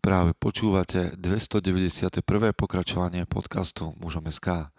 Práve 0.00 0.32
počúvate 0.32 1.12
291. 1.20 2.24
pokračovanie 2.56 3.28
podcastu 3.28 3.92
Mužom 4.00 4.32
SK. 4.32 4.72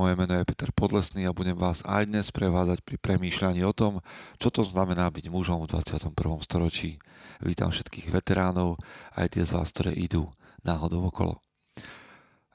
Moje 0.00 0.16
meno 0.16 0.32
je 0.32 0.48
Peter 0.48 0.72
Podlesný 0.72 1.28
a 1.28 1.36
budem 1.36 1.52
vás 1.52 1.84
aj 1.84 2.08
dnes 2.08 2.32
prevádzať 2.32 2.80
pri 2.80 2.96
premýšľaní 2.96 3.60
o 3.68 3.76
tom, 3.76 4.00
čo 4.40 4.48
to 4.48 4.64
znamená 4.64 5.12
byť 5.12 5.28
mužom 5.28 5.68
v 5.68 5.76
21. 5.76 6.16
storočí. 6.40 6.96
Vítam 7.44 7.68
všetkých 7.68 8.16
veteránov, 8.16 8.80
aj 9.12 9.36
tie 9.36 9.44
z 9.44 9.52
vás, 9.52 9.68
ktoré 9.76 9.92
idú 9.92 10.32
náhodou 10.64 11.12
okolo. 11.12 11.44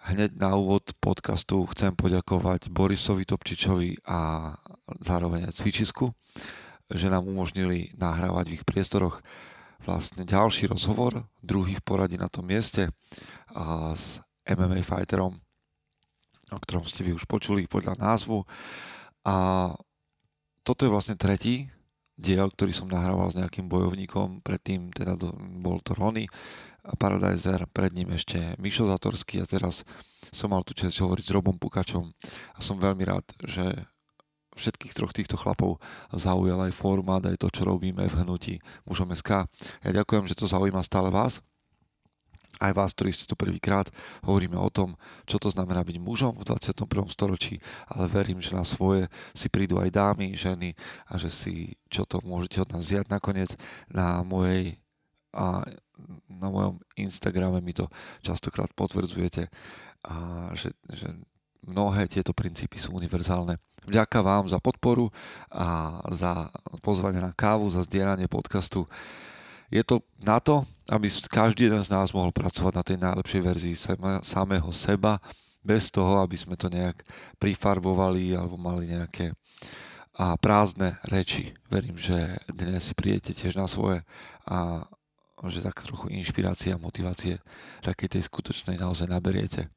Hneď 0.09 0.41
na 0.41 0.57
úvod 0.57 0.97
podcastu 0.97 1.69
chcem 1.69 1.93
poďakovať 1.93 2.73
Borisovi 2.73 3.29
Topčičovi 3.29 4.09
a 4.09 4.57
zároveň 5.05 5.53
aj 5.53 5.61
Cvičisku, 5.61 6.17
že 6.89 7.13
nám 7.13 7.29
umožnili 7.29 7.93
nahrávať 7.93 8.45
v 8.49 8.55
ich 8.57 8.65
priestoroch 8.65 9.21
vlastne 9.83 10.25
ďalší 10.25 10.71
rozhovor, 10.71 11.27
druhý 11.43 11.77
v 11.77 11.85
poradí 11.85 12.17
na 12.17 12.31
tom 12.31 12.47
mieste 12.49 12.89
a 13.53 13.93
s 13.93 14.21
MMA 14.47 14.81
fighterom, 14.81 15.37
o 16.51 16.59
ktorom 16.63 16.87
ste 16.87 17.03
vy 17.03 17.11
už 17.13 17.27
počuli 17.27 17.67
podľa 17.67 17.99
názvu. 17.99 18.47
A 19.27 19.71
toto 20.63 20.87
je 20.87 20.93
vlastne 20.93 21.19
tretí 21.19 21.67
diel, 22.17 22.49
ktorý 22.49 22.73
som 22.73 22.89
nahrával 22.89 23.29
s 23.29 23.37
nejakým 23.37 23.69
bojovníkom, 23.69 24.41
predtým 24.41 24.89
teda 24.89 25.13
bol 25.61 25.77
to 25.85 25.93
Rony 25.93 26.25
Paradiser, 26.97 27.67
pred 27.69 27.91
ním 27.93 28.15
ešte 28.15 28.55
Mišo 28.57 28.87
Zatorský 28.87 29.43
a 29.43 29.49
teraz 29.49 29.83
som 30.31 30.51
mal 30.51 30.63
tu 30.63 30.73
čest 30.73 30.97
hovoriť 30.97 31.25
s 31.27 31.35
Robom 31.35 31.59
Pukačom 31.59 32.09
a 32.55 32.59
som 32.59 32.79
veľmi 32.79 33.03
rád, 33.05 33.27
že 33.43 33.85
všetkých 34.57 34.93
troch 34.97 35.13
týchto 35.13 35.37
chlapov 35.37 35.77
zaujal 36.11 36.67
aj 36.67 36.73
formát, 36.73 37.23
aj 37.23 37.37
to, 37.37 37.47
čo 37.53 37.69
robíme 37.69 38.03
v 38.03 38.17
hnutí 38.25 38.57
mužom 38.89 39.13
SK. 39.13 39.45
Ja 39.85 39.91
ďakujem, 40.03 40.25
že 40.25 40.35
to 40.35 40.49
zaujíma 40.49 40.81
stále 40.81 41.13
vás, 41.13 41.39
aj 42.57 42.73
vás, 42.73 42.89
ktorí 42.97 43.13
ste 43.13 43.29
tu 43.29 43.37
prvýkrát, 43.37 43.85
hovoríme 44.25 44.57
o 44.57 44.69
tom, 44.73 44.97
čo 45.29 45.37
to 45.37 45.53
znamená 45.53 45.85
byť 45.85 45.97
mužom 46.01 46.33
v 46.41 46.47
21. 46.49 46.89
storočí, 47.13 47.61
ale 47.85 48.09
verím, 48.09 48.41
že 48.41 48.57
na 48.57 48.65
svoje 48.65 49.05
si 49.37 49.45
prídu 49.45 49.77
aj 49.77 49.93
dámy, 49.93 50.33
ženy 50.33 50.73
a 51.05 51.21
že 51.21 51.29
si 51.29 51.77
čo 51.87 52.03
to 52.09 52.17
môžete 52.25 52.65
od 52.65 52.69
nás 52.73 52.89
vziať 52.89 53.13
nakoniec 53.13 53.53
na 53.93 54.25
mojej 54.25 54.81
a 55.37 55.61
na 56.29 56.49
mojom 56.49 56.81
Instagrame 56.97 57.61
mi 57.61 57.73
to 57.73 57.85
častokrát 58.25 58.73
potvrdzujete, 58.73 59.49
a 60.07 60.13
že, 60.57 60.73
že 60.89 61.13
mnohé 61.65 62.09
tieto 62.09 62.33
princípy 62.33 62.79
sú 62.81 62.95
univerzálne. 62.97 63.61
Vďaka 63.87 64.19
vám 64.19 64.51
za 64.51 64.59
podporu 64.59 65.07
a 65.47 65.99
za 66.11 66.51
pozvanie 66.83 67.23
na 67.23 67.31
kávu, 67.31 67.71
za 67.71 67.87
zdieľanie 67.87 68.27
podcastu. 68.27 68.83
Je 69.71 69.79
to 69.79 70.03
na 70.19 70.43
to, 70.43 70.67
aby 70.91 71.07
každý 71.31 71.71
jeden 71.71 71.79
z 71.79 71.91
nás 71.91 72.11
mohol 72.11 72.35
pracovať 72.35 72.73
na 72.75 72.83
tej 72.83 72.97
najlepšej 72.99 73.41
verzii 73.43 73.75
samého 74.27 74.69
seba, 74.75 75.23
bez 75.63 75.91
toho, 75.91 76.23
aby 76.23 76.35
sme 76.39 76.55
to 76.55 76.71
nejak 76.71 77.03
prifarbovali 77.39 78.35
alebo 78.35 78.55
mali 78.55 78.91
nejaké 78.91 79.35
a 80.17 80.33
prázdne 80.33 80.97
reči. 81.05 81.53
Verím, 81.69 81.93
že 81.93 82.41
dnes 82.49 82.89
si 82.89 82.93
prídete 82.97 83.37
tiež 83.37 83.53
na 83.53 83.69
svoje 83.69 84.01
a 84.49 84.81
že 85.45 85.61
tak 85.61 85.85
trochu 85.85 86.09
inšpirácie 86.09 86.73
a 86.73 86.81
motivácie 86.81 87.37
takej 87.85 88.17
tej 88.17 88.23
skutočnej 88.25 88.81
naozaj 88.81 89.05
naberiete. 89.13 89.69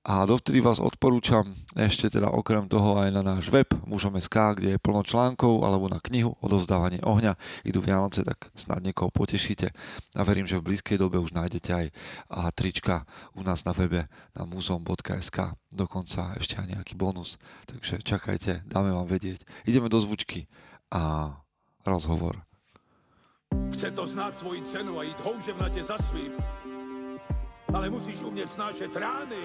A 0.00 0.24
dovtedy 0.24 0.64
vás 0.64 0.80
odporúčam 0.80 1.44
ešte 1.76 2.08
teda 2.08 2.32
okrem 2.32 2.64
toho 2.72 2.96
aj 2.96 3.12
na 3.12 3.20
náš 3.20 3.52
web 3.52 3.68
mužom.sk, 3.84 4.32
kde 4.56 4.74
je 4.74 4.80
plno 4.80 5.04
článkov, 5.04 5.60
alebo 5.60 5.92
na 5.92 6.00
knihu 6.00 6.40
Odovzdávanie 6.40 7.04
ohňa. 7.04 7.36
Idú 7.68 7.84
Vianoce, 7.84 8.24
tak 8.24 8.48
snad 8.56 8.80
niekoho 8.80 9.12
potešíte. 9.12 9.76
A 10.16 10.24
verím, 10.24 10.48
že 10.48 10.56
v 10.56 10.72
blízkej 10.72 10.96
dobe 10.96 11.20
už 11.20 11.36
nájdete 11.36 11.70
aj 11.76 11.86
trička 12.56 13.04
u 13.36 13.44
nás 13.44 13.60
na 13.68 13.76
webe 13.76 14.08
na 14.32 14.48
muzom.sk. 14.48 15.52
Dokonca 15.68 16.32
ešte 16.40 16.56
aj 16.56 16.80
nejaký 16.80 16.96
bonus. 16.96 17.36
Takže 17.68 18.00
čakajte, 18.00 18.64
dáme 18.64 18.96
vám 18.96 19.04
vedieť. 19.04 19.44
Ideme 19.68 19.92
do 19.92 20.00
zvučky 20.00 20.48
a 20.88 21.28
rozhovor. 21.84 22.40
Chce 23.76 23.92
to 23.92 24.08
znáť 24.08 24.32
svoji 24.40 24.64
cenu 24.64 24.96
a 24.96 25.04
ísť 25.04 25.20
houževnate 25.20 25.84
za 25.84 26.00
svým. 26.08 26.32
Ale 27.68 27.92
musíš 27.92 28.24
umieť 28.24 28.48
snášať 28.48 28.96
rány 28.96 29.44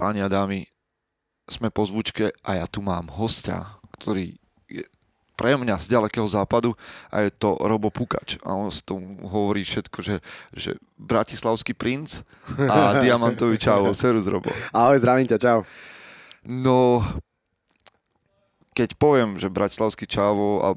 Páni 0.00 0.24
a 0.24 0.32
dámy, 0.32 0.64
sme 1.44 1.68
po 1.68 1.84
zvučke 1.84 2.32
a 2.40 2.56
ja 2.56 2.64
tu 2.64 2.80
mám 2.80 3.12
hostia, 3.20 3.68
ktorý 4.00 4.32
je 4.64 4.80
pre 5.36 5.60
mňa 5.60 5.76
z 5.76 5.92
ďalekého 5.92 6.24
západu 6.24 6.72
a 7.12 7.20
je 7.20 7.28
to 7.28 7.60
Robo 7.60 7.92
Pukač. 7.92 8.40
A 8.40 8.56
on 8.56 8.72
s 8.72 8.80
tom 8.80 9.20
hovorí 9.20 9.60
všetko, 9.60 10.00
že, 10.00 10.24
že 10.56 10.80
Bratislavský 10.96 11.76
princ 11.76 12.24
a 12.56 12.96
Diamantový 13.04 13.60
čavo. 13.60 13.92
Serus, 13.92 14.24
Robo. 14.24 14.48
Ahoj, 14.72 15.04
zdravím 15.04 15.28
ťa, 15.28 15.36
čau. 15.36 15.68
No, 16.48 17.04
keď 18.72 18.96
poviem, 18.96 19.36
že 19.36 19.52
Bratislavský 19.52 20.08
čavo 20.08 20.64
a 20.64 20.68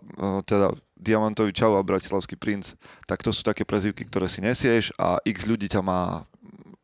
teda 0.44 0.75
Diamantový 1.00 1.55
čavo 1.55 1.79
a 1.79 1.88
Bratislavský 1.88 2.35
princ, 2.35 2.75
tak 3.07 3.23
to 3.23 3.31
sú 3.31 3.40
také 3.40 3.63
prezivky, 3.63 4.03
ktoré 4.03 4.28
si 4.28 4.44
nesieš 4.44 4.91
a 5.00 5.23
x 5.23 5.47
ľudí 5.47 5.72
ťa 5.72 5.79
má 5.79 6.28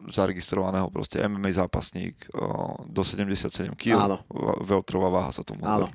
zaregistrovaného 0.09 0.89
proste 0.89 1.21
MMA 1.23 1.55
zápasník 1.55 2.17
do 2.89 3.01
77 3.05 3.73
kg. 3.77 4.21
Veľtrová 4.65 5.09
váha 5.13 5.31
sa 5.31 5.45
tomu 5.45 5.63
hovorí. 5.63 5.93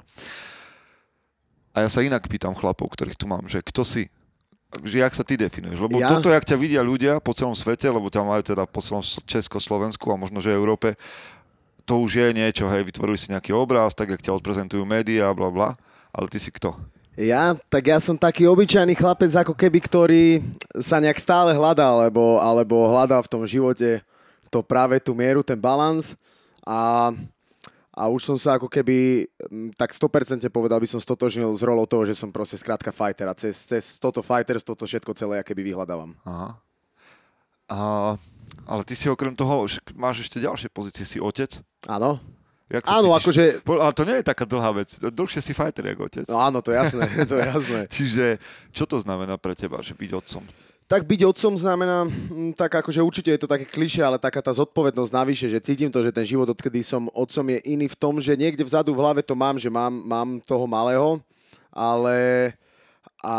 A 1.75 1.82
ja 1.82 1.91
sa 1.91 2.06
inak 2.06 2.30
pýtam 2.30 2.54
chlapov, 2.54 2.86
ktorých 2.94 3.19
tu 3.19 3.26
mám, 3.26 3.50
že 3.50 3.58
kto 3.58 3.82
si? 3.82 4.06
Že 4.86 5.06
jak 5.06 5.14
sa 5.14 5.26
ty 5.26 5.34
definuješ? 5.34 5.82
Lebo 5.82 5.98
ja? 5.98 6.06
toto, 6.06 6.30
jak 6.30 6.47
ťa 6.47 6.54
vidia 6.54 6.82
ľudia 6.86 7.19
po 7.19 7.34
celom 7.34 7.54
svete, 7.54 7.91
lebo 7.91 8.06
ťa 8.10 8.22
majú 8.22 8.42
teda 8.47 8.62
po 8.66 8.78
celom 8.78 9.02
Česko, 9.02 9.58
Slovensku 9.58 10.06
a 10.10 10.19
možno, 10.19 10.38
že 10.38 10.54
Európe, 10.54 10.94
to 11.82 11.98
už 11.98 12.22
je 12.22 12.28
niečo, 12.31 12.70
hej, 12.70 12.86
vytvorili 12.86 13.19
si 13.19 13.34
nejaký 13.34 13.50
obraz, 13.50 13.92
tak 13.92 14.14
jak 14.14 14.22
ťa 14.22 14.38
odprezentujú 14.38 14.86
médiá, 14.86 15.34
bla 15.34 15.50
bla, 15.50 15.69
ale 16.14 16.26
ty 16.31 16.38
si 16.38 16.54
kto? 16.54 16.78
Ja? 17.14 17.54
Tak 17.70 17.82
ja 17.86 17.98
som 18.02 18.19
taký 18.19 18.47
obyčajný 18.50 18.98
chlapec, 18.98 19.30
ako 19.34 19.54
keby, 19.54 19.78
ktorý 19.82 20.25
sa 20.82 20.98
nejak 20.98 21.19
stále 21.19 21.54
hľadal, 21.54 22.06
alebo, 22.06 22.42
alebo 22.42 22.91
hľadal 22.91 23.22
v 23.22 23.30
tom 23.30 23.42
živote 23.47 24.02
to 24.54 24.62
práve 24.62 25.02
tú 25.02 25.19
mieru, 25.19 25.42
ten 25.42 25.58
balans 25.58 26.14
a, 26.62 27.10
a 27.91 28.02
už 28.06 28.22
som 28.22 28.38
sa 28.38 28.54
ako 28.54 28.70
keby 28.70 29.26
tak 29.75 29.91
100% 29.91 30.47
povedal 30.47 30.78
by 30.78 30.86
som 30.86 31.02
stotožnil 31.02 31.50
s 31.58 31.66
rolou 31.66 31.91
toho, 31.91 32.06
že 32.06 32.14
som 32.14 32.30
proste 32.30 32.54
skrátka 32.54 32.94
fighter 32.94 33.26
a 33.26 33.34
cez, 33.34 33.66
cez 33.66 33.98
toto 33.98 34.22
fighter, 34.22 34.62
toto 34.62 34.86
všetko 34.86 35.10
celé 35.19 35.42
keby 35.42 35.75
vyhľadávam. 35.75 36.14
Aha. 36.22 36.48
A, 37.66 37.78
ale 38.62 38.82
ty 38.86 38.94
si 38.94 39.10
okrem 39.10 39.34
toho, 39.34 39.66
máš 39.98 40.22
ešte 40.22 40.38
ďalšie 40.38 40.70
pozície, 40.70 41.02
si 41.02 41.19
otec? 41.19 41.58
Áno. 41.91 42.22
Áno, 42.88 43.12
cítiš? 43.12 43.20
akože... 43.20 43.42
Ale 43.69 43.92
to 43.92 44.04
nie 44.08 44.16
je 44.20 44.25
taká 44.25 44.44
dlhá 44.48 44.70
vec. 44.72 44.97
Dlhšie 44.97 45.41
si 45.44 45.52
fighter, 45.52 45.84
ako 45.92 46.08
otec. 46.08 46.26
No 46.32 46.41
áno, 46.41 46.64
to 46.64 46.72
je 46.72 46.80
jasné, 46.80 47.04
to 47.30 47.36
je 47.36 47.44
jasné. 47.44 47.80
Čiže 47.97 48.26
čo 48.72 48.88
to 48.88 48.97
znamená 49.04 49.36
pre 49.36 49.52
teba, 49.52 49.84
že 49.84 49.92
byť 49.92 50.10
otcom? 50.16 50.44
Tak 50.84 51.08
byť 51.08 51.20
otcom 51.25 51.56
znamená, 51.56 52.05
mm, 52.05 52.56
tak 52.61 52.76
akože 52.84 53.00
určite 53.00 53.32
je 53.32 53.40
to 53.40 53.49
také 53.49 53.64
kliše, 53.64 54.05
ale 54.05 54.20
taká 54.20 54.44
tá 54.44 54.52
zodpovednosť 54.52 55.12
navyše, 55.16 55.46
že 55.49 55.64
cítim 55.64 55.88
to, 55.88 56.05
že 56.05 56.12
ten 56.12 56.28
život, 56.28 56.44
odkedy 56.44 56.84
som 56.84 57.08
otcom, 57.12 57.56
je 57.56 57.61
iný 57.72 57.88
v 57.88 57.96
tom, 57.96 58.20
že 58.20 58.37
niekde 58.37 58.64
vzadu 58.69 58.93
v 58.93 59.00
hlave 59.00 59.20
to 59.25 59.32
mám, 59.32 59.56
že 59.56 59.72
mám, 59.72 59.93
mám 60.05 60.28
toho 60.44 60.69
malého, 60.69 61.25
ale 61.72 62.52
a 63.25 63.37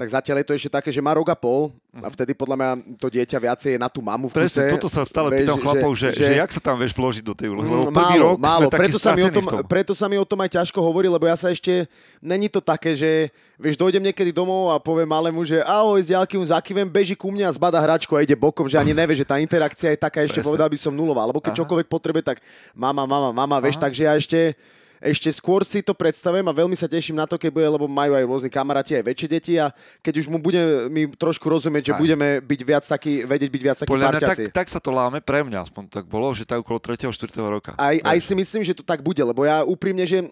tak 0.00 0.08
zatiaľ 0.08 0.40
je 0.40 0.46
to 0.48 0.56
ešte 0.56 0.70
také, 0.72 0.88
že 0.88 1.04
má 1.04 1.12
rok 1.12 1.28
a 1.28 1.36
pol 1.36 1.68
a 1.92 2.08
mhm. 2.08 2.12
vtedy 2.16 2.32
podľa 2.32 2.56
mňa 2.56 2.70
to 2.96 3.12
dieťa 3.12 3.36
viacej 3.36 3.70
je 3.76 3.78
na 3.82 3.92
tú 3.92 4.00
mamu 4.00 4.32
v 4.32 4.40
kuse. 4.40 4.40
Presne, 4.40 4.72
toto 4.72 4.88
sa 4.88 5.04
stále 5.04 5.28
vieš, 5.28 5.44
pýtam 5.44 5.58
chlapov, 5.60 5.90
že, 5.92 6.08
že, 6.16 6.24
že, 6.24 6.40
jak 6.40 6.50
sa 6.56 6.60
tam 6.64 6.80
vieš 6.80 6.96
vložiť 6.96 7.20
do 7.20 7.34
tej 7.36 7.52
úlohy, 7.52 7.68
lebo 7.68 7.92
prvý 7.92 8.16
málo, 8.16 8.24
rok 8.32 8.38
málo. 8.40 8.68
sme 8.72 8.78
preto 8.80 8.96
sa, 8.96 9.10
mi 9.12 9.22
o 9.26 9.32
tom, 9.34 9.44
preto 9.68 9.92
sa 9.92 10.06
mi 10.08 10.16
o 10.16 10.24
tom 10.24 10.40
aj 10.40 10.50
ťažko 10.56 10.78
hovorí, 10.80 11.12
lebo 11.12 11.28
ja 11.28 11.36
sa 11.36 11.52
ešte, 11.52 11.84
není 12.24 12.48
to 12.48 12.64
také, 12.64 12.96
že 12.96 13.28
vieš, 13.60 13.76
dojdem 13.76 14.00
niekedy 14.00 14.32
domov 14.32 14.72
a 14.72 14.80
poviem 14.80 15.10
malému, 15.12 15.44
že 15.44 15.60
ahoj, 15.68 16.00
z 16.00 16.16
ďalky 16.16 16.40
mu 16.40 16.48
zakývem, 16.48 16.88
beží 16.88 17.12
ku 17.12 17.28
mne 17.28 17.44
a 17.44 17.52
zbada 17.52 17.76
hračku 17.76 18.16
a 18.16 18.24
ide 18.24 18.32
bokom, 18.32 18.64
že 18.64 18.80
ani 18.80 18.96
nevie, 18.96 19.20
že 19.20 19.28
tá 19.28 19.36
interakcia 19.36 19.92
je 19.92 20.00
taká 20.00 20.24
ešte, 20.24 20.40
povedal 20.40 20.72
by 20.72 20.78
som 20.80 20.96
nulová, 20.96 21.28
alebo 21.28 21.44
keď 21.44 21.52
Aha. 21.52 21.60
čokoľvek 21.60 21.88
potrebuje, 21.92 22.24
tak 22.24 22.40
mama, 22.72 23.04
mama, 23.04 23.36
mama, 23.36 23.60
vieš, 23.60 23.76
takže 23.76 24.08
ja 24.08 24.16
ešte 24.16 24.56
ešte 25.00 25.32
skôr 25.32 25.64
si 25.64 25.80
to 25.80 25.96
predstavujem 25.96 26.44
a 26.44 26.52
veľmi 26.52 26.76
sa 26.76 26.84
teším 26.84 27.16
na 27.16 27.24
to, 27.24 27.40
keď 27.40 27.50
bude, 27.50 27.64
lebo 27.64 27.88
majú 27.88 28.12
aj 28.12 28.24
rôzni 28.28 28.50
kamaráti, 28.52 29.00
aj 29.00 29.04
väčšie 29.08 29.28
deti 29.32 29.52
a 29.56 29.72
keď 30.04 30.20
už 30.20 30.26
mu 30.28 30.36
bude 30.36 30.92
mi 30.92 31.08
trošku 31.08 31.48
rozumieť, 31.48 31.90
že 31.90 31.94
Aj. 31.96 32.00
budeme 32.00 32.28
byť 32.44 32.60
viac 32.60 32.84
taký, 32.84 33.24
vedieť 33.24 33.50
byť 33.50 33.62
viac 33.64 33.76
takí 33.80 33.90
Podľa 33.90 34.08
mňa 34.12 34.20
tak, 34.20 34.38
tak 34.52 34.66
sa 34.68 34.76
to 34.76 34.92
láme 34.92 35.24
pre 35.24 35.40
mňa, 35.40 35.64
aspoň 35.64 35.88
tak 35.88 36.04
bolo, 36.04 36.28
že 36.36 36.44
tak 36.44 36.60
okolo 36.60 36.76
3. 36.76 37.08
4. 37.08 37.32
roka. 37.48 37.72
Aj, 37.80 37.96
aj 37.96 38.18
si 38.20 38.36
myslím, 38.36 38.60
že 38.60 38.76
to 38.76 38.84
tak 38.84 39.00
bude, 39.00 39.24
lebo 39.24 39.48
ja 39.48 39.64
úprimne, 39.64 40.04
že 40.04 40.28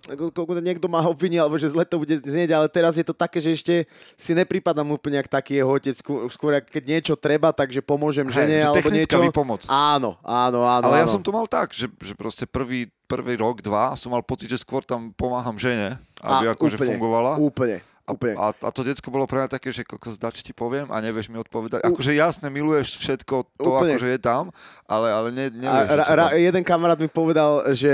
niekto 0.61 0.87
ma 0.87 1.01
obvinil, 1.09 1.49
alebo 1.49 1.57
že 1.57 1.73
zle 1.73 1.89
to 1.89 1.97
bude 1.97 2.13
znieť, 2.21 2.53
ale 2.53 2.69
teraz 2.69 3.01
je 3.01 3.05
to 3.09 3.17
také, 3.17 3.41
že 3.41 3.57
ešte 3.57 3.75
si 4.21 4.37
nepripadám 4.37 4.85
úplne 4.85 5.17
jak 5.25 5.33
taký 5.33 5.65
jeho 5.65 5.73
otec, 5.73 5.97
skôr, 6.29 6.61
keď 6.61 6.83
niečo 6.85 7.15
treba, 7.17 7.57
takže 7.57 7.81
pomôžem 7.81 8.29
Hej, 8.29 8.37
žene, 8.37 8.57
že 8.61 8.69
alebo 8.69 8.89
niečo. 8.93 9.19
výpomoc. 9.25 9.61
Áno, 9.65 10.21
áno, 10.21 10.61
áno. 10.69 10.85
Ale 10.93 11.01
ja 11.01 11.07
áno. 11.09 11.15
som 11.17 11.23
to 11.25 11.33
mal 11.33 11.49
tak, 11.49 11.73
že, 11.73 11.89
že 12.05 12.13
proste 12.13 12.45
prvý, 12.45 12.93
prvý 13.09 13.41
rok, 13.41 13.65
dva 13.65 13.97
som 13.97 14.13
mal 14.13 14.21
pocit, 14.21 14.47
že 14.47 14.61
skôr 14.61 14.85
tam 14.85 15.09
pomáham 15.17 15.57
žene, 15.57 15.97
aby 16.21 16.45
A, 16.47 16.53
akože 16.53 16.77
úplne, 16.77 16.89
fungovala. 16.93 17.33
Úplne, 17.41 17.79
A, 18.05 18.11
úplne. 18.13 18.35
a, 18.37 18.53
a 18.53 18.69
to 18.69 18.85
decko 18.85 19.09
bolo 19.09 19.25
pre 19.25 19.41
mňa 19.41 19.49
také, 19.49 19.73
že 19.73 19.81
kokos, 19.83 20.21
dač 20.21 20.45
ti 20.45 20.53
poviem 20.53 20.93
a 20.93 21.01
nevieš 21.01 21.33
mi 21.33 21.41
odpovedať. 21.41 21.89
Akože 21.89 22.13
jasne, 22.13 22.53
miluješ 22.53 23.01
všetko 23.01 23.35
to, 23.57 23.69
Úplne. 23.73 23.97
akože 23.97 24.09
je 24.13 24.21
tam, 24.21 24.53
ale, 24.85 25.09
ale 25.09 25.29
ne, 25.33 25.49
A 25.49 25.53
nevieš. 25.57 25.89
ra, 25.89 26.05
čo 26.05 26.15
ra, 26.15 26.27
tam. 26.29 26.37
jeden 26.37 26.63
kamarát 26.63 26.99
mi 27.01 27.09
povedal, 27.09 27.51
že 27.73 27.93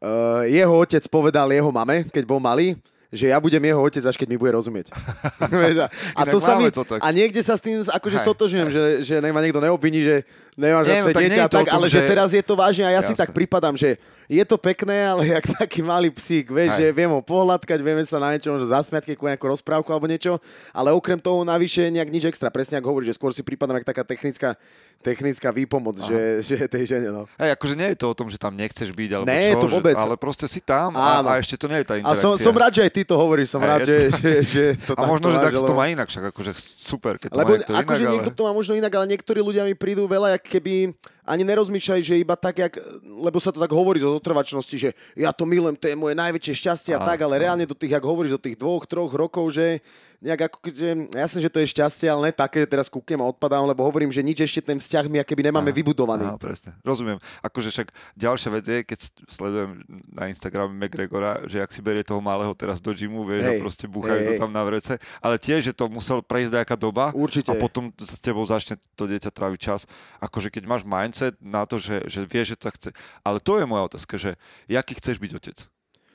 uh, 0.00 0.42
jeho 0.48 0.72
otec 0.74 1.04
povedal 1.06 1.52
jeho 1.52 1.68
mame, 1.68 2.08
keď 2.08 2.24
bol 2.24 2.40
malý, 2.40 2.72
že 3.10 3.26
ja 3.26 3.42
budem 3.42 3.58
jeho 3.60 3.82
otec, 3.82 4.06
až 4.06 4.14
keď 4.14 4.28
mi 4.30 4.38
bude 4.38 4.54
rozumieť. 4.54 4.94
A, 5.40 6.22
a, 6.22 6.22
to 6.30 6.38
sa 6.38 6.54
mi, 6.56 6.70
to 6.70 6.86
tak. 6.86 7.02
a 7.02 7.08
niekde 7.10 7.42
sa 7.42 7.58
s 7.58 7.62
tým 7.64 7.82
akože 7.82 8.22
stotožňujem, 8.22 8.68
že, 8.70 8.82
že 9.02 9.14
nech 9.18 9.34
ma 9.34 9.42
niekto 9.42 9.58
neobviní, 9.58 10.00
že 10.04 10.16
nemáš 10.54 10.86
Nie, 10.86 11.00
no 11.02 11.10
dieťa, 11.10 11.46
tak, 11.48 11.66
tom, 11.66 11.74
ale 11.80 11.86
že... 11.88 11.98
že- 12.02 12.06
teraz 12.06 12.28
je 12.30 12.42
to 12.44 12.54
vážne 12.54 12.84
a 12.86 12.92
ja 12.92 13.02
si 13.02 13.12
Jasné. 13.16 13.22
tak 13.26 13.30
pripadám, 13.34 13.74
že 13.74 13.96
je 14.28 14.44
to 14.44 14.54
pekné, 14.60 15.06
ale 15.06 15.26
jak 15.26 15.44
taký 15.64 15.80
malý 15.82 16.12
psík, 16.12 16.52
vieš, 16.52 16.76
Hej. 16.76 16.78
že 16.78 16.86
viem 16.94 17.10
ho 17.10 17.18
pohľadkať, 17.24 17.78
vieme 17.80 18.04
sa 18.06 18.20
na 18.22 18.36
niečo 18.36 18.52
možno 18.52 18.68
zasmiať, 18.68 19.10
keď 19.10 19.16
nejakú 19.34 19.46
rozprávku 19.48 19.88
alebo 19.90 20.06
niečo, 20.06 20.38
ale 20.70 20.92
okrem 20.94 21.18
toho 21.18 21.42
navyše 21.42 21.88
nejak 21.90 22.08
nič 22.12 22.24
extra, 22.30 22.52
presne 22.52 22.78
ako 22.78 22.94
hovoríš, 22.94 23.14
že 23.14 23.16
skôr 23.16 23.32
si 23.34 23.42
pripadám 23.42 23.80
jak 23.80 23.88
taká 23.90 24.04
technická, 24.06 24.54
technická 25.00 25.48
výpomoc, 25.50 25.96
že, 26.04 26.44
že 26.44 26.56
tej 26.68 26.84
žene, 26.96 27.08
no. 27.10 27.24
Hej, 27.40 27.56
akože 27.56 27.74
nie 27.74 27.88
je 27.94 27.98
to 27.98 28.06
o 28.12 28.14
tom, 28.14 28.28
že 28.28 28.36
tam 28.36 28.52
nechceš 28.54 28.92
byť, 28.92 29.10
alebo 29.16 29.26
Nie, 29.26 29.56
čo, 29.56 29.64
to 29.64 29.68
vôbec. 29.72 29.96
Že, 29.96 30.04
ale 30.04 30.14
proste 30.20 30.46
si 30.46 30.60
tam 30.60 30.92
Áno. 30.94 31.26
a, 31.26 31.36
a 31.36 31.40
ešte 31.40 31.56
to 31.56 31.66
nie 31.66 31.80
je 31.80 31.86
tá 31.88 31.94
A 31.96 31.98
interakcia. 32.04 32.22
som, 32.22 32.32
som 32.36 32.52
rád, 32.52 32.72
že 32.76 32.82
aj 32.84 32.92
ty 32.92 32.99
to 33.04 33.14
hovoríš, 33.18 33.54
som 33.54 33.62
rád, 33.62 33.84
že, 33.86 34.10
že, 34.12 34.30
že 34.42 34.64
to 34.80 34.96
A 34.96 35.04
možno, 35.06 35.32
že 35.32 35.38
tak 35.38 35.54
to 35.54 35.74
má 35.76 35.86
inak, 35.90 36.08
však 36.08 36.32
akože 36.34 36.52
super, 36.76 37.20
keď 37.20 37.28
to 37.32 37.38
Lebo 37.38 37.50
má 37.50 37.56
niekto 37.60 37.72
akože 37.76 38.04
inak, 38.04 38.14
niekto 38.16 38.32
to 38.32 38.42
má 38.46 38.52
možno 38.52 38.72
inak, 38.76 38.92
ale 38.96 39.06
niektorí 39.10 39.40
ľudia 39.44 39.62
mi 39.64 39.74
prídu 39.76 40.08
veľa, 40.08 40.40
keby 40.40 40.94
ani 41.30 41.46
nerozmýšľali, 41.46 42.02
že 42.02 42.18
iba 42.18 42.34
tak, 42.34 42.58
jak, 42.58 42.74
lebo 43.06 43.38
sa 43.38 43.54
to 43.54 43.62
tak 43.62 43.70
hovorí 43.70 44.02
zo 44.02 44.18
zotrvačnosti, 44.18 44.76
že 44.76 44.90
ja 45.14 45.30
to 45.30 45.46
milujem, 45.46 45.78
to 45.78 45.86
je 45.86 45.94
moje 45.94 46.18
najväčšie 46.18 46.54
šťastie 46.58 46.92
a 46.98 46.98
Áno, 46.98 47.06
tak, 47.06 47.22
ale 47.22 47.46
reálne 47.46 47.62
do 47.62 47.78
tých, 47.78 47.94
jak 47.94 48.02
hovoríš, 48.02 48.34
do 48.34 48.42
tých 48.42 48.58
dvoch, 48.58 48.82
troch 48.82 49.14
rokov, 49.14 49.54
že 49.54 49.78
nejak 50.18 50.50
ako, 50.50 50.58
že 50.74 50.88
jasné, 51.14 51.38
že 51.46 51.50
to 51.54 51.62
je 51.62 51.70
šťastie, 51.70 52.06
ale 52.10 52.28
ne 52.28 52.32
také, 52.34 52.60
že 52.60 52.68
teraz 52.68 52.90
kúknem 52.90 53.22
a 53.22 53.30
odpadám, 53.30 53.64
lebo 53.64 53.86
hovorím, 53.86 54.10
že 54.10 54.20
nič 54.20 54.42
ešte 54.42 54.60
ten 54.68 54.76
vzťah 54.82 55.06
my 55.06 55.16
keby 55.24 55.48
nemáme 55.48 55.70
vybudovaný. 55.70 56.28
Áno, 56.28 56.36
presne. 56.36 56.74
Rozumiem. 56.82 57.16
Akože 57.40 57.70
však 57.70 57.88
ďalšia 58.18 58.50
vec 58.50 58.64
je, 58.66 58.78
keď 58.84 58.98
sledujem 59.30 59.80
na 60.10 60.28
Instagrame 60.28 60.74
McGregora, 60.74 61.46
že 61.46 61.62
ak 61.62 61.70
si 61.70 61.80
berie 61.80 62.04
toho 62.04 62.20
malého 62.20 62.52
teraz 62.52 62.82
do 62.82 62.90
gymu, 62.92 63.22
vieš, 63.24 63.48
Hej, 63.48 63.56
a 63.56 63.62
proste 63.62 63.86
búchajú 63.88 64.20
hej, 64.20 64.28
to 64.36 64.42
tam 64.44 64.52
na 64.52 64.66
vrece, 64.66 64.98
ale 65.22 65.40
tiež, 65.40 65.70
že 65.70 65.72
to 65.72 65.88
musel 65.88 66.20
prejsť 66.20 66.52
nejaká 66.52 66.76
doba 66.76 67.14
Určite. 67.16 67.48
a 67.48 67.56
potom 67.56 67.88
s 67.96 68.20
tebou 68.20 68.44
začne 68.44 68.76
to 68.98 69.08
dieťa 69.08 69.32
tráviť 69.32 69.60
čas. 69.60 69.88
Akože 70.20 70.52
keď 70.52 70.68
máš 70.68 70.82
mindset 70.84 71.19
na 71.38 71.62
to, 71.64 71.76
že, 71.76 72.04
že 72.08 72.20
vieš, 72.24 72.54
že 72.54 72.58
to 72.58 72.64
tak 72.66 72.76
chce. 72.76 72.90
Ale 73.20 73.38
to 73.38 73.60
je 73.60 73.64
moja 73.64 73.86
otázka, 73.86 74.14
že 74.16 74.30
jaký 74.66 74.96
chceš 74.96 75.18
byť 75.18 75.32
otec? 75.36 75.58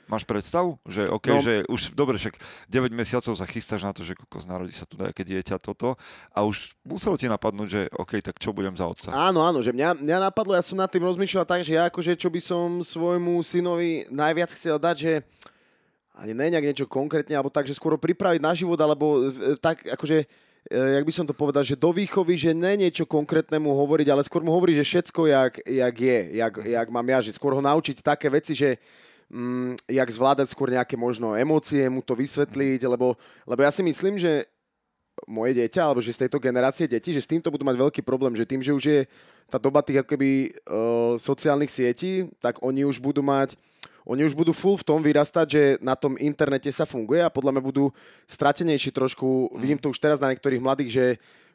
Máš 0.06 0.22
predstavu? 0.22 0.78
Že 0.86 1.10
OK, 1.10 1.26
No. 1.34 1.42
že 1.42 1.66
už, 1.66 1.90
dobre, 1.90 2.14
však 2.14 2.38
9 2.70 2.94
mesiacov 2.94 3.34
sa 3.34 3.42
chystáš 3.42 3.82
na 3.82 3.90
to, 3.90 4.06
že 4.06 4.14
kokos 4.14 4.46
narodí 4.46 4.70
sa 4.70 4.86
tu 4.86 4.94
nejaké 4.94 5.26
dieťa, 5.26 5.58
toto 5.58 5.98
a 6.30 6.46
už 6.46 6.78
muselo 6.86 7.18
ti 7.18 7.26
napadnúť, 7.26 7.66
že 7.66 7.80
OK, 7.90 8.22
tak 8.22 8.38
čo 8.38 8.54
budem 8.54 8.78
za 8.78 8.86
otca? 8.86 9.10
Áno, 9.10 9.42
áno, 9.42 9.66
že 9.66 9.74
mňa, 9.74 9.98
mňa 9.98 10.30
napadlo, 10.30 10.54
ja 10.54 10.62
som 10.62 10.78
nad 10.78 10.86
tým 10.86 11.02
rozmýšľal 11.02 11.42
tak, 11.42 11.66
že 11.66 11.74
ja 11.74 11.90
akože 11.90 12.14
čo 12.14 12.30
by 12.30 12.38
som 12.38 12.86
svojmu 12.86 13.34
synovi 13.42 14.06
najviac 14.06 14.54
chcel 14.54 14.78
dať, 14.78 14.94
že 14.94 15.12
ani 16.14 16.38
ne 16.38 16.54
nejak 16.54 16.64
niečo 16.70 16.86
konkrétne, 16.86 17.34
alebo 17.34 17.50
tak, 17.50 17.66
že 17.66 17.74
skôr 17.74 17.98
ho 17.98 18.00
pripraviť 18.00 18.38
na 18.38 18.54
život, 18.54 18.78
alebo 18.78 19.26
tak 19.58 19.90
akože 19.90 20.24
jak 20.70 21.04
by 21.06 21.12
som 21.14 21.26
to 21.26 21.34
povedal, 21.34 21.62
že 21.62 21.78
do 21.78 21.94
výchovy, 21.94 22.34
že 22.34 22.50
ne 22.50 22.74
niečo 22.74 23.06
konkrétnemu 23.06 23.70
hovoriť, 23.70 24.08
ale 24.10 24.26
skôr 24.26 24.42
mu 24.42 24.50
hovoriť, 24.50 24.82
že 24.82 24.88
všetko, 24.88 25.20
jak, 25.30 25.52
jak 25.62 25.94
je, 25.94 26.18
jak, 26.42 26.54
jak 26.58 26.88
mám 26.90 27.06
ja, 27.06 27.18
že 27.22 27.34
skôr 27.34 27.54
ho 27.54 27.62
naučiť 27.62 28.02
také 28.02 28.26
veci, 28.26 28.58
že 28.58 28.82
mm, 29.30 29.86
jak 29.86 30.08
zvládať 30.10 30.50
skôr 30.50 30.74
nejaké 30.74 30.98
možno 30.98 31.38
emócie, 31.38 31.86
mu 31.86 32.02
to 32.02 32.18
vysvetliť, 32.18 32.82
lebo, 32.90 33.14
lebo 33.46 33.60
ja 33.62 33.70
si 33.70 33.86
myslím, 33.86 34.18
že 34.18 34.42
moje 35.24 35.56
dieťa, 35.56 35.80
alebo 35.80 36.04
že 36.04 36.12
z 36.12 36.26
tejto 36.26 36.42
generácie 36.42 36.90
detí, 36.90 37.14
že 37.14 37.24
s 37.24 37.30
týmto 37.30 37.48
budú 37.48 37.64
mať 37.64 37.76
veľký 37.80 38.00
problém, 38.04 38.36
že 38.36 38.44
tým, 38.44 38.60
že 38.60 38.74
už 38.76 38.84
je 38.84 39.00
tá 39.48 39.56
doba 39.56 39.80
tých 39.80 40.04
ako 40.04 40.12
keby 40.12 40.30
uh, 40.50 41.14
sociálnych 41.16 41.72
sietí, 41.72 42.28
tak 42.36 42.60
oni 42.60 42.84
už 42.84 43.00
budú 43.00 43.24
mať 43.24 43.56
oni 44.06 44.22
už 44.22 44.38
budú 44.38 44.54
full 44.54 44.78
v 44.78 44.86
tom 44.86 45.02
vyrastať, 45.02 45.46
že 45.50 45.62
na 45.82 45.98
tom 45.98 46.14
internete 46.14 46.70
sa 46.70 46.86
funguje 46.86 47.26
a 47.26 47.32
podľa 47.32 47.58
mňa 47.58 47.62
budú 47.66 47.84
stratenejší 48.30 48.94
trošku. 48.94 49.50
Mm. 49.50 49.58
Vidím 49.58 49.78
to 49.82 49.90
už 49.90 49.98
teraz 49.98 50.22
na 50.22 50.30
niektorých 50.30 50.62
mladých, 50.62 50.90
že 50.94 51.04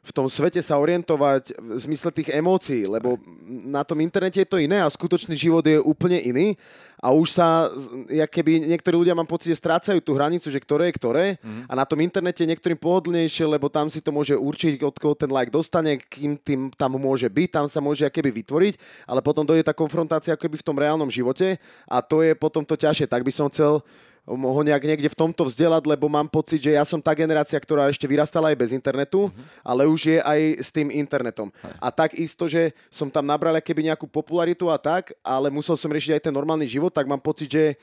v 0.02 0.10
tom 0.10 0.26
svete 0.26 0.58
sa 0.58 0.82
orientovať 0.82 1.54
v 1.62 1.78
zmysle 1.78 2.10
tých 2.10 2.34
emócií, 2.34 2.90
lebo 2.90 3.22
na 3.46 3.86
tom 3.86 4.02
internete 4.02 4.42
je 4.42 4.50
to 4.50 4.58
iné 4.58 4.82
a 4.82 4.90
skutočný 4.90 5.38
život 5.38 5.62
je 5.62 5.78
úplne 5.78 6.18
iný 6.18 6.58
a 6.98 7.14
už 7.14 7.38
sa, 7.38 7.70
jak 8.10 8.26
keby 8.26 8.66
niektorí 8.66 8.98
ľudia 8.98 9.14
mám 9.14 9.30
pocit, 9.30 9.54
že 9.54 9.62
strácajú 9.62 10.02
tú 10.02 10.18
hranicu, 10.18 10.50
že 10.50 10.58
ktoré 10.58 10.90
je 10.90 10.98
ktoré 10.98 11.26
Mhm. 11.38 11.70
a 11.70 11.72
na 11.78 11.86
tom 11.86 12.02
internete 12.02 12.42
niektorým 12.42 12.82
pohodlnejšie, 12.82 13.46
lebo 13.46 13.70
tam 13.70 13.86
si 13.86 14.02
to 14.02 14.10
môže 14.10 14.34
určiť, 14.34 14.82
od 14.82 14.98
koho 14.98 15.14
ten 15.14 15.30
like 15.30 15.54
dostane, 15.54 16.02
kým 16.02 16.34
tým 16.34 16.74
tam 16.74 16.98
môže 16.98 17.30
byť, 17.30 17.48
tam 17.62 17.66
sa 17.70 17.78
môže 17.78 18.02
keby 18.10 18.42
vytvoriť, 18.42 19.06
ale 19.06 19.22
potom 19.22 19.46
dojde 19.46 19.62
tá 19.62 19.74
konfrontácia 19.74 20.34
ako 20.34 20.50
keby 20.50 20.56
v 20.58 20.66
tom 20.66 20.76
reálnom 20.82 21.14
živote 21.14 21.62
a 21.86 22.02
to 22.02 22.26
je 22.26 22.34
potom 22.34 22.66
to 22.66 22.74
ťažšie. 22.74 23.06
Tak 23.06 23.22
by 23.22 23.30
som 23.30 23.46
chcel 23.46 23.86
ho 24.26 24.60
nejak 24.62 24.86
niekde 24.86 25.10
v 25.10 25.18
tomto 25.18 25.42
vzdelať, 25.42 25.82
lebo 25.82 26.06
mám 26.06 26.30
pocit, 26.30 26.62
že 26.62 26.78
ja 26.78 26.86
som 26.86 27.02
tá 27.02 27.10
generácia, 27.10 27.58
ktorá 27.58 27.90
ešte 27.90 28.06
vyrastala 28.06 28.54
aj 28.54 28.56
bez 28.58 28.70
internetu, 28.70 29.34
ale 29.66 29.90
už 29.90 30.14
je 30.14 30.18
aj 30.22 30.40
s 30.62 30.70
tým 30.70 30.94
internetom. 30.94 31.50
A 31.82 31.90
tak 31.90 32.14
isto, 32.14 32.46
že 32.46 32.70
som 32.86 33.10
tam 33.10 33.26
nabral 33.26 33.58
keby 33.58 33.90
nejakú 33.90 34.06
popularitu 34.06 34.70
a 34.70 34.78
tak, 34.78 35.10
ale 35.26 35.50
musel 35.50 35.74
som 35.74 35.90
riešiť 35.90 36.18
aj 36.18 36.22
ten 36.30 36.34
normálny 36.34 36.70
život, 36.70 36.94
tak 36.94 37.10
mám 37.10 37.18
pocit, 37.18 37.50
že 37.50 37.74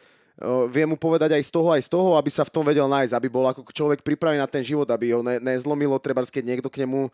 viem 0.71 0.87
mu 0.87 0.95
povedať 0.95 1.35
aj 1.35 1.43
z 1.43 1.51
toho, 1.51 1.69
aj 1.75 1.83
z 1.83 1.89
toho, 1.91 2.15
aby 2.15 2.31
sa 2.31 2.47
v 2.47 2.53
tom 2.55 2.63
vedel 2.63 2.87
nájsť, 2.87 3.11
aby 3.11 3.27
bol 3.27 3.43
ako 3.43 3.67
človek 3.75 3.99
pripravený 3.99 4.39
na 4.39 4.47
ten 4.47 4.63
život, 4.63 4.87
aby 4.87 5.11
ho 5.11 5.19
ne, 5.19 5.35
nezlomilo, 5.43 5.99
treba 5.99 6.23
keď 6.23 6.55
niekto 6.55 6.71
k 6.71 6.87
nemu 6.87 7.11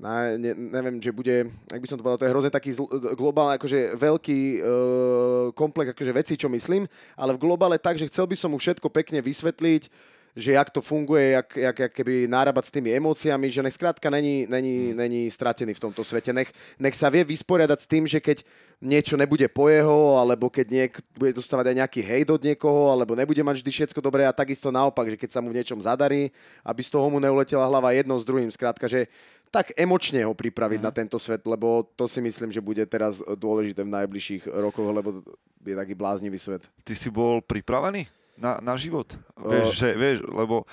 na, 0.00 0.32
ne, 0.40 0.56
neviem, 0.56 0.96
že 0.96 1.12
bude, 1.12 1.52
ak 1.68 1.76
by 1.76 1.86
som 1.86 2.00
to 2.00 2.02
povedal, 2.02 2.24
to 2.24 2.26
je 2.26 2.32
hrozne 2.32 2.48
taký 2.48 2.72
zl, 2.72 2.88
globálny, 3.12 3.60
akože 3.60 4.00
veľký 4.00 4.40
uh, 4.56 5.46
komplex 5.52 5.92
akože 5.92 6.12
veci, 6.16 6.34
čo 6.40 6.48
myslím, 6.48 6.88
ale 7.20 7.36
v 7.36 7.42
globále 7.44 7.76
tak, 7.76 8.00
že 8.00 8.08
chcel 8.08 8.24
by 8.24 8.32
som 8.32 8.48
mu 8.48 8.56
všetko 8.56 8.88
pekne 8.88 9.20
vysvetliť, 9.20 9.92
že 10.36 10.52
jak 10.52 10.70
to 10.70 10.80
funguje, 10.80 11.30
jak, 11.30 11.56
jak, 11.56 11.76
jak 11.78 11.92
keby 11.92 12.30
nárábať 12.30 12.70
s 12.70 12.74
tými 12.74 12.90
emóciami, 12.94 13.50
že 13.50 13.62
nech 13.62 13.74
skrátka 13.74 14.10
není, 14.10 14.46
není, 14.46 14.94
není 14.94 15.30
stratený 15.30 15.74
v 15.74 15.82
tomto 15.82 16.06
svete. 16.06 16.30
Nech, 16.32 16.52
nech 16.78 16.94
sa 16.94 17.10
vie 17.10 17.26
vysporiadať 17.26 17.78
s 17.80 17.90
tým, 17.90 18.06
že 18.06 18.22
keď 18.22 18.46
niečo 18.80 19.18
nebude 19.18 19.44
po 19.50 19.68
jeho, 19.68 20.16
alebo 20.22 20.48
keď 20.48 20.66
niek, 20.70 20.92
bude 21.18 21.34
dostávať 21.36 21.74
aj 21.74 21.76
nejaký 21.84 22.00
hejt 22.00 22.28
od 22.30 22.42
niekoho, 22.42 22.94
alebo 22.94 23.18
nebude 23.18 23.42
mať 23.42 23.60
vždy 23.60 23.70
všetko 23.70 24.00
dobré 24.00 24.24
a 24.24 24.32
takisto 24.32 24.70
naopak, 24.70 25.10
že 25.10 25.20
keď 25.20 25.30
sa 25.34 25.42
mu 25.42 25.50
v 25.50 25.58
niečom 25.60 25.82
zadarí, 25.82 26.30
aby 26.64 26.80
z 26.80 26.90
toho 26.94 27.06
mu 27.10 27.18
neuletela 27.18 27.66
hlava 27.66 27.90
jedno 27.92 28.14
s 28.16 28.24
druhým. 28.24 28.48
Skrátka, 28.48 28.86
že 28.86 29.10
tak 29.50 29.74
emočne 29.74 30.22
ho 30.24 30.32
pripraviť 30.32 30.80
na 30.80 30.94
tento 30.94 31.18
svet, 31.18 31.42
lebo 31.42 31.82
to 31.98 32.06
si 32.06 32.22
myslím, 32.22 32.54
že 32.54 32.62
bude 32.62 32.86
teraz 32.86 33.18
dôležité 33.18 33.82
v 33.82 33.94
najbližších 33.98 34.46
rokoch, 34.46 34.88
lebo 34.94 35.26
je 35.60 35.74
taký 35.74 35.92
bláznivý 35.98 36.38
svet. 36.38 36.64
Ty 36.86 36.94
si 36.94 37.10
bol 37.10 37.42
pripravený 37.42 38.19
na, 38.40 38.58
na 38.64 38.74
život? 38.80 39.12
Vieš, 39.36 39.76
že, 39.76 39.88
vieš, 39.94 40.24
lebo 40.24 40.64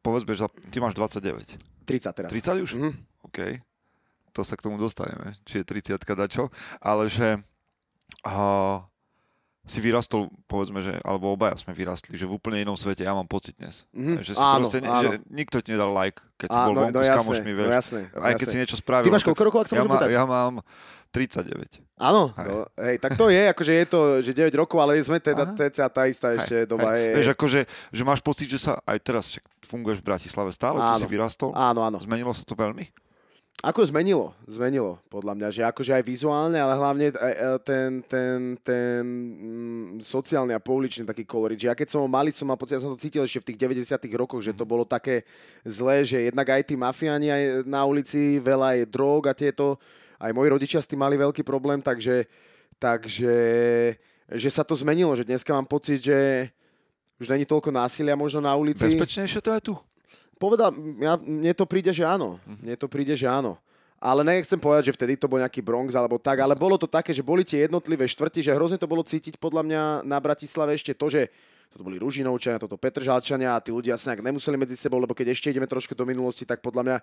povedzme, 0.00 0.32
že 0.38 0.46
ty 0.70 0.78
máš 0.78 0.94
29. 0.94 1.58
30 1.84 2.16
teraz. 2.16 2.30
30 2.30 2.64
už? 2.64 2.70
Mhm. 2.78 2.90
OK. 3.26 3.38
To 4.32 4.46
sa 4.46 4.54
k 4.54 4.62
tomu 4.62 4.78
dostaneme. 4.78 5.34
Či 5.42 5.60
je 5.60 5.64
30 5.66 5.98
dačo. 6.06 6.54
Ale 6.78 7.10
že 7.10 7.42
uh, 8.22 8.78
si 9.66 9.78
vyrastol, 9.78 10.32
povedzme, 10.48 10.80
že, 10.80 10.96
alebo 11.04 11.30
obaja 11.36 11.54
sme 11.54 11.76
vyrastli, 11.76 12.16
že 12.16 12.24
v 12.24 12.34
úplne 12.40 12.64
inom 12.64 12.74
svete, 12.74 13.04
ja 13.04 13.12
mám 13.12 13.28
pocit 13.28 13.54
dnes. 13.60 13.84
Mhm. 13.92 14.24
Že, 14.24 14.32
si 14.34 14.40
Áno, 14.40 14.66
proste, 14.66 14.78
áno. 14.82 15.02
že 15.04 15.10
nikto 15.28 15.60
ti 15.60 15.76
nedal 15.76 15.92
like, 15.92 16.18
keď 16.40 16.48
si 16.48 16.58
Á, 16.58 16.64
bol 16.66 16.74
no, 16.74 16.80
vonku 16.88 16.96
no 16.96 17.02
s 17.04 17.10
kamošmi, 17.10 17.50
vieš. 17.52 17.68
no 17.68 17.74
jasné, 17.76 18.00
Aj 18.16 18.32
keď 18.34 18.46
jasné. 18.46 18.54
si 18.54 18.56
niečo 18.62 18.76
spravil. 18.80 19.06
Ty 19.06 19.12
máš 19.12 19.22
tak 19.22 19.28
koľko 19.34 19.44
rokov, 19.46 19.60
ak 19.62 19.68
sa 19.68 19.76
ja, 19.76 19.84
má, 19.84 19.96
ja 20.08 20.24
mám 20.24 20.54
39. 21.10 21.82
Áno, 22.00 22.30
Hej. 22.38 22.46
no, 22.46 22.54
hej, 22.80 22.96
tak 23.02 23.18
to 23.18 23.28
je, 23.28 23.50
akože 23.50 23.72
je 23.76 23.86
to, 23.90 24.00
že 24.24 24.30
9 24.32 24.54
rokov, 24.56 24.78
ale 24.80 24.96
sme 25.02 25.18
teda 25.18 25.42
teca 25.52 25.84
tá 25.90 26.02
istá 26.06 26.32
ešte 26.32 26.64
doba. 26.64 26.94
hej. 26.96 27.02
Je, 27.02 27.10
Vieš, 27.18 27.30
akože, 27.34 27.60
že 27.92 28.02
máš 28.06 28.22
pocit, 28.22 28.48
že 28.48 28.62
sa 28.62 28.78
aj 28.86 28.98
teraz 29.02 29.26
funguješ 29.66 30.00
v 30.00 30.06
Bratislave 30.06 30.54
stále, 30.54 30.78
Áno. 30.78 31.02
si 31.02 31.10
vyrastol. 31.10 31.50
Áno, 31.52 31.82
áno. 31.82 31.98
Zmenilo 32.00 32.30
sa 32.30 32.46
to 32.46 32.54
veľmi? 32.54 32.88
Ako 33.60 33.84
zmenilo, 33.84 34.32
zmenilo, 34.48 34.96
podľa 35.12 35.36
mňa, 35.36 35.48
že 35.52 35.60
akože 35.68 35.92
aj 35.92 36.04
vizuálne, 36.08 36.56
ale 36.56 36.80
hlavne 36.80 37.12
e, 37.12 37.14
e, 37.20 37.34
ten, 37.60 38.00
ten, 38.08 38.56
ten 38.64 39.04
mm, 39.04 40.00
sociálny 40.00 40.56
a 40.56 40.64
pouličný 40.64 41.04
taký 41.04 41.28
kolorit, 41.28 41.60
že 41.60 41.68
ja 41.68 41.76
keď 41.76 41.92
som 41.92 42.08
malý, 42.08 42.32
som 42.32 42.48
mal 42.48 42.56
pocit, 42.56 42.80
ja 42.80 42.84
som 42.88 42.96
to 42.96 42.96
cítil 42.96 43.20
ešte 43.20 43.44
v 43.44 43.48
tých 43.52 43.60
90 43.84 44.00
rokoch, 44.16 44.40
že 44.40 44.56
to 44.56 44.64
bolo 44.64 44.88
také 44.88 45.28
zlé, 45.68 46.08
že 46.08 46.32
jednak 46.32 46.48
aj 46.48 46.72
tí 46.72 46.74
mafiáni 46.80 47.28
aj 47.28 47.42
na 47.68 47.84
ulici, 47.84 48.40
veľa 48.40 48.80
je 48.80 48.84
drog 48.88 49.28
a 49.28 49.36
tieto, 49.36 49.76
aj 50.20 50.30
moji 50.36 50.48
rodičia 50.52 50.84
s 50.84 50.90
tým 50.90 51.00
mali 51.00 51.16
veľký 51.16 51.40
problém, 51.40 51.80
takže, 51.80 52.28
takže 52.76 53.34
že 54.30 54.50
sa 54.52 54.62
to 54.62 54.76
zmenilo, 54.76 55.16
že 55.16 55.24
dneska 55.24 55.50
mám 55.50 55.66
pocit, 55.66 56.04
že 56.04 56.48
už 57.18 57.32
není 57.32 57.48
toľko 57.48 57.72
násilia 57.72 58.14
možno 58.14 58.44
na 58.44 58.52
ulici. 58.54 58.84
Bezpečnejšie 58.84 59.40
to 59.40 59.50
je 59.56 59.60
tu? 59.72 59.74
Povedal, 60.40 60.72
ja, 61.00 61.20
mne 61.20 61.52
to 61.52 61.68
príde, 61.68 61.92
že 61.92 62.00
áno. 62.00 62.40
Mne 62.46 62.76
to 62.80 62.88
príde, 62.88 63.12
že 63.12 63.28
áno. 63.28 63.60
Ale 64.00 64.24
nechcem 64.24 64.56
povedať, 64.56 64.88
že 64.88 64.96
vtedy 64.96 65.12
to 65.20 65.28
bol 65.28 65.36
nejaký 65.36 65.60
Bronx 65.60 65.92
alebo 65.92 66.16
tak, 66.16 66.40
ale 66.40 66.56
bolo 66.56 66.80
to 66.80 66.88
také, 66.88 67.12
že 67.12 67.20
boli 67.20 67.44
tie 67.44 67.68
jednotlivé 67.68 68.08
štvrti, 68.08 68.40
že 68.40 68.56
hrozne 68.56 68.80
to 68.80 68.88
bolo 68.88 69.04
cítiť 69.04 69.36
podľa 69.36 69.60
mňa 69.60 69.82
na 70.08 70.16
Bratislave 70.16 70.72
ešte 70.72 70.96
to, 70.96 71.12
že 71.12 71.28
toto 71.70 71.86
boli 71.86 72.02
Ružinovčania, 72.02 72.58
toto 72.58 72.74
Petržalčania 72.74 73.54
a 73.54 73.62
tí 73.62 73.70
ľudia 73.70 73.94
sa 73.94 74.10
nejak 74.10 74.26
nemuseli 74.26 74.58
medzi 74.58 74.74
sebou, 74.74 74.98
lebo 74.98 75.14
keď 75.14 75.30
ešte 75.30 75.54
ideme 75.54 75.70
trošku 75.70 75.94
do 75.94 76.02
minulosti, 76.02 76.42
tak 76.42 76.58
podľa 76.58 76.82
mňa 76.82 76.96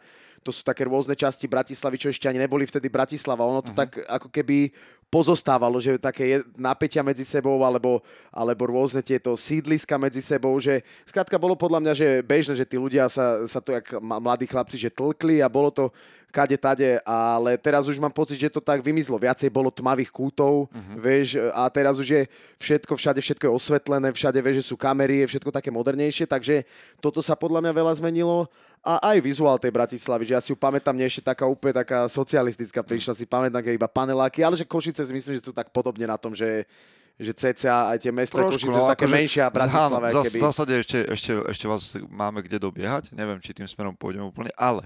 to 0.43 0.51
sú 0.51 0.67
také 0.67 0.83
rôzne 0.83 1.15
časti 1.15 1.47
Bratislavy, 1.47 1.95
čo 1.95 2.11
ešte 2.11 2.27
ani 2.27 2.43
neboli 2.43 2.67
vtedy 2.67 2.91
Bratislava. 2.91 3.47
Ono 3.47 3.63
to 3.63 3.71
uh-huh. 3.71 3.87
tak 3.87 4.03
ako 4.03 4.27
keby 4.27 4.75
pozostávalo, 5.07 5.79
že 5.79 5.95
také 5.95 6.43
napätia 6.59 6.99
medzi 6.99 7.23
sebou 7.23 7.63
alebo, 7.63 8.03
alebo 8.27 8.67
rôzne 8.67 8.99
tieto 8.99 9.39
sídliska 9.39 9.95
medzi 9.95 10.19
sebou, 10.19 10.51
že 10.59 10.83
skrátka 11.07 11.39
bolo 11.39 11.55
podľa 11.55 11.79
mňa, 11.79 11.93
že 11.95 12.07
bežné, 12.27 12.53
že 12.59 12.67
tí 12.67 12.75
ľudia 12.75 13.07
sa, 13.07 13.47
sa 13.47 13.63
to, 13.63 13.71
jak 13.71 13.87
mladí 14.03 14.43
chlapci, 14.43 14.75
že 14.75 14.91
tlkli 14.91 15.39
a 15.39 15.47
bolo 15.47 15.71
to 15.71 15.87
kade 16.27 16.59
tade, 16.59 16.99
ale 17.07 17.55
teraz 17.55 17.87
už 17.87 17.97
mám 18.03 18.11
pocit, 18.11 18.35
že 18.35 18.51
to 18.51 18.59
tak 18.59 18.83
vymizlo. 18.83 19.15
Viacej 19.15 19.47
bolo 19.47 19.71
tmavých 19.71 20.11
kútov, 20.11 20.67
uh-huh. 20.67 20.99
vieš, 20.99 21.39
a 21.55 21.65
teraz 21.71 21.97
už 21.97 22.07
je 22.07 22.21
všetko, 22.59 22.93
všade 22.99 23.19
všetko 23.23 23.43
je 23.47 23.55
osvetlené, 23.55 24.07
všade 24.11 24.37
vieš, 24.43 24.61
že 24.61 24.67
sú 24.69 24.75
kamery, 24.75 25.23
je 25.23 25.31
všetko 25.33 25.49
také 25.55 25.71
modernejšie, 25.71 26.27
takže 26.27 26.67
toto 26.99 27.23
sa 27.23 27.33
podľa 27.33 27.63
mňa 27.63 27.71
veľa 27.73 27.93
zmenilo 27.97 28.51
a 28.87 29.11
aj 29.11 29.19
vizuál 29.19 29.59
tej 29.59 29.75
Bratislavy, 29.75 30.23
že 30.23 30.33
ja 30.33 30.39
si 30.39 30.55
ju 30.55 30.57
pamätám, 30.57 30.95
nie 30.95 31.03
ešte 31.03 31.27
taká 31.27 31.43
úplne 31.43 31.75
taká 31.75 32.07
socialistická 32.07 32.79
prišla, 32.87 33.19
si 33.19 33.27
pamätám, 33.27 33.59
že 33.59 33.75
iba 33.75 33.91
paneláky, 33.91 34.47
ale 34.47 34.55
že 34.55 34.63
Košice 34.63 35.03
si 35.03 35.11
myslím, 35.11 35.35
že 35.35 35.43
sú 35.43 35.51
tak 35.51 35.75
podobne 35.75 36.07
na 36.07 36.15
tom, 36.15 36.31
že 36.31 36.63
že 37.17 37.33
cca 37.33 37.97
aj 37.97 37.97
tie 37.97 38.13
mesta 38.13 38.37
Košice 38.37 38.69
no, 38.69 38.77
sú 38.77 38.93
také 38.93 39.09
akože, 39.09 39.17
menšie 39.17 39.41
a 39.41 39.49
Bratislava. 39.49 40.05
Áno, 40.07 40.21
keby... 40.21 40.37
v 40.37 40.45
zásade 40.53 40.73
ešte, 40.77 40.97
ešte, 41.09 41.31
ešte 41.49 41.65
vás 41.65 41.81
máme 42.13 42.45
kde 42.45 42.61
dobiehať, 42.61 43.09
neviem, 43.09 43.41
či 43.41 43.57
tým 43.57 43.65
smerom 43.65 43.97
pôjdeme 43.97 44.21
úplne, 44.21 44.53
ale 44.53 44.85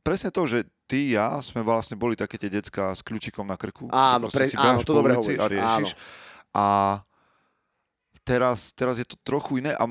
presne 0.00 0.32
to, 0.32 0.48
že 0.48 0.64
ty, 0.88 1.12
ja 1.12 1.36
sme 1.44 1.60
vlastne 1.60 2.00
boli 2.00 2.16
také 2.16 2.40
tie 2.40 2.48
decka 2.48 2.96
s 2.96 3.04
kľúčikom 3.04 3.44
na 3.44 3.60
krku. 3.60 3.92
Áno, 3.92 4.32
pre, 4.32 4.48
áno 4.56 4.80
to 4.80 4.96
dobre 4.96 5.12
hovoríš. 5.12 5.36
A 5.36 5.46
riešiš. 5.52 5.90
Áno. 5.92 6.00
A 6.52 6.66
teraz, 8.24 8.72
teraz 8.72 8.96
je 8.96 9.06
to 9.06 9.20
trochu 9.20 9.60
iné 9.60 9.76
a 9.76 9.84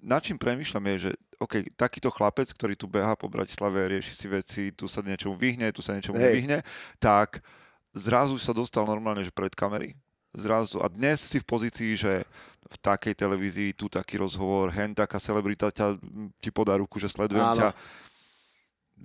na 0.00 0.18
čím 0.22 0.40
premyšľam 0.40 0.84
je, 0.94 0.96
že 1.08 1.10
OK, 1.36 1.68
takýto 1.76 2.08
chlapec, 2.08 2.48
ktorý 2.48 2.74
tu 2.74 2.88
beha 2.88 3.12
po 3.12 3.28
Bratislave, 3.28 3.92
rieši 3.92 4.12
si 4.16 4.26
veci, 4.26 4.62
tu 4.72 4.88
sa 4.88 5.04
niečomu 5.04 5.36
vyhne, 5.36 5.68
tu 5.72 5.84
sa 5.84 5.92
niečomu 5.92 6.16
Hej. 6.16 6.24
nevyhne, 6.32 6.58
tak 6.96 7.44
zrazu 7.92 8.40
sa 8.40 8.56
dostal 8.56 8.88
normálne, 8.88 9.20
že 9.20 9.34
pred 9.34 9.52
kamery. 9.52 9.92
Zrazu. 10.36 10.80
A 10.80 10.88
dnes 10.88 11.20
si 11.20 11.40
v 11.40 11.48
pozícii, 11.48 11.96
že 11.96 12.24
v 12.66 12.76
takej 12.82 13.14
televízii, 13.16 13.76
tu 13.76 13.88
taký 13.88 14.20
rozhovor, 14.20 14.72
hen 14.72 14.92
taká 14.96 15.20
celebrita 15.20 15.68
ťa, 15.72 15.96
ti 16.40 16.50
podá 16.52 16.76
ruku, 16.76 16.96
že 17.00 17.12
sledujem 17.12 17.44
Áno. 17.44 17.56
ťa 17.56 17.68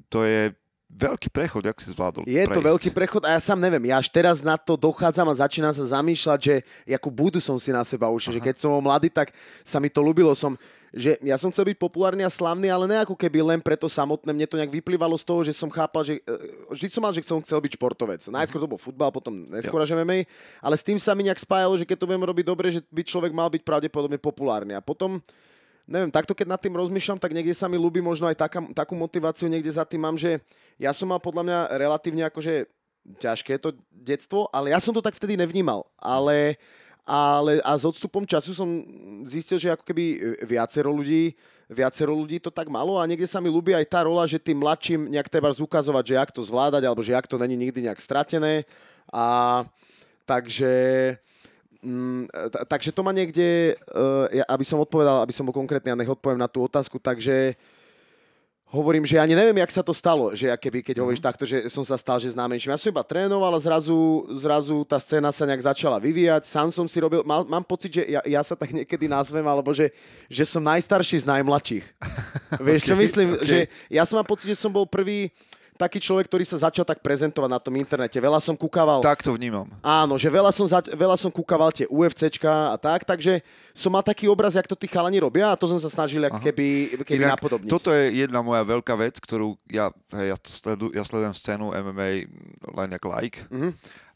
to 0.08 0.24
je 0.24 0.52
veľký 0.92 1.30
prechod, 1.32 1.64
jak 1.64 1.78
si 1.80 1.90
zvládol 1.90 2.28
Je 2.28 2.36
prejsť. 2.36 2.54
to 2.54 2.62
veľký 2.62 2.90
prechod 2.92 3.24
a 3.24 3.36
ja 3.36 3.42
sám 3.42 3.64
neviem, 3.64 3.82
ja 3.90 3.98
až 3.98 4.12
teraz 4.12 4.44
na 4.44 4.60
to 4.60 4.76
dochádzam 4.76 5.28
a 5.32 5.40
začínam 5.40 5.72
sa 5.72 5.88
zamýšľať, 5.88 6.40
že 6.40 6.56
jakú 6.84 7.10
budu 7.10 7.40
som 7.40 7.56
si 7.56 7.72
na 7.72 7.82
seba 7.88 8.12
ušiel, 8.12 8.38
že 8.38 8.42
keď 8.44 8.56
som 8.60 8.76
mladý, 8.78 9.10
tak 9.10 9.32
sa 9.64 9.80
mi 9.80 9.88
to 9.88 10.04
ľúbilo, 10.04 10.36
som, 10.36 10.60
že 10.92 11.16
ja 11.24 11.40
som 11.40 11.50
chcel 11.50 11.72
byť 11.72 11.78
populárny 11.80 12.28
a 12.28 12.32
slavný, 12.32 12.68
ale 12.68 12.86
ne 12.86 12.98
ako 13.02 13.16
keby 13.16 13.40
len 13.56 13.60
preto 13.64 13.88
samotné, 13.88 14.36
mne 14.36 14.48
to 14.48 14.60
nejak 14.60 14.72
vyplývalo 14.72 15.16
z 15.16 15.26
toho, 15.26 15.42
že 15.48 15.56
som 15.56 15.72
chápal, 15.72 16.04
že 16.04 16.20
e, 16.20 16.22
vždy 16.76 16.88
som 16.92 17.02
mal, 17.02 17.16
že 17.16 17.24
som 17.24 17.40
chcel 17.40 17.64
byť 17.64 17.80
športovec. 17.80 18.22
Najskôr 18.28 18.60
to 18.60 18.70
bol 18.70 18.82
futbal, 18.82 19.10
potom 19.10 19.34
neskôr 19.48 19.80
až 19.80 19.96
MMA, 19.96 20.28
ale 20.60 20.76
s 20.76 20.84
tým 20.84 21.00
sa 21.00 21.16
mi 21.16 21.24
nejak 21.24 21.40
spájalo, 21.40 21.80
že 21.80 21.88
keď 21.88 21.98
to 22.04 22.10
viem 22.12 22.22
robiť 22.22 22.46
dobre, 22.46 22.68
že 22.70 22.84
by 22.92 23.02
človek 23.08 23.32
mal 23.32 23.48
byť 23.48 23.64
pravdepodobne 23.64 24.20
populárny. 24.20 24.76
A 24.76 24.84
potom 24.84 25.24
neviem, 25.92 26.10
takto 26.10 26.32
keď 26.32 26.48
nad 26.56 26.62
tým 26.64 26.74
rozmýšľam, 26.80 27.20
tak 27.20 27.36
niekde 27.36 27.52
sa 27.52 27.68
mi 27.68 27.76
ľúbi 27.76 28.00
možno 28.00 28.32
aj 28.32 28.40
taká, 28.40 28.64
takú 28.72 28.96
motiváciu, 28.96 29.52
niekde 29.52 29.70
za 29.70 29.84
tým 29.84 30.00
mám, 30.00 30.16
že 30.16 30.40
ja 30.80 30.96
som 30.96 31.12
mal 31.12 31.20
podľa 31.20 31.44
mňa 31.44 31.60
relatívne 31.76 32.24
akože 32.32 32.66
ťažké 33.20 33.60
to 33.60 33.76
detstvo, 33.92 34.48
ale 34.56 34.72
ja 34.72 34.80
som 34.80 34.96
to 34.96 35.04
tak 35.04 35.18
vtedy 35.20 35.36
nevnímal. 35.36 35.84
Ale, 36.00 36.56
ale 37.04 37.60
a 37.62 37.76
s 37.76 37.84
odstupom 37.84 38.24
času 38.24 38.56
som 38.56 38.70
zistil, 39.28 39.60
že 39.60 39.74
ako 39.74 39.84
keby 39.84 40.04
viacero 40.48 40.96
ľudí, 40.96 41.36
viacero 41.68 42.16
ľudí 42.16 42.40
to 42.40 42.54
tak 42.54 42.72
malo 42.72 43.00
a 43.00 43.08
niekde 43.08 43.28
sa 43.28 43.44
mi 43.44 43.52
ľúbi 43.52 43.76
aj 43.76 43.86
tá 43.90 44.08
rola, 44.08 44.24
že 44.30 44.40
tým 44.40 44.64
mladším 44.64 45.12
nejak 45.12 45.28
treba 45.28 45.52
zukazovať, 45.52 46.04
že 46.08 46.18
jak 46.18 46.32
to 46.32 46.42
zvládať, 46.46 46.84
alebo 46.88 47.02
že 47.04 47.16
jak 47.16 47.28
to 47.28 47.36
není 47.42 47.58
nikdy 47.58 47.90
nejak 47.90 48.00
stratené. 48.00 48.64
A 49.12 49.66
takže 50.24 50.72
Mm, 51.82 52.30
takže 52.70 52.94
to 52.94 53.02
ma 53.02 53.10
niekde, 53.10 53.74
uh, 53.90 54.30
ja, 54.30 54.46
aby 54.54 54.62
som 54.62 54.78
odpovedal, 54.78 55.26
aby 55.26 55.34
som 55.34 55.50
bol 55.50 55.56
konkrétny 55.56 55.90
a 55.90 55.98
nech 55.98 56.14
odpoviem 56.14 56.38
na 56.38 56.46
tú 56.46 56.62
otázku, 56.62 57.02
takže 57.02 57.58
hovorím, 58.72 59.04
že 59.04 59.20
ani 59.20 59.36
neviem, 59.36 59.60
jak 59.60 59.72
sa 59.74 59.84
to 59.84 59.92
stalo, 59.92 60.32
že 60.32 60.48
keby, 60.48 60.80
keď 60.80 60.96
mm. 60.96 61.02
hovoríš 61.04 61.26
takto, 61.26 61.44
že 61.44 61.68
som 61.68 61.84
sa 61.84 62.00
stal, 62.00 62.24
že 62.24 62.32
známejším. 62.32 62.72
Ja 62.72 62.80
som 62.80 62.94
iba 62.94 63.04
trénoval 63.04 63.52
a 63.52 63.60
zrazu, 63.60 64.24
zrazu 64.32 64.88
tá 64.88 64.96
scéna 64.96 65.34
sa 65.36 65.44
nejak 65.44 65.68
začala 65.68 66.00
vyvíjať, 66.00 66.48
sám 66.48 66.72
som 66.72 66.88
si 66.88 67.02
robil, 67.04 67.26
mal, 67.28 67.44
mám 67.50 67.68
pocit, 67.68 67.92
že 68.00 68.08
ja, 68.08 68.24
ja 68.24 68.42
sa 68.46 68.56
tak 68.56 68.72
niekedy 68.72 69.12
nazvem, 69.12 69.44
alebo 69.44 69.76
že, 69.76 69.92
že 70.32 70.48
som 70.48 70.64
najstarší 70.64 71.26
z 71.26 71.30
najmladších. 71.34 71.86
Vieš, 72.64 72.82
okay, 72.86 72.90
čo 72.90 72.96
myslím? 72.96 73.28
Okay. 73.36 73.46
Že 73.46 73.58
ja 73.92 74.04
som 74.08 74.16
mám 74.24 74.30
pocit, 74.30 74.48
že 74.54 74.58
som 74.62 74.72
bol 74.72 74.88
prvý, 74.88 75.36
taký 75.78 75.98
človek, 75.98 76.30
ktorý 76.30 76.46
sa 76.46 76.70
začal 76.70 76.86
tak 76.86 77.02
prezentovať 77.02 77.50
na 77.50 77.60
tom 77.60 77.74
internete. 77.78 78.18
Veľa 78.22 78.40
som 78.44 78.54
kúkaval... 78.54 79.02
Tak 79.02 79.26
to 79.26 79.34
vnímam. 79.34 79.66
Áno, 79.82 80.16
že 80.16 80.30
veľa 80.30 80.54
som, 80.54 80.68
za, 80.70 80.80
veľa 80.82 81.18
som 81.18 81.34
kúkaval 81.34 81.74
tie 81.74 81.90
UFCčka 81.90 82.74
a 82.74 82.78
tak, 82.78 83.04
takže 83.04 83.42
som 83.74 83.90
mal 83.90 84.06
taký 84.06 84.30
obraz, 84.30 84.54
jak 84.54 84.70
to 84.70 84.78
tí 84.78 84.86
chalani 84.86 85.18
robia 85.18 85.50
a 85.50 85.58
to 85.58 85.66
som 85.66 85.80
sa 85.82 85.90
snažil 85.90 86.22
jak 86.22 86.38
keby, 86.38 87.02
keby 87.02 87.24
Inak, 87.26 87.42
napodobniť. 87.42 87.72
Toto 87.72 87.90
je 87.92 88.14
jedna 88.14 88.46
moja 88.46 88.62
veľká 88.62 88.94
vec, 88.98 89.18
ktorú 89.18 89.58
ja, 89.70 89.90
hej, 90.16 90.34
ja, 90.34 90.38
sledu, 90.42 90.94
ja 90.94 91.04
sledujem 91.06 91.34
scénu 91.34 91.74
MMA 91.74 92.10
len 92.78 92.90
jak 92.94 93.04
like, 93.08 93.40
mm-hmm. 93.50 93.72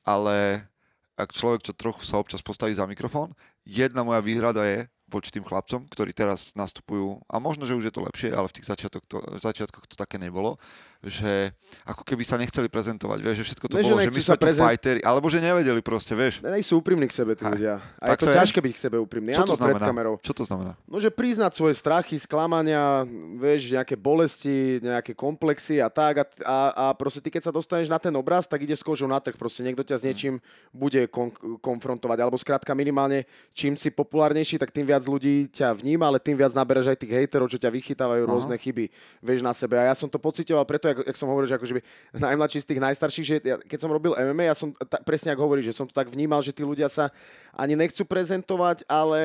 ale 0.05 0.67
ak 1.15 1.31
človek, 1.31 1.63
čo 1.63 1.73
trochu 1.73 2.03
sa 2.03 2.19
občas 2.19 2.43
postaví 2.43 2.75
za 2.75 2.83
mikrofón, 2.85 3.31
jedna 3.63 4.03
moja 4.03 4.21
výhrada 4.21 4.67
je, 4.67 4.85
voči 5.05 5.29
tým 5.29 5.45
chlapcom, 5.45 5.85
ktorí 5.85 6.11
teraz 6.11 6.51
nastupujú, 6.57 7.21
a 7.29 7.37
možno, 7.37 7.69
že 7.69 7.77
už 7.77 7.89
je 7.89 7.93
to 7.93 8.01
lepšie, 8.01 8.29
ale 8.33 8.49
v 8.49 8.55
tých 8.57 8.67
začiatkoch 8.69 9.05
to, 9.05 9.17
začiatkoch 9.41 9.85
to 9.85 9.95
také 9.95 10.17
nebolo, 10.17 10.57
že 11.05 11.53
ako 11.85 12.01
keby 12.01 12.25
sa 12.25 12.41
nechceli 12.41 12.65
prezentovať, 12.65 13.21
vieš, 13.21 13.35
že 13.41 13.45
všetko 13.53 13.65
to 13.69 13.75
vieš, 13.77 13.85
bolo, 13.93 14.01
že, 14.01 14.09
že 14.09 14.13
my 14.17 14.21
sme 14.25 14.37
prezent... 14.41 14.65
fighteri, 14.65 14.99
alebo 15.05 15.25
že 15.29 15.37
nevedeli 15.37 15.81
proste, 15.85 16.17
vieš. 16.17 16.41
Ne, 16.41 16.57
sú 16.65 16.81
úprimní 16.81 17.05
k 17.05 17.13
sebe 17.13 17.37
tí 17.37 17.45
ľudia. 17.45 17.77
A 18.01 18.17
tak 18.17 18.17
je 18.17 18.21
to, 18.21 18.25
to 18.25 18.37
ťažké 18.41 18.59
byť 18.65 18.73
k 18.73 18.79
sebe 18.79 18.97
úprimný. 18.97 19.37
Čo 19.37 19.45
Áno, 19.45 19.53
to 19.53 19.57
znamená? 19.61 19.77
pred 19.77 19.85
kamerou. 19.85 20.15
Čo 20.25 20.33
to 20.33 20.43
znamená? 20.49 20.73
No, 20.89 20.97
že 20.97 21.13
priznať 21.13 21.51
svoje 21.53 21.77
strachy, 21.77 22.17
sklamania, 22.17 23.05
vieš, 23.37 23.75
nejaké 23.75 23.93
bolesti, 23.99 24.81
nejaké 24.81 25.13
komplexy 25.13 25.77
a 25.77 25.91
tak. 25.91 26.23
A, 26.23 26.25
a, 26.41 26.57
a 26.73 26.85
proste 26.97 27.21
ty, 27.21 27.29
keď 27.29 27.49
sa 27.49 27.53
dostaneš 27.53 27.91
na 27.91 27.99
ten 27.99 28.13
obraz, 28.15 28.49
tak 28.49 28.63
ideš 28.65 28.81
s 28.81 28.87
kožou 28.87 29.05
na 29.05 29.19
trh. 29.21 29.37
Proste 29.37 29.61
niekto 29.61 29.85
ťa 29.85 30.01
s 30.01 30.03
niečím 30.07 30.39
bude 30.71 31.05
kon- 31.11 31.35
konfrontovať. 31.61 32.17
Alebo 32.23 32.39
skrátka 32.39 32.71
minimálne, 32.73 33.27
čím 33.51 33.75
si 33.77 33.91
populárnejší, 33.91 34.57
tak 34.57 34.71
tým 34.71 34.87
viac 34.87 34.94
ľudí 35.03 35.51
ťa 35.51 35.75
vníma, 35.75 36.07
ale 36.07 36.23
tým 36.23 36.39
viac 36.39 36.55
naberáš 36.55 36.95
aj 36.95 37.03
tých 37.03 37.11
hejterov, 37.11 37.51
čo 37.51 37.59
ťa 37.59 37.67
vychytávajú 37.67 38.23
Aha. 38.23 38.31
rôzne 38.31 38.55
chyby, 38.55 38.87
vieš 39.19 39.43
na 39.43 39.51
sebe. 39.51 39.75
A 39.75 39.91
ja 39.91 39.95
som 39.97 40.07
to 40.07 40.15
pocitoval 40.15 40.63
preto, 40.63 40.87
jak, 40.87 41.03
jak 41.03 41.17
som 41.19 41.27
hovoril, 41.27 41.51
že 41.51 41.59
akože 41.59 41.73
najmladší 42.15 42.63
z 42.63 42.67
tých 42.71 42.83
najstarších, 42.83 43.25
že 43.27 43.35
ja, 43.43 43.55
keď 43.59 43.79
som 43.83 43.91
robil 43.91 44.15
MMA, 44.15 44.47
ja 44.47 44.55
som 44.55 44.71
ta, 44.87 45.03
presne 45.03 45.35
ako 45.35 45.43
hovorí, 45.43 45.61
že 45.65 45.75
som 45.75 45.83
to 45.83 45.91
tak 45.91 46.07
vnímal, 46.07 46.39
že 46.39 46.55
tí 46.55 46.63
ľudia 46.63 46.87
sa 46.87 47.11
ani 47.51 47.75
nechcú 47.75 48.07
prezentovať, 48.07 48.87
ale 48.87 49.21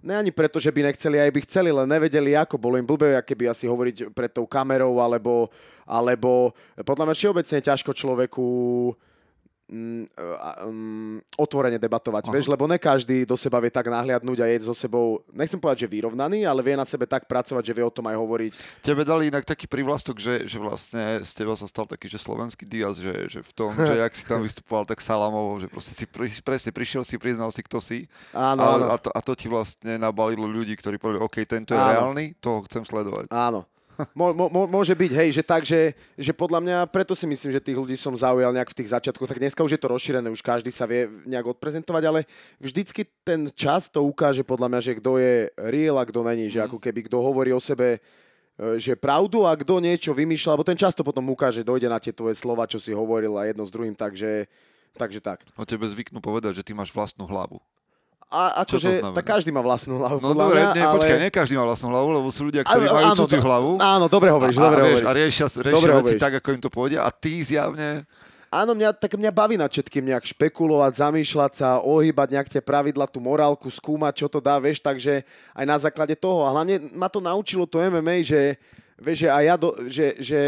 ne 0.00 0.14
ani 0.16 0.32
preto, 0.32 0.56
že 0.56 0.72
by 0.72 0.90
nechceli, 0.90 1.20
aj 1.20 1.30
by 1.30 1.40
chceli, 1.44 1.70
len 1.70 1.86
nevedeli 1.86 2.32
ako. 2.32 2.56
Bolo 2.56 2.80
im 2.80 2.88
blbé, 2.88 3.14
aké 3.14 3.36
by 3.36 3.52
asi 3.52 3.68
hovoriť 3.68 4.16
pred 4.16 4.32
tou 4.32 4.48
kamerou, 4.48 4.96
alebo, 4.98 5.52
alebo 5.84 6.56
podľa 6.80 7.12
mňa 7.12 7.16
všeobecne 7.16 7.58
ťažko 7.60 7.92
človeku 7.92 8.46
um, 9.70 11.22
otvorene 11.38 11.78
debatovať, 11.78 12.26
Aha. 12.26 12.34
vieš, 12.34 12.50
lebo 12.50 12.66
ne 12.66 12.76
každý 12.76 13.22
do 13.22 13.38
seba 13.38 13.62
vie 13.62 13.70
tak 13.70 13.86
nahliadnúť 13.86 14.38
a 14.42 14.46
je 14.50 14.66
so 14.66 14.74
sebou, 14.74 15.22
nechcem 15.30 15.62
povedať, 15.62 15.86
že 15.86 15.92
vyrovnaný, 15.94 16.42
ale 16.44 16.60
vie 16.66 16.74
na 16.74 16.84
sebe 16.84 17.06
tak 17.06 17.30
pracovať, 17.30 17.62
že 17.62 17.74
vie 17.78 17.84
o 17.86 17.94
tom 17.94 18.10
aj 18.10 18.16
hovoriť. 18.18 18.52
Tebe 18.82 19.06
dali 19.06 19.30
inak 19.30 19.46
taký 19.46 19.70
privlastok, 19.70 20.18
že, 20.18 20.44
že 20.50 20.58
vlastne 20.58 21.22
z 21.22 21.30
teba 21.32 21.54
sa 21.54 21.70
stal 21.70 21.86
taký, 21.86 22.10
že 22.10 22.18
slovenský 22.18 22.66
Diaz, 22.66 22.98
že, 22.98 23.14
že 23.30 23.40
v 23.46 23.52
tom, 23.54 23.70
že 23.78 23.94
jak 24.02 24.12
si 24.12 24.24
tam 24.26 24.42
vystupoval 24.46 24.84
tak 24.84 24.98
salamovo, 24.98 25.62
že 25.62 25.70
proste 25.70 25.94
si 25.94 26.04
pri, 26.04 26.26
presne 26.42 26.74
prišiel 26.74 27.06
si, 27.06 27.14
priznal 27.16 27.54
si, 27.54 27.62
kto 27.62 27.78
si. 27.78 28.10
Áno, 28.34 28.62
a, 28.66 28.94
A, 28.94 28.96
to, 28.98 29.08
a 29.14 29.20
to 29.22 29.32
ti 29.38 29.46
vlastne 29.46 29.96
nabalilo 30.02 30.50
ľudí, 30.50 30.74
ktorí 30.74 30.98
povedali, 30.98 31.22
OK, 31.22 31.46
tento 31.46 31.72
je 31.72 31.80
áno. 31.80 32.10
reálny, 32.10 32.34
toho 32.42 32.66
chcem 32.66 32.82
sledovať. 32.82 33.30
Áno. 33.30 33.62
Mo, 34.16 34.32
mo- 34.32 34.68
môže 34.70 34.94
byť, 34.96 35.12
hej, 35.12 35.28
že 35.40 35.42
tak, 35.44 35.62
že, 35.66 35.92
že 36.16 36.32
podľa 36.32 36.60
mňa, 36.62 36.78
preto 36.88 37.12
si 37.12 37.28
myslím, 37.28 37.52
že 37.52 37.60
tých 37.60 37.78
ľudí 37.78 37.96
som 37.96 38.14
zaujal 38.16 38.52
nejak 38.54 38.72
v 38.72 38.78
tých 38.80 38.92
začiatkoch, 38.96 39.28
tak 39.28 39.42
dneska 39.42 39.60
už 39.60 39.76
je 39.76 39.80
to 39.80 39.92
rozšírené, 39.92 40.28
už 40.32 40.40
každý 40.40 40.72
sa 40.72 40.88
vie 40.88 41.08
nejak 41.28 41.56
odprezentovať, 41.56 42.02
ale 42.08 42.20
vždycky 42.62 43.04
ten 43.24 43.52
čas 43.52 43.92
to 43.92 44.00
ukáže 44.04 44.46
podľa 44.46 44.68
mňa, 44.72 44.80
že 44.80 44.92
kto 44.98 45.10
je 45.20 45.34
real 45.56 45.96
a 46.00 46.08
kto 46.08 46.20
není, 46.24 46.48
že 46.48 46.64
ako 46.64 46.80
keby 46.80 47.06
kto 47.06 47.20
hovorí 47.20 47.52
o 47.52 47.60
sebe, 47.60 47.98
e, 47.98 48.78
že 48.80 48.96
pravdu 48.96 49.44
a 49.44 49.52
kto 49.52 49.82
niečo 49.82 50.16
vymýšľa, 50.16 50.54
lebo 50.56 50.64
ten 50.64 50.78
čas 50.78 50.96
to 50.96 51.04
potom 51.04 51.24
ukáže, 51.28 51.66
dojde 51.66 51.88
na 51.90 52.00
tie 52.00 52.14
tvoje 52.14 52.38
slova, 52.38 52.70
čo 52.70 52.80
si 52.80 52.96
hovoril 52.96 53.36
a 53.36 53.48
jedno 53.48 53.66
s 53.66 53.74
druhým, 53.74 53.92
takže, 53.92 54.48
takže 54.96 55.20
tak. 55.20 55.44
O 55.58 55.66
tebe 55.68 55.84
zvyknú 55.88 56.22
povedať, 56.22 56.60
že 56.60 56.66
ty 56.66 56.72
máš 56.72 56.94
vlastnú 56.94 57.28
hlavu. 57.28 57.60
A 58.30 58.62
akože, 58.62 59.02
tak 59.10 59.26
každý 59.26 59.50
má 59.50 59.58
vlastnú 59.58 59.98
hlavu, 59.98 60.22
No 60.22 60.38
dobre, 60.38 60.62
mňa, 60.62 60.70
nie, 60.78 60.84
ale... 60.86 60.94
počkaj, 61.02 61.18
nie 61.18 61.30
každý 61.34 61.54
má 61.58 61.66
vlastnú 61.66 61.90
hlavu, 61.90 62.08
lebo 62.14 62.30
sú 62.30 62.46
ľudia, 62.46 62.62
ktorí 62.62 62.86
Áno, 62.86 62.94
majú 62.94 63.06
áno, 63.10 63.18
cudziu 63.26 63.40
hlavu. 63.42 63.70
Áno, 63.82 64.06
dobre 64.06 64.28
hovoríš, 64.30 64.54
a, 64.54 64.62
dobre 64.70 64.80
a, 64.80 64.84
hovoríš. 64.86 65.02
a 65.02 65.10
riešia, 65.10 65.46
riešia 65.50 65.74
Dobre 65.74 65.90
veci 65.98 66.14
hovoríš. 66.14 66.22
tak, 66.22 66.32
ako 66.38 66.48
im 66.54 66.62
to 66.62 66.70
pôjde 66.70 66.98
a 67.02 67.10
ty 67.10 67.42
zjavne... 67.42 68.06
Áno, 68.50 68.74
mňa, 68.74 68.98
tak 68.98 69.14
mňa 69.14 69.30
baví 69.30 69.54
nad 69.54 69.70
všetkým 69.70 70.10
nejak 70.10 70.26
špekulovať, 70.30 70.92
zamýšľať 70.98 71.52
sa, 71.54 71.68
ohýbať 71.82 72.28
nejak 72.34 72.48
tie 72.50 72.62
pravidla, 72.62 73.06
tú 73.10 73.22
morálku, 73.22 73.66
skúmať, 73.70 74.22
čo 74.22 74.26
to 74.26 74.42
dá, 74.42 74.58
vieš, 74.58 74.82
takže 74.82 75.22
aj 75.54 75.64
na 75.66 75.78
základe 75.78 76.14
toho. 76.18 76.46
A 76.46 76.54
hlavne 76.54 76.82
ma 76.94 77.06
to 77.06 77.22
naučilo 77.22 77.66
to 77.66 77.78
MMA, 77.78 78.26
že, 78.26 78.58
vieš, 78.98 79.26
že 79.26 79.28
aj 79.30 79.44
ja, 79.46 79.54
do, 79.54 79.68
že, 79.86 80.06
že 80.18 80.40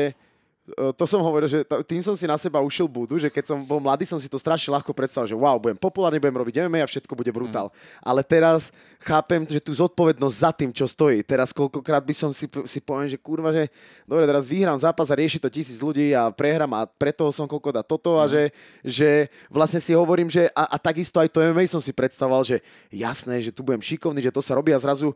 to 0.95 1.05
som 1.11 1.19
hovoril, 1.19 1.51
že 1.51 1.67
tým 1.91 2.07
som 2.07 2.15
si 2.15 2.23
na 2.23 2.39
seba 2.39 2.63
ušil 2.63 2.87
budu, 2.87 3.19
že 3.19 3.27
keď 3.27 3.51
som 3.51 3.59
bol 3.67 3.83
mladý, 3.83 4.07
som 4.07 4.15
si 4.23 4.31
to 4.31 4.39
strašne 4.39 4.71
ľahko 4.71 4.95
predstavil, 4.95 5.35
že 5.35 5.35
wow, 5.35 5.59
budem 5.59 5.75
populárny, 5.75 6.23
budem 6.23 6.39
robiť 6.39 6.55
MMA 6.63 6.87
a 6.87 6.89
všetko 6.89 7.19
bude 7.19 7.35
brutál. 7.35 7.67
Mm. 7.67 7.75
Ale 7.99 8.21
teraz 8.23 8.71
chápem, 9.03 9.43
že 9.43 9.59
tú 9.59 9.75
zodpovednosť 9.75 10.37
za 10.39 10.51
tým, 10.55 10.71
čo 10.71 10.87
stojí. 10.87 11.27
Teraz 11.27 11.51
koľkokrát 11.51 12.07
by 12.07 12.15
som 12.15 12.31
si, 12.31 12.47
si 12.47 12.79
poviem, 12.79 13.11
že 13.11 13.19
kurva, 13.19 13.51
že 13.51 13.67
dobre, 14.07 14.23
teraz 14.23 14.47
vyhrám 14.47 14.79
zápas 14.79 15.11
a 15.11 15.19
rieši 15.19 15.43
to 15.43 15.51
tisíc 15.51 15.83
ľudí 15.83 16.15
a 16.15 16.31
prehrám 16.31 16.71
a 16.79 16.87
preto 16.87 17.27
som 17.35 17.51
koľko 17.51 17.75
dá 17.75 17.83
toto 17.83 18.23
a 18.23 18.31
že, 18.31 18.55
že 18.87 19.27
vlastne 19.51 19.83
si 19.83 19.99
hovorím, 19.99 20.31
že 20.31 20.47
a, 20.55 20.71
a 20.71 20.77
takisto 20.79 21.19
aj 21.19 21.27
to 21.27 21.43
MMA 21.43 21.67
som 21.67 21.83
si 21.83 21.91
predstavoval, 21.91 22.47
že 22.47 22.63
jasné, 22.95 23.43
že 23.43 23.51
tu 23.51 23.67
budem 23.67 23.83
šikovný, 23.83 24.23
že 24.23 24.31
to 24.31 24.39
sa 24.39 24.55
robí 24.55 24.71
a 24.71 24.79
zrazu 24.79 25.11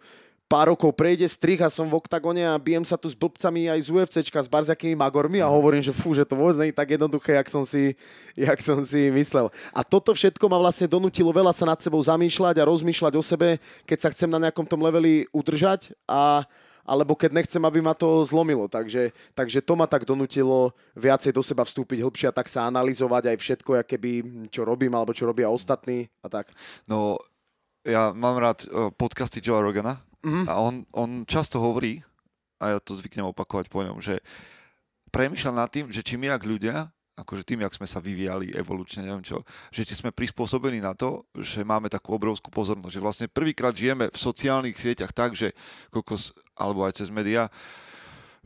pár 0.46 0.70
rokov 0.70 0.94
prejde 0.94 1.26
strich 1.26 1.58
a 1.58 1.66
som 1.66 1.90
v 1.90 1.98
oktagone 1.98 2.46
a 2.46 2.54
bijem 2.54 2.86
sa 2.86 2.94
tu 2.94 3.10
s 3.10 3.18
blbcami 3.18 3.66
aj 3.66 3.80
z 3.82 3.88
UFCčka, 3.90 4.38
s 4.38 4.50
barziakými 4.50 4.94
magormi 4.94 5.42
a 5.42 5.50
hovorím, 5.50 5.82
že 5.82 5.90
fú, 5.90 6.14
že 6.14 6.22
to 6.22 6.38
vôbec 6.38 6.54
nie 6.62 6.70
je 6.70 6.78
tak 6.78 6.94
jednoduché, 6.94 7.34
jak 7.34 7.48
som, 7.50 7.66
si, 7.66 7.98
jak 8.38 8.58
som 8.62 8.78
si 8.86 9.10
myslel. 9.10 9.50
A 9.74 9.82
toto 9.82 10.14
všetko 10.14 10.46
ma 10.46 10.58
vlastne 10.62 10.86
donútilo 10.86 11.34
veľa 11.34 11.50
sa 11.50 11.66
nad 11.66 11.78
sebou 11.82 11.98
zamýšľať 11.98 12.62
a 12.62 12.68
rozmýšľať 12.70 13.12
o 13.18 13.22
sebe, 13.22 13.58
keď 13.84 13.98
sa 14.06 14.08
chcem 14.14 14.30
na 14.30 14.38
nejakom 14.38 14.64
tom 14.64 14.78
leveli 14.80 15.26
udržať 15.34 15.92
a 16.06 16.46
alebo 16.86 17.18
keď 17.18 17.42
nechcem, 17.42 17.58
aby 17.66 17.82
ma 17.82 17.98
to 17.98 18.22
zlomilo. 18.22 18.70
Takže, 18.70 19.10
takže 19.34 19.58
to 19.58 19.74
ma 19.74 19.90
tak 19.90 20.06
donútilo 20.06 20.70
viacej 20.94 21.34
do 21.34 21.42
seba 21.42 21.66
vstúpiť 21.66 21.98
hlbšie 21.98 22.30
a 22.30 22.36
tak 22.38 22.46
sa 22.46 22.70
analyzovať 22.70 23.34
aj 23.34 23.36
všetko, 23.42 23.82
aké 23.82 23.98
by, 23.98 24.12
čo 24.54 24.62
robím 24.62 24.94
alebo 24.94 25.10
čo 25.10 25.26
robia 25.26 25.50
ostatní 25.50 26.06
a 26.22 26.30
tak. 26.30 26.46
No, 26.86 27.18
ja 27.82 28.14
mám 28.14 28.38
rád 28.38 28.62
uh, 28.70 28.94
podcasty 28.94 29.42
Joe 29.42 29.58
Rogana 29.58 30.05
Mhm. 30.26 30.50
a 30.50 30.58
on, 30.58 30.82
on 30.90 31.22
často 31.22 31.62
hovorí, 31.62 32.02
a 32.58 32.74
ja 32.74 32.78
to 32.82 32.98
zvyknem 32.98 33.30
opakovať 33.30 33.70
po 33.70 33.86
ňom, 33.86 34.02
že 34.02 34.18
premýšľa 35.14 35.52
nad 35.54 35.70
tým, 35.70 35.86
že 35.94 36.02
či 36.02 36.18
my, 36.18 36.34
jak 36.34 36.42
ľudia, 36.42 36.90
akože 37.16 37.48
tým, 37.48 37.64
jak 37.64 37.72
sme 37.72 37.88
sa 37.88 38.02
vyvíjali 38.02 38.52
evolučne, 38.52 39.00
neviem 39.00 39.24
čo, 39.24 39.40
že 39.72 39.88
či 39.88 39.96
sme 39.96 40.12
prispôsobení 40.12 40.84
na 40.84 40.92
to, 40.92 41.24
že 41.32 41.64
máme 41.64 41.88
takú 41.88 42.12
obrovskú 42.12 42.52
pozornosť, 42.52 42.92
že 42.92 43.00
vlastne 43.00 43.26
prvýkrát 43.32 43.72
žijeme 43.72 44.12
v 44.12 44.18
sociálnych 44.18 44.76
sieťach 44.76 45.16
tak, 45.16 45.32
že 45.32 45.56
kokos, 45.88 46.36
alebo 46.52 46.84
aj 46.84 47.00
cez 47.00 47.08
médiá, 47.08 47.48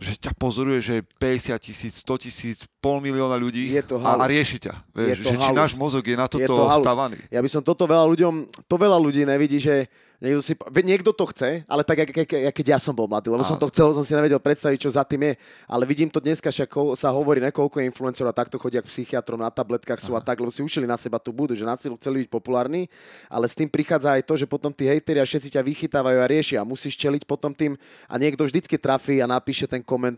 že 0.00 0.16
ťa 0.16 0.32
pozoruje, 0.38 0.78
že 0.80 0.94
je 1.02 1.08
50 1.18 1.58
tisíc, 1.60 1.94
100 2.06 2.24
tisíc, 2.24 2.58
pol 2.80 2.98
milióna 2.98 3.36
ľudí 3.36 3.68
Je 3.68 3.84
to 3.84 4.00
a, 4.00 4.02
a 4.02 4.08
halus. 4.16 4.32
rieši 4.32 4.56
ťa. 4.58 4.72
Vieš, 4.90 5.16
to 5.20 5.28
že 5.28 5.36
či 5.36 5.46
halus. 5.46 5.58
náš 5.60 5.72
mozog 5.76 6.00
je 6.02 6.16
na 6.16 6.24
Je 6.24 6.32
toto 6.40 6.48
to 6.50 6.62
halus. 6.64 6.80
stavaný. 6.80 7.18
Ja 7.28 7.40
by 7.44 7.48
som 7.48 7.60
toto 7.60 7.84
veľa 7.84 8.08
ľuďom, 8.08 8.34
to 8.64 8.74
veľa 8.74 8.96
ľudí 8.96 9.22
nevidí, 9.22 9.60
že 9.60 9.84
niekto, 10.16 10.40
si, 10.40 10.52
niekto 10.80 11.12
to 11.12 11.24
chce, 11.28 11.60
ale 11.64 11.84
tak, 11.84 12.00
jak, 12.00 12.10
jak, 12.12 12.30
jak, 12.48 12.54
keď 12.56 12.66
ja 12.72 12.78
som 12.80 12.92
bol 12.92 13.04
mladý, 13.04 13.28
lebo 13.28 13.44
som 13.44 13.56
Áno. 13.56 13.62
to 13.62 13.68
chcel, 13.68 13.92
som 13.92 14.00
si 14.00 14.12
nevedel 14.12 14.40
predstaviť, 14.40 14.80
čo 14.80 14.90
za 14.92 15.04
tým 15.04 15.28
je. 15.28 15.32
Ale 15.64 15.84
vidím 15.84 16.08
to 16.08 16.20
dneska, 16.20 16.48
však 16.48 16.68
sa 16.96 17.12
hovorí, 17.12 17.40
nekoľko 17.44 17.84
influencerov 17.84 18.32
a 18.32 18.36
takto 18.36 18.56
chodia 18.56 18.80
k 18.80 18.88
psychiatrom 18.88 19.40
na 19.40 19.52
tabletkách 19.52 20.00
sú 20.00 20.16
a 20.16 20.24
tak, 20.24 20.40
lebo 20.40 20.48
si 20.48 20.64
ušili 20.64 20.88
na 20.88 20.96
seba 20.96 21.20
tú 21.20 21.36
budu, 21.36 21.52
že 21.52 21.68
na 21.68 21.76
cílu 21.76 22.00
chceli 22.00 22.24
byť 22.24 22.32
populárni, 22.32 22.88
ale 23.28 23.44
s 23.44 23.52
tým 23.52 23.68
prichádza 23.68 24.16
aj 24.16 24.24
to, 24.24 24.40
že 24.40 24.48
potom 24.48 24.72
tí 24.72 24.88
hejteri 24.88 25.20
a 25.20 25.28
všetci 25.28 25.52
ťa 25.52 25.62
vychytávajú 25.64 26.16
a 26.16 26.26
riešia 26.28 26.58
a 26.60 26.68
musíš 26.68 26.96
čeliť 26.96 27.28
potom 27.28 27.52
tým 27.52 27.76
a 28.08 28.14
niekto 28.16 28.44
vždycky 28.44 28.80
trafí 28.80 29.20
a 29.20 29.28
napíše 29.28 29.68
ten 29.68 29.84
koment 29.84 30.16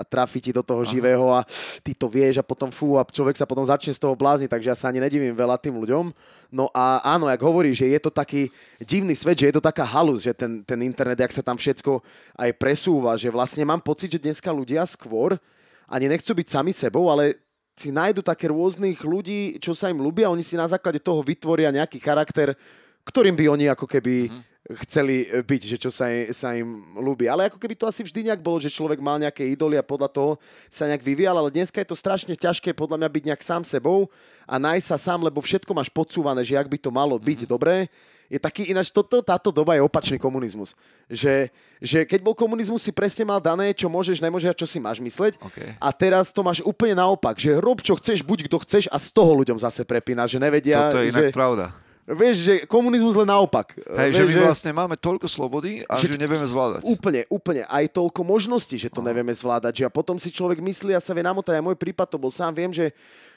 a 0.00 0.02
trafí 0.02 0.40
ti 0.40 0.48
do 0.48 0.64
toho 0.64 0.80
živého 0.80 1.28
a 1.28 1.44
ty 1.84 1.92
to 1.92 2.08
vieš 2.08 2.40
a 2.40 2.44
potom 2.46 2.72
fú 2.72 2.96
a 2.96 3.04
človek 3.04 3.36
sa 3.36 3.44
potom 3.44 3.60
začne 3.60 3.92
z 3.92 4.00
toho 4.00 4.16
blázniť, 4.16 4.48
takže 4.48 4.72
ja 4.72 4.76
sa 4.76 4.88
ani 4.88 5.04
nedivím 5.04 5.36
veľa 5.36 5.60
tým 5.60 5.76
ľuďom. 5.76 6.08
No 6.48 6.72
a 6.72 7.04
áno, 7.04 7.28
jak 7.28 7.44
hovorí, 7.44 7.76
že 7.76 7.92
je 7.92 8.00
to 8.00 8.08
taký 8.08 8.48
divný 8.80 9.12
svet, 9.12 9.36
že 9.36 9.52
je 9.52 9.60
to 9.60 9.62
taká 9.62 9.84
halus, 9.84 10.24
že 10.24 10.32
ten, 10.32 10.64
ten 10.64 10.80
internet, 10.80 11.20
jak 11.20 11.36
sa 11.36 11.44
tam 11.44 11.60
všetko 11.60 12.00
aj 12.40 12.50
presúva, 12.56 13.20
že 13.20 13.28
vlastne 13.28 13.68
mám 13.68 13.84
pocit, 13.84 14.08
že 14.08 14.24
dneska 14.24 14.48
ľudia 14.48 14.88
skôr 14.88 15.36
ani 15.84 16.08
nechcú 16.08 16.32
byť 16.32 16.48
sami 16.48 16.72
sebou, 16.72 17.12
ale 17.12 17.36
si 17.76 17.92
nájdu 17.92 18.24
také 18.24 18.48
rôznych 18.48 19.00
ľudí, 19.04 19.56
čo 19.60 19.76
sa 19.76 19.92
im 19.92 20.00
ľúbia, 20.00 20.32
oni 20.32 20.44
si 20.44 20.56
na 20.56 20.68
základe 20.68 21.00
toho 21.00 21.20
vytvoria 21.20 21.72
nejaký 21.72 22.00
charakter, 22.00 22.56
ktorým 23.04 23.36
by 23.36 23.44
oni 23.48 23.66
ako 23.72 23.88
keby 23.88 24.28
chceli 24.68 25.24
e, 25.24 25.40
byť, 25.40 25.62
že 25.64 25.76
čo 25.80 25.90
sa, 25.90 26.06
sa 26.30 26.52
im 26.52 26.84
ľúbi. 27.00 27.26
Ale 27.26 27.48
ako 27.48 27.56
keby 27.56 27.74
to 27.74 27.88
asi 27.88 28.04
vždy 28.04 28.28
nejak 28.28 28.44
bolo, 28.44 28.60
že 28.60 28.68
človek 28.68 29.00
mal 29.00 29.16
nejaké 29.16 29.48
idoly 29.48 29.80
a 29.80 29.84
podľa 29.84 30.12
toho 30.12 30.32
sa 30.68 30.84
nejak 30.84 31.00
vyvíjal, 31.00 31.32
ale 31.32 31.48
dneska 31.48 31.80
je 31.80 31.88
to 31.88 31.96
strašne 31.96 32.36
ťažké 32.36 32.76
podľa 32.76 33.00
mňa 33.00 33.08
byť 33.08 33.24
nejak 33.32 33.42
sám 33.42 33.62
sebou 33.64 34.12
a 34.44 34.60
nájsť 34.60 34.86
sa 34.86 34.98
sám, 35.00 35.24
lebo 35.24 35.40
všetko 35.40 35.72
máš 35.72 35.88
podsúvané, 35.88 36.44
že 36.44 36.60
jak 36.60 36.68
by 36.68 36.78
to 36.78 36.92
malo 36.92 37.16
byť 37.16 37.48
dobré. 37.48 37.88
Je 38.30 38.38
taký, 38.38 38.70
ináč 38.70 38.94
toto, 38.94 39.18
táto 39.26 39.50
doba 39.50 39.74
je 39.74 39.82
opačný 39.82 40.14
komunizmus. 40.14 40.78
Že, 41.10 41.50
že 41.82 42.06
keď 42.06 42.22
bol 42.22 42.38
komunizmus, 42.38 42.78
si 42.78 42.94
presne 42.94 43.26
mal 43.26 43.42
dané, 43.42 43.74
čo 43.74 43.90
môžeš, 43.90 44.22
nemôžeš 44.22 44.54
a 44.54 44.58
čo 44.62 44.70
si 44.70 44.78
máš 44.78 45.02
mysleť. 45.02 45.34
OK. 45.42 45.58
A 45.82 45.88
teraz 45.90 46.30
to 46.30 46.46
máš 46.46 46.62
úplne 46.62 46.94
naopak, 46.94 47.34
že 47.42 47.58
rob 47.58 47.82
čo 47.82 47.98
chceš, 47.98 48.22
buď 48.22 48.46
kto 48.46 48.62
chceš 48.62 48.84
a 48.86 49.02
z 49.02 49.08
toho 49.10 49.34
ľuďom 49.34 49.58
zase 49.58 49.82
prepína, 49.82 50.30
že 50.30 50.38
nevedia, 50.38 50.86
Toto 50.86 51.02
je 51.02 51.10
inak 51.10 51.26
že, 51.26 51.34
pravda. 51.34 51.74
Vieš, 52.14 52.36
že 52.46 52.54
komunizmus 52.66 53.14
len 53.18 53.28
naopak. 53.28 53.74
Hej, 53.76 54.10
že 54.16 54.22
vieš, 54.26 54.36
my 54.36 54.42
vlastne 54.50 54.72
máme 54.74 54.96
toľko 54.98 55.26
slobody 55.26 55.82
a 55.86 55.98
že, 55.98 56.10
Že- 56.10 56.20
nevieme 56.20 56.46
zvládať. 56.46 56.80
Úplne, 56.86 57.20
úplne. 57.30 57.62
Aj 57.66 57.84
toľko 57.86 58.20
možností, 58.26 58.76
že 58.78 58.90
to 58.90 59.02
nevieme 59.02 59.30
zvládať. 59.30 59.82
Že 59.82 59.84
a 59.86 59.90
potom 59.90 60.16
si 60.18 60.28
človek 60.34 60.58
myslí 60.58 60.94
a 60.94 61.00
sa 61.00 61.14
vie 61.14 61.22
namotať. 61.24 61.58
Aj 61.58 61.64
môj 61.64 61.78
prípad 61.78 62.06
to 62.10 62.18
bol 62.18 62.32
sám. 62.32 62.54
Viem, 62.56 62.74
že 62.74 62.90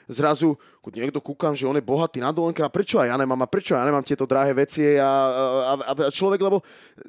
zrazu 0.08 0.56
niekto 0.92 1.20
kúkam, 1.20 1.56
že 1.56 1.64
on 1.64 1.76
je 1.76 1.84
bohatý 1.84 2.20
na 2.20 2.28
dovolenke 2.28 2.60
a 2.60 2.68
prečo 2.68 3.00
aj 3.00 3.08
ja 3.08 3.16
nemám 3.16 3.40
a 3.40 3.48
prečo 3.48 3.72
ja 3.72 3.84
nemám 3.84 4.04
tieto 4.04 4.28
drahé 4.28 4.52
veci 4.52 5.00
a, 5.00 5.08
a, 5.08 5.72
a, 5.80 5.92
a 5.96 6.12
človek, 6.12 6.40
lebo 6.44 6.60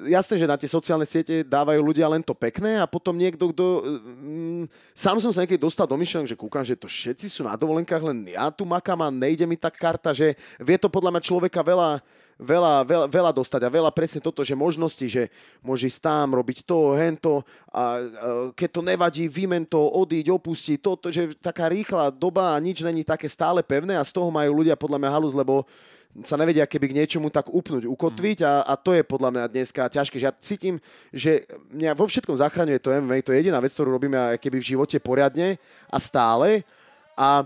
jasné, 0.08 0.40
že 0.40 0.48
na 0.48 0.56
tie 0.56 0.70
sociálne 0.70 1.04
siete 1.04 1.44
dávajú 1.44 1.80
ľudia 1.84 2.08
len 2.08 2.24
to 2.24 2.32
pekné 2.32 2.80
a 2.80 2.88
potom 2.88 3.12
niekto, 3.16 3.52
kto 3.52 3.64
mm, 3.84 4.64
sám 4.96 5.20
som 5.20 5.28
sa 5.28 5.44
niekedy 5.44 5.60
dostal 5.60 5.84
do 5.84 5.96
myšlenok, 6.00 6.30
že 6.30 6.40
kúkam, 6.40 6.64
že 6.64 6.78
to 6.78 6.88
všetci 6.88 7.28
sú 7.28 7.44
na 7.44 7.52
dovolenkách, 7.52 8.00
len 8.00 8.32
ja 8.32 8.48
tu 8.48 8.64
makám 8.64 8.96
a 9.04 9.12
nejde 9.12 9.44
mi 9.44 9.60
tak 9.60 9.76
karta, 9.76 10.16
že 10.16 10.32
vie 10.56 10.76
to 10.80 10.88
podľa 10.88 11.12
mňa 11.16 11.22
človeka 11.22 11.60
veľa 11.60 12.00
veľa, 12.36 12.84
veľa, 12.84 13.06
veľa 13.08 13.32
dostať 13.32 13.60
a 13.64 13.72
veľa 13.72 13.90
presne 13.92 14.20
toto, 14.20 14.44
že 14.44 14.52
možnosti, 14.52 15.06
že 15.08 15.32
môže 15.64 15.88
ísť 15.88 16.00
tam, 16.04 16.36
robiť 16.36 16.68
to, 16.68 16.92
hento 16.92 17.40
a, 17.72 18.00
keď 18.52 18.68
to 18.70 18.80
nevadí, 18.84 19.24
vymen 19.28 19.64
to, 19.64 19.80
odíť, 19.80 20.28
opustiť, 20.28 20.78
toto, 20.80 21.08
že 21.08 21.32
taká 21.40 21.72
rýchla 21.72 22.12
doba 22.12 22.52
a 22.52 22.60
nič 22.60 22.84
není 22.84 23.02
také 23.02 23.28
stále 23.28 23.64
pevné 23.64 23.96
a 23.96 24.04
z 24.04 24.12
toho 24.12 24.28
majú 24.28 24.60
ľudia 24.64 24.76
podľa 24.76 25.00
mňa 25.00 25.10
halus, 25.10 25.32
lebo 25.32 25.64
sa 26.24 26.40
nevedia 26.40 26.64
keby 26.64 26.92
k 26.92 26.96
niečomu 26.96 27.28
tak 27.28 27.52
upnúť, 27.52 27.84
ukotviť 27.84 28.38
a, 28.40 28.64
a 28.64 28.72
to 28.80 28.96
je 28.96 29.04
podľa 29.04 29.30
mňa 29.36 29.44
dneska 29.52 29.92
ťažké. 29.92 30.16
Že 30.16 30.24
ja 30.24 30.32
cítim, 30.40 30.74
že 31.12 31.44
mňa 31.76 31.92
vo 31.92 32.08
všetkom 32.08 32.40
zachraňuje 32.40 32.80
to 32.80 32.88
MMA, 32.88 33.20
to 33.20 33.36
je 33.36 33.44
jediná 33.44 33.60
vec, 33.60 33.68
ktorú 33.76 33.92
robíme 33.92 34.16
aj 34.16 34.40
keby 34.40 34.56
v 34.56 34.68
živote 34.76 34.96
poriadne 34.96 35.60
a 35.92 35.98
stále 36.00 36.64
a 37.16 37.44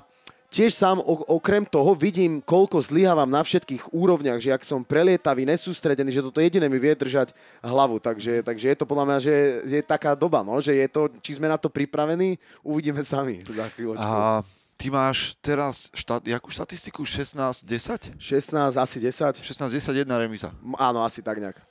tiež 0.51 0.75
sám 0.75 0.99
okrem 1.07 1.63
toho 1.63 1.95
vidím, 1.95 2.43
koľko 2.43 2.83
zlyhávam 2.83 3.31
na 3.31 3.41
všetkých 3.41 3.95
úrovniach, 3.95 4.43
že 4.43 4.51
ak 4.51 4.67
som 4.67 4.83
prelietavý, 4.83 5.47
nesústredený, 5.47 6.11
že 6.11 6.27
toto 6.27 6.43
jediné 6.43 6.67
mi 6.67 6.83
vie 6.83 6.93
držať 6.93 7.31
hlavu. 7.63 8.03
Takže, 8.03 8.43
takže 8.43 8.67
je 8.75 8.77
to 8.77 8.85
podľa 8.85 9.07
mňa, 9.07 9.19
že 9.23 9.35
je 9.65 9.81
taká 9.87 10.19
doba, 10.19 10.43
no, 10.43 10.59
že 10.59 10.75
je 10.75 10.89
to, 10.91 11.07
či 11.23 11.39
sme 11.39 11.47
na 11.47 11.57
to 11.57 11.71
pripravení, 11.71 12.35
uvidíme 12.67 13.01
sami 13.07 13.47
za 13.47 13.71
chvíľočku. 13.71 14.03
A 14.03 14.43
ty 14.75 14.91
máš 14.91 15.39
teraz 15.39 15.87
štát, 15.95 16.27
jakú 16.27 16.51
štatistiku? 16.51 17.07
16-10? 17.07 18.19
16, 18.19 18.75
asi 18.75 18.97
10. 18.99 19.39
16-10, 19.47 20.03
jedna 20.03 20.19
remíza. 20.19 20.51
Áno, 20.77 21.07
asi 21.07 21.23
tak 21.23 21.39
nejak. 21.39 21.63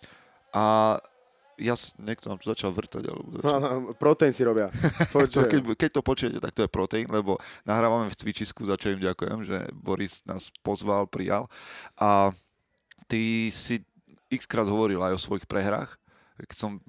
A 0.55 0.95
ja, 1.59 1.75
niekto 1.99 2.31
nám 2.31 2.39
tu 2.39 2.47
začal 2.47 2.71
vrtať, 2.71 3.03
alebo 3.11 3.27
začal. 3.35 3.45
No, 3.45 3.57
no, 3.59 3.75
proteín 3.93 4.31
si 4.31 4.47
robia. 4.47 4.71
To, 5.29 5.45
keď, 5.45 5.61
keď 5.75 5.89
to 5.99 6.01
počujete, 6.01 6.39
tak 6.39 6.55
to 6.55 6.65
je 6.65 6.71
proteín, 6.71 7.05
lebo 7.11 7.37
nahrávame 7.67 8.09
v 8.09 8.17
cvičisku, 8.17 8.65
za 8.65 8.79
čo 8.79 8.95
im 8.95 9.03
ďakujem, 9.03 9.45
že 9.45 9.57
Boris 9.75 10.23
nás 10.25 10.49
pozval, 10.63 11.05
prijal. 11.05 11.51
A 11.99 12.33
ty 13.05 13.51
si 13.53 13.83
x 14.31 14.47
krát 14.47 14.65
hovoril 14.65 15.01
aj 15.03 15.17
o 15.17 15.21
svojich 15.21 15.45
prehrách. 15.45 15.99
Keď 16.39 16.57
som 16.57 16.79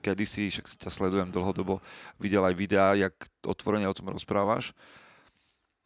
kedysi, 0.00 0.48
však 0.48 0.80
ťa 0.80 0.90
sledujem 0.90 1.28
dlhodobo, 1.28 1.82
videl 2.16 2.40
aj 2.46 2.54
videá, 2.56 2.96
jak 2.96 3.12
otvorene 3.44 3.88
o 3.90 3.96
tom 3.96 4.12
rozprávaš, 4.12 4.72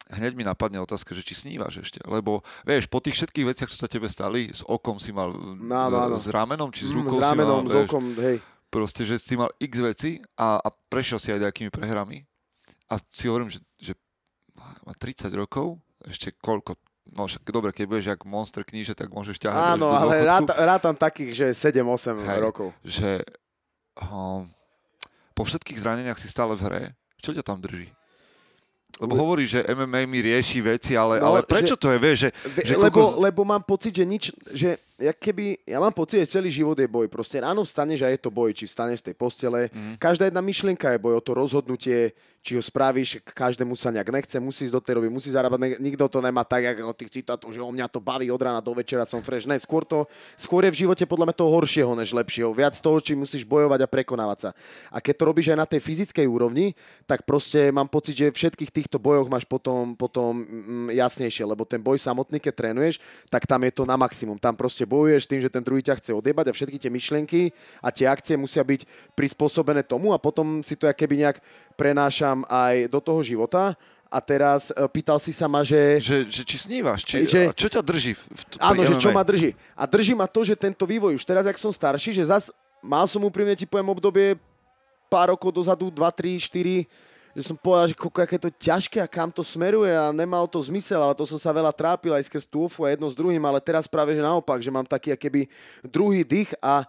hneď 0.07 0.31
mi 0.31 0.41
napadne 0.41 0.77
otázka, 0.77 1.11
že 1.11 1.21
či 1.21 1.33
snívaš 1.35 1.81
ešte. 1.81 1.97
Lebo, 2.01 2.39
vieš, 2.61 2.85
po 2.85 2.97
tých 2.97 3.15
všetkých 3.15 3.45
veciach, 3.47 3.67
čo 3.67 3.77
sa 3.77 3.85
tebe 3.85 4.05
stali, 4.05 4.47
s 4.47 4.61
okom 4.61 4.95
si 4.95 5.09
mal, 5.09 5.33
No, 5.55 5.87
no, 5.87 5.97
áno. 6.03 6.15
s 6.15 6.27
ramenom, 6.27 6.69
či 6.69 6.83
s 6.83 6.89
Mm, 6.89 6.97
rukou 6.99 7.17
s 7.17 7.23
ramenom, 7.23 7.59
si 7.59 7.63
mal, 7.63 7.65
s 7.65 7.75
vieš, 7.75 7.87
okom, 7.87 8.05
hej. 8.19 8.37
proste, 8.67 9.01
že 9.01 9.15
si 9.17 9.33
mal 9.33 9.49
x 9.55 9.71
veci 9.77 10.11
a, 10.35 10.57
a 10.57 10.67
prešiel 10.69 11.17
si 11.17 11.29
aj 11.29 11.41
nejakými 11.41 11.69
prehrami 11.69 12.21
a 12.85 13.01
si 13.09 13.25
hovorím, 13.25 13.49
že, 13.49 13.59
že 13.75 13.93
má 14.83 14.93
30 14.93 15.25
rokov, 15.33 15.77
ešte 16.01 16.31
koľko, 16.35 16.77
no 17.11 17.25
však 17.25 17.41
dobre, 17.47 17.69
keď 17.69 17.85
budeš 17.85 18.05
jak 18.07 18.21
monster 18.23 18.61
kníže, 18.61 18.93
tak 18.93 19.09
môžeš 19.09 19.37
ťahať 19.37 19.73
Áno, 19.73 19.89
ale 19.89 20.21
dôchodku. 20.21 20.27
ráta, 20.27 20.53
rátam 20.59 20.95
takých, 20.95 21.31
že 21.33 21.45
7-8 21.73 22.21
Hej. 22.21 22.39
rokov. 22.39 22.67
že 22.81 23.25
um, 24.03 24.45
po 25.31 25.43
všetkých 25.43 25.75
zraneniach 25.75 26.15
si 26.15 26.27
stále 26.27 26.53
v 26.53 26.61
hre, 26.61 26.83
čo 27.17 27.31
ťa 27.31 27.41
tam 27.41 27.57
drží? 27.57 27.89
Lebo 28.95 29.11
Le- 29.11 29.21
hovorí, 29.21 29.43
že 29.43 29.59
MMA 29.65 30.07
mi 30.07 30.23
rieši 30.23 30.59
veci, 30.61 30.95
ale, 30.95 31.19
No, 31.19 31.27
ale 31.29 31.43
prečo 31.43 31.75
že- 31.75 31.81
to 31.83 31.91
je, 31.91 31.97
vieš, 31.99 32.17
že, 32.17 32.29
že 32.63 32.73
lebo, 32.75 32.95
kokos- 32.95 33.19
lebo 33.19 33.41
mám 33.43 33.59
pocit, 33.61 33.91
že 33.91 34.03
nič, 34.03 34.23
že 34.49 34.79
jak 34.95 35.17
keby, 35.19 35.59
ja 35.67 35.83
mám 35.83 35.91
pocit, 35.91 36.23
že 36.23 36.39
celý 36.39 36.47
život 36.47 36.79
je 36.79 36.87
boj. 36.87 37.11
Proste 37.11 37.43
ráno 37.43 37.67
vstaneš 37.67 38.07
a 38.07 38.11
je 38.11 38.19
to 38.19 38.31
boj, 38.31 38.55
či 38.55 38.63
vstaneš 38.63 39.03
z 39.03 39.11
tej 39.11 39.15
postele. 39.19 39.67
Mm. 39.67 39.99
Každá 39.99 40.31
jedna 40.31 40.39
myšlienka 40.39 40.87
je 40.95 41.03
boj 41.03 41.19
o 41.19 41.21
to 41.23 41.35
rozhodnutie, 41.35 42.15
či 42.45 42.53
ho 42.53 42.61
spravíš, 42.61 43.25
každému 43.25 43.73
sa 43.73 43.89
nejak 43.89 44.13
nechce, 44.13 44.37
musí 44.37 44.69
ísť 44.69 44.77
do 44.77 44.81
tej 44.85 45.01
roby, 45.01 45.09
musí 45.09 45.33
zarábať, 45.33 45.57
ne, 45.57 45.69
nikto 45.81 46.05
to 46.05 46.21
nemá 46.21 46.45
tak, 46.45 46.77
ako 46.77 46.93
tých 46.93 47.17
citátov, 47.17 47.49
že 47.49 47.57
o 47.57 47.73
mňa 47.73 47.89
to 47.89 47.97
baví 47.97 48.29
od 48.29 48.37
rána 48.37 48.61
do 48.61 48.69
večera, 48.69 49.01
som 49.01 49.17
fresh. 49.25 49.49
Ne, 49.49 49.57
skôr, 49.57 49.81
to, 49.81 50.05
skôr 50.37 50.61
je 50.69 50.77
v 50.77 50.85
živote 50.85 51.09
podľa 51.09 51.33
mňa 51.33 51.41
toho 51.41 51.49
horšieho 51.57 51.97
než 51.97 52.13
lepšieho. 52.13 52.53
Viac 52.53 52.77
toho, 52.77 53.01
či 53.01 53.17
musíš 53.17 53.49
bojovať 53.49 53.81
a 53.81 53.87
prekonávať 53.89 54.37
sa. 54.37 54.49
A 54.93 55.01
keď 55.01 55.13
to 55.17 55.23
robíš 55.25 55.47
aj 55.49 55.57
na 55.57 55.65
tej 55.65 55.81
fyzickej 55.81 56.29
úrovni, 56.29 56.77
tak 57.09 57.25
proste 57.25 57.73
mám 57.73 57.89
pocit, 57.89 58.13
že 58.13 58.29
všetkých 58.29 58.69
týchto 58.69 59.01
bojoch 59.01 59.25
máš 59.25 59.49
potom, 59.49 59.97
potom 59.97 60.45
mm, 60.45 60.93
jasnejšie, 60.93 61.49
lebo 61.49 61.65
ten 61.65 61.81
boj 61.81 61.97
samotný, 61.97 62.37
keď 62.37 62.53
trénuješ, 62.53 63.01
tak 63.33 63.49
tam 63.49 63.65
je 63.65 63.73
to 63.73 63.89
na 63.89 63.97
maximum. 63.97 64.37
Tam 64.37 64.53
proste 64.53 64.84
bojuješ 64.85 65.21
s 65.25 65.29
tým, 65.29 65.41
že 65.41 65.49
ten 65.49 65.65
druhý 65.65 65.81
ťa 65.81 65.99
chce 65.99 66.11
odjebať 66.13 66.49
a 66.49 66.55
všetky 66.55 66.77
tie 66.79 66.93
myšlienky 66.93 67.41
a 67.83 67.89
tie 67.91 68.05
akcie 68.07 68.39
musia 68.39 68.63
byť 68.63 69.13
prispôsobené 69.17 69.83
tomu 69.83 70.13
a 70.13 70.21
potom 70.21 70.61
si 70.61 70.77
to 70.77 70.87
keby 70.89 71.25
nejak 71.25 71.37
prenášam 71.75 72.45
aj 72.47 72.87
do 72.89 73.01
toho 73.01 73.21
života. 73.25 73.73
A 74.05 74.21
teraz 74.21 74.69
e, 74.71 74.85
pýtal 74.93 75.17
si 75.19 75.35
sa 75.35 75.49
ma, 75.49 75.65
že... 75.65 75.99
že, 75.99 76.29
že 76.29 76.45
či 76.45 76.55
snívaš, 76.61 77.03
či, 77.03 77.25
Že- 77.25 77.51
a 77.51 77.57
čo 77.57 77.67
ťa 77.67 77.81
drží 77.83 78.13
v, 78.15 78.21
pri 78.21 78.57
Áno, 78.61 78.81
že 78.85 78.95
čo 79.01 79.09
ma 79.11 79.25
drží. 79.25 79.51
A 79.75 79.83
drží 79.89 80.13
ma 80.15 80.29
to, 80.29 80.45
že 80.45 80.55
tento 80.55 80.87
vývoj 80.87 81.17
už 81.17 81.25
teraz, 81.25 81.43
ak 81.49 81.57
som 81.59 81.73
starší, 81.73 82.15
že 82.15 82.23
zas 82.29 82.53
mal 82.85 83.09
som 83.09 83.19
úprimne 83.25 83.57
ti 83.57 83.65
poviem 83.65 83.91
obdobie 83.91 84.37
pár 85.09 85.33
rokov 85.33 85.51
dozadu, 85.51 85.89
2, 85.89 85.99
3, 85.99 86.37
4, 86.37 86.85
že 87.35 87.51
som 87.51 87.59
povedal, 87.59 87.91
že 87.91 87.99
koľko, 87.99 88.19
aké 88.23 88.39
to 88.39 88.47
ťažké 88.47 89.03
a 89.03 89.11
kam 89.11 89.27
to 89.27 89.43
smeruje 89.43 89.91
a 89.91 90.15
nemal 90.15 90.47
to 90.47 90.55
zmysel, 90.63 91.03
ale 91.03 91.11
to 91.11 91.27
som 91.27 91.35
sa 91.35 91.51
veľa 91.51 91.75
trápil 91.75 92.15
aj 92.15 92.31
skrz 92.31 92.47
tú 92.47 92.63
ofu 92.63 92.87
a 92.87 92.95
jedno 92.95 93.11
s 93.11 93.13
druhým, 93.13 93.43
ale 93.43 93.59
teraz 93.59 93.91
práve, 93.91 94.15
že 94.15 94.23
naopak, 94.23 94.63
že 94.63 94.71
mám 94.71 94.87
taký 94.87 95.11
keby 95.19 95.51
druhý 95.83 96.23
dých 96.23 96.55
a 96.63 96.87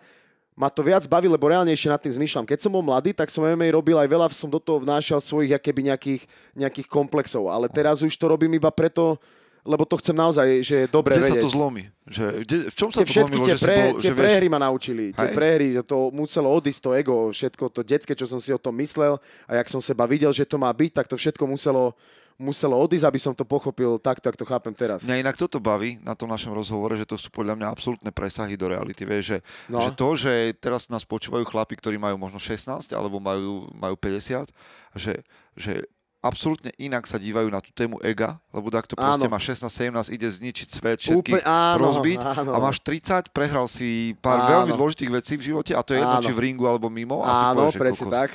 ma 0.54 0.70
to 0.70 0.86
viac 0.86 1.02
baví, 1.04 1.26
lebo 1.26 1.50
reálnejšie 1.50 1.90
nad 1.90 1.98
tým 2.00 2.14
zmýšľam. 2.14 2.46
Keď 2.46 2.62
som 2.62 2.70
bol 2.70 2.80
mladý, 2.80 3.10
tak 3.12 3.28
som 3.28 3.44
MMA 3.44 3.74
robil 3.74 3.98
aj 3.98 4.08
veľa, 4.08 4.26
som 4.32 4.48
do 4.48 4.62
toho 4.62 4.80
vnášal 4.80 5.18
svojich 5.18 5.52
akéby 5.52 5.90
nejakých, 5.90 6.22
nejakých 6.54 6.88
komplexov, 6.88 7.50
ale 7.50 7.66
teraz 7.66 8.00
už 8.06 8.14
to 8.14 8.30
robím 8.30 8.54
iba 8.54 8.70
preto, 8.70 9.18
lebo 9.66 9.82
to 9.82 9.98
chcem 9.98 10.14
naozaj, 10.14 10.46
že 10.62 10.76
je 10.82 10.86
dobre 10.86 11.12
Kde 11.12 11.22
sa 11.22 11.26
vedieť 11.28 11.42
to 11.42 11.50
zlomí? 11.50 11.84
Že, 12.06 12.24
kde, 12.46 12.56
v 12.70 12.76
čom 12.78 12.90
sa 12.94 13.02
tie 13.02 13.06
to 13.06 13.12
všetky 13.12 13.36
zlomilo? 13.36 13.48
tie, 13.50 13.56
pre, 13.58 13.74
bol, 13.76 13.92
tie 13.98 14.08
že 14.08 14.14
vieš, 14.14 14.22
prehry 14.22 14.46
ma 14.46 14.58
naučili. 14.62 15.04
Tie 15.10 15.26
Hej. 15.26 15.34
prehry, 15.34 15.68
to 15.82 15.98
muselo 16.14 16.48
odísť 16.48 16.80
to 16.80 16.90
ego, 16.94 17.14
všetko 17.34 17.64
to 17.68 17.80
detské, 17.82 18.14
čo 18.14 18.24
som 18.24 18.38
si 18.38 18.54
o 18.54 18.60
tom 18.62 18.78
myslel 18.78 19.18
a 19.44 19.58
jak 19.58 19.66
som 19.66 19.82
seba 19.82 20.06
videl, 20.06 20.30
že 20.30 20.46
to 20.46 20.54
má 20.54 20.70
byť, 20.70 20.90
tak 20.94 21.10
to 21.10 21.18
všetko 21.18 21.44
muselo, 21.44 21.98
muselo 22.36 22.76
odísť, 22.78 23.08
aby 23.08 23.18
som 23.18 23.34
to 23.34 23.42
pochopil 23.42 23.96
takto, 23.98 24.28
ak 24.28 24.36
to 24.36 24.44
chápem 24.44 24.70
teraz. 24.70 25.02
Mňa 25.02 25.24
inak 25.24 25.34
toto 25.34 25.56
baví 25.58 25.96
na 26.04 26.14
tom 26.14 26.28
našom 26.28 26.52
rozhovore, 26.52 26.94
že 26.94 27.08
to 27.08 27.16
sú 27.16 27.26
podľa 27.26 27.56
mňa 27.58 27.66
absolútne 27.66 28.12
presahy 28.12 28.54
do 28.54 28.70
reality. 28.70 29.02
Vieš, 29.02 29.24
že, 29.24 29.38
No. 29.66 29.82
že 29.82 29.90
to, 29.96 30.08
že 30.14 30.32
teraz 30.60 30.86
nás 30.86 31.02
počúvajú 31.02 31.42
chlapi, 31.42 31.74
ktorí 31.74 31.96
majú 31.98 32.20
možno 32.20 32.38
16 32.38 32.92
alebo 32.92 33.18
majú, 33.18 33.66
majú 33.74 33.96
50, 33.98 34.46
že, 34.94 35.24
že 35.56 35.88
absolútne 36.26 36.70
inak 36.76 37.02
sa 37.02 37.16
dívajú 37.16 37.46
na 37.46 37.58
tú 37.58 37.70
tému 37.70 37.96
ega, 38.00 38.36
lebo 38.50 38.68
takto 38.68 38.92
proste 38.92 39.22
Áno. 39.22 39.30
má 39.30 39.38
16-17, 39.38 40.10
ide 40.10 40.28
zničiť 40.28 40.68
svet, 40.68 40.98
všetkých 41.00 41.38
Úplne- 41.38 41.46
áno, 41.46 41.80
rozbiť 41.80 42.20
áno. 42.20 42.50
a 42.52 42.58
máš 42.58 42.78
30, 42.80 43.30
prehral 43.30 43.66
si 43.66 43.88
pár 44.18 44.38
Áno. 44.38 44.48
veľmi 44.52 44.72
dôležitých 44.74 45.10
vecí 45.10 45.34
v 45.34 45.46
živote 45.46 45.72
a 45.72 45.80
to 45.80 45.92
je 45.92 46.00
jedno, 46.00 46.18
Áno. 46.18 46.22
či 46.22 46.32
v 46.32 46.40
ringu 46.42 46.64
alebo 46.64 46.86
mimo. 46.86 47.20
A 47.20 47.26
si 47.26 47.42
Áno, 47.46 47.58
povieš, 47.62 47.72
že 47.72 47.80
presne 47.80 48.04
kokos, 48.04 48.18
tak. 48.18 48.30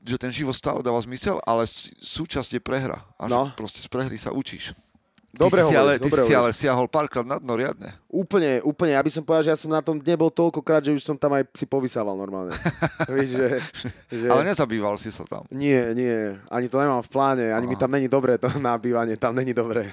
Že 0.00 0.16
ten 0.16 0.30
život 0.30 0.54
stále 0.54 0.80
dáva 0.80 1.02
zmysel, 1.02 1.42
ale 1.42 1.66
súčasť 1.98 2.50
je 2.54 2.60
prehra. 2.62 3.02
A 3.18 3.26
No. 3.26 3.50
že 3.50 3.58
proste 3.58 3.82
z 3.82 3.90
prehry 3.90 4.14
sa 4.14 4.30
učíš. 4.30 4.70
Dobre 5.36 5.60
ty 5.60 5.68
si, 5.68 5.72
si 5.72 5.76
ale, 5.76 5.92
hovoríš, 5.94 6.00
ty 6.00 6.08
dobre 6.08 6.20
si 6.24 6.32
ale 6.32 6.50
hovoríš. 6.50 6.60
siahol 6.64 6.86
párkrát 6.88 7.26
na 7.28 7.36
dno 7.36 7.54
riadne. 7.54 7.92
Úplne, 8.08 8.64
úplne. 8.64 8.96
Ja 8.96 9.04
by 9.04 9.10
som 9.12 9.22
povedal, 9.22 9.44
že 9.44 9.52
ja 9.52 9.58
som 9.60 9.70
na 9.70 9.84
tom 9.84 10.00
dne 10.00 10.16
bol 10.16 10.32
toľkokrát, 10.32 10.80
že 10.80 10.96
už 10.96 11.04
som 11.04 11.16
tam 11.20 11.36
aj 11.36 11.44
si 11.52 11.68
povysával 11.68 12.16
normálne. 12.16 12.56
Víš, 13.14 13.36
že, 13.36 13.48
že... 14.08 14.26
Ale 14.32 14.48
nezabýval 14.48 14.96
si 14.96 15.12
sa 15.12 15.28
tam. 15.28 15.44
Nie, 15.52 15.92
nie. 15.92 16.34
Ani 16.48 16.66
to 16.66 16.80
nemám 16.80 17.04
v 17.04 17.10
pláne. 17.12 17.44
Ani 17.52 17.68
mi 17.68 17.76
tam 17.76 17.92
není 17.92 18.08
dobré 18.08 18.40
to 18.40 18.48
nabývanie. 18.58 19.20
Tam 19.20 19.36
není 19.36 19.52
dobré. 19.52 19.92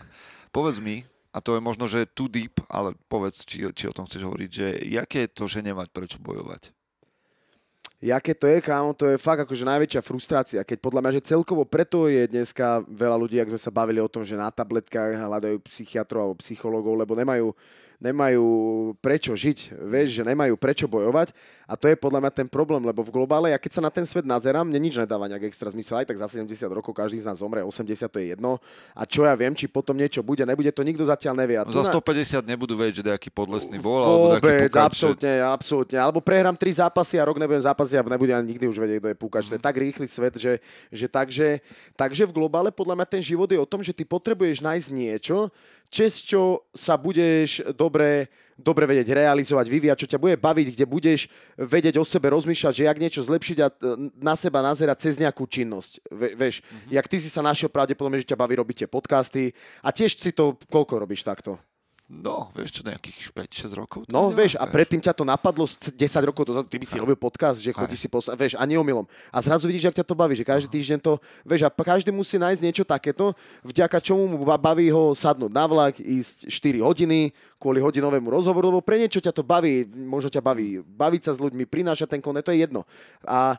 Povedz 0.49 0.79
mi, 0.79 1.03
a 1.33 1.41
to 1.41 1.57
je 1.57 1.61
možno, 1.65 1.89
že 1.89 2.05
too 2.13 2.29
deep, 2.29 2.61
ale 2.69 2.93
povedz, 3.09 3.41
či, 3.41 3.65
či 3.73 3.89
o 3.89 3.95
tom 3.95 4.05
chceš 4.05 4.29
hovoriť, 4.29 4.49
že 4.53 4.67
jaké 4.85 5.25
je 5.25 5.33
to, 5.33 5.49
že 5.49 5.65
nemať 5.65 5.89
prečo 5.89 6.21
bojovať? 6.21 6.69
Jaké 8.03 8.35
to 8.35 8.51
je, 8.51 8.59
kámo, 8.59 8.91
to 8.91 9.07
je 9.07 9.15
fakt 9.15 9.47
akože 9.47 9.63
najväčšia 9.63 10.03
frustrácia, 10.03 10.67
keď 10.67 10.77
podľa 10.83 10.99
mňa, 11.07 11.11
že 11.15 11.29
celkovo 11.31 11.63
preto 11.63 12.11
je 12.11 12.27
dneska 12.27 12.83
veľa 12.83 13.15
ľudí, 13.15 13.39
ak 13.39 13.55
sme 13.55 13.61
sa 13.63 13.71
bavili 13.71 14.03
o 14.03 14.11
tom, 14.11 14.27
že 14.27 14.35
na 14.35 14.51
tabletkách 14.51 15.15
hľadajú 15.15 15.63
psychiatrov 15.71 16.19
alebo 16.19 16.43
psychológov, 16.43 16.99
lebo 16.99 17.15
nemajú, 17.15 17.55
nemajú 18.03 18.45
prečo 18.99 19.31
žiť, 19.31 19.79
vieš, 19.87 20.19
že 20.19 20.23
nemajú 20.27 20.59
prečo 20.59 20.91
bojovať 20.91 21.31
a 21.63 21.79
to 21.79 21.87
je 21.87 21.95
podľa 21.95 22.19
mňa 22.27 22.31
ten 22.35 22.47
problém, 22.51 22.83
lebo 22.83 22.99
v 22.99 23.15
globále, 23.15 23.55
ja 23.55 23.59
keď 23.59 23.79
sa 23.79 23.81
na 23.81 23.87
ten 23.87 24.03
svet 24.03 24.27
nazerám, 24.27 24.67
mne 24.67 24.83
nič 24.83 24.99
nedáva 24.99 25.31
nejak 25.31 25.47
extra 25.47 25.71
zmysel, 25.71 26.03
aj 26.03 26.11
tak 26.11 26.19
za 26.19 26.27
70 26.27 26.51
rokov 26.67 26.91
každý 26.91 27.23
z 27.23 27.31
nás 27.31 27.39
zomre, 27.39 27.63
80 27.63 28.11
to 28.11 28.19
je 28.19 28.35
jedno 28.35 28.59
a 28.91 29.07
čo 29.07 29.23
ja 29.23 29.31
viem, 29.39 29.55
či 29.55 29.71
potom 29.71 29.95
niečo 29.95 30.19
bude, 30.19 30.43
nebude, 30.43 30.67
to 30.75 30.83
nikto 30.83 31.07
zatiaľ 31.07 31.39
nevie. 31.39 31.55
A 31.55 31.63
Za 31.71 31.87
na- 31.87 31.95
150 31.95 32.43
nebudú 32.43 32.75
vedieť, 32.75 32.99
že 32.99 33.03
nejaký 33.07 33.29
podlesný 33.31 33.79
bol, 33.79 34.03
alebo 34.03 34.35
Vôbec, 34.35 34.67
že- 34.67 34.83
absolútne, 34.83 35.31
absolútne. 35.39 35.97
Alebo 35.97 36.19
prehrám 36.19 36.59
tri 36.59 36.75
zápasy 36.75 37.15
a 37.15 37.23
rok 37.23 37.39
nebudem 37.39 37.63
zápasiť 37.63 37.95
a 37.95 38.03
nebudem 38.03 38.35
ani 38.35 38.51
nikdy 38.51 38.65
už 38.67 38.77
vedieť, 38.83 38.97
kto 38.99 39.09
je 39.13 39.17
púkač. 39.17 39.43
To 39.47 39.55
je 39.55 39.63
tak 39.63 39.79
rýchly 39.79 40.09
svet, 40.09 40.35
že, 40.35 40.59
že 40.91 41.07
takže, 41.07 41.63
takže 41.95 42.27
v 42.27 42.35
globále 42.35 42.73
podľa 42.73 42.99
mňa 42.99 43.07
ten 43.07 43.21
život 43.23 43.47
je 43.47 43.59
o 43.61 43.69
tom, 43.69 43.79
že 43.79 43.95
ty 43.95 44.03
potrebuješ 44.03 44.59
nájsť 44.59 44.89
niečo, 44.91 45.47
čes 45.93 46.25
čo 46.25 46.65
sa 46.73 46.97
budeš 46.97 47.61
dobre, 47.77 48.33
dobre 48.57 48.89
vedieť 48.89 49.13
realizovať, 49.13 49.69
vyvíjať, 49.69 49.97
čo 50.01 50.09
ťa 50.09 50.17
bude 50.17 50.35
baviť, 50.41 50.73
kde 50.73 50.85
budeš 50.89 51.29
vedieť 51.53 52.01
o 52.01 52.05
sebe 52.05 52.33
rozmýšľať, 52.33 52.73
že 52.73 52.87
jak 52.89 52.97
niečo 52.97 53.21
zlepšiť 53.21 53.57
a 53.61 53.67
e, 53.69 53.73
na 54.17 54.33
seba 54.33 54.65
nazerať 54.65 54.97
cez 55.05 55.21
nejakú 55.21 55.45
činnosť. 55.45 56.01
Ve, 56.09 56.33
vieš, 56.33 56.65
mm-hmm. 56.65 56.89
jak 56.97 57.05
ty 57.05 57.17
si 57.21 57.29
sa 57.29 57.45
našiel 57.45 57.69
pravdepodobne, 57.69 58.17
že 58.17 58.25
ťa 58.25 58.41
baví 58.41 58.57
robiť 58.57 58.83
tie 58.83 58.89
podcasty 58.89 59.53
a 59.85 59.93
tiež 59.93 60.17
si 60.17 60.33
to, 60.33 60.57
koľko 60.73 61.05
robíš 61.05 61.21
takto? 61.21 61.61
No, 62.11 62.51
vieš 62.51 62.77
čo, 62.77 62.81
nejakých 62.83 63.31
5-6 63.31 63.79
rokov? 63.79 63.99
to 64.05 64.11
No, 64.11 64.29
nemá, 64.29 64.43
vieš, 64.43 64.53
a 64.59 64.67
predtým 64.67 64.99
ťa 64.99 65.15
to 65.15 65.23
napadlo 65.23 65.63
s- 65.63 65.79
10 65.87 65.95
rokov 66.27 66.43
dozadu, 66.45 66.67
ty 66.67 66.75
by 66.75 66.83
si 66.83 66.99
robil 66.99 67.15
podcast, 67.15 67.63
že 67.63 67.71
chodíš 67.71 68.05
si 68.05 68.09
posla- 68.11 68.35
vieš, 68.35 68.59
a 68.59 68.63
neomilom. 68.67 69.07
A 69.31 69.37
zrazu 69.39 69.65
vidíš, 69.71 69.87
jak 69.87 70.03
ťa 70.03 70.05
to 70.05 70.13
baví, 70.13 70.35
že 70.35 70.43
každý 70.43 70.67
týždeň 70.67 70.99
to, 70.99 71.15
vieš, 71.47 71.63
a 71.63 71.71
každý 71.71 72.11
musí 72.11 72.35
nájsť 72.35 72.61
niečo 72.61 72.83
takéto, 72.83 73.31
vďaka 73.63 74.03
čomu 74.03 74.27
mu 74.29 74.43
ba- 74.43 74.59
baví 74.59 74.91
ho 74.91 75.15
sadnúť 75.15 75.51
na 75.55 75.63
vlak, 75.63 75.95
ísť 75.97 76.51
4 76.51 76.83
hodiny 76.83 77.31
kvôli 77.55 77.79
hodinovému 77.79 78.27
rozhovoru, 78.29 78.67
lebo 78.67 78.83
pre 78.83 78.99
niečo 78.99 79.23
ťa 79.23 79.31
to 79.31 79.41
baví, 79.41 79.87
možno 79.95 80.27
ťa 80.27 80.43
baví 80.43 80.83
baviť 80.83 81.21
sa 81.23 81.31
s 81.33 81.39
ľuďmi, 81.39 81.63
prinášať 81.65 82.19
ten 82.19 82.21
konet, 82.21 82.43
to 82.43 82.51
je 82.51 82.67
jedno. 82.67 82.83
A, 83.23 83.55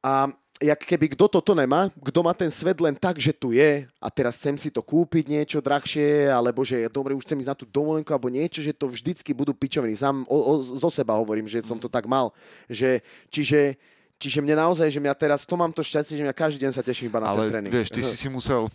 a 0.00 0.32
jak 0.60 0.80
keby 0.84 1.16
kto 1.16 1.24
toto 1.40 1.56
nemá, 1.56 1.88
kto 1.88 2.20
má 2.20 2.36
ten 2.36 2.52
svet 2.52 2.76
len 2.84 2.92
tak, 2.92 3.16
že 3.16 3.32
tu 3.32 3.56
je 3.56 3.88
a 3.96 4.08
teraz 4.12 4.36
chcem 4.36 4.60
si 4.60 4.68
to 4.68 4.84
kúpiť 4.84 5.24
niečo 5.24 5.58
drahšie, 5.64 6.28
alebo 6.28 6.60
že 6.60 6.84
dobre, 6.92 7.16
už 7.16 7.24
chcem 7.24 7.40
ísť 7.40 7.50
na 7.50 7.56
tú 7.56 7.64
dovolenku, 7.64 8.12
alebo 8.12 8.28
niečo, 8.28 8.60
že 8.60 8.76
to 8.76 8.92
vždycky 8.92 9.32
budú 9.32 9.56
pičoviny. 9.56 9.96
Sám 9.96 10.28
o, 10.28 10.36
o, 10.36 10.52
zo 10.60 10.92
seba 10.92 11.16
hovorím, 11.16 11.48
že 11.48 11.64
som 11.64 11.80
to 11.80 11.88
tak 11.88 12.04
mal. 12.04 12.28
Že, 12.68 13.00
čiže, 13.32 13.80
čiže 14.20 14.44
mne 14.44 14.60
naozaj, 14.60 14.92
že 14.92 15.00
mňa 15.00 15.16
teraz, 15.16 15.48
to 15.48 15.56
mám 15.56 15.72
to 15.72 15.80
šťastie, 15.80 16.20
že 16.20 16.24
mňa 16.28 16.36
každý 16.36 16.68
deň 16.68 16.72
sa 16.76 16.84
teším 16.84 17.08
iba 17.08 17.24
na 17.24 17.32
ale 17.32 17.48
ten 17.48 17.56
tréning. 17.56 17.72
vieš, 17.72 17.88
ty 17.88 18.04
si 18.04 18.14
si 18.20 18.28
musel 18.28 18.68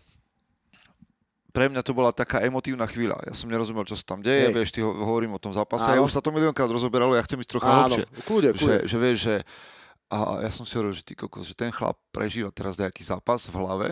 pre 1.56 1.72
mňa 1.72 1.88
to 1.88 1.96
bola 1.96 2.12
taká 2.12 2.44
emotívna 2.44 2.84
chvíľa. 2.84 3.16
Ja 3.24 3.32
som 3.32 3.48
nerozumel, 3.48 3.88
čo 3.88 3.96
sa 3.96 4.04
tam 4.04 4.20
deje, 4.20 4.52
Hej. 4.52 4.56
vieš, 4.60 4.70
ty 4.76 4.84
ho- 4.84 4.92
hovorím 4.92 5.40
o 5.40 5.40
tom 5.40 5.56
zápase. 5.56 5.88
Áno. 5.88 5.96
Ja 5.96 6.02
už 6.04 6.12
sa 6.12 6.20
to 6.20 6.36
miliónkrát 6.36 6.68
rozoberalo, 6.68 7.16
ja 7.16 7.24
chcem 7.24 7.40
ísť 7.40 7.48
trocha 7.56 7.88
hlbšie. 7.88 8.04
Že, 8.60 8.74
že 8.84 8.98
vieš, 9.00 9.18
že 9.24 9.36
a 10.12 10.46
ja 10.46 10.52
som 10.54 10.64
si 10.64 10.78
hovoril, 10.78 10.94
že 10.94 11.06
ty 11.06 11.14
kokos, 11.18 11.50
že 11.50 11.58
ten 11.58 11.74
chlap 11.74 11.98
prežíva 12.14 12.54
teraz 12.54 12.78
nejaký 12.78 13.02
zápas 13.02 13.50
v 13.50 13.58
hlave 13.58 13.90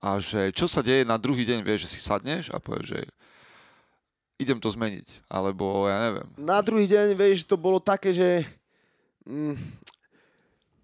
a 0.00 0.20
že 0.20 0.52
čo 0.52 0.68
sa 0.68 0.84
deje 0.84 1.04
na 1.04 1.16
druhý 1.16 1.44
deň, 1.48 1.64
vieš, 1.64 1.88
že 1.88 1.92
si 1.96 2.00
sadneš 2.00 2.52
a 2.52 2.60
povieš, 2.60 2.96
že 2.96 3.00
idem 4.40 4.56
to 4.56 4.72
zmeniť, 4.72 5.28
alebo 5.28 5.84
ja 5.88 6.08
neviem. 6.08 6.28
Na 6.40 6.64
druhý 6.64 6.88
deň, 6.88 7.12
vieš, 7.12 7.44
to 7.44 7.60
bolo 7.60 7.76
také, 7.76 8.12
že 8.16 8.48
Mm, 9.30 9.56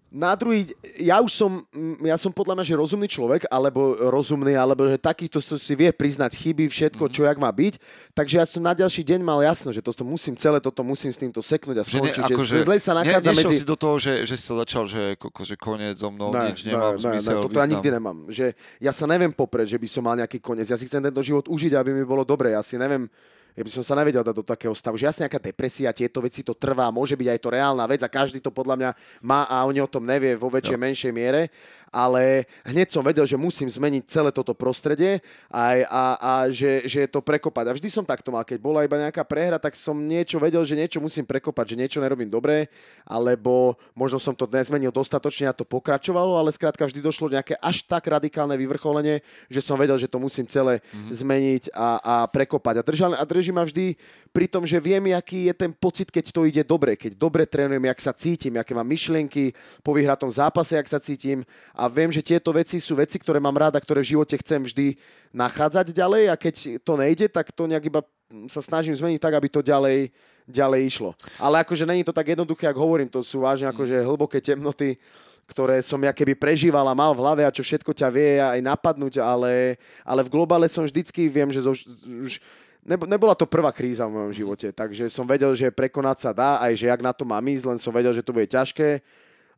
na 0.07 0.31
druhý, 0.39 0.63
ja 1.03 1.19
už 1.19 1.31
som, 1.35 1.51
mm, 1.75 2.07
ja 2.07 2.15
som 2.15 2.31
podľa 2.31 2.55
mňa, 2.55 2.65
že 2.65 2.79
rozumný 2.79 3.07
človek, 3.11 3.43
alebo 3.51 3.91
rozumný, 4.07 4.55
alebo 4.55 4.87
že 4.87 4.95
takýto 4.95 5.43
si 5.43 5.73
vie 5.75 5.91
priznať 5.91 6.31
chyby, 6.31 6.71
všetko, 6.71 7.11
mm-hmm. 7.11 7.17
čo 7.19 7.27
jak 7.27 7.35
má 7.35 7.51
byť. 7.51 7.73
Takže 8.15 8.35
ja 8.39 8.45
som 8.47 8.63
na 8.63 8.71
ďalší 8.71 9.03
deň 9.03 9.19
mal 9.19 9.43
jasno, 9.43 9.75
že 9.75 9.83
to 9.83 9.91
musím 10.07 10.39
celé 10.39 10.63
toto 10.63 10.79
musím 10.79 11.11
s 11.11 11.19
týmto 11.19 11.43
seknúť 11.43 11.77
a 11.79 11.83
skončiť. 11.83 12.23
Že, 12.23 12.35
ne, 12.39 12.47
že, 12.47 12.57
zle 12.63 12.75
sa 12.79 12.93
nachádza 12.95 13.31
ne, 13.31 13.37
medzi... 13.43 13.55
si 13.59 13.67
do 13.67 13.75
toho, 13.75 13.99
že, 13.99 14.23
že 14.23 14.35
si 14.39 14.47
začal, 14.47 14.87
že, 14.87 15.19
že 15.19 15.55
koniec 15.59 15.99
so 15.99 16.07
mnou, 16.07 16.31
ne, 16.31 16.55
nič 16.55 16.63
nemám 16.63 16.95
ne, 16.95 17.03
zmysel, 17.03 17.35
ne, 17.35 17.43
toto 17.43 17.59
ja 17.59 17.67
nikdy 17.67 17.89
nemám. 17.91 18.17
Že 18.31 18.55
ja 18.79 18.91
sa 18.95 19.05
neviem 19.11 19.35
popreť, 19.35 19.75
že 19.75 19.77
by 19.77 19.87
som 19.91 20.07
mal 20.07 20.15
nejaký 20.15 20.39
koniec. 20.39 20.71
Ja 20.71 20.79
si 20.79 20.87
chcem 20.87 21.03
tento 21.03 21.19
život 21.19 21.51
užiť, 21.51 21.75
aby 21.75 21.91
mi 21.91 22.07
bolo 22.07 22.23
dobre. 22.23 22.55
Ja 22.55 22.63
si 22.63 22.79
neviem 22.79 23.11
ja 23.57 23.65
by 23.65 23.71
som 23.73 23.81
sa 23.81 23.97
nevedel 23.97 24.21
dať 24.21 24.35
do 24.37 24.45
takého 24.45 24.69
stavu, 24.77 25.01
že 25.01 25.09
jasne 25.09 25.25
nejaká 25.25 25.41
depresia, 25.41 25.89
tieto 25.89 26.21
veci 26.21 26.45
to 26.45 26.53
trvá, 26.53 26.93
môže 26.93 27.17
byť 27.17 27.27
aj 27.33 27.39
to 27.41 27.49
reálna 27.49 27.89
vec 27.89 28.05
a 28.05 28.09
každý 28.13 28.37
to 28.37 28.53
podľa 28.53 28.77
mňa 28.77 28.89
má 29.25 29.49
a 29.49 29.65
oni 29.65 29.81
o 29.81 29.89
tom 29.89 30.05
nevie 30.05 30.37
vo 30.37 30.53
väčšej, 30.53 30.77
no. 30.77 30.83
menšej 30.85 31.09
miere, 31.09 31.49
ale 31.89 32.45
hneď 32.69 32.93
som 32.93 33.01
vedel, 33.01 33.25
že 33.25 33.33
musím 33.33 33.65
zmeniť 33.65 34.03
celé 34.05 34.29
toto 34.29 34.53
prostredie 34.53 35.25
a, 35.49 35.73
a, 35.89 36.03
a 36.21 36.31
že, 36.53 36.85
že 36.85 37.01
je 37.01 37.09
to 37.09 37.17
prekopať. 37.25 37.65
A 37.65 37.73
vždy 37.73 37.89
som 37.89 38.05
takto 38.05 38.29
mal, 38.29 38.45
keď 38.45 38.61
bola 38.61 38.85
iba 38.85 39.01
nejaká 39.01 39.25
prehra, 39.25 39.57
tak 39.57 39.73
som 39.73 39.97
niečo 39.97 40.37
vedel, 40.37 40.61
že 40.61 40.77
niečo 40.77 41.01
musím 41.01 41.25
prekopať, 41.25 41.73
že 41.73 41.79
niečo 41.81 41.97
nerobím 41.97 42.29
dobre, 42.29 42.69
alebo 43.09 43.73
možno 43.97 44.21
som 44.21 44.37
to 44.37 44.45
nezmenil 44.45 44.93
dostatočne 44.93 45.49
a 45.49 45.57
to 45.57 45.65
pokračovalo, 45.65 46.37
ale 46.37 46.53
skrátka 46.53 46.85
vždy 46.85 47.01
došlo 47.01 47.33
nejaké 47.33 47.57
až 47.57 47.81
tak 47.89 48.05
radikálne 48.05 48.53
vyvrcholenie, 48.53 49.25
že 49.49 49.65
som 49.65 49.81
vedel, 49.81 49.97
že 49.97 50.05
to 50.05 50.21
musím 50.21 50.45
celé 50.45 50.77
mm-hmm. 50.77 51.09
zmeniť 51.09 51.63
a, 51.73 51.89
a 51.97 52.15
prekopať. 52.29 52.75
A 52.77 52.83
držal, 52.85 53.11
a 53.17 53.25
drží 53.47 53.55
ma 53.55 53.63
vždy 53.63 53.95
pri 54.35 54.45
tom, 54.51 54.67
že 54.67 54.75
viem, 54.83 55.15
aký 55.15 55.47
je 55.47 55.55
ten 55.55 55.71
pocit, 55.71 56.11
keď 56.11 56.35
to 56.35 56.43
ide 56.43 56.63
dobre, 56.67 56.99
keď 56.99 57.15
dobre 57.15 57.47
trénujem, 57.47 57.87
jak 57.87 57.99
sa 58.03 58.11
cítim, 58.11 58.59
aké 58.59 58.75
mám 58.75 58.83
myšlienky 58.83 59.55
po 59.79 59.95
vyhratom 59.95 60.27
zápase, 60.27 60.75
jak 60.75 60.91
sa 60.91 60.99
cítim. 60.99 61.47
A 61.71 61.87
viem, 61.87 62.11
že 62.11 62.19
tieto 62.19 62.51
veci 62.51 62.83
sú 62.83 62.99
veci, 62.99 63.15
ktoré 63.15 63.39
mám 63.39 63.55
rád 63.55 63.79
a 63.79 63.83
ktoré 63.83 64.03
v 64.03 64.19
živote 64.19 64.35
chcem 64.35 64.67
vždy 64.67 64.99
nachádzať 65.31 65.95
ďalej. 65.95 66.23
A 66.27 66.35
keď 66.35 66.83
to 66.83 66.93
nejde, 66.99 67.31
tak 67.31 67.55
to 67.55 67.71
nejak 67.71 67.87
iba 67.87 68.03
sa 68.51 68.59
snažím 68.59 68.91
zmeniť 68.91 69.23
tak, 69.23 69.39
aby 69.39 69.47
to 69.47 69.63
ďalej, 69.63 70.11
ďalej 70.43 70.81
išlo. 70.83 71.15
Ale 71.39 71.63
akože 71.63 71.87
není 71.87 72.03
to 72.03 72.11
tak 72.11 72.27
jednoduché, 72.27 72.67
ako 72.67 72.83
hovorím, 72.83 73.07
to 73.07 73.23
sú 73.23 73.47
vážne 73.47 73.71
akože 73.71 74.03
hlboké 74.03 74.43
temnoty, 74.43 74.99
ktoré 75.47 75.79
som 75.79 76.03
ja 76.03 76.11
keby 76.11 76.35
prežíval 76.35 76.83
a 76.83 76.97
mal 76.97 77.15
v 77.15 77.23
hlave 77.23 77.47
a 77.47 77.55
čo 77.55 77.63
všetko 77.63 77.95
ťa 77.95 78.09
vie 78.11 78.43
aj 78.43 78.59
napadnúť, 78.59 79.23
ale, 79.23 79.79
ale 80.03 80.21
v 80.27 80.31
globále 80.35 80.67
som 80.67 80.83
vždycky, 80.83 81.31
viem, 81.31 81.47
že 81.55 81.63
zo, 81.63 81.71
už 82.03 82.43
nebola 82.87 83.35
to 83.35 83.43
prvá 83.43 83.75
kríza 83.75 84.07
v 84.07 84.15
mojom 84.15 84.33
živote, 84.33 84.71
takže 84.71 85.11
som 85.11 85.27
vedel, 85.27 85.51
že 85.51 85.67
prekonať 85.67 86.17
sa 86.23 86.31
dá, 86.31 86.63
aj 86.63 86.73
že 86.79 86.87
jak 86.87 87.03
na 87.03 87.11
to 87.11 87.27
mám 87.27 87.43
ísť, 87.43 87.67
len 87.67 87.77
som 87.77 87.91
vedel, 87.91 88.15
že 88.15 88.23
to 88.23 88.31
bude 88.31 88.47
ťažké 88.47 89.03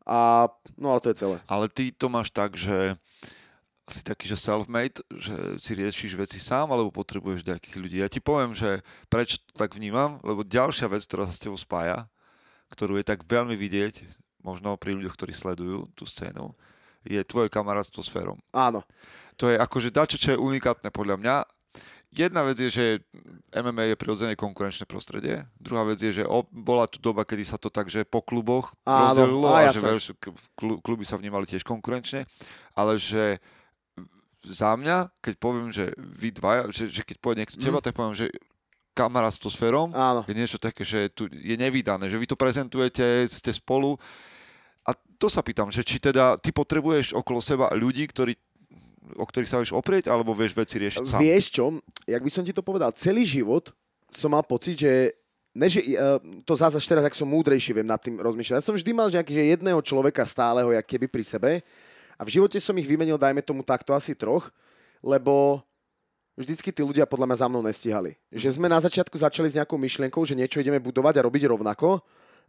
a 0.09 0.49
no 0.73 0.97
ale 0.97 0.99
to 1.05 1.13
je 1.13 1.19
celé. 1.21 1.37
Ale 1.45 1.69
ty 1.69 1.93
to 1.93 2.09
máš 2.09 2.33
tak, 2.33 2.57
že 2.57 2.97
si 3.89 4.05
taký, 4.05 4.29
že 4.29 4.37
self-made, 4.37 5.01
že 5.17 5.33
si 5.57 5.73
riešiš 5.73 6.13
veci 6.13 6.37
sám, 6.37 6.69
alebo 6.69 6.93
potrebuješ 6.93 7.41
nejakých 7.41 7.75
ľudí. 7.81 7.97
Ja 8.01 8.09
ti 8.09 8.21
poviem, 8.21 8.53
že 8.53 8.85
prečo 9.09 9.41
to 9.41 9.57
tak 9.57 9.73
vnímam, 9.73 10.21
lebo 10.21 10.45
ďalšia 10.45 10.85
vec, 10.89 11.09
ktorá 11.09 11.25
sa 11.25 11.33
s 11.33 11.41
tebou 11.41 11.57
spája, 11.57 12.05
ktorú 12.69 13.01
je 13.01 13.05
tak 13.05 13.25
veľmi 13.25 13.57
vidieť, 13.57 14.05
možno 14.45 14.77
pri 14.77 14.93
ľuďoch, 14.93 15.17
ktorí 15.17 15.33
sledujú 15.33 15.89
tú 15.97 16.05
scénu, 16.05 16.53
je 17.01 17.17
tvoje 17.25 17.49
kamarátstvo 17.49 18.05
s 18.05 18.13
Ferom. 18.13 18.37
Áno. 18.53 18.85
To 19.41 19.49
je 19.49 19.57
akože 19.57 19.89
dačo, 19.89 20.21
čo 20.21 20.35
je 20.35 20.41
unikátne 20.41 20.93
podľa 20.93 21.17
mňa 21.17 21.35
Jedna 22.09 22.41
vec 22.41 22.57
je, 22.57 22.69
že 22.73 22.85
MMA 23.53 23.93
je 23.93 23.99
prirodzené 24.01 24.33
konkurenčné 24.33 24.89
prostredie. 24.89 25.45
Druhá 25.61 25.85
vec 25.85 26.01
je, 26.01 26.09
že 26.09 26.23
bola 26.49 26.89
tu 26.89 26.97
doba, 26.97 27.21
kedy 27.21 27.45
sa 27.45 27.61
to 27.61 27.69
tak, 27.69 27.85
že 27.85 28.01
po 28.01 28.25
kluboch 28.25 28.73
Áno, 28.81 29.13
rozdelilo 29.13 29.45
a, 29.45 29.69
a 29.69 29.73
že 29.73 29.79
veľš, 29.81 30.05
kluby 30.57 31.05
sa 31.05 31.21
vnímali 31.21 31.45
tiež 31.45 31.61
konkurenčne, 31.61 32.25
ale 32.73 32.97
že 32.97 33.37
za 34.41 34.73
mňa, 34.73 35.21
keď 35.21 35.33
poviem, 35.37 35.69
že 35.69 35.93
vy 35.97 36.33
dvaja, 36.33 36.73
že, 36.73 36.89
že 36.89 37.05
keď 37.05 37.17
povie 37.21 37.45
niekto 37.45 37.61
mm. 37.61 37.63
teba, 37.69 37.77
tak 37.77 37.93
poviem, 37.93 38.17
že 38.17 38.33
kamarátstvo 38.97 39.47
s 39.53 39.55
Ferom 39.55 39.93
Áno. 39.93 40.25
je 40.25 40.35
niečo 40.35 40.57
také, 40.57 40.83
že 40.83 41.13
tu 41.13 41.29
je 41.29 41.55
nevydané, 41.55 42.09
že 42.09 42.19
vy 42.19 42.27
to 42.27 42.35
prezentujete, 42.35 43.29
ste 43.29 43.51
spolu 43.53 43.95
a 44.83 44.91
to 45.21 45.27
sa 45.29 45.45
pýtam, 45.45 45.69
že 45.69 45.85
či 45.85 46.01
teda 46.01 46.41
ty 46.41 46.49
potrebuješ 46.49 47.13
okolo 47.13 47.39
seba 47.39 47.69
ľudí, 47.71 48.07
ktorí 48.09 48.33
o 49.15 49.25
ktorých 49.25 49.49
sa 49.49 49.57
vieš 49.61 49.73
oprieť, 49.73 50.11
alebo 50.11 50.35
vieš 50.37 50.53
veci 50.53 50.77
riešiť 50.77 51.03
sám? 51.05 51.19
Vieš 51.21 51.45
čo, 51.49 51.65
jak 52.05 52.21
by 52.21 52.31
som 52.31 52.43
ti 52.45 52.53
to 52.53 52.61
povedal, 52.61 52.93
celý 52.93 53.25
život 53.25 53.73
som 54.09 54.33
mal 54.33 54.43
pocit, 54.45 54.77
že 54.77 55.13
ne, 55.53 55.67
že, 55.69 55.81
uh, 55.97 56.21
to 56.45 56.53
až 56.57 56.85
teraz, 56.85 57.05
ak 57.05 57.17
som 57.17 57.29
múdrejší, 57.29 57.73
viem 57.73 57.87
nad 57.87 58.01
tým 58.01 58.17
rozmýšľať. 58.21 58.57
Ja 58.61 58.65
som 58.65 58.75
vždy 58.77 58.91
mal 58.93 59.09
nejaký, 59.09 59.31
že 59.33 59.53
jedného 59.57 59.79
človeka 59.81 60.25
stáleho, 60.25 60.69
jak 60.73 60.85
keby 60.85 61.07
pri 61.09 61.23
sebe. 61.25 61.51
A 62.19 62.21
v 62.27 62.33
živote 62.35 62.59
som 62.59 62.75
ich 62.75 62.89
vymenil, 62.89 63.15
dajme 63.15 63.39
tomu 63.39 63.63
takto, 63.63 63.95
asi 63.95 64.11
troch, 64.11 64.51
lebo 64.99 65.63
vždycky 66.35 66.71
tí 66.71 66.83
ľudia 66.83 67.07
podľa 67.07 67.31
mňa 67.31 67.37
za 67.39 67.47
mnou 67.47 67.63
nestihali. 67.63 68.15
Že 68.31 68.59
sme 68.59 68.67
na 68.67 68.79
začiatku 68.79 69.15
začali 69.15 69.47
s 69.51 69.57
nejakou 69.59 69.79
myšlienkou, 69.79 70.23
že 70.27 70.35
niečo 70.35 70.59
ideme 70.59 70.79
budovať 70.79 71.19
a 71.19 71.25
robiť 71.27 71.47
rovnako 71.51 72.03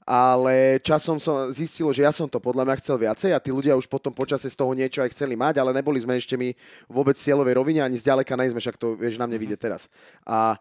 ale 0.09 0.81
časom 0.83 1.21
som 1.21 1.53
zistilo, 1.55 1.93
že 1.95 2.03
ja 2.03 2.11
som 2.11 2.27
to 2.27 2.43
podľa 2.43 2.67
mňa 2.67 2.81
chcel 2.81 2.97
viacej 2.99 3.31
a 3.31 3.43
tí 3.43 3.55
ľudia 3.55 3.79
už 3.79 3.87
potom 3.87 4.11
počase 4.11 4.51
z 4.51 4.57
toho 4.57 4.73
niečo 4.75 5.05
aj 5.05 5.13
chceli 5.15 5.39
mať, 5.39 5.61
ale 5.61 5.77
neboli 5.77 6.01
sme 6.01 6.19
ešte 6.19 6.35
my 6.35 6.51
vôbec 6.91 7.15
v 7.15 7.25
cieľovej 7.25 7.55
rovine, 7.55 7.81
ani 7.85 8.01
zďaleka 8.01 8.35
nejsme, 8.35 8.59
však 8.59 8.81
to 8.81 8.99
vieš 8.99 9.21
na 9.21 9.29
mne 9.29 9.39
vidieť 9.39 9.61
teraz. 9.61 9.87
A, 10.27 10.59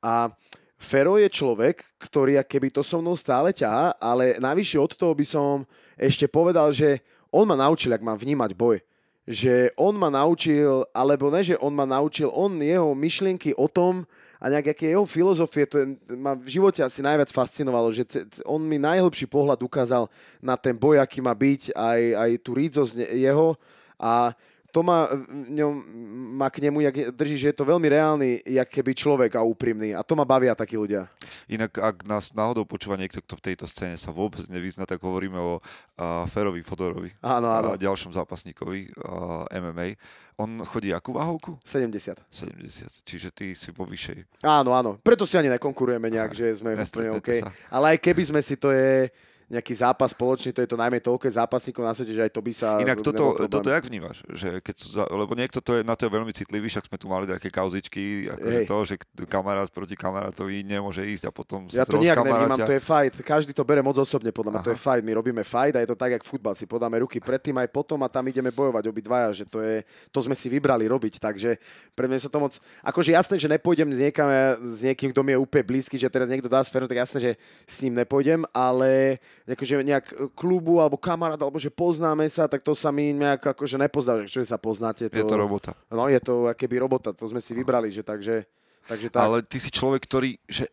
a 0.00 0.30
Fero 0.76 1.16
je 1.16 1.28
človek, 1.32 1.80
ktorý 1.96 2.36
keby 2.44 2.68
to 2.68 2.84
so 2.84 3.00
mnou 3.00 3.16
stále 3.16 3.48
ťahá, 3.48 3.96
ale 3.96 4.36
navyše 4.36 4.76
od 4.76 4.92
toho 4.92 5.16
by 5.16 5.24
som 5.24 5.64
ešte 5.96 6.28
povedal, 6.28 6.68
že 6.68 7.00
on 7.32 7.48
ma 7.48 7.56
naučil, 7.56 7.96
ak 7.96 8.04
mám 8.04 8.20
vnímať 8.20 8.52
boj. 8.52 8.80
Že 9.26 9.74
on 9.74 9.98
ma 9.98 10.12
naučil, 10.12 10.86
alebo 10.94 11.32
ne, 11.32 11.42
že 11.42 11.58
on 11.58 11.74
ma 11.74 11.88
naučil, 11.88 12.30
on 12.30 12.60
jeho 12.60 12.94
myšlienky 12.94 13.56
o 13.56 13.66
tom, 13.66 14.06
a 14.36 14.44
nejak 14.52 14.76
aké 14.76 14.92
jeho 14.92 15.08
filozofie, 15.08 15.64
to 15.64 15.76
je, 15.80 15.86
ma 16.12 16.36
v 16.36 16.60
živote 16.60 16.84
asi 16.84 17.00
najviac 17.00 17.32
fascinovalo, 17.32 17.88
že 17.88 18.04
on 18.44 18.60
mi 18.60 18.76
najhlbší 18.76 19.24
pohľad 19.28 19.64
ukázal 19.64 20.12
na 20.44 20.60
ten 20.60 20.76
boj, 20.76 21.00
aký 21.00 21.24
má 21.24 21.32
byť, 21.32 21.72
aj, 21.72 22.00
aj 22.14 22.30
tú 22.44 22.50
rídzosť 22.52 22.94
jeho. 23.16 23.56
A 23.96 24.36
to 24.70 24.80
má, 24.82 25.08
ňom, 25.30 25.72
má 26.36 26.48
k 26.50 26.66
nemu, 26.68 26.80
jak 26.86 26.96
drží, 27.14 27.36
že 27.38 27.48
je 27.52 27.56
to 27.56 27.68
veľmi 27.68 27.88
reálny, 27.88 28.42
jak 28.46 28.68
keby 28.68 28.92
človek 28.92 29.32
a 29.38 29.46
úprimný. 29.46 29.94
A 29.94 30.02
to 30.02 30.18
ma 30.18 30.26
bavia 30.26 30.54
takí 30.54 30.76
ľudia. 30.78 31.08
Inak, 31.46 31.78
ak 31.78 32.06
nás 32.06 32.34
náhodou 32.34 32.66
počúva 32.66 32.98
niekto, 32.98 33.22
kto 33.22 33.38
v 33.38 33.44
tejto 33.52 33.64
scéne 33.70 33.96
sa 33.98 34.10
vôbec 34.10 34.42
nevyzna, 34.50 34.86
tak 34.86 35.02
hovoríme 35.02 35.38
o 35.38 35.58
uh, 35.58 36.24
Ferovi 36.30 36.62
Fodorovi. 36.62 37.10
Áno, 37.22 37.50
áno. 37.50 37.74
A 37.74 37.80
ďalšom 37.80 38.14
zápasníkovi 38.14 38.94
uh, 38.98 39.46
MMA. 39.50 39.96
On 40.36 40.50
chodí 40.68 40.92
akú 40.92 41.16
váhovku? 41.16 41.56
70. 41.64 42.20
70. 42.28 43.08
Čiže 43.08 43.28
ty 43.32 43.56
si 43.56 43.72
po 43.72 43.88
vyššej. 43.88 44.44
Áno, 44.44 44.76
áno. 44.76 45.00
Preto 45.00 45.24
si 45.24 45.40
ani 45.40 45.48
nekonkurujeme 45.48 46.12
nejak, 46.12 46.36
že 46.36 46.60
sme 46.60 46.76
úplne 46.76 47.16
OK. 47.16 47.30
Sa. 47.40 47.48
Ale 47.72 47.96
aj 47.96 47.98
keby 48.04 48.22
sme 48.28 48.40
si 48.44 48.60
to 48.60 48.68
je 48.68 49.08
nejaký 49.46 49.78
zápas 49.78 50.10
spoločný, 50.10 50.50
to 50.50 50.58
je 50.58 50.70
to 50.70 50.74
najmä 50.74 50.98
toľko 50.98 51.30
zápasníkov 51.30 51.86
na 51.86 51.94
svete, 51.94 52.18
že 52.18 52.22
aj 52.26 52.32
to 52.34 52.42
by 52.42 52.50
sa... 52.50 52.82
Inak 52.82 52.98
toto, 52.98 53.46
toto 53.46 53.70
jak 53.70 53.86
vnímaš? 53.86 54.26
Že 54.26 54.58
keď, 54.58 54.76
lebo 55.06 55.32
niekto 55.38 55.62
to 55.62 55.78
je, 55.78 55.80
na 55.86 55.94
to 55.94 56.06
je 56.06 56.10
veľmi 56.10 56.32
citlivý, 56.34 56.66
však 56.66 56.90
sme 56.90 56.98
tu 56.98 57.06
mali 57.06 57.30
také 57.30 57.46
kauzičky, 57.46 58.26
akože 58.26 58.60
to, 58.66 58.76
že 58.82 58.94
kamarát 59.30 59.70
proti 59.70 59.94
kamarátovi 59.94 60.66
nemôže 60.66 61.06
ísť 61.06 61.30
a 61.30 61.32
potom 61.32 61.70
Ja 61.70 61.86
to 61.86 62.02
nejak 62.02 62.18
nevnímam, 62.26 62.58
to 62.58 62.74
je 62.74 62.82
fight. 62.82 63.14
Každý 63.22 63.54
to 63.54 63.62
bere 63.62 63.86
moc 63.86 63.94
osobne, 63.94 64.34
podľa 64.34 64.58
mňa, 64.58 64.60
to 64.66 64.74
je 64.74 64.80
fight. 64.82 65.06
My 65.06 65.14
robíme 65.14 65.46
fight 65.46 65.78
a 65.78 65.82
je 65.86 65.94
to 65.94 65.96
tak, 65.98 66.18
jak 66.18 66.26
futbal. 66.26 66.58
Si 66.58 66.66
podáme 66.66 66.98
ruky 66.98 67.22
predtým 67.22 67.54
aj 67.62 67.70
potom 67.70 68.02
a 68.02 68.10
tam 68.10 68.26
ideme 68.26 68.50
bojovať 68.50 68.90
obidvaja, 68.90 69.30
že 69.30 69.44
to 69.46 69.62
je, 69.62 69.86
to 70.10 70.18
sme 70.26 70.34
si 70.34 70.50
vybrali 70.50 70.90
robiť, 70.90 71.22
takže 71.22 71.54
pre 71.94 72.10
mňa 72.10 72.26
sa 72.26 72.30
to 72.34 72.42
moc... 72.42 72.58
Akože 72.82 73.14
jasné, 73.14 73.38
že 73.38 73.46
nepôjdem 73.46 73.94
s, 73.94 73.98
niekam, 74.02 74.26
s 74.58 74.82
niekým, 74.82 75.14
kto 75.14 75.22
mi 75.22 75.32
je 75.34 75.38
úplne 75.38 75.62
blízky, 75.62 75.94
že 75.94 76.10
teraz 76.10 76.26
niekto 76.26 76.50
dá 76.50 76.66
sféru, 76.66 76.90
tak 76.90 76.98
jasné, 76.98 77.18
že 77.22 77.32
s 77.62 77.86
ním 77.86 77.94
nepôjdem, 78.02 78.42
ale 78.50 79.22
akože 79.46 79.78
nejak 79.86 80.06
klubu 80.34 80.82
alebo 80.82 80.98
kamarát, 80.98 81.38
alebo 81.38 81.56
že 81.62 81.70
poznáme 81.70 82.26
sa, 82.26 82.50
tak 82.50 82.66
to 82.66 82.74
sa 82.74 82.90
mi 82.90 83.14
nejak 83.14 83.54
akože 83.54 83.78
nepozná, 83.78 84.26
že 84.26 84.34
čo 84.34 84.40
sa 84.42 84.58
poznáte. 84.58 85.06
To, 85.06 85.14
je 85.14 85.22
to 85.22 85.38
robota. 85.38 85.72
No 85.86 86.10
je 86.10 86.18
to 86.18 86.50
keby 86.58 86.82
robota, 86.82 87.14
to 87.14 87.30
sme 87.30 87.38
si 87.38 87.54
vybrali, 87.54 87.94
že 87.94 88.02
takže, 88.02 88.42
takže 88.90 89.06
tak. 89.14 89.22
Ale 89.22 89.46
ty 89.46 89.62
si 89.62 89.70
človek, 89.70 90.02
ktorý, 90.02 90.34
že 90.50 90.66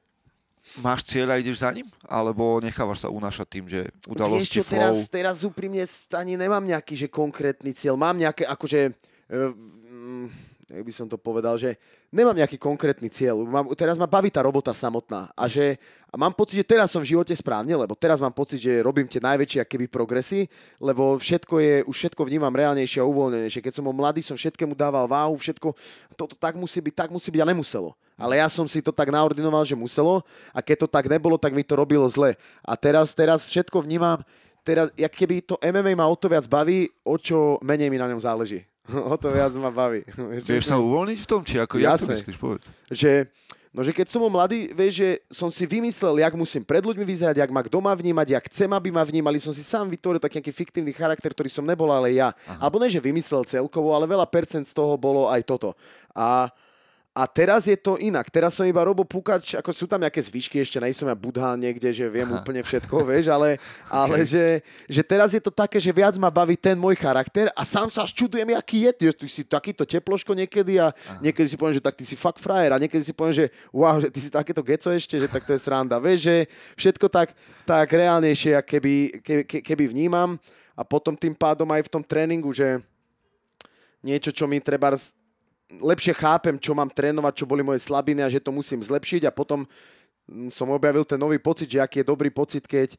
máš 0.82 1.06
cieľ 1.06 1.38
a 1.38 1.42
ideš 1.42 1.62
za 1.62 1.70
ním? 1.70 1.86
Alebo 2.10 2.58
nechávaš 2.58 3.06
sa 3.06 3.14
unášať 3.14 3.48
tým, 3.50 3.66
že 3.70 3.94
udalosti, 4.10 4.42
Vieš 4.42 4.50
čo, 4.58 4.64
flow... 4.66 4.74
teraz, 4.74 4.96
teraz 5.06 5.38
úprimne 5.46 5.86
ani 6.18 6.34
nemám 6.34 6.66
nejaký 6.66 6.98
že 6.98 7.08
konkrétny 7.14 7.78
cieľ. 7.78 7.94
Mám 7.94 8.18
nejaké, 8.18 8.50
akože... 8.50 8.90
Uh, 9.30 10.52
jak 10.74 10.86
by 10.90 10.94
som 10.94 11.06
to 11.06 11.22
povedal, 11.22 11.54
že 11.54 11.78
nemám 12.10 12.34
nejaký 12.34 12.58
konkrétny 12.58 13.06
cieľ. 13.06 13.46
Mám, 13.46 13.78
teraz 13.78 13.94
ma 13.94 14.10
baví 14.10 14.34
tá 14.34 14.42
robota 14.42 14.74
samotná 14.74 15.30
a 15.38 15.46
že 15.46 15.78
a 16.10 16.18
mám 16.18 16.34
pocit, 16.34 16.62
že 16.62 16.66
teraz 16.66 16.90
som 16.90 17.02
v 17.02 17.14
živote 17.14 17.34
správne, 17.34 17.78
lebo 17.78 17.94
teraz 17.94 18.18
mám 18.18 18.34
pocit, 18.34 18.58
že 18.58 18.82
robím 18.82 19.06
tie 19.06 19.22
najväčšie 19.22 19.66
keby 19.66 19.86
progresy, 19.86 20.50
lebo 20.82 21.18
všetko 21.18 21.56
je, 21.62 21.76
už 21.86 21.96
všetko 21.96 22.22
vnímam 22.26 22.54
reálnejšie 22.54 23.02
a 23.02 23.10
uvoľnenejšie. 23.10 23.62
Keď 23.62 23.74
som 23.78 23.86
bol 23.86 23.94
mladý, 23.94 24.26
som 24.26 24.34
všetkému 24.34 24.74
dával 24.74 25.06
váhu, 25.06 25.38
všetko, 25.38 25.74
toto 26.18 26.34
tak 26.34 26.58
musí 26.58 26.82
byť, 26.82 27.06
tak 27.06 27.10
musí 27.14 27.30
byť 27.30 27.42
a 27.46 27.50
nemuselo. 27.54 27.94
Ale 28.18 28.42
ja 28.42 28.50
som 28.50 28.66
si 28.66 28.82
to 28.82 28.94
tak 28.94 29.10
naordinoval, 29.14 29.66
že 29.66 29.78
muselo 29.78 30.26
a 30.54 30.62
keď 30.62 30.86
to 30.86 30.88
tak 30.90 31.06
nebolo, 31.06 31.38
tak 31.38 31.54
mi 31.54 31.62
to 31.62 31.78
robilo 31.78 32.06
zle. 32.10 32.34
A 32.66 32.74
teraz, 32.78 33.14
teraz 33.14 33.50
všetko 33.50 33.86
vnímam, 33.86 34.22
teraz, 34.66 34.90
jak 34.98 35.14
keby 35.14 35.46
to 35.46 35.58
MMA 35.62 35.94
ma 35.94 36.10
o 36.10 36.18
to 36.18 36.30
viac 36.30 36.50
baví, 36.50 36.90
o 37.06 37.18
čo 37.18 37.62
menej 37.62 37.94
mi 37.94 38.02
na 38.02 38.10
ňom 38.10 38.22
záleží. 38.22 38.66
o 39.14 39.16
to 39.16 39.32
viac 39.32 39.54
ma 39.56 39.72
baví. 39.72 40.04
Vieš 40.48 40.68
sa 40.68 40.80
uvoľniť 40.80 41.20
v 41.24 41.28
tom, 41.28 41.42
či 41.44 41.56
ako 41.60 41.80
ja 41.80 41.96
to 41.96 42.12
myslíš, 42.12 42.36
povedz. 42.36 42.68
Že, 42.92 43.32
no, 43.72 43.80
že 43.80 43.96
keď 43.96 44.08
som 44.12 44.20
bol 44.20 44.32
mladý, 44.32 44.76
vieš, 44.76 44.94
že 45.00 45.10
som 45.32 45.48
si 45.48 45.64
vymyslel, 45.64 46.20
jak 46.20 46.34
musím 46.36 46.68
pred 46.68 46.84
ľuďmi 46.84 47.08
vyzerať, 47.08 47.40
jak 47.40 47.52
ma 47.52 47.64
kto 47.64 47.80
má 47.80 47.96
vnímať, 47.96 48.36
jak 48.36 48.44
chcem, 48.52 48.70
aby 48.76 48.92
ma 48.92 49.08
vnímali. 49.08 49.40
Som 49.40 49.56
si 49.56 49.64
sám 49.64 49.88
vytvoril 49.88 50.20
taký 50.20 50.44
nejaký 50.44 50.52
fiktívny 50.52 50.92
charakter, 50.92 51.32
ktorý 51.32 51.48
som 51.48 51.64
nebol, 51.64 51.88
ale 51.90 52.12
ja. 52.12 52.36
Aha. 52.36 52.68
Alebo 52.68 52.78
ne, 52.78 52.92
že 52.92 53.00
vymyslel 53.00 53.48
celkovo, 53.48 53.96
ale 53.96 54.04
veľa 54.04 54.28
percent 54.28 54.68
z 54.68 54.76
toho 54.76 55.00
bolo 55.00 55.32
aj 55.32 55.48
toto. 55.48 55.74
A 56.12 56.52
a 57.14 57.30
teraz 57.30 57.70
je 57.70 57.78
to 57.78 58.02
inak. 58.02 58.26
Teraz 58.34 58.58
som 58.58 58.66
iba 58.66 58.82
Robo 58.82 59.06
Pukač, 59.06 59.54
ako 59.54 59.70
sú 59.70 59.86
tam 59.86 60.02
nejaké 60.02 60.18
zvyšky, 60.18 60.58
ešte 60.58 60.82
nejsem 60.82 61.06
ja 61.06 61.14
Budha 61.14 61.54
niekde, 61.54 61.94
že 61.94 62.10
viem 62.10 62.26
Aha. 62.26 62.42
úplne 62.42 62.66
všetko, 62.66 63.02
vieš, 63.14 63.30
ale, 63.30 63.62
ale 63.94 64.26
okay. 64.26 64.34
že, 64.34 64.46
že 64.90 65.02
teraz 65.06 65.30
je 65.38 65.38
to 65.38 65.54
také, 65.54 65.78
že 65.78 65.94
viac 65.94 66.18
ma 66.18 66.34
baví 66.34 66.58
ten 66.58 66.74
môj 66.74 66.98
charakter 66.98 67.54
a 67.54 67.62
sám 67.62 67.94
sa 67.94 68.10
čudujem, 68.10 68.58
aký 68.58 68.90
je. 68.90 69.14
Ty 69.14 69.30
si 69.30 69.46
takýto 69.46 69.86
teploško 69.86 70.34
niekedy 70.34 70.82
a 70.82 70.90
Aha. 70.90 71.22
niekedy 71.22 71.54
si 71.54 71.54
poviem, 71.54 71.78
že 71.78 71.86
tak 71.86 71.94
ty 71.94 72.02
si 72.02 72.18
fakt 72.18 72.42
frajer 72.42 72.74
a 72.74 72.82
niekedy 72.82 73.06
si 73.06 73.14
poviem, 73.14 73.46
že 73.46 73.54
wow, 73.70 74.02
že 74.02 74.10
ty 74.10 74.18
si 74.18 74.34
takéto 74.34 74.66
geco 74.66 74.90
ešte, 74.90 75.22
že 75.22 75.30
tak 75.30 75.46
to 75.46 75.54
je 75.54 75.62
sranda. 75.62 76.02
Vieš, 76.02 76.20
že 76.26 76.36
všetko 76.82 77.14
tak, 77.14 77.30
tak 77.62 77.94
reálnejšie, 77.94 78.58
keby, 78.66 79.22
keby, 79.22 79.44
keby 79.62 79.84
vnímam 79.86 80.42
a 80.74 80.82
potom 80.82 81.14
tým 81.14 81.38
pádom 81.38 81.70
aj 81.70 81.86
v 81.86 81.92
tom 81.94 82.02
tréningu, 82.02 82.50
že 82.50 82.82
niečo, 84.02 84.34
čo 84.34 84.50
mi 84.50 84.58
treba 84.58 84.98
lepšie 85.82 86.14
chápem, 86.14 86.60
čo 86.60 86.76
mám 86.78 86.92
trénovať, 86.92 87.34
čo 87.42 87.50
boli 87.50 87.66
moje 87.66 87.82
slabiny 87.82 88.22
a 88.22 88.30
že 88.30 88.44
to 88.44 88.54
musím 88.54 88.84
zlepšiť 88.84 89.26
a 89.26 89.32
potom 89.32 89.66
mm, 90.28 90.54
som 90.54 90.70
objavil 90.70 91.08
ten 91.08 91.18
nový 91.18 91.40
pocit, 91.40 91.70
že 91.70 91.82
aký 91.82 92.04
je 92.04 92.12
dobrý 92.12 92.30
pocit, 92.30 92.68
keď 92.68 92.94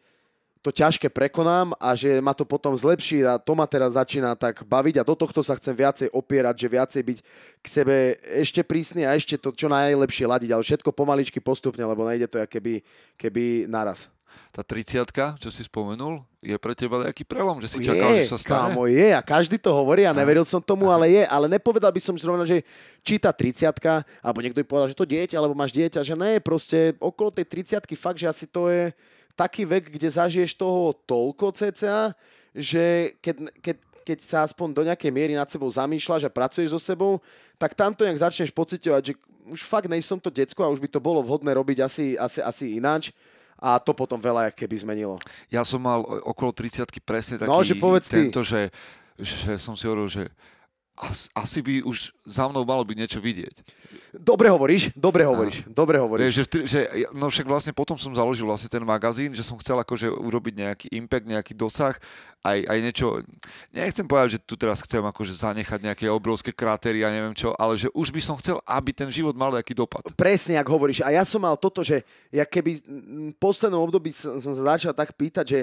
to 0.65 0.73
ťažké 0.73 1.13
prekonám 1.13 1.77
a 1.77 1.93
že 1.93 2.25
ma 2.25 2.33
to 2.33 2.49
potom 2.49 2.73
zlepší 2.73 3.21
a 3.21 3.37
to 3.37 3.53
ma 3.53 3.69
teraz 3.69 4.01
začína 4.01 4.33
tak 4.33 4.65
baviť 4.65 4.97
a 4.97 5.05
do 5.05 5.13
tohto 5.13 5.45
sa 5.45 5.61
chcem 5.61 5.77
viacej 5.77 6.09
opierať, 6.09 6.57
že 6.57 6.73
viacej 6.73 7.03
byť 7.05 7.19
k 7.61 7.67
sebe 7.69 8.17
ešte 8.41 8.65
prísny 8.65 9.05
a 9.05 9.13
ešte 9.13 9.37
to 9.37 9.53
čo 9.53 9.69
najlepšie 9.69 10.25
ladiť, 10.25 10.51
ale 10.57 10.65
všetko 10.65 10.97
pomaličky 10.97 11.37
postupne, 11.45 11.85
lebo 11.85 12.09
nejde 12.09 12.33
to 12.33 12.41
keby, 12.49 12.81
keby 13.21 13.69
naraz 13.69 14.09
tá 14.55 14.63
30 14.63 15.03
čo 15.41 15.49
si 15.51 15.67
spomenul, 15.67 16.23
je 16.39 16.55
pre 16.61 16.77
teba 16.79 17.03
nejaký 17.03 17.27
prelom, 17.27 17.59
že 17.59 17.75
si 17.75 17.83
je, 17.83 17.91
čakal, 17.91 18.09
že 18.15 18.31
sa 18.31 18.39
stane? 18.39 18.71
Kámo, 18.71 18.87
je 18.87 19.09
a 19.11 19.21
každý 19.25 19.57
to 19.59 19.75
hovorí 19.75 20.07
a 20.07 20.15
neveril 20.15 20.47
som 20.47 20.63
tomu, 20.63 20.93
ale 20.95 21.11
je. 21.11 21.25
Ale 21.27 21.51
nepovedal 21.51 21.91
by 21.91 21.99
som 21.99 22.15
zrovna, 22.15 22.45
že 22.47 22.63
či 23.01 23.19
tá 23.19 23.33
30 23.33 23.67
alebo 24.23 24.39
niekto 24.45 24.61
by 24.63 24.67
povedal, 24.69 24.89
že 24.93 24.99
to 24.99 25.09
dieťa, 25.09 25.41
alebo 25.41 25.59
máš 25.59 25.75
dieťa, 25.75 26.07
že 26.07 26.15
ne, 26.15 26.39
proste 26.39 26.95
okolo 27.03 27.35
tej 27.35 27.49
30 27.67 27.83
fakt, 27.97 28.21
že 28.21 28.31
asi 28.31 28.47
to 28.47 28.71
je 28.71 28.93
taký 29.35 29.67
vek, 29.67 29.91
kde 29.91 30.07
zažiješ 30.07 30.55
toho 30.55 30.95
toľko 31.09 31.51
cca, 31.59 32.15
že 32.55 33.19
keď, 33.19 33.37
keď, 33.59 33.77
keď 34.07 34.19
sa 34.23 34.47
aspoň 34.47 34.69
do 34.71 34.83
nejakej 34.87 35.11
miery 35.11 35.35
nad 35.35 35.51
sebou 35.51 35.67
zamýšľaš 35.67 36.29
a 36.29 36.31
pracuješ 36.31 36.71
so 36.71 36.79
sebou, 36.79 37.19
tak 37.59 37.75
tamto 37.75 38.07
nejak 38.07 38.23
začneš 38.23 38.55
pocitovať, 38.55 39.03
že 39.11 39.15
už 39.51 39.61
fakt 39.67 39.91
nejsom 39.91 40.23
to 40.23 40.33
decko 40.33 40.65
a 40.65 40.73
už 40.73 40.81
by 40.81 40.89
to 40.89 41.03
bolo 41.03 41.21
vhodné 41.21 41.53
robiť 41.53 41.85
asi, 41.85 42.15
asi, 42.17 42.41
asi 42.41 42.65
ináč 42.79 43.11
a 43.59 43.79
to 43.81 43.95
potom 43.97 44.19
veľa 44.21 44.51
keby 44.53 44.77
zmenilo. 44.81 45.17
Ja 45.49 45.63
som 45.65 45.83
mal 45.83 46.03
okolo 46.03 46.51
30 46.53 46.87
presne 47.03 47.35
taký 47.41 47.51
no, 47.51 47.65
že 47.65 47.75
povedz 47.79 48.07
tento, 48.11 48.41
ty. 48.43 48.49
že, 48.49 48.61
že 49.21 49.57
som 49.59 49.75
si 49.79 49.87
hovoril, 49.87 50.11
že 50.11 50.25
as, 50.95 51.27
asi 51.35 51.59
by 51.59 51.83
už 51.83 52.15
za 52.23 52.47
mnou 52.47 52.63
malo 52.63 52.87
byť 52.87 52.97
niečo 52.97 53.19
vidieť. 53.19 53.67
Dobre 54.15 54.47
hovoríš, 54.47 54.95
dobre 54.95 55.27
hovoríš, 55.27 55.67
a, 55.67 55.75
dobre 55.75 55.99
hovoríš. 55.99 56.47
Že, 56.47 56.71
že, 56.71 56.81
no 57.11 57.27
však 57.27 57.51
vlastne 57.51 57.75
potom 57.75 57.99
som 57.99 58.15
založil 58.15 58.47
vlastne 58.47 58.71
ten 58.71 58.79
magazín, 58.87 59.35
že 59.35 59.43
som 59.43 59.59
chcel 59.59 59.75
akože 59.83 60.07
urobiť 60.07 60.55
nejaký 60.55 60.87
impact, 60.95 61.27
nejaký 61.27 61.53
dosah, 61.59 61.99
aj, 62.47 62.59
aj 62.63 62.79
niečo, 62.79 63.07
nechcem 63.75 64.07
povedať, 64.07 64.39
že 64.39 64.41
tu 64.47 64.55
teraz 64.55 64.79
chcem 64.87 65.03
akože 65.03 65.35
zanechať 65.35 65.81
nejaké 65.83 66.07
obrovské 66.07 66.55
krátery 66.55 67.03
a 67.03 67.11
neviem 67.11 67.35
čo, 67.35 67.51
ale 67.59 67.75
že 67.75 67.91
už 67.91 68.15
by 68.15 68.21
som 68.23 68.39
chcel, 68.39 68.63
aby 68.63 68.95
ten 68.95 69.11
život 69.11 69.35
mal 69.35 69.51
nejaký 69.51 69.75
dopad. 69.75 70.07
Presne, 70.15 70.63
ak 70.63 70.69
hovoríš. 70.71 71.03
A 71.03 71.11
ja 71.11 71.27
som 71.27 71.43
mal 71.43 71.59
toto, 71.59 71.83
že 71.83 72.07
ja 72.31 72.47
keby 72.47 72.71
v 73.35 73.37
poslednom 73.43 73.83
období 73.83 74.15
som, 74.15 74.39
som 74.39 74.55
sa 74.55 74.79
začal 74.79 74.95
tak 74.95 75.11
pýtať, 75.19 75.47
že 75.49 75.61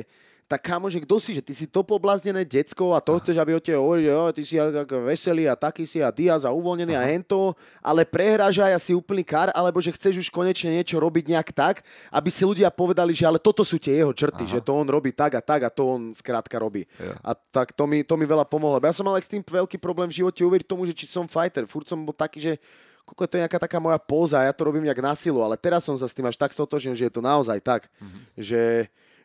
tak 0.51 0.67
kámo, 0.67 0.91
že 0.91 0.99
kto 0.99 1.15
si, 1.15 1.31
že 1.31 1.39
ty 1.39 1.55
si 1.55 1.63
to 1.63 1.79
pobláznené 1.79 2.43
decko 2.43 2.91
a 2.91 2.99
to 2.99 3.15
chceš, 3.23 3.39
aby 3.39 3.55
o 3.55 3.63
tebe 3.63 3.79
hovorili, 3.79 4.11
že 4.11 4.13
oh, 4.19 4.31
ty 4.35 4.43
si 4.43 4.55
veselý 5.07 5.47
a 5.47 5.55
taký 5.55 5.87
si 5.87 6.03
a 6.03 6.11
Diaz 6.11 6.43
a 6.43 6.51
uvoľnený 6.51 6.91
Aha. 6.91 7.07
a 7.07 7.07
hento, 7.07 7.55
ale 7.79 8.03
prehráš 8.03 8.59
aj 8.59 8.75
asi 8.75 8.91
úplný 8.91 9.23
kar, 9.23 9.47
alebo 9.55 9.79
že 9.79 9.95
chceš 9.95 10.19
už 10.19 10.27
konečne 10.27 10.75
niečo 10.75 10.99
robiť 10.99 11.31
nejak 11.31 11.55
tak, 11.55 11.87
aby 12.11 12.27
si 12.27 12.43
ľudia 12.43 12.67
povedali, 12.67 13.15
že 13.15 13.23
ale 13.23 13.39
toto 13.39 13.63
sú 13.63 13.79
tie 13.79 14.03
jeho 14.03 14.11
črty, 14.11 14.43
Aha. 14.43 14.51
že 14.51 14.59
to 14.59 14.75
on 14.75 14.91
robí 14.91 15.15
tak 15.15 15.39
a 15.39 15.41
tak 15.41 15.63
a 15.63 15.71
to 15.71 15.87
on 15.87 16.11
skrátka 16.11 16.59
robí. 16.59 16.83
Ja. 16.99 17.15
A 17.23 17.31
tak 17.31 17.71
to 17.71 17.87
mi, 17.87 18.03
to 18.03 18.19
mi 18.19 18.27
veľa 18.27 18.43
pomohlo. 18.43 18.75
Ja 18.83 18.91
som 18.91 19.07
mal 19.07 19.15
aj 19.15 19.23
s 19.23 19.31
tým 19.31 19.39
veľký 19.39 19.79
problém 19.79 20.11
v 20.11 20.19
živote 20.19 20.43
uveriť 20.43 20.67
tomu, 20.67 20.83
že 20.83 20.91
či 20.91 21.07
som 21.07 21.31
fighter. 21.31 21.63
Furt 21.63 21.87
som 21.87 22.03
bol 22.03 22.11
taký, 22.11 22.43
že 22.43 22.53
koľko 23.07 23.23
to 23.23 23.35
je 23.39 23.43
nejaká 23.47 23.55
taká 23.55 23.79
moja 23.79 23.95
póza, 24.03 24.43
ja 24.43 24.51
to 24.51 24.67
robím 24.67 24.83
nejak 24.83 24.99
na 24.99 25.15
silu, 25.15 25.39
ale 25.39 25.55
teraz 25.55 25.87
som 25.87 25.95
sa 25.95 26.11
s 26.11 26.15
tým 26.15 26.27
až 26.27 26.35
tak 26.35 26.51
stotožnil, 26.51 26.91
že 26.91 27.07
je 27.07 27.13
to 27.15 27.23
naozaj 27.23 27.55
tak, 27.63 27.87
mm-hmm. 27.87 28.21
že, 28.35 28.63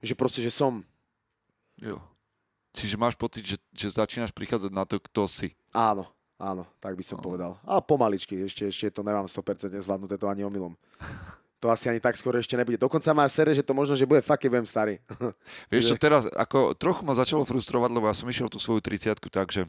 že 0.07 0.15
proste, 0.15 0.39
že 0.39 0.55
som 0.55 0.87
Jo. 1.81 2.01
Čiže 2.77 3.01
máš 3.01 3.17
pocit, 3.17 3.45
že, 3.45 3.57
že 3.73 3.89
začínaš 3.89 4.37
prichádzať 4.37 4.73
na 4.73 4.85
to, 4.85 5.01
kto 5.01 5.25
si. 5.25 5.57
Áno, 5.73 6.05
áno, 6.37 6.69
tak 6.77 6.93
by 6.93 7.05
som 7.05 7.17
no. 7.21 7.25
povedal. 7.25 7.53
A 7.65 7.81
pomaličky, 7.81 8.37
ešte, 8.45 8.69
ešte 8.69 8.93
to 8.93 9.01
nemám 9.01 9.25
100% 9.25 9.73
zvládnuté 9.81 10.21
to 10.21 10.29
ani 10.29 10.45
omylom. 10.45 10.77
To 11.65 11.73
asi 11.73 11.89
ani 11.89 12.05
tak 12.05 12.21
skoro 12.21 12.37
ešte 12.37 12.53
nebude. 12.53 12.77
Dokonca 12.77 13.17
máš 13.17 13.33
sere, 13.33 13.57
že 13.57 13.65
to 13.65 13.73
možno, 13.73 13.97
že 13.97 14.05
bude 14.05 14.21
fakt, 14.21 14.45
keď 14.45 14.51
budem 14.53 14.69
starý. 14.69 14.95
Vieš 15.73 15.89
čo, 15.91 15.97
teraz 15.97 16.29
ako 16.37 16.77
trochu 16.77 17.01
ma 17.01 17.17
začalo 17.17 17.49
frustrovať, 17.49 17.89
lebo 17.97 18.05
ja 18.05 18.13
som 18.13 18.29
išiel 18.29 18.53
tú 18.53 18.61
svoju 18.61 18.85
30 18.85 19.17
takže 19.33 19.65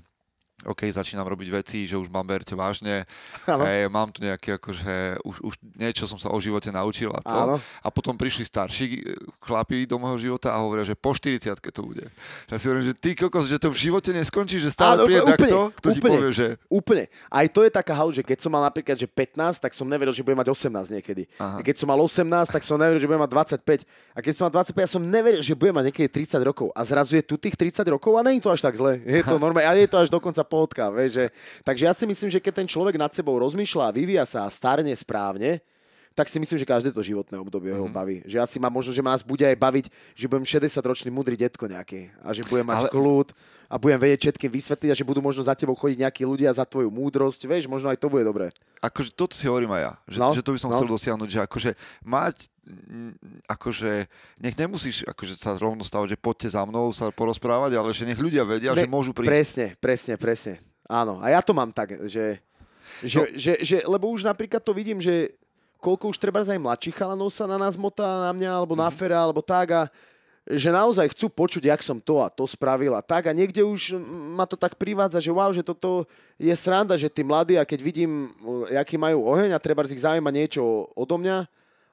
OK, 0.65 0.89
začínam 0.89 1.29
robiť 1.29 1.53
veci, 1.53 1.85
že 1.85 1.93
už 1.93 2.09
mám 2.09 2.25
berte 2.25 2.57
vážne, 2.57 3.05
hej, 3.45 3.85
mám 3.93 4.09
tu 4.09 4.25
nejaké 4.25 4.57
akože, 4.57 5.21
už, 5.21 5.35
už 5.45 5.53
niečo 5.77 6.09
som 6.09 6.17
sa 6.17 6.33
o 6.33 6.37
živote 6.41 6.73
naučil 6.73 7.13
a 7.13 7.21
to. 7.21 7.29
Áno. 7.29 7.55
A 7.85 7.93
potom 7.93 8.17
prišli 8.17 8.41
starší 8.41 8.85
e, 8.89 9.13
chlapi 9.37 9.85
do 9.85 10.01
môjho 10.01 10.17
života 10.17 10.49
a 10.49 10.57
hovoria, 10.57 10.81
že 10.81 10.97
po 10.97 11.13
40 11.13 11.61
to 11.61 11.81
bude. 11.85 12.09
Ja 12.49 12.57
si 12.57 12.65
hovorím, 12.73 12.89
že 12.89 12.97
ty 12.97 13.13
kokos, 13.13 13.45
že 13.45 13.61
to 13.61 13.69
v 13.69 13.77
živote 13.77 14.09
neskončí, 14.09 14.57
že 14.57 14.73
stále 14.73 15.05
príde 15.05 15.29
takto, 15.29 15.69
kto 15.77 15.87
ti 15.93 16.01
povie, 16.01 16.33
že... 16.33 16.57
Úplne. 16.73 17.05
Aj 17.29 17.45
to 17.45 17.61
je 17.61 17.69
taká 17.69 17.93
halu, 17.93 18.09
že 18.09 18.25
keď 18.25 18.41
som 18.41 18.49
mal 18.49 18.65
napríklad, 18.65 18.97
že 18.97 19.05
15, 19.05 19.61
tak 19.61 19.77
som 19.77 19.85
neveril, 19.85 20.09
že 20.09 20.25
budem 20.25 20.41
mať 20.41 20.49
18 20.57 20.73
niekedy. 20.97 21.29
Aha. 21.37 21.61
A 21.61 21.65
keď 21.65 21.85
som 21.85 21.85
mal 21.85 22.01
18, 22.01 22.49
tak 22.49 22.65
som 22.65 22.81
neveril, 22.81 22.97
že 22.97 23.05
budem 23.05 23.21
mať 23.21 23.61
25. 23.61 23.85
A 24.17 24.19
keď 24.25 24.33
som 24.33 24.49
mal 24.49 24.53
25, 24.57 24.73
ja 24.73 24.89
som 24.89 25.05
neveril, 25.05 25.45
že 25.45 25.53
budem 25.53 25.77
mať 25.77 25.85
niekedy 25.93 26.09
30 26.25 26.41
rokov. 26.41 26.73
A 26.73 26.81
zrazu 26.81 27.13
je 27.13 27.21
tu 27.21 27.37
tých 27.37 27.53
30 27.53 27.85
rokov 27.93 28.17
a 28.17 28.25
je 28.25 28.41
to 28.41 28.49
až 28.49 28.65
tak 28.65 28.73
zle. 28.73 28.97
Je 29.05 29.21
to 29.21 29.37
normálne, 29.37 29.69
a 29.69 29.77
je 29.77 29.85
to 29.85 30.01
až 30.01 30.09
dokonca 30.09 30.46
pohodka. 30.47 30.89
Vieš, 30.89 31.11
že... 31.11 31.25
Takže 31.67 31.83
ja 31.83 31.93
si 31.93 32.07
myslím, 32.07 32.29
že 32.31 32.39
keď 32.41 32.63
ten 32.63 32.67
človek 32.67 32.95
nad 32.95 33.11
sebou 33.11 33.35
rozmýšľa 33.37 33.91
a 33.91 33.95
vyvíja 33.95 34.25
sa 34.25 34.47
a 34.47 34.53
starne 34.53 34.95
správne, 34.95 35.59
tak 36.17 36.33
si 36.33 36.41
myslím, 36.41 36.57
že 36.57 36.65
každé 36.65 36.89
to 36.89 37.05
životné 37.05 37.37
obdobie 37.37 37.69
mm-hmm. 37.69 37.85
ho 37.85 37.93
mhm. 37.93 37.93
baví. 37.93 38.17
Že 38.25 38.37
asi 38.41 38.57
ma 38.57 38.73
možno, 38.73 38.89
že 38.89 39.05
ma 39.05 39.13
nás 39.13 39.21
bude 39.21 39.45
aj 39.45 39.53
baviť, 39.53 39.85
že 40.17 40.25
budem 40.25 40.49
60-ročný 40.49 41.13
mudrý 41.13 41.37
detko 41.37 41.69
nejaký 41.69 42.09
a 42.25 42.33
že 42.33 42.41
budem 42.49 42.65
mať 42.65 42.89
Ale... 42.89 42.89
kľud 42.89 43.29
a 43.69 43.75
budem 43.77 44.01
vedieť 44.01 44.19
všetkým 44.25 44.49
vysvetliť 44.49 44.89
a 44.89 44.97
že 44.97 45.05
budú 45.05 45.21
možno 45.21 45.45
za 45.45 45.53
tebou 45.53 45.77
chodiť 45.77 46.09
nejakí 46.09 46.25
ľudia 46.25 46.49
za 46.49 46.65
tvoju 46.65 46.89
múdrosť, 46.89 47.45
vieš, 47.45 47.69
možno 47.69 47.93
aj 47.93 48.01
to 48.01 48.09
bude 48.09 48.25
dobré. 48.25 48.49
Akože 48.81 49.13
toto 49.13 49.37
si 49.37 49.45
hovorím 49.45 49.77
aj 49.77 49.81
ja, 49.85 49.93
že, 50.09 50.17
no, 50.17 50.29
že 50.33 50.41
to 50.41 50.53
by 50.57 50.59
som 50.59 50.69
no. 50.73 50.81
chcel 50.81 50.89
dosiahnuť, 50.89 51.29
že 51.29 51.39
akože 51.45 51.71
mať 52.01 52.49
akože 53.47 53.91
nech 54.43 54.55
nemusíš 54.59 55.07
akože 55.07 55.39
sa 55.39 55.55
rovno 55.55 55.87
stavať, 55.87 56.15
že 56.15 56.17
poďte 56.19 56.51
za 56.51 56.67
mnou 56.67 56.91
sa 56.91 57.07
porozprávať, 57.15 57.79
ale 57.79 57.95
že 57.95 58.03
nech 58.03 58.19
ľudia 58.19 58.43
vedia, 58.43 58.75
ne, 58.75 58.83
že 58.83 58.91
môžu 58.91 59.15
prísť. 59.15 59.31
Presne, 59.31 59.67
presne, 59.79 60.13
presne. 60.19 60.53
Áno, 60.87 61.23
a 61.23 61.31
ja 61.31 61.39
to 61.39 61.55
mám 61.55 61.71
tak, 61.71 61.95
že, 62.07 62.43
že, 63.03 63.19
no. 63.19 63.23
že, 63.35 63.53
že 63.63 63.77
lebo 63.87 64.11
už 64.11 64.27
napríklad 64.27 64.59
to 64.59 64.75
vidím, 64.75 64.99
že 64.99 65.31
koľko 65.79 66.11
už 66.13 66.17
treba 66.17 66.41
aj 66.41 66.59
mladších 66.59 66.97
chalanov 66.97 67.29
sa 67.29 67.45
na 67.45 67.57
nás 67.57 67.77
motá, 67.77 68.05
na 68.27 68.31
mňa, 68.33 68.51
alebo 68.51 68.73
na 68.73 68.89
mm-hmm. 68.89 68.97
Fera, 68.97 69.19
alebo 69.21 69.41
tak 69.41 69.67
a 69.73 69.81
že 70.47 70.71
naozaj 70.71 71.11
chcú 71.11 71.27
počuť, 71.27 71.67
jak 71.67 71.83
som 71.83 71.99
to 71.99 72.23
a 72.23 72.31
to 72.31 72.47
spravil 72.47 72.95
a 72.95 73.03
tak 73.03 73.27
a 73.27 73.35
niekde 73.35 73.67
už 73.67 73.99
ma 74.31 74.47
to 74.47 74.55
tak 74.55 74.79
privádza, 74.79 75.19
že 75.19 75.27
wow, 75.27 75.51
že 75.51 75.59
toto 75.59 76.07
je 76.39 76.55
sranda, 76.55 76.95
že 76.95 77.11
tí 77.11 77.19
mladí 77.19 77.59
a 77.59 77.67
keď 77.67 77.79
vidím, 77.83 78.31
aký 78.71 78.95
majú 78.95 79.27
oheň 79.27 79.51
a 79.51 79.59
treba 79.59 79.83
z 79.83 79.99
ich 79.99 80.03
zaujíma 80.07 80.31
niečo 80.31 80.87
odo 80.95 81.19
mňa 81.19 81.43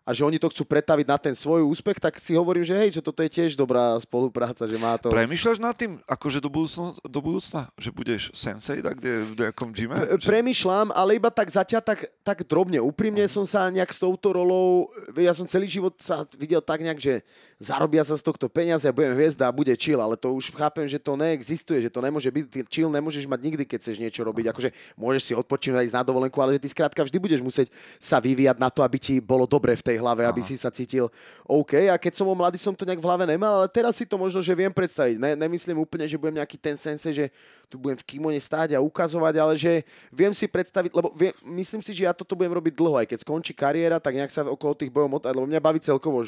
a 0.04 0.12
že 0.12 0.20
oni 0.20 0.36
to 0.36 0.52
chcú 0.52 0.68
pretaviť 0.68 1.06
na 1.08 1.16
ten 1.16 1.32
svoj 1.32 1.64
úspech, 1.64 1.96
tak 1.96 2.20
si 2.20 2.36
hovorím, 2.36 2.60
že 2.60 2.76
hej, 2.76 3.00
že 3.00 3.02
toto 3.02 3.24
je 3.24 3.32
tiež 3.32 3.56
dobrá 3.56 3.96
spolupráca, 4.04 4.68
že 4.68 4.76
má 4.76 5.00
to... 5.00 5.08
Premýšľaš 5.08 5.58
nad 5.58 5.72
tým, 5.72 5.96
akože 6.04 6.44
do 6.44 6.52
budúcna, 6.52 6.92
do 7.00 7.20
budúcna 7.24 7.72
že 7.80 7.88
budeš 7.88 8.28
sensei, 8.36 8.84
tak 8.84 9.00
kde, 9.00 9.24
v 9.24 9.32
nejakom 9.40 9.72
gyme? 9.72 9.96
P- 9.96 10.20
premýšľam, 10.20 10.92
ale 10.92 11.16
iba 11.16 11.32
tak 11.32 11.48
zatiaľ 11.48 11.80
tak, 11.80 12.04
tak 12.20 12.44
drobne. 12.44 12.84
Úprimne 12.84 13.24
uh-huh. 13.24 13.42
som 13.42 13.44
sa 13.48 13.72
nejak 13.72 13.90
s 13.90 13.98
touto 14.04 14.36
rolou, 14.36 14.92
ja 15.16 15.32
som 15.32 15.48
celý 15.48 15.66
život 15.72 15.96
sa 15.96 16.28
videl 16.36 16.60
tak 16.60 16.84
nejak, 16.84 17.00
že 17.00 17.14
zarobia 17.56 18.04
sa 18.04 18.14
z 18.20 18.22
tohto 18.28 18.52
peniaze 18.52 18.84
a 18.84 18.92
budem 18.92 19.16
hviezda 19.16 19.48
a 19.48 19.56
bude 19.56 19.72
chill, 19.80 20.04
ale 20.04 20.20
to 20.20 20.36
už 20.36 20.52
chápem, 20.52 20.84
že 20.84 21.00
to 21.00 21.16
neexistuje, 21.16 21.80
že 21.80 21.90
to 21.90 22.04
nemôže 22.04 22.28
byť, 22.28 22.68
chill 22.68 22.92
nemôžeš 22.92 23.24
mať 23.24 23.40
nikdy, 23.40 23.64
keď 23.64 23.78
chceš 23.80 23.96
niečo 23.96 24.20
robiť. 24.20 24.52
Akože 24.52 24.68
môžeš 25.00 25.22
si 25.24 25.32
odpočínať 25.32 25.88
ísť 25.88 25.96
na 25.96 26.04
dovolenku, 26.04 26.36
ale 26.44 26.60
že 26.60 26.62
ty 26.62 26.68
skrátka 26.68 27.00
vždy 27.00 27.16
budeš 27.16 27.40
musieť 27.40 27.72
sa 27.96 28.20
vyvíjať 28.20 28.60
na 28.60 28.68
to, 28.68 28.84
aby 28.84 29.00
ti 29.00 29.18
bolo 29.18 29.48
dobre 29.48 29.72
v 29.72 29.82
tej 29.82 29.93
tej 29.94 30.02
hlave, 30.02 30.26
aby 30.26 30.42
Aha. 30.42 30.48
si 30.50 30.58
sa 30.58 30.74
cítil 30.74 31.06
OK. 31.46 31.86
A 31.86 31.94
keď 31.94 32.18
som 32.18 32.26
bol 32.26 32.34
mladý, 32.34 32.58
som 32.58 32.74
to 32.74 32.82
nejak 32.82 32.98
v 32.98 33.06
hlave 33.06 33.22
nemal, 33.30 33.62
ale 33.62 33.70
teraz 33.70 33.94
si 33.94 34.02
to 34.02 34.18
možno, 34.18 34.42
že 34.42 34.50
viem 34.50 34.74
predstaviť. 34.74 35.22
Ne, 35.22 35.38
nemyslím 35.38 35.78
úplne, 35.78 36.10
že 36.10 36.18
budem 36.18 36.42
nejaký 36.42 36.58
ten 36.58 36.74
sense, 36.74 37.06
že 37.14 37.30
tu 37.70 37.78
budem 37.78 37.94
v 37.94 38.02
kimone 38.02 38.38
stáť 38.38 38.74
a 38.74 38.82
ukazovať, 38.82 39.34
ale 39.38 39.54
že 39.54 39.86
viem 40.10 40.34
si 40.34 40.50
predstaviť, 40.50 40.90
lebo 40.90 41.14
viem, 41.14 41.30
myslím 41.54 41.78
si, 41.78 41.94
že 41.94 42.10
ja 42.10 42.12
toto 42.12 42.34
budem 42.34 42.50
robiť 42.50 42.74
dlho, 42.74 42.98
aj 42.98 43.06
keď 43.14 43.18
skončí 43.22 43.54
kariéra, 43.54 44.02
tak 44.02 44.18
nejak 44.18 44.34
sa 44.34 44.42
okolo 44.42 44.74
tých 44.74 44.90
bojov 44.90 45.08
motať, 45.14 45.30
lebo 45.30 45.46
mňa 45.46 45.62
baví 45.62 45.78
celkovo 45.78 46.26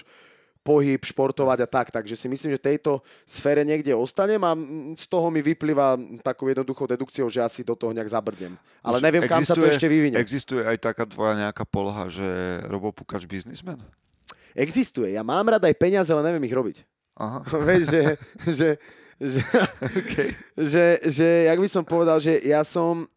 pohyb, 0.67 0.99
športovať 0.99 1.63
a 1.63 1.69
tak. 1.71 1.95
Takže 1.95 2.19
si 2.19 2.27
myslím, 2.27 2.59
že 2.59 2.67
tejto 2.67 2.99
sfére 3.23 3.63
niekde 3.63 3.95
ostanem 3.95 4.43
a 4.43 4.59
z 4.99 5.07
toho 5.07 5.31
mi 5.31 5.39
vyplýva 5.39 5.95
takou 6.27 6.51
jednoduchou 6.51 6.91
dedukciou, 6.91 7.31
že 7.31 7.39
asi 7.39 7.63
do 7.63 7.79
toho 7.79 7.95
nejak 7.95 8.11
zabrdnem. 8.11 8.59
Ale 8.83 8.99
neviem, 8.99 9.23
existuje, 9.23 9.39
kam 9.39 9.43
sa 9.47 9.55
to 9.55 9.71
ešte 9.71 9.87
vyvinie. 9.87 10.19
Existuje 10.19 10.67
aj 10.67 10.83
taká 10.83 11.07
tvoja 11.07 11.39
nejaká 11.39 11.63
poloha, 11.63 12.11
že 12.11 12.27
Robo 12.67 12.91
Pukač 12.91 13.23
biznismen? 13.31 13.79
Existuje. 14.59 15.15
Ja 15.15 15.23
mám 15.23 15.47
rád 15.47 15.63
aj 15.71 15.79
peniaze, 15.79 16.11
ale 16.11 16.27
neviem 16.27 16.43
ich 16.51 16.57
robiť. 16.57 16.77
Aha. 17.15 17.41
Vieš, 17.69 17.83
že, 17.87 18.03
že, 18.51 18.69
že, 19.23 19.41
okay. 20.01 20.29
že, 20.57 20.85
že, 21.09 21.29
jak 21.49 21.59
by 21.61 21.69
som 21.71 21.85
povedal, 21.85 22.19
že 22.21 22.43
ja 22.45 22.67
som 22.67 23.09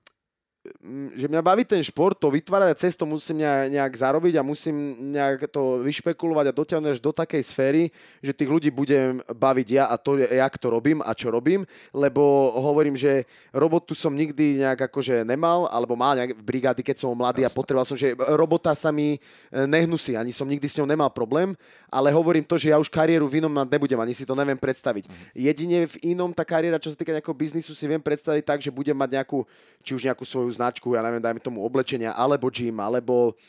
že 1.15 1.25
mňa 1.27 1.41
baví 1.43 1.63
ten 1.65 1.83
šport, 1.83 2.15
to 2.15 2.31
vytvárať 2.31 2.77
cez 2.79 2.95
to 2.95 3.03
musím 3.03 3.41
nejak 3.43 3.93
zarobiť 3.95 4.39
a 4.39 4.45
musím 4.45 4.95
nejak 5.11 5.49
to 5.49 5.83
vyšpekulovať 5.83 6.45
a 6.49 6.57
dotiahnuť 6.57 6.91
až 6.95 7.01
do 7.01 7.11
takej 7.11 7.43
sféry, 7.43 7.83
že 8.21 8.35
tých 8.35 8.49
ľudí 8.49 8.69
budem 8.69 9.19
baviť 9.27 9.67
ja 9.67 9.83
a 9.89 9.97
to, 9.97 10.21
jak 10.21 10.55
to 10.61 10.67
robím 10.69 11.01
a 11.01 11.11
čo 11.17 11.33
robím, 11.33 11.65
lebo 11.91 12.53
hovorím, 12.55 12.93
že 12.93 13.25
robotu 13.51 13.97
som 13.97 14.13
nikdy 14.13 14.61
nejak 14.61 14.91
akože 14.91 15.25
nemal, 15.25 15.65
alebo 15.73 15.97
mal 15.97 16.13
nejak 16.15 16.37
brigády, 16.39 16.85
keď 16.85 17.01
som 17.01 17.17
mladý 17.17 17.43
a 17.43 17.51
potreboval 17.51 17.87
som, 17.87 17.97
že 17.97 18.13
robota 18.35 18.71
sa 18.77 18.93
mi 18.93 19.17
e, 19.17 19.19
nehnusí, 19.65 20.13
ani 20.13 20.29
som 20.29 20.45
nikdy 20.45 20.67
s 20.69 20.77
ňou 20.79 20.87
nemal 20.87 21.09
problém, 21.09 21.57
ale 21.89 22.13
hovorím 22.13 22.45
to, 22.45 22.55
že 22.55 22.69
ja 22.69 22.77
už 22.77 22.87
kariéru 22.87 23.25
v 23.25 23.41
inom 23.41 23.51
nebudem, 23.65 23.99
ani 23.99 24.13
si 24.13 24.23
to 24.23 24.37
neviem 24.37 24.57
predstaviť. 24.57 25.09
Mhm. 25.09 25.15
Jedine 25.33 25.77
v 25.89 25.95
inom 26.15 26.29
tá 26.31 26.45
kariéra, 26.45 26.77
čo 26.77 26.93
sa 26.93 26.97
týka 26.99 27.15
nejakého 27.15 27.35
biznisu, 27.35 27.73
si 27.73 27.85
viem 27.89 28.01
predstaviť 28.01 28.43
tak, 28.45 28.59
že 28.61 28.69
budem 28.69 28.95
mať 28.95 29.19
nejakú, 29.21 29.43
či 29.81 29.91
už 29.97 30.05
nejakú 30.05 30.27
svoju 30.27 30.58
značku, 30.59 30.91
ja 30.91 31.01
neviem, 31.01 31.23
dajme 31.23 31.39
tomu 31.39 31.63
oblečenia, 31.63 32.11
alebo 32.11 32.51
gym, 32.51 32.75
alebo 32.83 33.39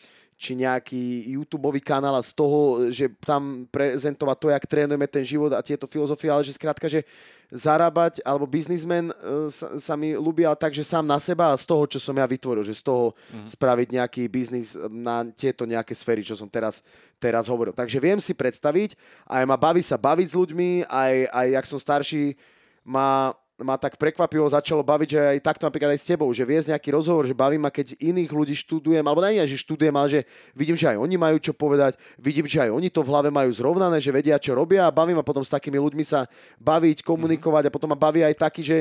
či 0.40 0.56
nejaký 0.56 1.36
YouTube 1.36 1.68
kanál 1.84 2.16
a 2.16 2.24
z 2.24 2.32
toho, 2.32 2.88
že 2.88 3.12
tam 3.20 3.68
prezentovať 3.68 4.36
to, 4.40 4.48
jak 4.48 4.64
trénujeme 4.64 5.04
ten 5.04 5.20
život 5.20 5.52
a 5.52 5.60
tieto 5.60 5.84
filozofie, 5.84 6.32
ale 6.32 6.40
že 6.40 6.56
skrátka, 6.56 6.88
že 6.88 7.04
zarábať, 7.52 8.24
alebo 8.24 8.48
biznismen 8.48 9.12
uh, 9.12 9.52
sa, 9.52 9.76
sa 9.76 9.94
mi 10.00 10.16
ľúbia 10.16 10.48
tak, 10.56 10.72
že 10.72 10.80
sám 10.80 11.04
na 11.04 11.20
seba 11.20 11.52
a 11.52 11.60
z 11.60 11.68
toho, 11.68 11.84
čo 11.84 12.00
som 12.00 12.16
ja 12.16 12.24
vytvoril, 12.24 12.64
že 12.64 12.72
z 12.72 12.88
toho 12.88 13.12
mm. 13.12 13.52
spraviť 13.52 13.88
nejaký 14.00 14.22
biznis 14.32 14.80
na 14.88 15.28
tieto 15.28 15.68
nejaké 15.68 15.92
sféry, 15.92 16.24
čo 16.24 16.32
som 16.32 16.48
teraz, 16.48 16.80
teraz 17.20 17.44
hovoril. 17.44 17.76
Takže 17.76 18.00
viem 18.00 18.16
si 18.16 18.32
predstaviť, 18.32 18.96
aj 19.28 19.44
ma 19.44 19.60
baví 19.60 19.84
sa 19.84 20.00
baviť 20.00 20.24
s 20.32 20.38
ľuďmi, 20.40 20.88
aj, 20.88 21.14
aj 21.36 21.46
jak 21.52 21.66
som 21.68 21.76
starší, 21.76 22.32
ma 22.80 23.36
ma 23.60 23.76
tak 23.76 24.00
prekvapivo 24.00 24.48
začalo 24.48 24.80
baviť, 24.80 25.08
že 25.08 25.20
aj 25.36 25.38
takto 25.44 25.64
napríklad 25.68 25.92
aj 25.92 26.00
s 26.00 26.08
tebou, 26.08 26.28
že 26.32 26.48
viesť 26.48 26.72
nejaký 26.72 26.90
rozhovor, 26.96 27.28
že 27.28 27.36
baví 27.36 27.60
ma, 27.60 27.68
keď 27.68 27.96
iných 28.00 28.32
ľudí 28.32 28.56
študujem, 28.56 29.04
alebo 29.04 29.20
nie, 29.24 29.44
že 29.44 29.60
študujem, 29.60 29.92
ale 29.92 30.08
že 30.08 30.20
vidím, 30.56 30.76
že 30.76 30.90
aj 30.90 30.98
oni 30.98 31.16
majú 31.20 31.36
čo 31.38 31.52
povedať, 31.52 32.00
vidím, 32.16 32.48
že 32.48 32.64
aj 32.64 32.70
oni 32.72 32.88
to 32.88 33.04
v 33.04 33.10
hlave 33.12 33.28
majú 33.28 33.50
zrovnané, 33.52 34.00
že 34.00 34.10
vedia, 34.10 34.40
čo 34.40 34.56
robia 34.56 34.88
a 34.88 34.90
baví 34.90 35.12
ma 35.12 35.22
potom 35.22 35.44
s 35.44 35.52
takými 35.52 35.76
ľuďmi 35.76 36.04
sa 36.04 36.24
baviť, 36.58 37.04
komunikovať 37.04 37.68
a 37.68 37.74
potom 37.74 37.92
ma 37.92 37.98
baví 38.00 38.24
aj 38.24 38.34
taký, 38.40 38.64
že 38.64 38.78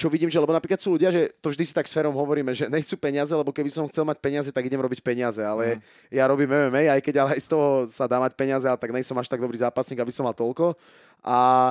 čo 0.00 0.08
vidím, 0.08 0.32
že 0.32 0.40
lebo 0.40 0.56
napríklad 0.56 0.80
sú 0.80 0.96
ľudia, 0.96 1.12
že 1.12 1.30
to 1.38 1.52
vždy 1.52 1.64
si 1.68 1.74
tak 1.76 1.84
s 1.86 1.92
Ferom 1.92 2.16
hovoríme, 2.16 2.56
že 2.56 2.66
nechcú 2.66 2.96
peniaze, 2.96 3.30
lebo 3.30 3.52
keby 3.52 3.68
som 3.68 3.84
chcel 3.86 4.08
mať 4.08 4.18
peniaze, 4.18 4.48
tak 4.48 4.64
idem 4.64 4.80
robiť 4.80 5.04
peniaze, 5.04 5.44
ale 5.44 5.78
mm. 5.78 5.80
ja 6.16 6.24
robím 6.26 6.48
MMA, 6.48 6.88
aj 6.98 7.00
keď 7.04 7.14
ale 7.22 7.30
aj 7.36 7.40
z 7.44 7.48
toho 7.52 7.66
sa 7.86 8.08
dá 8.08 8.16
mať 8.18 8.32
peniaze, 8.32 8.64
ale 8.64 8.80
tak 8.80 8.90
nejsem 8.90 9.14
až 9.14 9.28
tak 9.28 9.38
dobrý 9.38 9.60
zápasník, 9.60 10.00
aby 10.00 10.10
som 10.10 10.24
mal 10.24 10.34
toľko. 10.34 10.74
A, 11.22 11.70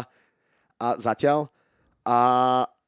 a 0.78 0.88
zatiaľ 1.02 1.50
a, 2.06 2.20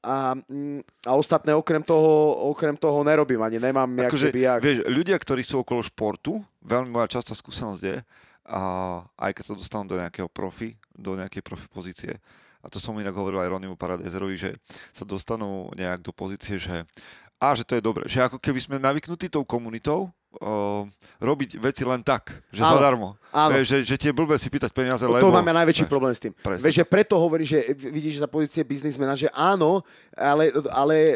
a, 0.04 0.16
mm, 0.36 0.82
a 1.08 1.12
ostatné 1.16 1.54
okrem 1.54 1.82
toho, 1.84 2.50
okrem 2.52 2.76
toho 2.78 3.02
nerobím, 3.06 3.42
ani 3.42 3.62
nemám 3.62 3.88
akože, 4.10 4.34
jak... 4.34 4.60
Vieš, 4.60 4.78
ľudia, 4.90 5.18
ktorí 5.18 5.42
sú 5.46 5.62
okolo 5.62 5.82
športu, 5.86 6.42
veľmi 6.66 6.90
moja 6.92 7.20
častá 7.20 7.38
skúsenosť 7.38 7.82
je, 7.82 7.98
a 8.44 8.62
aj 9.16 9.32
keď 9.40 9.44
sa 9.48 9.56
dostanú 9.56 9.86
do 9.88 9.98
nejakého 10.00 10.28
profi, 10.28 10.76
do 10.92 11.16
nejakej 11.16 11.40
profi 11.40 11.66
pozície, 11.72 12.14
a 12.64 12.72
to 12.72 12.80
som 12.80 12.96
inak 12.96 13.12
hovoril 13.12 13.44
aj 13.44 13.52
Ronimu 13.60 13.76
Paradezerovi, 13.76 14.40
že 14.40 14.52
sa 14.96 15.04
dostanú 15.04 15.68
nejak 15.76 16.00
do 16.00 16.16
pozície, 16.16 16.56
že 16.56 16.88
a 17.44 17.52
že 17.60 17.68
to 17.68 17.76
je 17.76 17.84
dobré, 17.84 18.08
že 18.08 18.24
ako 18.24 18.40
keby 18.40 18.60
sme 18.64 18.80
navyknutí 18.80 19.28
tou 19.28 19.44
komunitou, 19.44 20.08
robiť 21.24 21.62
veci 21.62 21.84
len 21.86 22.02
tak, 22.02 22.34
že 22.50 22.62
áno, 22.66 22.76
zadarmo. 22.78 23.10
Áno. 23.34 23.58
Vieš, 23.58 23.66
že, 23.66 23.78
že 23.82 23.96
tie 23.98 24.12
blbé 24.14 24.38
si 24.38 24.46
pýtať 24.46 24.70
peniaze, 24.70 25.02
lebo... 25.10 25.18
To 25.18 25.34
máme 25.34 25.50
najväčší 25.58 25.90
problém 25.90 26.14
s 26.14 26.22
tým. 26.22 26.38
Presne. 26.38 26.62
Vieš, 26.62 26.76
že 26.82 26.86
preto 26.86 27.18
hovorí, 27.18 27.50
že 27.50 27.66
vidíš 27.74 28.22
za 28.22 28.30
pozície 28.30 28.62
biznismena, 28.62 29.18
že 29.18 29.26
áno, 29.34 29.82
ale, 30.14 30.54
ale 30.70 30.96
e, 30.96 31.16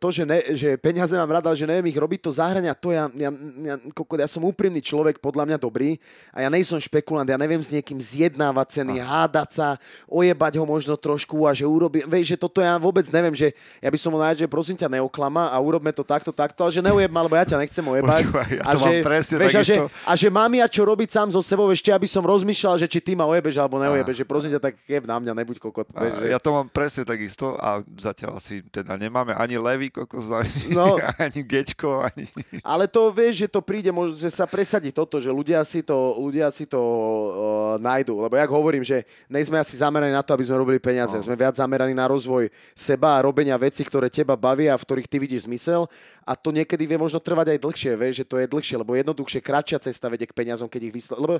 to, 0.00 0.08
že, 0.08 0.24
ne, 0.24 0.40
že 0.56 0.80
peniaze 0.80 1.12
mám 1.12 1.28
rada, 1.28 1.52
že 1.52 1.68
neviem 1.68 1.92
ich 1.92 2.00
robiť, 2.00 2.20
to 2.24 2.32
zahrania, 2.32 2.72
to 2.72 2.96
ja, 2.96 3.12
ja, 3.12 3.28
ja, 3.60 3.76
ja 3.92 4.28
som 4.28 4.40
úprimný 4.40 4.80
človek, 4.80 5.20
podľa 5.20 5.52
mňa 5.52 5.58
dobrý 5.60 6.00
a 6.32 6.40
ja 6.40 6.48
nejsem 6.48 6.80
špekulant, 6.80 7.28
ja 7.28 7.36
neviem 7.36 7.60
s 7.60 7.76
niekým 7.76 8.00
zjednávať 8.00 8.80
ceny, 8.80 9.04
Aha. 9.04 9.28
hádať 9.28 9.50
sa, 9.52 9.68
ojebať 10.08 10.56
ho 10.56 10.64
možno 10.64 10.96
trošku 10.96 11.44
a 11.44 11.52
že 11.52 11.68
urobím, 11.68 12.08
vieš, 12.08 12.32
že 12.32 12.36
toto 12.40 12.64
ja 12.64 12.80
vôbec 12.80 13.04
neviem, 13.12 13.36
že 13.36 13.52
ja 13.84 13.92
by 13.92 13.98
som 14.00 14.16
mal 14.16 14.32
že 14.32 14.48
prosím 14.48 14.80
ťa 14.80 14.88
neoklama 14.88 15.52
a 15.52 15.60
urobme 15.60 15.92
to 15.92 16.06
takto, 16.06 16.32
takto, 16.32 16.64
ale 16.64 16.72
že 16.72 16.80
neujeb 16.80 17.12
ma, 17.12 17.20
lebo 17.20 17.36
ja 17.36 17.44
ťa 17.44 17.60
nechcem 17.60 17.84
ojebať. 17.84 18.24
Ja 18.60 18.62
a, 18.66 18.72
že, 18.76 19.00
presne 19.00 19.34
vieš, 19.40 19.54
a, 19.56 19.62
že, 19.62 19.76
a 19.86 20.12
že 20.18 20.28
mám 20.28 20.50
ja 20.52 20.66
čo 20.66 20.82
robiť 20.82 21.08
sám 21.08 21.28
so 21.30 21.40
sebou, 21.40 21.70
ešte 21.70 21.94
aby 21.94 22.04
som 22.04 22.20
rozmýšľal, 22.26 22.82
že 22.82 22.86
či 22.90 22.98
ty 23.00 23.12
ma 23.14 23.24
ojebeš 23.30 23.56
alebo 23.62 23.78
neojebeš, 23.78 24.16
že 24.20 24.26
prosím 24.26 24.50
ťa, 24.58 24.60
tak 24.60 24.74
jeb 24.84 25.04
na 25.06 25.16
mňa, 25.22 25.32
nebuď 25.38 25.56
kokot. 25.62 25.88
Vieš, 25.94 26.12
že... 26.18 26.26
Ja 26.28 26.38
to 26.42 26.50
mám 26.52 26.66
presne 26.68 27.06
takisto 27.06 27.54
a 27.56 27.80
zatiaľ 27.98 28.42
asi 28.42 28.60
teda 28.68 28.98
nemáme 28.98 29.32
ani 29.38 29.56
levý 29.56 29.88
kokos, 29.88 30.28
ani, 30.40 30.74
no, 30.74 30.98
ani 31.16 31.40
gečko, 31.40 32.04
ani... 32.04 32.26
Ale 32.66 32.90
to 32.90 33.08
vieš, 33.14 33.46
že 33.46 33.48
to 33.48 33.60
príde, 33.62 33.94
že 34.18 34.28
sa 34.28 34.44
presadí 34.44 34.90
toto, 34.90 35.22
že 35.22 35.30
ľudia 35.30 35.62
si 35.62 35.80
to, 35.86 36.18
ľudia 36.18 36.50
si 36.50 36.66
to 36.66 36.80
uh, 36.80 37.30
nájdu, 37.78 38.18
lebo 38.20 38.34
jak 38.36 38.50
hovorím, 38.50 38.84
že 38.84 39.06
nejsme 39.30 39.56
asi 39.56 39.78
zameraní 39.78 40.12
na 40.12 40.22
to, 40.26 40.34
aby 40.34 40.44
sme 40.44 40.60
robili 40.60 40.78
peniaze, 40.82 41.16
no. 41.16 41.24
sme 41.24 41.38
viac 41.38 41.56
zameraní 41.56 41.94
na 41.94 42.10
rozvoj 42.10 42.50
seba 42.74 43.18
a 43.18 43.24
robenia 43.24 43.56
veci, 43.56 43.84
ktoré 43.86 44.08
teba 44.10 44.34
bavia 44.36 44.74
a 44.74 44.80
v 44.80 44.86
ktorých 44.86 45.08
ty 45.08 45.16
vidíš 45.20 45.46
zmysel. 45.48 45.86
A 46.24 46.38
to 46.38 46.54
niekedy 46.54 46.86
vie 46.86 46.98
možno 47.00 47.18
trvať 47.18 47.56
aj 47.56 47.58
dlhšie, 47.58 47.92
vieš, 47.98 48.14
že 48.22 48.28
to 48.28 48.36
je 48.38 48.39
dlhšie, 48.46 48.80
lebo 48.80 48.96
jednoduchšie, 48.96 49.40
kratšia 49.42 49.82
cesta 49.82 50.08
vedie 50.08 50.24
k 50.24 50.36
peniazom, 50.36 50.70
keď 50.70 50.88
ich 50.88 50.94
vyslo... 50.94 51.18
Lebo 51.20 51.34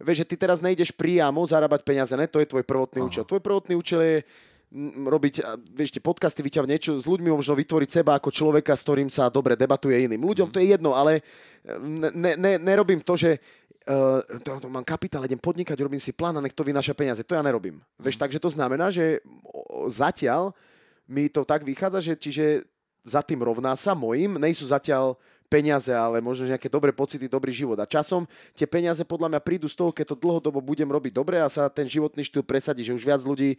vieš, 0.00 0.24
že 0.24 0.28
ty 0.30 0.34
teraz 0.40 0.58
nejdeš 0.64 0.90
priamo 0.96 1.44
zarábať 1.44 1.84
peniaze, 1.84 2.14
ne? 2.16 2.26
To 2.26 2.40
je 2.40 2.48
tvoj 2.48 2.64
prvotný 2.64 3.04
Aha. 3.04 3.08
účel. 3.10 3.22
Tvoj 3.28 3.42
prvotný 3.44 3.74
účel 3.76 4.00
je 4.02 4.16
robiť, 5.10 5.42
vieš, 5.74 5.98
tie 5.98 6.02
podcasty 6.02 6.46
vyťahovať 6.46 6.70
niečo 6.70 6.92
s 6.94 7.10
ľuďmi, 7.10 7.34
možno 7.34 7.58
vytvoriť 7.58 7.90
seba 7.90 8.14
ako 8.14 8.30
človeka, 8.30 8.78
s 8.78 8.86
ktorým 8.86 9.10
sa 9.10 9.26
dobre 9.26 9.58
debatuje 9.58 9.98
iným. 10.06 10.22
Ľuďom 10.22 10.46
mm. 10.46 10.54
to 10.54 10.58
je 10.62 10.66
jedno, 10.70 10.94
ale 10.94 11.26
ne, 12.14 12.38
ne, 12.38 12.52
nerobím 12.62 13.02
to, 13.02 13.18
že 13.18 13.42
uh, 13.90 14.22
to, 14.46 14.62
to 14.62 14.70
mám 14.70 14.86
kapitál, 14.86 15.26
idem 15.26 15.42
podnikať, 15.42 15.74
robím 15.74 15.98
si 15.98 16.14
plán 16.14 16.38
a 16.38 16.44
nech 16.46 16.54
to 16.54 16.62
vynáša 16.62 16.94
peniaze. 16.94 17.26
To 17.26 17.34
ja 17.34 17.42
nerobím. 17.42 17.82
Mm. 17.82 17.82
Vieš, 17.98 18.22
takže 18.22 18.38
to 18.38 18.46
znamená, 18.46 18.94
že 18.94 19.18
zatiaľ 19.90 20.54
mi 21.10 21.26
to 21.26 21.42
tak 21.42 21.66
vychádza, 21.66 21.98
že 22.06 22.14
čiže 22.14 22.62
za 23.02 23.26
tým 23.26 23.42
rovná 23.42 23.74
sa 23.74 23.98
mojim, 23.98 24.38
nejsú 24.38 24.70
zatiaľ 24.70 25.18
peniaze, 25.50 25.90
ale 25.90 26.22
možno 26.22 26.46
nejaké 26.46 26.70
dobré 26.70 26.94
pocity, 26.94 27.26
dobrý 27.26 27.50
život. 27.50 27.74
A 27.82 27.90
časom 27.90 28.22
tie 28.54 28.70
peniaze 28.70 29.02
podľa 29.02 29.34
mňa 29.34 29.40
prídu 29.42 29.66
z 29.66 29.74
toho, 29.74 29.90
keď 29.90 30.14
to 30.14 30.20
dlhodobo 30.22 30.62
budem 30.62 30.86
robiť 30.86 31.10
dobre 31.10 31.42
a 31.42 31.50
sa 31.50 31.66
ten 31.66 31.90
životný 31.90 32.22
štýl 32.22 32.46
presadí, 32.46 32.86
že 32.86 32.94
už 32.94 33.02
viac 33.02 33.18
ľudí 33.26 33.58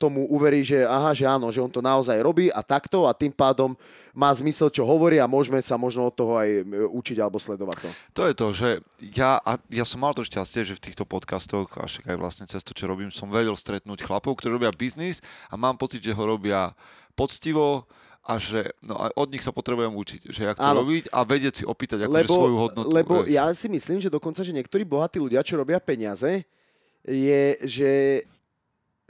tomu 0.00 0.24
uverí, 0.32 0.64
že 0.64 0.88
aha, 0.88 1.12
že 1.12 1.28
áno, 1.28 1.52
že 1.52 1.60
on 1.60 1.68
to 1.68 1.84
naozaj 1.84 2.16
robí 2.24 2.48
a 2.48 2.64
takto 2.64 3.04
a 3.04 3.12
tým 3.12 3.28
pádom 3.28 3.76
má 4.16 4.32
zmysel, 4.32 4.72
čo 4.72 4.88
hovorí 4.88 5.20
a 5.20 5.28
môžeme 5.28 5.60
sa 5.60 5.76
možno 5.76 6.08
od 6.08 6.16
toho 6.16 6.40
aj 6.40 6.48
e, 6.48 6.62
učiť 6.88 7.20
alebo 7.20 7.36
sledovať 7.36 7.76
to. 7.84 7.88
To 8.16 8.22
je 8.24 8.34
to, 8.34 8.46
že 8.56 8.68
ja, 9.12 9.36
a 9.44 9.60
ja 9.68 9.84
som 9.84 10.00
mal 10.00 10.16
to 10.16 10.24
šťastie, 10.24 10.64
že 10.64 10.80
v 10.80 10.84
týchto 10.88 11.04
podcastoch 11.04 11.68
a 11.76 11.84
však 11.84 12.08
aj 12.08 12.16
vlastne 12.16 12.48
cez 12.48 12.64
to, 12.64 12.72
čo 12.72 12.88
robím, 12.88 13.12
som 13.12 13.28
vedel 13.28 13.52
stretnúť 13.52 14.00
chlapov, 14.00 14.40
ktorí 14.40 14.56
robia 14.56 14.72
biznis 14.72 15.20
a 15.52 15.60
mám 15.60 15.76
pocit, 15.76 16.00
že 16.00 16.16
ho 16.16 16.24
robia 16.24 16.72
poctivo, 17.12 17.84
a 18.26 18.42
že 18.42 18.74
no 18.82 18.98
a 18.98 19.14
od 19.14 19.30
nich 19.30 19.46
sa 19.46 19.54
potrebujem 19.54 19.94
učiť, 19.94 20.20
že 20.26 20.40
jak 20.50 20.58
to 20.58 20.66
Áno. 20.66 20.82
robiť 20.82 21.14
a 21.14 21.22
vedieť 21.22 21.62
si 21.62 21.64
opýtať 21.64 22.10
akože 22.10 22.26
lebo, 22.26 22.34
svoju 22.34 22.56
hodnotu. 22.58 22.88
lebo 22.90 23.14
vieš. 23.22 23.30
ja 23.38 23.46
si 23.54 23.70
myslím, 23.70 24.02
že 24.02 24.10
dokonca, 24.10 24.42
že 24.42 24.50
niektorí 24.50 24.82
bohatí 24.82 25.22
ľudia, 25.22 25.46
čo 25.46 25.54
robia 25.54 25.78
peniaze, 25.78 26.42
je, 27.06 27.42
že 27.62 27.90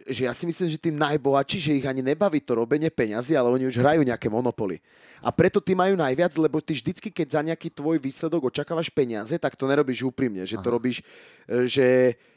že 0.06 0.30
ja 0.30 0.32
si 0.32 0.46
myslím, 0.46 0.70
že 0.70 0.78
tí 0.78 0.94
najbohatší, 0.94 1.58
že 1.58 1.76
ich 1.82 1.86
ani 1.86 1.98
nebaví 1.98 2.38
to 2.38 2.54
robenie 2.54 2.86
peňazí, 2.94 3.34
ale 3.34 3.50
oni 3.50 3.66
už 3.66 3.82
hrajú 3.82 4.06
nejaké 4.06 4.30
monopoly. 4.30 4.78
A 5.18 5.34
preto 5.34 5.58
ty 5.58 5.74
majú 5.74 5.98
najviac, 5.98 6.30
lebo 6.38 6.62
ty 6.62 6.78
vždycky, 6.78 7.10
keď 7.10 7.26
za 7.34 7.42
nejaký 7.42 7.74
tvoj 7.74 7.98
výsledok 7.98 8.54
očakávaš 8.54 8.86
peniaze, 8.94 9.34
tak 9.34 9.58
to 9.58 9.66
nerobíš 9.66 10.06
úprimne, 10.06 10.46
že 10.46 10.62
to 10.62 10.68
robíš, 10.70 11.02
e, 11.50 11.66
že, 11.66 11.88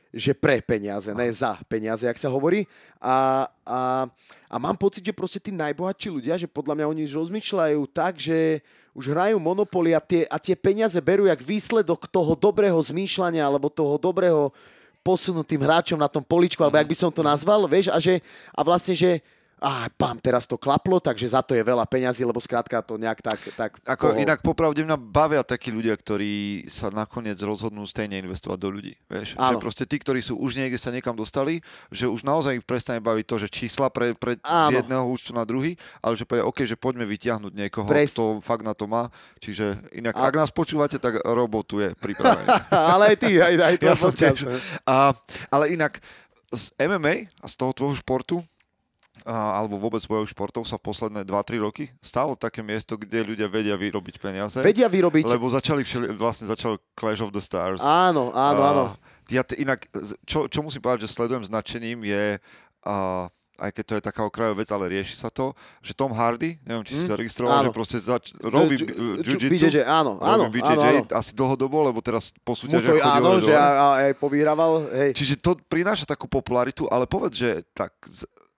že 0.09 0.33
pre 0.33 0.65
peniaze, 0.65 1.13
ne 1.13 1.29
za 1.29 1.61
peniaze, 1.69 2.09
jak 2.09 2.17
sa 2.17 2.33
hovorí. 2.33 2.65
A, 2.97 3.45
a, 3.61 4.09
a 4.49 4.57
mám 4.57 4.73
pocit, 4.73 5.05
že 5.05 5.13
proste 5.13 5.37
tí 5.37 5.53
najbohatší 5.53 6.09
ľudia, 6.09 6.33
že 6.33 6.49
podľa 6.49 6.73
mňa 6.81 6.85
oni 6.89 7.03
rozmýšľajú 7.05 7.81
tak, 7.93 8.17
že 8.17 8.65
už 8.97 9.13
hrajú 9.13 9.37
monopoly 9.37 9.93
a 9.93 10.01
tie, 10.01 10.25
a 10.25 10.41
tie 10.41 10.57
peniaze 10.57 10.97
berú 10.97 11.29
jak 11.29 11.37
výsledok 11.37 12.09
toho 12.09 12.33
dobrého 12.33 12.81
zmýšľania 12.81 13.45
alebo 13.45 13.69
toho 13.69 14.01
dobrého 14.01 14.49
posunutým 15.05 15.61
hráčom 15.61 16.01
na 16.01 16.09
tom 16.09 16.25
poličku, 16.25 16.65
alebo 16.65 16.81
jak 16.81 16.89
by 16.89 16.97
som 16.97 17.13
to 17.13 17.21
nazval, 17.21 17.69
vieš, 17.69 17.93
a 17.93 18.01
že, 18.01 18.19
a 18.51 18.65
vlastne, 18.65 18.97
že 18.97 19.21
a 19.59 19.91
pám, 19.91 20.15
teraz 20.23 20.47
to 20.47 20.55
klaplo, 20.55 21.03
takže 21.03 21.35
za 21.35 21.43
to 21.43 21.51
je 21.51 21.59
veľa 21.59 21.83
peňazí, 21.83 22.23
lebo 22.23 22.39
skrátka 22.39 22.79
to 22.79 22.95
nejak 22.95 23.19
tak... 23.19 23.39
tak 23.59 23.71
Ako, 23.83 24.15
poho- 24.15 24.19
inak 24.23 24.39
popravde 24.39 24.87
mňa 24.87 24.95
bavia 24.95 25.43
takí 25.43 25.67
ľudia, 25.67 25.91
ktorí 25.99 26.63
sa 26.71 26.87
nakoniec 26.87 27.35
rozhodnú 27.43 27.83
stejne 27.83 28.23
investovať 28.23 28.55
do 28.55 28.69
ľudí. 28.71 28.95
Vieš? 29.11 29.35
Že 29.35 29.55
proste 29.59 29.83
tí, 29.83 29.99
ktorí 29.99 30.23
sú 30.23 30.39
už 30.39 30.55
niekde 30.55 30.79
sa 30.79 30.95
niekam 30.95 31.11
dostali, 31.11 31.59
že 31.91 32.07
už 32.07 32.23
naozaj 32.23 32.63
ich 32.63 32.65
prestane 32.65 33.03
baviť 33.03 33.25
to, 33.27 33.35
že 33.35 33.47
čísla 33.51 33.91
pre, 33.91 34.15
pre 34.15 34.39
z 34.39 34.79
jedného 34.79 35.03
účtu 35.03 35.35
na 35.35 35.43
druhý, 35.43 35.75
ale 35.99 36.15
že 36.15 36.23
povie, 36.23 36.39
OK, 36.39 36.63
že 36.63 36.79
poďme 36.79 37.03
vytiahnuť 37.03 37.51
niekoho, 37.51 37.87
Pres- 37.91 38.15
kto 38.15 38.39
fakt 38.39 38.63
na 38.63 38.71
to 38.71 38.87
má. 38.87 39.11
Čiže 39.43 39.75
inak, 39.91 40.15
A- 40.15 40.31
ak 40.31 40.39
nás 40.39 40.51
počúvate, 40.55 41.03
tak 41.03 41.19
robotu 41.27 41.83
je 41.83 41.91
pripravený. 41.99 42.47
ale 42.95 43.11
aj 43.11 43.17
ty, 43.19 43.35
aj, 43.43 43.53
aj 43.59 43.75
ja 43.83 43.95
som 43.99 44.15
tiež. 44.15 44.47
ne? 44.47 44.55
A, 44.87 45.11
ale 45.51 45.75
inak 45.75 45.99
z 46.49 46.71
MMA 46.79 47.27
a 47.43 47.45
z 47.45 47.53
toho 47.59 47.75
tvojho 47.75 47.99
športu 47.99 48.39
alebo 49.21 49.75
vôbec 49.75 49.99
bojových 50.01 50.31
športov 50.31 50.63
sa 50.63 50.75
posledné 50.75 51.21
2-3 51.21 51.31
roky 51.59 51.87
stalo 51.99 52.33
také 52.33 52.59
miesto, 52.59 52.93
kde 52.93 53.23
ľudia 53.25 53.45
vedia 53.45 53.73
vyrobiť 53.73 54.15
peniaze. 54.15 54.57
Vedia 54.57 54.85
vyrobiť... 54.85 55.27
Lebo 55.27 55.47
začali 55.47 55.81
všeli, 55.81 56.13
vlastne 56.13 56.45
začal 56.45 56.77
Clash 56.93 57.19
of 57.19 57.29
the 57.29 57.39
Stars. 57.39 57.79
Áno, 57.79 58.31
áno, 58.31 58.61
áno. 58.61 58.83
Ja 59.27 59.41
t- 59.41 59.57
inak, 59.57 59.85
čo, 60.23 60.45
čo 60.45 60.59
musím 60.59 60.79
povedať, 60.79 61.05
že 61.05 61.11
sledujem 61.11 61.41
s 61.41 61.49
nadšením 61.49 62.01
je, 62.01 62.41
a, 62.81 63.27
aj 63.59 63.71
keď 63.71 63.83
to 63.83 63.93
je 63.93 64.03
taká 64.03 64.21
okrajová 64.23 64.55
vec, 64.55 64.69
ale 64.69 64.87
rieši 64.89 65.13
sa 65.13 65.27
to, 65.27 65.51
že 65.79 65.91
Tom 65.91 66.09
Hardy, 66.09 66.55
neviem, 66.63 66.81
či 66.81 66.95
si 66.95 67.03
Hm? 67.03 67.09
sa 67.11 67.15
registroval, 67.15 67.55
Áno. 67.59 67.65
že 67.65 67.75
proste 67.75 67.97
zač- 67.99 68.31
robí 68.39 68.79
jiu-jitsu. 68.79 69.51
BJJ, 69.51 69.83
áno, 69.83 70.15
áno, 70.17 70.47
robí 70.47 70.57
áno, 70.59 70.79
BJJ 70.79 70.95
áno. 70.97 71.11
asi 71.11 71.31
dlhodobo, 71.35 71.77
lebo 71.83 71.99
teraz 71.99 72.31
po 72.39 72.55
Mu 72.55 72.57
súťaži 72.57 72.87
to 72.87 73.03
áno, 73.03 73.37
že 73.37 73.51
aj, 73.51 73.75
aj 74.01 74.13
povýraval, 74.15 74.87
hej. 74.95 75.11
Čiže 75.13 75.35
to 75.37 75.59
prináša 75.61 76.07
takú 76.07 76.25
popularitu, 76.25 76.87
ale 76.87 77.03
povedz, 77.03 77.35
že 77.37 77.51
tak 77.69 77.91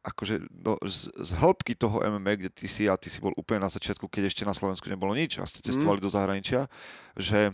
akože 0.02 0.41
no, 0.49 0.82
z, 0.82 1.14
z 1.14 1.30
hĺbky 1.38 1.78
toho 1.78 2.02
MMA, 2.02 2.41
kde 2.41 2.49
ty 2.49 2.66
si 2.66 2.89
a 2.89 2.97
ty 2.97 3.08
si 3.08 3.22
bol 3.22 3.34
úplne 3.38 3.62
na 3.62 3.72
začiatku, 3.72 4.10
keď 4.10 4.34
ešte 4.34 4.43
na 4.43 4.58
Slovensku 4.58 4.89
nebolo 4.89 5.14
nič 5.14 5.38
a 5.38 5.45
ste 5.45 5.62
cestovali 5.62 6.02
do 6.02 6.10
zahraničia, 6.10 6.66
že 7.14 7.54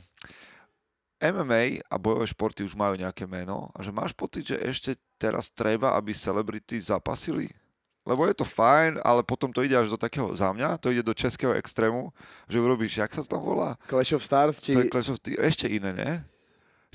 MMA 1.19 1.83
a 1.91 1.95
bojové 1.99 2.29
športy 2.29 2.63
už 2.63 2.77
majú 2.77 2.95
nejaké 2.95 3.27
meno 3.27 3.67
a 3.75 3.83
že 3.83 3.91
máš 3.91 4.15
pocit, 4.15 4.53
že 4.53 4.57
ešte 4.61 4.95
teraz 5.19 5.51
treba, 5.51 5.97
aby 5.97 6.15
celebrity 6.15 6.79
zapasili? 6.79 7.51
Lebo 8.07 8.23
je 8.23 8.39
to 8.39 8.47
fajn, 8.47 9.03
ale 9.03 9.19
potom 9.19 9.51
to 9.51 9.59
ide 9.67 9.75
až 9.75 9.91
do 9.91 9.99
takého, 9.99 10.31
za 10.31 10.55
mňa, 10.55 10.79
to 10.79 10.95
ide 10.95 11.03
do 11.03 11.11
českého 11.11 11.51
extrému, 11.59 12.15
že 12.47 12.63
urobíš, 12.63 13.03
jak 13.03 13.11
sa 13.11 13.19
to 13.19 13.35
tam 13.35 13.43
volá? 13.43 13.75
Clash 13.83 14.15
of 14.15 14.23
Stars, 14.23 14.63
či... 14.63 14.71
To 14.71 14.79
je 14.79 14.87
Clash 14.87 15.11
of, 15.11 15.19
ešte 15.19 15.67
iné, 15.67 15.91
nie? 15.91 16.13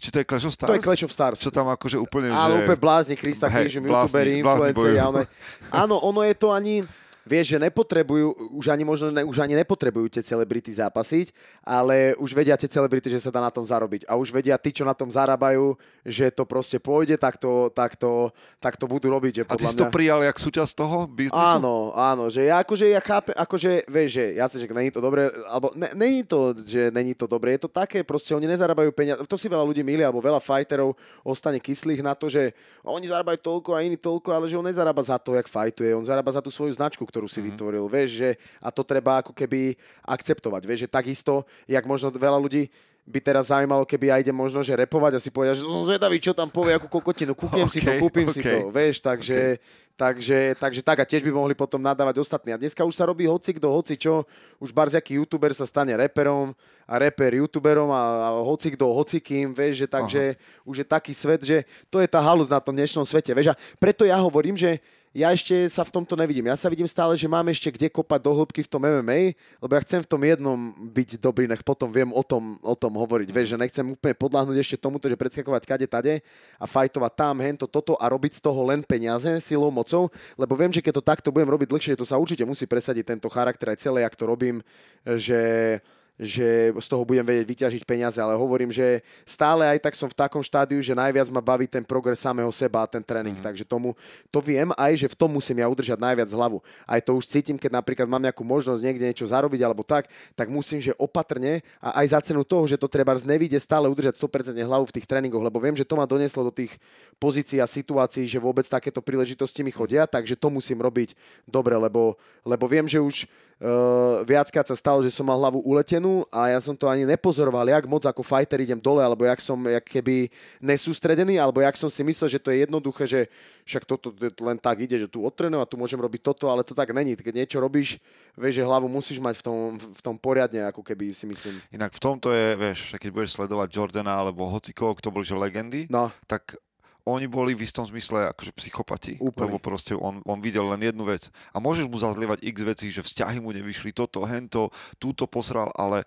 Či 0.01 0.09
to 0.11 0.19
je 0.19 0.27
Clash 0.27 0.47
of 0.49 0.53
Stars? 0.57 0.69
To 0.69 0.75
je 0.75 0.83
Clash 0.83 1.05
of 1.05 1.13
Stars. 1.13 1.39
Čo 1.39 1.51
tam 1.53 1.69
akože 1.69 1.97
úplne, 2.01 2.33
Áno, 2.33 2.59
že... 2.59 2.65
úplne 2.65 2.81
blázni, 2.81 3.15
Krista 3.15 3.47
Hej, 3.47 3.69
Krížim, 3.69 3.85
youtuberi, 3.87 4.41
influenceri. 4.41 4.99
Áno, 5.83 5.95
ono 6.01 6.21
je 6.25 6.35
to 6.35 6.51
ani... 6.51 6.83
Vieš, 7.23 7.55
že 7.55 7.59
nepotrebujú, 7.63 8.35
už 8.59 8.75
ani 8.75 8.83
možno 8.83 9.15
ne, 9.15 9.23
už 9.23 9.39
ani 9.43 9.55
nepotrebujú 9.55 10.11
tie 10.11 10.27
celebrity 10.27 10.75
zápasiť, 10.75 11.31
ale 11.63 12.19
už 12.19 12.35
vedia 12.35 12.59
tie 12.59 12.67
celebrity, 12.67 13.07
že 13.11 13.23
sa 13.23 13.31
dá 13.31 13.39
na 13.39 13.53
tom 13.55 13.63
zarobiť. 13.63 14.11
A 14.11 14.19
už 14.19 14.35
vedia 14.35 14.59
tí, 14.59 14.75
čo 14.75 14.83
na 14.83 14.95
tom 14.95 15.07
zarábajú, 15.07 15.79
že 16.03 16.35
to 16.35 16.43
proste 16.43 16.83
pôjde, 16.83 17.15
tak 17.15 17.39
to, 17.39 17.71
tak 17.71 17.95
to, 17.95 18.35
tak 18.59 18.75
to 18.75 18.91
budú 18.91 19.07
robiť. 19.15 19.33
Že 19.39 19.45
A 19.47 19.55
ty 19.55 19.55
podľa 19.55 19.71
si 19.71 19.79
to 19.79 19.87
mňa... 19.87 19.95
prijal 19.95 20.21
jak 20.27 20.37
súčasť 20.43 20.73
toho 20.75 20.99
biznisu? 21.07 21.39
Áno, 21.39 21.95
áno, 21.95 22.27
že 22.27 22.51
ja 22.51 22.59
akože 22.59 22.91
ja 22.91 22.99
chápem, 22.99 23.35
akože 23.39 23.87
vieš, 23.87 24.11
že 24.19 24.25
jasne, 24.35 24.59
že 24.59 24.67
není 24.67 24.91
to 24.91 24.99
dobré, 24.99 25.31
alebo 25.47 25.71
ne, 25.79 25.95
není 25.95 26.27
to, 26.27 26.57
že 26.59 26.91
není 26.91 27.15
to 27.15 27.31
dobré, 27.31 27.55
je 27.55 27.65
to 27.65 27.71
také, 27.71 28.03
proste 28.03 28.35
oni 28.35 28.51
nezarábajú 28.51 28.91
peniaze, 28.91 29.23
to 29.31 29.39
si 29.39 29.47
veľa 29.47 29.63
ľudí 29.63 29.87
milí, 29.87 30.03
alebo 30.03 30.19
veľa 30.19 30.43
fighterov 30.43 30.99
ostane 31.23 31.63
kyslých 31.63 32.03
na 32.03 32.19
to, 32.19 32.27
že 32.27 32.51
oni 32.83 33.07
zarábajú 33.07 33.39
toľko 33.39 33.71
a 33.79 33.85
iní 33.87 33.95
toľko, 33.95 34.29
ale 34.35 34.51
že 34.51 34.59
on 34.59 34.67
nezarába 34.67 35.03
za 35.07 35.21
to, 35.23 35.39
jak 35.39 35.47
fightuje, 35.47 35.95
on 35.95 36.03
zarába 36.03 36.35
za 36.35 36.43
tú 36.43 36.51
svoju 36.51 36.75
značku, 36.75 37.05
ktorú 37.13 37.29
si 37.29 37.45
mm-hmm. 37.45 37.49
vytvoril, 37.53 37.85
vieš, 37.93 38.11
že 38.25 38.29
a 38.65 38.73
to 38.73 38.81
treba 38.81 39.21
ako 39.21 39.37
keby 39.37 39.77
akceptovať, 40.09 40.63
vieš, 40.65 40.89
že 40.89 40.97
takisto, 40.97 41.45
jak 41.69 41.85
možno 41.85 42.09
veľa 42.09 42.41
ľudí 42.41 42.73
by 43.03 43.19
teraz 43.19 43.51
zaujímalo, 43.51 43.83
keby 43.83 44.15
ja 44.15 44.17
idem 44.23 44.35
možno, 44.35 44.63
že 44.63 44.79
repovať 44.79 45.19
a 45.19 45.21
si 45.21 45.27
povedia, 45.27 45.59
že 45.59 45.67
som 45.67 45.83
zvedavý, 45.83 46.23
čo 46.23 46.31
tam 46.31 46.47
povie, 46.47 46.79
akú 46.79 46.87
kokotinu, 46.87 47.35
kúpim 47.35 47.67
si 47.67 47.83
to, 47.83 47.91
kúpim 47.99 48.31
si 48.31 48.39
OK. 48.39 48.47
to, 48.47 48.59
vieš, 48.71 49.03
takže, 49.03 49.59
takže, 49.99 50.55
takže 50.55 50.81
tak 50.87 51.03
a 51.03 51.05
tiež 51.05 51.27
by 51.27 51.35
mohli 51.35 51.59
potom 51.59 51.83
nadávať 51.83 52.23
ostatní. 52.23 52.55
A 52.55 52.61
dneska 52.63 52.87
už 52.87 52.95
sa 52.95 53.03
robí 53.03 53.27
hoci 53.27 53.59
kto, 53.59 53.75
hoci 53.75 53.99
čo, 53.99 54.23
už 54.63 54.71
barziaký 54.71 55.19
youtuber 55.19 55.51
sa 55.51 55.67
stane 55.67 55.91
reperom 55.99 56.55
a 56.87 56.95
reper 57.03 57.43
youtuberom 57.43 57.91
a, 57.91 58.03
a 58.23 58.29
hoci 58.39 58.71
kto, 58.71 58.87
hoci 58.95 59.19
kým, 59.19 59.51
vieš, 59.51 59.83
že 59.83 59.87
takže 59.91 60.23
už 60.63 60.87
je 60.87 60.87
taký 60.87 61.11
svet, 61.11 61.43
že 61.43 61.67
to 61.91 61.99
je 61.99 62.07
tá 62.07 62.23
halus 62.23 62.47
na 62.47 62.63
tom 62.63 62.71
dnešnom 62.71 63.03
svete, 63.03 63.35
vieš, 63.35 63.51
a 63.51 63.59
preto 63.83 64.07
ja 64.07 64.15
hovorím, 64.23 64.55
že 64.55 64.79
ja 65.13 65.29
ešte 65.29 65.69
sa 65.69 65.85
v 65.85 65.93
tomto 65.93 66.17
nevidím. 66.17 66.49
Ja 66.49 66.57
sa 66.57 66.73
vidím 66.73 66.89
stále, 66.89 67.13
že 67.21 67.29
mám 67.29 67.45
ešte 67.53 67.69
kde 67.69 67.93
kopať 67.93 68.21
do 68.25 68.33
hĺbky 68.33 68.65
v 68.65 68.71
tom 68.73 68.81
MMA, 68.81 69.37
lebo 69.61 69.73
ja 69.77 69.85
chcem 69.85 70.01
v 70.01 70.09
tom 70.09 70.21
jednom 70.25 70.57
byť 70.73 71.21
dobrý, 71.21 71.45
nech 71.45 71.61
potom 71.61 71.93
viem 71.93 72.09
o 72.17 72.25
tom, 72.25 72.57
o 72.65 72.73
tom 72.73 72.97
hovoriť. 72.97 73.29
Vieš, 73.29 73.49
že 73.53 73.61
nechcem 73.61 73.87
úplne 73.93 74.17
podľahnúť 74.17 74.57
ešte 74.57 74.81
tomuto, 74.81 75.13
že 75.13 75.21
predskakovať 75.21 75.63
kade 75.69 75.87
tade 75.87 76.15
a 76.57 76.65
fajtovať 76.65 77.13
tam, 77.13 77.45
hento, 77.45 77.69
toto 77.69 77.93
a 78.01 78.09
robiť 78.09 78.41
z 78.41 78.41
toho 78.41 78.61
len 78.65 78.81
peniaze 78.81 79.29
silou, 79.45 79.69
mocou, 79.69 80.09
lebo 80.41 80.57
viem, 80.57 80.73
že 80.73 80.81
keď 80.81 81.01
to 81.01 81.05
takto 81.05 81.29
budem 81.29 81.53
robiť 81.53 81.69
dlhšie, 81.69 82.01
to 82.01 82.09
sa 82.09 82.17
určite 82.17 82.49
musí 82.49 82.65
presadiť 82.65 83.13
tento 83.13 83.29
charakter 83.29 83.69
aj 83.69 83.85
celé, 83.85 84.09
jak 84.09 84.17
to 84.17 84.25
robím, 84.25 84.65
že 85.05 85.77
že 86.21 86.71
z 86.77 86.89
toho 86.89 87.09
budem 87.09 87.25
vedieť 87.25 87.47
vyťažiť 87.49 87.83
peniaze, 87.89 88.21
ale 88.21 88.37
hovorím, 88.37 88.69
že 88.69 89.01
stále 89.25 89.65
aj 89.65 89.81
tak 89.81 89.95
som 89.97 90.13
v 90.13 90.17
takom 90.17 90.45
štádiu, 90.45 90.79
že 90.85 90.93
najviac 90.93 91.33
ma 91.33 91.41
baví 91.41 91.65
ten 91.65 91.81
progres 91.81 92.21
samého 92.21 92.53
seba 92.53 92.85
a 92.85 92.91
ten 92.91 93.01
tréning, 93.01 93.35
mm. 93.41 93.45
takže 93.45 93.65
tomu, 93.65 93.97
to 94.29 94.39
viem 94.45 94.69
aj, 94.77 94.93
že 95.03 95.09
v 95.09 95.17
tom 95.17 95.33
musím 95.33 95.65
ja 95.65 95.67
udržať 95.73 95.97
najviac 95.97 96.29
hlavu. 96.29 96.61
Aj 96.85 97.01
to 97.01 97.17
už 97.17 97.25
cítim, 97.25 97.57
keď 97.57 97.81
napríklad 97.81 98.05
mám 98.05 98.21
nejakú 98.21 98.45
možnosť 98.45 98.85
niekde 98.85 99.09
niečo 99.09 99.25
zarobiť 99.25 99.61
alebo 99.65 99.81
tak, 99.81 100.13
tak 100.37 100.53
musím, 100.53 100.85
že 100.85 100.93
opatrne 101.01 101.65
a 101.81 102.05
aj 102.05 102.07
za 102.13 102.21
cenu 102.29 102.45
toho, 102.45 102.69
že 102.69 102.77
to 102.77 102.87
treba 102.93 103.17
nevíde 103.25 103.57
stále 103.57 103.89
udržať 103.89 104.21
100% 104.21 104.53
hlavu 104.63 104.85
v 104.89 104.95
tých 105.01 105.09
tréningoch, 105.09 105.43
lebo 105.43 105.59
viem, 105.59 105.75
že 105.75 105.89
to 105.89 105.97
ma 105.97 106.05
doneslo 106.05 106.45
do 106.45 106.53
tých 106.53 106.77
pozícií 107.17 107.59
a 107.59 107.67
situácií, 107.67 108.29
že 108.29 108.37
vôbec 108.37 108.69
takéto 108.69 109.01
príležitosti 109.01 109.65
mi 109.65 109.73
chodia, 109.73 110.05
takže 110.05 110.37
to 110.37 110.53
musím 110.53 110.85
robiť 110.85 111.17
dobre, 111.49 111.75
lebo, 111.75 112.21
lebo 112.45 112.65
viem, 112.69 112.85
že 112.85 113.01
už 113.01 113.27
Uh, 113.63 114.27
viackrát 114.27 114.67
sa 114.67 114.75
stalo, 114.75 115.07
že 115.07 115.15
som 115.15 115.23
mal 115.23 115.39
hlavu 115.39 115.63
uletenú 115.63 116.27
a 116.35 116.51
ja 116.51 116.59
som 116.59 116.75
to 116.75 116.91
ani 116.91 117.07
nepozoroval, 117.07 117.63
jak 117.63 117.87
moc 117.87 118.03
ako 118.03 118.19
fighter 118.27 118.59
idem 118.59 118.83
dole, 118.83 118.99
alebo 118.99 119.23
jak 119.23 119.39
som 119.39 119.55
jak 119.71 119.87
keby 119.87 120.27
nesústredený, 120.59 121.39
alebo 121.39 121.63
jak 121.63 121.79
som 121.79 121.87
si 121.87 122.03
myslel, 122.03 122.27
že 122.27 122.43
to 122.43 122.51
je 122.51 122.67
jednoduché, 122.67 123.07
že 123.07 123.21
však 123.63 123.87
toto 123.87 124.11
len 124.43 124.59
tak 124.59 124.83
ide, 124.83 124.99
že 124.99 125.07
tu 125.07 125.23
odtrenujem 125.23 125.63
a 125.63 125.71
tu 125.71 125.79
môžem 125.79 125.95
robiť 125.95 126.27
toto, 126.27 126.51
ale 126.51 126.67
to 126.67 126.75
tak 126.75 126.91
není. 126.91 127.15
Keď 127.15 127.35
niečo 127.39 127.63
robíš, 127.63 128.03
vieš, 128.35 128.59
že 128.59 128.67
hlavu 128.67 128.91
musíš 128.91 129.23
mať 129.23 129.39
v 129.39 129.43
tom, 129.47 129.59
v 129.79 130.01
tom 130.03 130.19
poriadne, 130.19 130.67
ako 130.67 130.83
keby 130.83 131.15
si 131.15 131.31
myslím. 131.31 131.63
Inak 131.71 131.95
v 131.95 132.03
tomto 132.03 132.35
je, 132.35 132.59
vieš, 132.59 132.99
keď 132.99 133.11
budeš 133.15 133.39
sledovať 133.39 133.71
Jordana 133.71 134.19
alebo 134.19 134.51
hocikoho, 134.51 134.99
kto 134.99 135.15
boli 135.15 135.23
že 135.23 135.39
legendy, 135.39 135.87
No, 135.87 136.11
tak 136.27 136.59
oni 137.03 137.27
boli 137.27 137.59
v 137.59 137.67
istom 137.67 137.83
zmysle 137.83 138.31
akože 138.31 138.55
psychopati, 138.55 139.19
Úplne. 139.19 139.43
lebo 139.43 139.57
proste 139.59 139.99
on, 139.99 140.23
on 140.23 140.39
videl 140.39 140.63
len 140.71 140.87
jednu 140.87 141.03
vec. 141.03 141.27
A 141.51 141.59
môžeš 141.59 141.91
mu 141.91 141.99
zazlievať 141.99 142.47
x 142.47 142.57
vecí, 142.63 142.87
že 142.95 143.03
vzťahy 143.03 143.43
mu 143.43 143.51
nevyšli, 143.51 143.91
toto, 143.91 144.23
hento, 144.23 144.71
túto 145.03 145.27
posral, 145.27 145.75
ale 145.75 146.07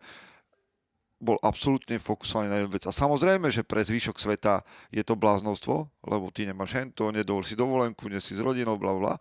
bol 1.20 1.40
absolútne 1.44 2.00
fokusovaný 2.00 2.48
na 2.48 2.58
jednu 2.64 2.72
vec. 2.76 2.84
A 2.88 2.96
samozrejme, 2.96 3.48
že 3.52 3.68
pre 3.68 3.84
zvyšok 3.84 4.20
sveta 4.20 4.64
je 4.92 5.04
to 5.04 5.16
bláznostvo, 5.20 5.88
lebo 6.08 6.32
ty 6.32 6.48
nemáš 6.48 6.76
hento, 6.76 7.12
nedovol 7.12 7.44
si 7.44 7.56
dovolenku, 7.56 8.08
nie 8.08 8.20
si 8.20 8.36
s 8.36 8.44
rodinou, 8.44 8.76
bla 8.80 8.94
bla, 8.96 9.14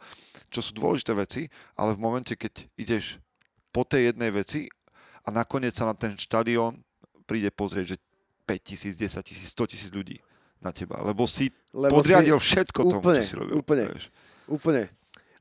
čo 0.51 0.63
sú 0.63 0.75
dôležité 0.75 1.15
veci, 1.15 1.43
ale 1.79 1.95
v 1.95 2.03
momente, 2.03 2.35
keď 2.35 2.67
ideš 2.79 3.19
po 3.75 3.83
tej 3.87 4.15
jednej 4.15 4.31
veci 4.31 4.67
a 5.27 5.35
nakoniec 5.35 5.75
sa 5.75 5.91
na 5.91 5.95
ten 5.95 6.15
štadión 6.15 6.83
príde 7.27 7.51
pozrieť, 7.55 7.95
že 7.95 7.97
5 8.45 8.61
tisíc, 8.61 8.95
10 9.01 9.25
tisíc, 9.25 9.49
100 9.57 9.71
tisíc 9.71 9.91
ľudí 9.91 10.21
na 10.65 10.73
teba, 10.73 11.05
lebo 11.05 11.29
si 11.29 11.53
Lebo 11.77 12.01
podriadil 12.01 12.41
si- 12.41 12.45
všetko 12.49 12.81
tomu, 12.81 13.05
úplne, 13.05 13.21
čo 13.21 13.29
si 13.29 13.37
robil. 13.37 13.55
úplne. 13.61 13.85
Vieš. 13.93 14.05
Úplne. 14.49 14.85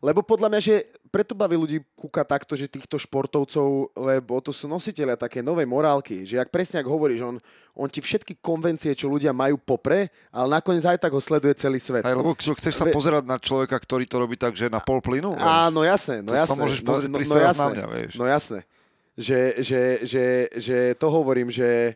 Lebo 0.04 0.20
podľa 0.20 0.52
mňa, 0.52 0.60
že 0.60 0.84
preto 1.08 1.32
baví 1.32 1.56
ľudí 1.56 1.80
kúka 1.96 2.28
takto, 2.28 2.60
že 2.60 2.68
týchto 2.68 3.00
športovcov, 3.00 3.96
lebo 3.96 4.44
to 4.44 4.52
sú 4.52 4.68
nositeľia 4.68 5.16
také 5.16 5.40
novej 5.40 5.64
morálky, 5.64 6.28
že 6.28 6.44
ak 6.44 6.52
presne 6.52 6.84
ak 6.84 6.92
hovoríš, 6.92 7.24
on, 7.24 7.40
on 7.72 7.88
ti 7.88 8.04
všetky 8.04 8.44
konvencie, 8.44 8.92
čo 9.00 9.08
ľudia 9.08 9.32
majú 9.32 9.56
popre, 9.56 10.12
ale 10.28 10.60
nakoniec 10.60 10.84
aj 10.84 11.00
tak 11.00 11.16
ho 11.16 11.24
sleduje 11.24 11.56
celý 11.56 11.80
svet. 11.80 12.04
Aj, 12.04 12.12
lebo 12.12 12.36
čo, 12.36 12.52
chceš 12.52 12.84
sa 12.84 12.86
pozerať 12.92 13.24
na 13.24 13.40
človeka, 13.40 13.80
ktorý 13.80 14.04
to 14.04 14.20
robí 14.20 14.36
tak, 14.36 14.60
že 14.60 14.68
na 14.68 14.84
pol 14.84 15.00
plynu? 15.00 15.40
Áno, 15.40 15.88
jasné, 15.88 16.20
no 16.20 16.36
si 16.36 16.44
to 16.44 16.52
jasné. 16.52 16.60
môžeš 16.60 16.80
no, 16.84 16.88
pozrieť 16.92 17.10
no, 17.10 17.16
no, 17.16 17.24
stojac 17.24 17.48
jasné, 17.48 17.64
na 17.64 17.68
mňa, 17.72 17.86
vieš. 17.96 18.14
No 18.20 18.26
jasné. 18.28 18.60
Že, 19.14 19.40
že, 19.64 19.82
že, 20.04 20.26
že 20.60 20.78
to 21.00 21.08
hovorím, 21.08 21.48
že, 21.48 21.96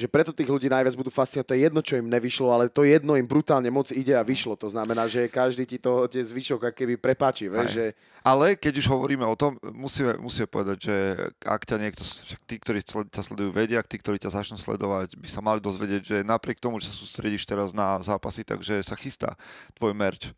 že 0.00 0.08
preto 0.08 0.32
tých 0.32 0.48
ľudí 0.48 0.72
najviac 0.72 0.96
budú 0.96 1.12
fascinovať. 1.12 1.46
To 1.46 1.54
je 1.54 1.64
jedno, 1.68 1.80
čo 1.84 2.00
im 2.00 2.08
nevyšlo, 2.08 2.48
ale 2.48 2.72
to 2.72 2.88
jedno 2.88 3.20
im 3.20 3.28
brutálne 3.28 3.68
moc 3.68 3.92
ide 3.92 4.16
a 4.16 4.24
vyšlo. 4.24 4.56
To 4.56 4.72
znamená, 4.72 5.04
že 5.04 5.28
každý 5.28 5.68
ti 5.68 5.76
to 5.76 6.08
tie 6.08 6.24
zvyšok 6.24 6.72
keby 6.72 6.96
prepáči. 6.96 7.52
Hej. 7.52 7.68
že, 7.68 7.84
Ale 8.24 8.56
keď 8.56 8.80
už 8.80 8.86
hovoríme 8.88 9.28
o 9.28 9.36
tom, 9.36 9.60
musíme, 9.76 10.16
musíme 10.16 10.48
povedať, 10.48 10.88
že 10.88 10.96
ak 11.44 11.68
ťa 11.68 11.76
niekto, 11.76 12.00
však 12.00 12.40
tí, 12.48 12.56
ktorí 12.56 12.80
ťa 13.12 13.20
sledujú, 13.20 13.52
vedia, 13.52 13.84
tí, 13.84 14.00
ktorí 14.00 14.16
ťa 14.16 14.40
začnú 14.40 14.56
sledovať, 14.56 15.20
by 15.20 15.28
sa 15.28 15.44
mali 15.44 15.60
dozvedieť, 15.60 16.02
že 16.02 16.16
napriek 16.24 16.56
tomu, 16.56 16.80
že 16.80 16.88
sa 16.88 16.96
sústredíš 16.96 17.44
teraz 17.44 17.76
na 17.76 18.00
zápasy, 18.00 18.40
takže 18.40 18.80
sa 18.80 18.96
chystá 18.96 19.36
tvoj 19.76 19.92
merch. 19.92 20.32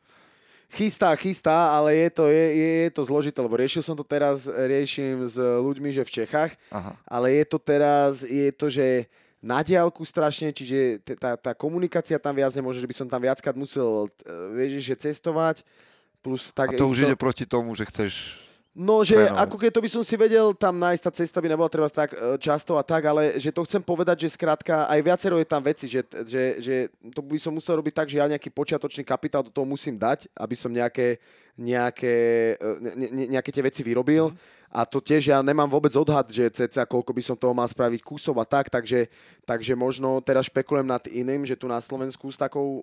chystá, 0.73 1.13
chystá, 1.21 1.77
ale 1.77 1.93
je 1.93 2.09
to, 2.09 2.25
je, 2.33 2.47
je, 2.57 2.71
je 2.89 2.91
to 2.97 3.05
zložité, 3.05 3.39
lebo 3.45 3.61
riešil 3.61 3.85
som 3.85 3.93
to 3.93 4.01
teraz, 4.01 4.49
riešim 4.49 5.29
s 5.29 5.37
ľuďmi, 5.37 5.93
že 5.93 6.01
v 6.01 6.25
Čechách, 6.25 6.57
Aha. 6.73 6.97
ale 7.05 7.29
je 7.37 7.45
to 7.45 7.61
teraz, 7.61 8.25
je 8.25 8.49
to, 8.57 8.73
že 8.73 9.05
na 9.43 9.59
diálku 9.67 10.07
strašne, 10.07 10.55
čiže 10.55 11.03
tá, 11.19 11.35
tá 11.35 11.51
komunikácia 11.51 12.15
tam 12.23 12.31
viac 12.31 12.55
nemôže, 12.55 12.79
že 12.79 12.87
by 12.87 12.95
som 12.95 13.11
tam 13.11 13.19
viackrát 13.19 13.59
musel, 13.59 14.07
t- 14.15 14.23
vieš, 14.55 14.79
že 14.87 14.95
cestovať, 15.11 15.67
plus 16.23 16.55
tak 16.55 16.73
A 16.73 16.79
to 16.79 16.87
už 16.87 17.03
isto- 17.03 17.11
ide 17.11 17.17
proti 17.19 17.43
tomu, 17.43 17.75
že 17.75 17.83
chceš... 17.91 18.39
No, 18.73 19.05
že 19.05 19.21
trénovať. 19.21 19.37
ako 19.37 19.57
keď 19.61 19.71
to 19.77 19.85
by 19.85 19.91
som 19.93 20.01
si 20.01 20.17
vedel 20.17 20.57
tam 20.57 20.81
nájsť, 20.81 21.03
tá 21.05 21.13
cesta 21.13 21.45
by 21.45 21.53
nebola 21.53 21.69
treba 21.69 21.93
tak 21.93 22.17
e, 22.17 22.41
často 22.41 22.81
a 22.81 22.83
tak, 22.87 23.05
ale 23.05 23.37
že 23.37 23.53
to 23.53 23.69
chcem 23.69 23.85
povedať, 23.85 24.25
že 24.25 24.33
skrátka 24.33 24.89
aj 24.89 25.01
viacero 25.05 25.37
je 25.37 25.45
tam 25.45 25.61
veci, 25.61 25.93
že, 25.93 26.01
že, 26.25 26.57
že 26.57 26.75
to 27.13 27.21
by 27.21 27.37
som 27.37 27.53
musel 27.53 27.77
robiť 27.77 27.93
tak, 27.93 28.09
že 28.09 28.17
ja 28.17 28.33
nejaký 28.33 28.49
počiatočný 28.49 29.05
kapitál 29.05 29.45
do 29.45 29.53
toho 29.53 29.69
musím 29.69 30.01
dať, 30.01 30.25
aby 30.33 30.57
som 30.57 30.73
nejaké, 30.73 31.21
nejaké, 31.61 32.15
e, 32.57 32.69
ne, 32.81 33.09
ne, 33.13 33.25
nejaké 33.37 33.53
tie 33.53 33.61
veci 33.61 33.85
vyrobil. 33.85 34.33
A 34.73 34.89
to 34.89 35.05
tiež 35.05 35.29
ja 35.29 35.45
nemám 35.45 35.69
vôbec 35.69 35.93
odhad, 35.93 36.33
že 36.33 36.49
cca 36.49 36.89
koľko 36.89 37.13
by 37.13 37.23
som 37.23 37.37
toho 37.37 37.53
mal 37.53 37.69
spraviť 37.69 38.01
kusov 38.01 38.41
a 38.41 38.49
tak, 38.49 38.73
takže, 38.73 39.05
takže 39.45 39.77
možno 39.77 40.17
teraz 40.25 40.49
špekulujem 40.49 40.89
nad 40.89 41.05
iným, 41.13 41.45
že 41.45 41.61
tu 41.61 41.69
na 41.69 41.77
Slovensku 41.77 42.25
s 42.33 42.41
takou 42.41 42.81
uh, 42.81 42.83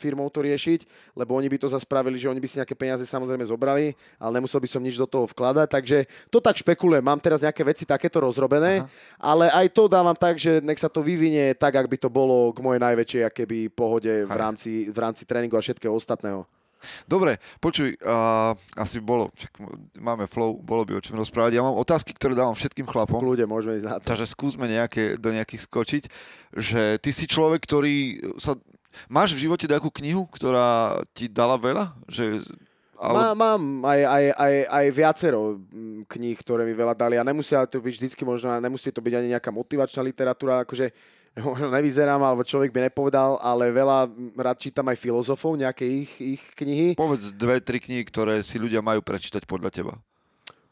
firmou 0.00 0.32
to 0.32 0.40
riešiť, 0.40 1.12
lebo 1.12 1.36
oni 1.36 1.52
by 1.52 1.60
to 1.60 1.68
zaspravili, 1.68 2.16
že 2.16 2.32
oni 2.32 2.40
by 2.40 2.48
si 2.48 2.56
nejaké 2.56 2.72
peniaze 2.72 3.04
samozrejme 3.04 3.44
zobrali, 3.44 3.92
ale 4.16 4.40
nemusel 4.40 4.64
by 4.64 4.68
som 4.72 4.80
nič 4.80 4.96
do 4.96 5.04
toho 5.04 5.28
vkladať, 5.28 5.68
takže 5.68 6.08
to 6.32 6.40
tak 6.40 6.56
špekulujem. 6.56 7.04
Mám 7.04 7.20
teraz 7.20 7.44
nejaké 7.44 7.60
veci 7.60 7.84
takéto 7.84 8.16
rozrobené, 8.24 8.88
ale 9.20 9.52
aj 9.52 9.76
to 9.76 9.92
dávam 9.92 10.16
tak, 10.16 10.40
že 10.40 10.64
nech 10.64 10.80
sa 10.80 10.88
to 10.88 11.04
vyvinie 11.04 11.52
tak, 11.52 11.76
ak 11.76 11.84
by 11.84 12.00
to 12.00 12.08
bolo 12.08 12.48
k 12.56 12.64
mojej 12.64 12.80
najväčšej 12.80 13.22
akéby 13.28 13.68
pohode 13.68 14.24
v 14.24 14.32
rámci, 14.32 14.88
v 14.88 14.96
rámci 14.96 15.28
tréningu 15.28 15.60
a 15.60 15.60
všetkého 15.60 15.92
ostatného. 15.92 16.55
Dobre, 17.04 17.38
počuj, 17.58 17.94
uh, 18.02 18.52
asi 18.78 18.98
bolo, 19.02 19.30
však 19.34 19.52
máme 20.00 20.24
flow, 20.26 20.58
bolo 20.58 20.86
by 20.86 20.98
o 20.98 21.04
čom 21.04 21.18
rozprávať. 21.18 21.58
Ja 21.58 21.66
mám 21.66 21.76
otázky, 21.76 22.14
ktoré 22.14 22.36
dávam 22.36 22.56
všetkým 22.56 22.86
chlapom. 22.88 23.20
Kľude, 23.20 23.44
môžeme 23.44 23.78
ísť 23.80 23.86
na 23.86 23.96
to. 24.00 24.08
Takže 24.10 24.26
skúsme 24.26 24.64
nejaké, 24.66 25.20
do 25.20 25.30
nejakých 25.30 25.62
skočiť, 25.66 26.02
že 26.54 26.96
ty 27.02 27.10
si 27.10 27.24
človek, 27.28 27.62
ktorý 27.64 28.22
sa... 28.40 28.56
Máš 29.12 29.36
v 29.36 29.44
živote 29.44 29.68
nejakú 29.68 29.92
knihu, 29.92 30.24
ktorá 30.24 31.04
ti 31.12 31.28
dala 31.28 31.60
veľa? 31.60 31.92
Že, 32.08 32.40
ale... 32.96 33.12
Má, 33.12 33.28
mám 33.36 33.62
aj, 33.84 34.00
aj, 34.08 34.24
aj, 34.32 34.54
aj 34.72 34.86
viacero 34.88 35.40
mm, 35.60 36.08
kníh, 36.08 36.36
ktoré 36.40 36.64
mi 36.64 36.72
veľa 36.72 36.96
dali 36.96 37.20
a 37.20 37.26
nemusia 37.28 37.68
to 37.68 37.84
byť 37.84 37.92
vždycky 37.92 38.24
možno, 38.24 38.56
a 38.56 38.62
nemusí 38.64 38.88
to 38.88 39.04
byť 39.04 39.14
ani 39.20 39.36
nejaká 39.36 39.52
motivačná 39.52 40.00
literatúra, 40.00 40.64
akože 40.64 40.96
možno 41.44 41.68
nevyzerám, 41.68 42.20
alebo 42.20 42.46
človek 42.46 42.72
by 42.72 42.88
nepovedal, 42.88 43.36
ale 43.44 43.68
veľa 43.68 44.08
rád 44.36 44.56
čítam 44.56 44.88
aj 44.88 44.96
filozofov, 44.96 45.56
nejaké 45.60 45.84
ich, 45.84 46.12
ich 46.20 46.42
knihy. 46.56 46.96
Povedz 46.96 47.32
dve, 47.36 47.60
tri 47.60 47.76
knihy, 47.76 48.02
ktoré 48.08 48.40
si 48.40 48.56
ľudia 48.56 48.80
majú 48.80 49.04
prečítať 49.04 49.44
podľa 49.44 49.70
teba. 49.72 49.94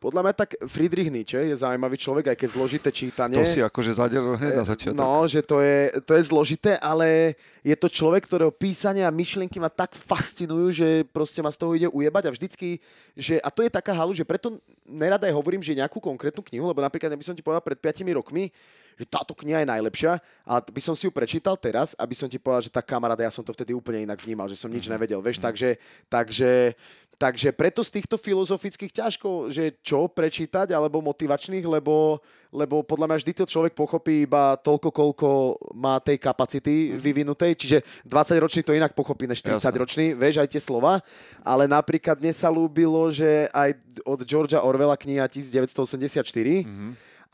Podľa 0.04 0.20
mňa 0.20 0.34
tak 0.36 0.60
Friedrich 0.68 1.08
Nietzsche 1.08 1.48
je 1.48 1.56
zaujímavý 1.56 1.96
človek, 1.96 2.28
aj 2.28 2.36
keď 2.36 2.48
zložité 2.52 2.88
čítanie. 2.92 3.40
To 3.40 3.48
si 3.48 3.64
akože 3.64 3.96
zadelil 3.96 4.36
hneď 4.36 4.60
na 4.60 4.66
začiatok. 4.68 5.00
No, 5.00 5.24
že 5.24 5.40
to 5.40 5.64
je, 5.64 5.96
to 6.04 6.12
je 6.12 6.28
zložité, 6.28 6.76
ale 6.76 7.32
je 7.64 7.72
to 7.72 7.88
človek, 7.88 8.28
ktorého 8.28 8.52
písanie 8.52 9.00
a 9.00 9.08
myšlienky 9.08 9.56
ma 9.56 9.72
tak 9.72 9.96
fascinujú, 9.96 10.76
že 10.76 10.88
proste 11.08 11.40
ma 11.40 11.48
z 11.48 11.56
toho 11.56 11.72
ide 11.72 11.88
ujebať 11.88 12.28
a 12.28 12.34
vždycky, 12.36 12.84
že, 13.16 13.40
a 13.40 13.48
to 13.48 13.64
je 13.64 13.72
taká 13.72 13.96
halu, 13.96 14.12
že 14.12 14.28
preto 14.28 14.52
nerada 14.84 15.24
aj 15.24 15.40
hovorím, 15.40 15.64
že 15.64 15.72
nejakú 15.72 15.96
konkrétnu 16.04 16.44
knihu, 16.52 16.68
lebo 16.68 16.84
napríklad 16.84 17.08
ja 17.08 17.16
by 17.16 17.24
som 17.24 17.32
ti 17.32 17.40
povedal 17.40 17.64
pred 17.64 17.80
5 17.80 18.04
rokmi, 18.12 18.52
že 18.95 19.07
táto 19.07 19.34
kniha 19.34 19.62
je 19.62 19.72
najlepšia 19.72 20.12
a 20.47 20.53
by 20.62 20.80
som 20.82 20.95
si 20.95 21.07
ju 21.07 21.12
prečítal 21.12 21.59
teraz, 21.59 21.92
aby 21.99 22.14
som 22.14 22.30
ti 22.30 22.38
povedal, 22.38 22.66
že 22.66 22.74
tá 22.74 22.80
kamaráda, 22.80 23.26
ja 23.26 23.32
som 23.34 23.42
to 23.42 23.55
vtedy 23.55 23.74
úplne 23.74 24.07
inak 24.07 24.20
vnímal, 24.22 24.47
že 24.47 24.59
som 24.59 24.70
nič 24.70 24.86
nevedel, 24.86 25.18
vieš, 25.18 25.42
takže, 25.42 25.76
takže, 26.07 26.74
takže 27.18 27.51
preto 27.55 27.82
z 27.82 28.01
týchto 28.01 28.16
filozofických 28.18 28.92
ťažko, 28.92 29.51
že 29.51 29.78
čo 29.82 30.07
prečítať, 30.07 30.70
alebo 30.70 31.03
motivačných, 31.03 31.66
lebo, 31.66 32.22
lebo 32.55 32.86
podľa 32.86 33.07
mňa 33.11 33.20
vždy 33.22 33.32
to 33.34 33.45
človek 33.51 33.74
pochopí 33.74 34.26
iba 34.26 34.55
toľko, 34.62 34.88
koľko 34.95 35.28
má 35.74 35.99
tej 35.99 36.18
kapacity 36.18 36.95
vyvinutej, 36.95 37.59
čiže 37.59 37.78
20 38.07 38.45
ročný 38.45 38.62
to 38.62 38.76
inak 38.76 38.95
pochopí 38.95 39.26
než 39.26 39.42
30 39.42 39.59
Jasné. 39.59 39.78
ročný, 39.78 40.07
vieš 40.14 40.42
aj 40.42 40.49
tie 40.51 40.62
slova, 40.62 41.03
ale 41.42 41.66
napríklad 41.66 42.18
mne 42.18 42.34
sa 42.34 42.51
ľúbilo, 42.51 43.11
že 43.11 43.51
aj 43.51 43.74
od 44.07 44.20
Georgia 44.22 44.62
Orwella 44.62 44.99
kniha 44.99 45.26
1984, 45.26 46.22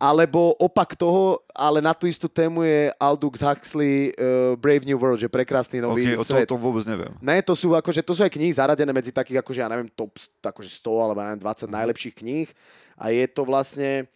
alebo 0.00 0.56
opak 0.56 0.96
toho, 0.96 1.44
ale 1.52 1.84
na 1.84 1.92
tú 1.92 2.08
istú 2.08 2.24
tému 2.24 2.64
je 2.64 2.88
Aldous 2.96 3.44
Huxley 3.44 4.16
uh, 4.16 4.56
Brave 4.56 4.88
New 4.88 4.96
World, 4.96 5.20
že 5.20 5.28
prekrásny 5.28 5.84
nový 5.84 6.16
OK, 6.16 6.24
o 6.24 6.24
to, 6.24 6.32
svet. 6.32 6.48
o 6.48 6.56
tom 6.56 6.60
vôbec 6.64 6.88
neviem. 6.88 7.12
Ne, 7.20 7.44
to 7.44 7.52
sú, 7.52 7.76
akože, 7.76 8.00
to 8.00 8.16
sú 8.16 8.24
aj 8.24 8.32
knihy 8.32 8.48
zaradené 8.48 8.88
medzi 8.96 9.12
takých, 9.12 9.44
akože 9.44 9.60
ja 9.60 9.68
neviem, 9.68 9.92
top 9.92 10.16
akože 10.40 10.72
100 10.72 11.04
alebo 11.04 11.20
neviem, 11.20 11.44
20 11.44 11.68
najlepších 11.68 12.14
kníh. 12.16 12.48
A 12.96 13.12
je 13.12 13.28
to 13.28 13.44
vlastne, 13.44 14.08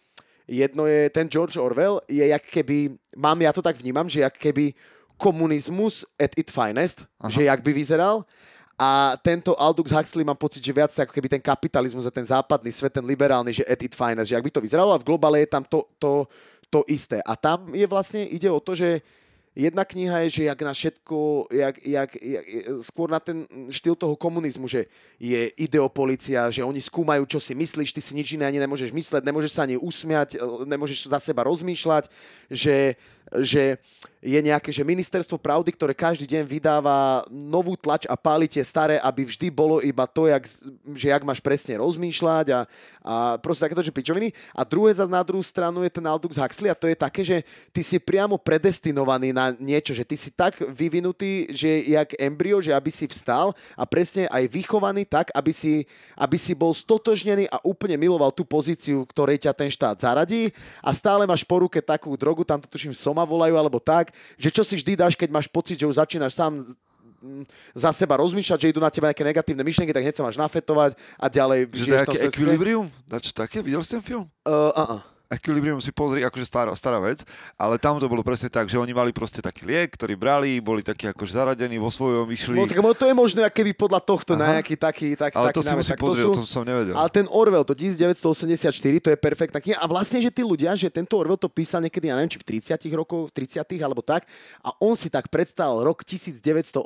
jedno 0.49 0.89
je, 0.89 1.05
ten 1.13 1.29
George 1.29 1.61
Orwell 1.61 2.01
je 2.09 2.25
jak 2.33 2.41
keby, 2.41 2.97
mám, 3.13 3.37
ja 3.37 3.53
to 3.53 3.61
tak 3.61 3.77
vnímam, 3.77 4.09
že 4.09 4.25
jak 4.25 4.33
keby 4.41 4.73
komunizmus 5.21 6.01
at 6.17 6.33
its 6.33 6.49
finest, 6.49 7.05
Aha. 7.21 7.29
že 7.29 7.45
jak 7.45 7.61
by 7.61 7.71
vyzeral. 7.71 8.25
A 8.75 9.15
tento 9.23 9.55
Aldous 9.55 9.95
Huxley 9.95 10.27
mám 10.27 10.35
pocit, 10.35 10.59
že 10.59 10.75
viac 10.75 10.91
ako 10.91 11.15
keby 11.15 11.31
ten 11.31 11.39
kapitalizmus 11.39 12.03
a 12.07 12.11
ten 12.11 12.27
západný 12.27 12.67
svet, 12.75 12.91
ten 12.91 13.07
liberálny, 13.07 13.55
že 13.55 13.63
at 13.63 13.79
its 13.79 13.95
finest, 13.95 14.27
že 14.27 14.35
ak 14.35 14.43
by 14.43 14.51
to 14.51 14.59
vyzeralo 14.59 14.91
a 14.91 14.99
v 14.99 15.07
globále 15.07 15.39
je 15.39 15.47
tam 15.47 15.63
to, 15.63 15.87
to, 15.95 16.27
to 16.67 16.83
isté. 16.91 17.23
A 17.23 17.39
tam 17.39 17.71
je 17.71 17.87
vlastne, 17.87 18.27
ide 18.27 18.51
o 18.51 18.59
to, 18.59 18.75
že 18.75 18.99
Jedna 19.55 19.87
kniha 19.87 20.27
je, 20.27 20.29
že 20.29 20.43
jak 20.51 20.61
na 20.67 20.73
všetko, 20.75 21.47
jak, 21.47 21.75
jak, 21.87 22.09
jak, 22.19 22.45
skôr 22.83 23.07
na 23.07 23.23
ten 23.23 23.47
štýl 23.71 23.95
toho 23.95 24.19
komunizmu, 24.19 24.67
že 24.67 24.91
je 25.15 25.47
ideopolicia, 25.55 26.51
že 26.51 26.59
oni 26.59 26.83
skúmajú, 26.83 27.23
čo 27.23 27.39
si 27.39 27.55
myslíš, 27.55 27.95
ty 27.95 28.03
si 28.03 28.19
nič 28.19 28.35
iné 28.35 28.51
ani 28.51 28.59
nemôžeš 28.59 28.91
mysleť, 28.91 29.23
nemôžeš 29.23 29.55
sa 29.55 29.63
ani 29.63 29.79
usmiať, 29.79 30.35
nemôžeš 30.67 31.07
za 31.07 31.23
seba 31.23 31.47
rozmýšľať, 31.47 32.11
že, 32.51 32.99
že 33.41 33.81
je 34.25 34.41
nejaké, 34.41 34.73
že 34.73 34.81
ministerstvo 34.81 35.37
pravdy, 35.37 35.69
ktoré 35.69 35.93
každý 35.93 36.25
deň 36.25 36.49
vydáva 36.49 37.21
novú 37.29 37.77
tlač 37.77 38.09
a 38.09 38.17
páli 38.17 38.49
tie 38.49 38.65
staré, 38.65 38.97
aby 38.97 39.21
vždy 39.21 39.53
bolo 39.53 39.77
iba 39.85 40.09
to, 40.09 40.25
jak, 40.25 40.41
že 40.97 41.13
jak 41.13 41.21
máš 41.21 41.37
presne 41.37 41.77
rozmýšľať 41.77 42.45
a, 42.49 42.59
a 43.05 43.13
proste 43.37 43.69
takéto, 43.69 43.85
že 43.85 43.93
pičoviny. 43.93 44.33
A 44.57 44.65
druhé 44.65 44.97
zase 44.97 45.13
na 45.13 45.21
druhú 45.21 45.45
stranu 45.45 45.85
je 45.85 45.93
ten 45.93 46.01
Aldous 46.01 46.41
Huxley 46.41 46.73
a 46.73 46.77
to 46.77 46.89
je 46.89 46.97
také, 46.97 47.21
že 47.21 47.45
ty 47.69 47.85
si 47.85 48.01
priamo 48.01 48.41
predestinovaný 48.41 49.29
na 49.29 49.53
niečo, 49.61 49.93
že 49.93 50.01
ty 50.01 50.17
si 50.17 50.33
tak 50.33 50.57
vyvinutý, 50.73 51.53
že 51.53 51.85
jak 51.85 52.17
embryo, 52.17 52.65
že 52.65 52.73
aby 52.73 52.89
si 52.89 53.05
vstal 53.05 53.53
a 53.77 53.85
presne 53.85 54.25
aj 54.33 54.49
vychovaný 54.49 55.05
tak, 55.05 55.29
aby 55.37 55.53
si, 55.53 55.85
aby 56.17 56.33
si 56.33 56.57
bol 56.57 56.73
stotožnený 56.73 57.45
a 57.53 57.61
úplne 57.61 57.93
miloval 57.93 58.33
tú 58.33 58.41
pozíciu, 58.41 59.05
ktorej 59.05 59.45
ťa 59.45 59.53
ten 59.53 59.69
štát 59.69 60.01
zaradí 60.01 60.49
a 60.81 60.89
stále 60.97 61.29
máš 61.29 61.45
po 61.45 61.61
ruke 61.61 61.77
takú 61.77 62.09
drogu, 62.17 62.41
tam 62.41 62.57
to 62.57 62.65
tuším 62.65 62.97
soma 63.15 63.23
volajú 63.23 63.55
alebo 63.55 63.79
tak, 63.79 64.11
že 64.35 64.51
čo 64.51 64.67
si 64.67 64.75
vždy 64.75 64.99
dáš, 64.99 65.15
keď 65.15 65.31
máš 65.31 65.47
pocit, 65.47 65.79
že 65.79 65.87
už 65.87 65.95
začínaš 66.03 66.35
sám 66.35 66.59
mm, 67.23 67.47
za 67.71 67.95
seba 67.95 68.19
rozmýšľať, 68.19 68.59
že 68.59 68.71
idú 68.75 68.83
na 68.83 68.91
teba 68.91 69.07
nejaké 69.07 69.23
negatívne 69.23 69.63
myšlienky, 69.63 69.95
tak 69.95 70.03
hneď 70.03 70.19
sa 70.19 70.27
máš 70.27 70.35
nafetovať 70.35 70.99
a 71.15 71.25
ďalej 71.31 71.71
Že 71.71 71.87
nejaké 71.95 72.17
ekvilibrium? 72.27 72.91
Dač 73.07 73.31
také? 73.31 73.63
Videl 73.63 73.79
si 73.87 73.95
ten 73.95 74.03
film? 74.03 74.27
Uh, 74.43 74.75
uh, 74.75 74.99
uh. 74.99 75.14
Equilibrium 75.25 75.81
si 75.81 75.89
pozri, 75.89 76.21
akože 76.21 76.45
stará, 76.45 76.71
stará 76.77 77.01
vec, 77.01 77.25
ale 77.57 77.81
tam 77.81 77.97
to 77.97 78.05
bolo 78.05 78.21
presne 78.21 78.47
tak, 78.47 78.69
že 78.69 78.77
oni 78.77 78.93
mali 78.93 79.09
proste 79.09 79.41
taký 79.41 79.65
liek, 79.65 79.97
ktorý 79.97 80.13
brali, 80.13 80.61
boli 80.61 80.85
takí 80.85 81.09
akože 81.09 81.33
zaradení 81.33 81.81
vo 81.81 81.89
svojom, 81.89 82.29
išli... 82.29 82.53
No 82.53 82.69
tak 82.69 82.77
to 82.77 83.05
je 83.09 83.15
možno 83.17 83.41
keby 83.49 83.73
podľa 83.73 83.99
tohto 84.05 84.37
Aha. 84.37 84.61
nejaký 84.61 84.77
taký, 84.77 85.17
taký 85.17 85.35
Ale 85.35 85.49
taký 85.49 85.57
to 85.57 85.61
si 85.65 85.73
musí 85.73 85.93
pozrieť, 85.97 86.25
sú... 86.29 86.31
to 86.37 86.45
som 86.45 86.63
nevedel. 86.63 86.93
Ale 86.93 87.09
ten 87.09 87.25
Orwell, 87.33 87.65
to 87.65 87.73
1984, 87.73 88.69
to 89.01 89.09
je 89.09 89.17
perfektná 89.17 89.57
kniha. 89.57 89.81
A 89.81 89.89
vlastne, 89.89 90.21
že 90.21 90.29
tí 90.29 90.45
ľudia, 90.45 90.77
že 90.77 90.93
tento 90.93 91.17
Orwell 91.17 91.41
to 91.41 91.49
písal 91.49 91.81
niekedy, 91.81 92.13
ja 92.13 92.15
neviem, 92.15 92.29
či 92.29 92.37
v 92.37 92.61
30 92.61 92.77
rokoch, 92.93 93.33
v 93.33 93.41
30 93.41 93.65
alebo 93.81 94.05
tak, 94.05 94.29
a 94.61 94.69
on 94.77 94.93
si 94.93 95.09
tak 95.09 95.33
predstavil 95.33 95.81
rok 95.81 96.05
1984. 96.05 96.77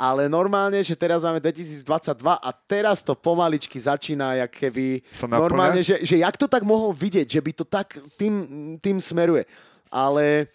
Ale 0.00 0.26
normálne, 0.32 0.80
že 0.80 0.96
teraz 0.96 1.20
máme 1.20 1.44
2022 1.44 1.84
a 2.24 2.50
teraz 2.64 3.04
to 3.04 3.12
pomaličky 3.12 3.76
začína, 3.76 4.40
jak 4.40 4.50
keby... 4.50 5.04
Normálne, 5.28 5.84
že, 5.84 6.00
že 6.00 6.16
jak 6.22 6.34
to 6.40 6.48
tak 6.48 6.64
mohol 6.64 6.94
vidieť, 7.04 7.28
že 7.28 7.40
by 7.44 7.52
to 7.52 7.64
tak 7.68 8.00
tým, 8.16 8.34
tým 8.80 8.96
smeruje. 9.04 9.44
Ale, 9.92 10.48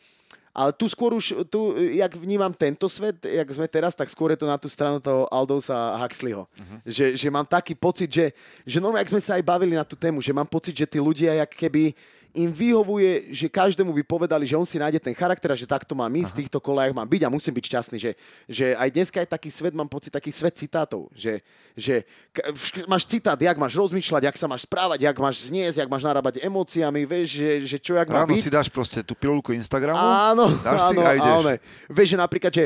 ale 0.49 0.71
tu 0.73 0.89
skôr 0.89 1.13
už, 1.13 1.45
tu, 1.47 1.77
jak 1.93 2.11
vnímam 2.17 2.49
tento 2.49 2.89
svet, 2.89 3.21
jak 3.21 3.49
sme 3.53 3.69
teraz, 3.69 3.93
tak 3.93 4.09
skôr 4.09 4.33
je 4.33 4.41
to 4.41 4.49
na 4.49 4.57
tú 4.57 4.65
stranu 4.65 4.97
toho 4.97 5.29
Aldousa 5.29 5.93
Huxleyho. 6.01 6.49
Uh-huh. 6.49 6.79
Že, 6.83 7.05
že 7.13 7.27
mám 7.29 7.45
taký 7.45 7.77
pocit, 7.77 8.09
že, 8.09 8.33
že 8.65 8.81
normálne, 8.81 9.05
jak 9.05 9.13
sme 9.13 9.21
sa 9.21 9.37
aj 9.37 9.45
bavili 9.45 9.77
na 9.77 9.85
tú 9.85 9.93
tému, 9.93 10.19
že 10.19 10.33
mám 10.33 10.49
pocit, 10.49 10.73
že 10.73 10.89
tí 10.89 10.97
ľudia, 10.97 11.37
jak 11.45 11.51
keby 11.53 11.93
im 12.33 12.53
vyhovuje, 12.53 13.33
že 13.33 13.49
každému 13.49 13.89
by 13.89 14.03
povedali, 14.05 14.45
že 14.45 14.53
on 14.53 14.65
si 14.65 14.77
nájde 14.77 15.01
ten 15.01 15.17
charakter 15.17 15.49
a 15.49 15.57
že 15.57 15.65
takto 15.65 15.97
mám 15.97 16.09
ísť, 16.13 16.31
v 16.33 16.39
týchto 16.45 16.59
kolajach 16.61 16.93
mám 16.93 17.09
byť 17.09 17.21
a 17.25 17.33
musím 17.33 17.57
byť 17.57 17.65
šťastný. 17.65 17.97
Že, 17.97 18.11
že 18.45 18.65
aj 18.77 18.89
dneska 18.93 19.17
je 19.21 19.29
taký 19.33 19.49
svet, 19.49 19.73
mám 19.73 19.89
pocit, 19.89 20.13
taký 20.13 20.29
svet 20.29 20.53
citátov. 20.53 21.09
Že, 21.17 21.41
že 21.73 21.95
máš 22.85 23.09
citát, 23.09 23.37
jak 23.37 23.57
máš 23.57 23.73
rozmýšľať, 23.73 24.29
jak 24.29 24.37
sa 24.37 24.45
máš 24.45 24.69
správať, 24.69 25.09
jak 25.09 25.17
máš 25.17 25.49
zniesť, 25.49 25.81
jak 25.81 25.89
máš 25.89 26.03
narábať 26.05 26.41
emóciami, 26.45 27.01
vieš, 27.09 27.41
že, 27.41 27.49
že 27.65 27.77
čo, 27.81 27.97
jak 27.97 28.09
má 28.09 28.23
Ráno 28.23 28.33
byť. 28.37 28.43
si 28.45 28.53
dáš 28.53 28.69
proste 28.69 29.01
tú 29.01 29.17
pilulku 29.17 29.49
Instagramu, 29.51 29.97
áno, 29.97 30.53
dáš 30.61 30.93
áno, 30.93 31.01
si 31.01 31.05
a 31.05 31.11
ideš. 31.17 31.33
áno. 31.41 31.49
Vieš, 31.89 32.07
že 32.13 32.17
napríklad, 32.17 32.53
že 32.53 32.65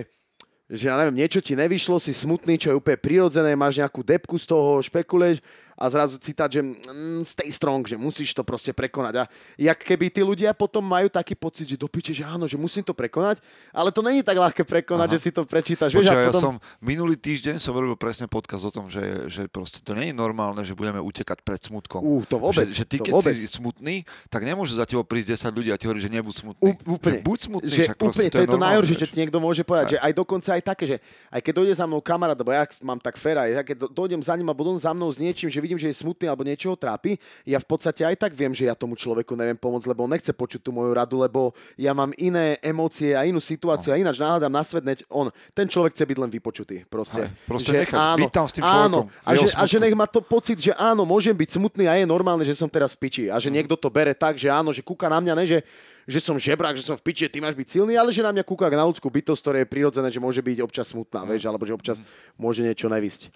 že 0.73 0.89
ja 0.89 0.95
neviem, 0.97 1.21
niečo 1.21 1.43
ti 1.43 1.53
nevyšlo, 1.53 1.99
si 1.99 2.15
smutný, 2.15 2.55
čo 2.57 2.71
je 2.71 2.79
úplne 2.79 2.97
prirodzené, 2.97 3.53
máš 3.53 3.77
nejakú 3.77 4.01
depku 4.01 4.39
z 4.39 4.47
toho, 4.47 4.81
špekuluješ 4.81 5.43
a 5.83 5.91
zrazu 5.91 6.15
citát, 6.15 6.47
že 6.47 6.63
mm, 6.63 7.27
stay 7.27 7.51
strong, 7.51 7.83
že 7.83 7.99
musíš 7.99 8.31
to 8.31 8.47
proste 8.47 8.71
prekonať. 8.71 9.13
A 9.19 9.23
jak 9.59 9.75
keby 9.83 10.07
tí 10.07 10.23
ľudia 10.23 10.55
potom 10.55 10.79
majú 10.79 11.11
taký 11.11 11.35
pocit, 11.35 11.67
že 11.67 11.75
dopíče, 11.75 12.15
že 12.15 12.23
áno, 12.23 12.47
že 12.47 12.55
musím 12.55 12.87
to 12.87 12.95
prekonať, 12.95 13.43
ale 13.75 13.91
to 13.91 13.99
není 13.99 14.23
tak 14.23 14.39
ľahké 14.39 14.63
prekonať, 14.63 15.07
Aha. 15.11 15.13
že 15.19 15.19
si 15.19 15.29
to 15.35 15.43
prečítaš. 15.43 15.91
Počuva, 15.91 16.07
vieš, 16.07 16.15
ja 16.15 16.31
potom... 16.31 16.41
som 16.41 16.55
minulý 16.79 17.19
týždeň 17.19 17.59
som 17.59 17.75
robil 17.75 17.99
presne 17.99 18.31
podcast 18.31 18.63
o 18.63 18.71
tom, 18.71 18.87
že, 18.87 19.27
že 19.27 19.51
proste 19.51 19.83
to 19.83 19.91
je 19.91 20.15
normálne, 20.15 20.63
že 20.63 20.71
budeme 20.71 21.03
utekať 21.03 21.43
pred 21.43 21.59
smutkom. 21.59 21.99
Uh, 21.99 22.23
to 22.23 22.39
vôbec. 22.39 22.71
Že, 22.71 22.79
že 22.79 22.85
ty, 22.87 22.97
keď 23.03 23.11
vôbec. 23.11 23.35
si 23.35 23.47
smutný, 23.51 24.07
tak 24.31 24.47
nemôže 24.47 24.79
za 24.79 24.87
tebou 24.87 25.03
prísť 25.03 25.35
10 25.51 25.57
ľudí 25.59 25.69
a 25.73 25.75
ti 25.75 25.91
hovorí, 25.91 25.99
že 25.99 26.07
nebuď 26.07 26.33
smutný. 26.39 26.63
U, 26.63 26.71
úplne. 26.95 27.19
Že 27.19 27.27
buď 27.27 27.37
smutný, 27.43 27.67
že 27.67 27.81
však 27.91 27.99
úplne, 27.99 28.29
to 28.31 28.39
je 28.39 28.47
to 28.47 28.59
najhoršie, 28.61 28.95
čo 28.95 29.05
vieš. 29.05 29.11
ti 29.11 29.19
niekto 29.19 29.39
môže 29.43 29.61
povedať. 29.67 29.85
Že 29.95 29.99
aj 29.99 30.13
dokonca 30.15 30.49
aj 30.55 30.63
také, 30.63 30.83
že 30.87 30.97
aj 31.27 31.41
keď 31.43 31.53
dojde 31.59 31.73
za 31.75 31.85
mnou 31.89 31.99
kamarát, 31.99 32.37
lebo 32.39 32.55
ja 32.55 32.63
mám 32.79 32.99
tak 33.03 33.19
féra, 33.19 33.51
ja 33.51 33.65
keď 33.65 33.87
do- 33.87 33.91
dojdem 33.91 34.21
za 34.23 34.31
ním 34.39 34.47
a 34.47 34.55
budú 34.55 34.71
za 34.79 34.95
mnou 34.95 35.09
s 35.11 35.19
niečím, 35.19 35.49
že 35.49 35.59
vidím, 35.59 35.72
že 35.77 35.89
je 35.91 36.01
smutný 36.01 36.25
alebo 36.29 36.45
niečo 36.45 36.73
ho 36.73 36.77
trápi, 36.77 37.15
ja 37.45 37.59
v 37.61 37.67
podstate 37.67 38.01
aj 38.03 38.15
tak 38.17 38.31
viem, 38.33 38.51
že 38.51 38.67
ja 38.67 38.75
tomu 38.75 38.97
človeku 38.97 39.33
neviem 39.37 39.57
pomôcť, 39.57 39.87
lebo 39.89 40.05
on 40.05 40.11
nechce 40.13 40.31
počuť 40.31 40.61
tú 40.63 40.71
moju 40.73 40.91
radu, 40.93 41.21
lebo 41.21 41.53
ja 41.77 41.91
mám 41.91 42.11
iné 42.17 42.57
emócie 42.63 43.13
a 43.13 43.25
inú 43.27 43.43
situáciu 43.43 43.93
a 43.93 43.99
ináč 43.99 44.19
nahľadám 44.19 44.53
na 44.53 44.63
svet, 44.63 44.83
neď 44.83 44.99
on, 45.09 45.29
ten 45.53 45.67
človek 45.69 45.93
chce 45.93 46.05
byť 46.07 46.17
len 46.17 46.31
vypočutý. 46.31 46.85
Proste, 46.87 47.27
Hej, 47.27 47.47
proste 47.47 47.69
že 47.69 47.77
nechať 47.85 47.99
byť 48.19 48.31
tam 48.31 48.45
s 48.47 48.53
tým 48.55 48.63
áno, 48.63 48.99
a 49.25 49.29
že, 49.35 49.47
a 49.53 49.63
že 49.67 49.77
nech 49.77 49.95
má 49.95 50.05
to 50.09 50.21
pocit, 50.23 50.57
že 50.57 50.71
áno, 50.75 51.03
môžem 51.03 51.35
byť 51.35 51.49
smutný 51.59 51.85
a 51.89 51.97
je 51.99 52.05
normálne, 52.07 52.45
že 52.45 52.57
som 52.57 52.69
teraz 52.69 52.97
v 52.97 53.07
piči. 53.07 53.23
A 53.29 53.37
že 53.37 53.53
niekto 53.53 53.77
to 53.77 53.89
bere 53.91 54.15
tak, 54.15 54.39
že 54.39 54.49
áno, 54.49 54.71
že 54.71 54.81
kúka 54.85 55.09
na 55.09 55.19
mňa, 55.21 55.33
ne, 55.37 55.45
že, 55.45 55.59
že 56.07 56.19
som 56.19 56.35
žebrák, 56.35 56.75
že 56.75 56.83
som 56.83 56.99
v 56.99 57.05
piči, 57.05 57.31
ty 57.31 57.39
máš 57.39 57.55
byť 57.55 57.67
silný, 57.79 57.95
ale 57.95 58.11
že 58.11 58.25
na 58.25 58.35
mňa 58.35 58.43
kúka 58.43 58.67
na 58.67 58.87
ľudskú 58.87 59.07
bytosť, 59.07 59.41
ktoré 59.41 59.57
je 59.63 59.71
prirodzené, 59.71 60.07
že 60.11 60.19
môže 60.19 60.43
byť 60.43 60.57
občas 60.59 60.91
smutná, 60.91 61.23
vieš, 61.23 61.47
alebo 61.47 61.63
že 61.63 61.75
občas 61.75 61.97
môže 62.35 62.61
niečo 62.63 62.91
nevisť. 62.91 63.31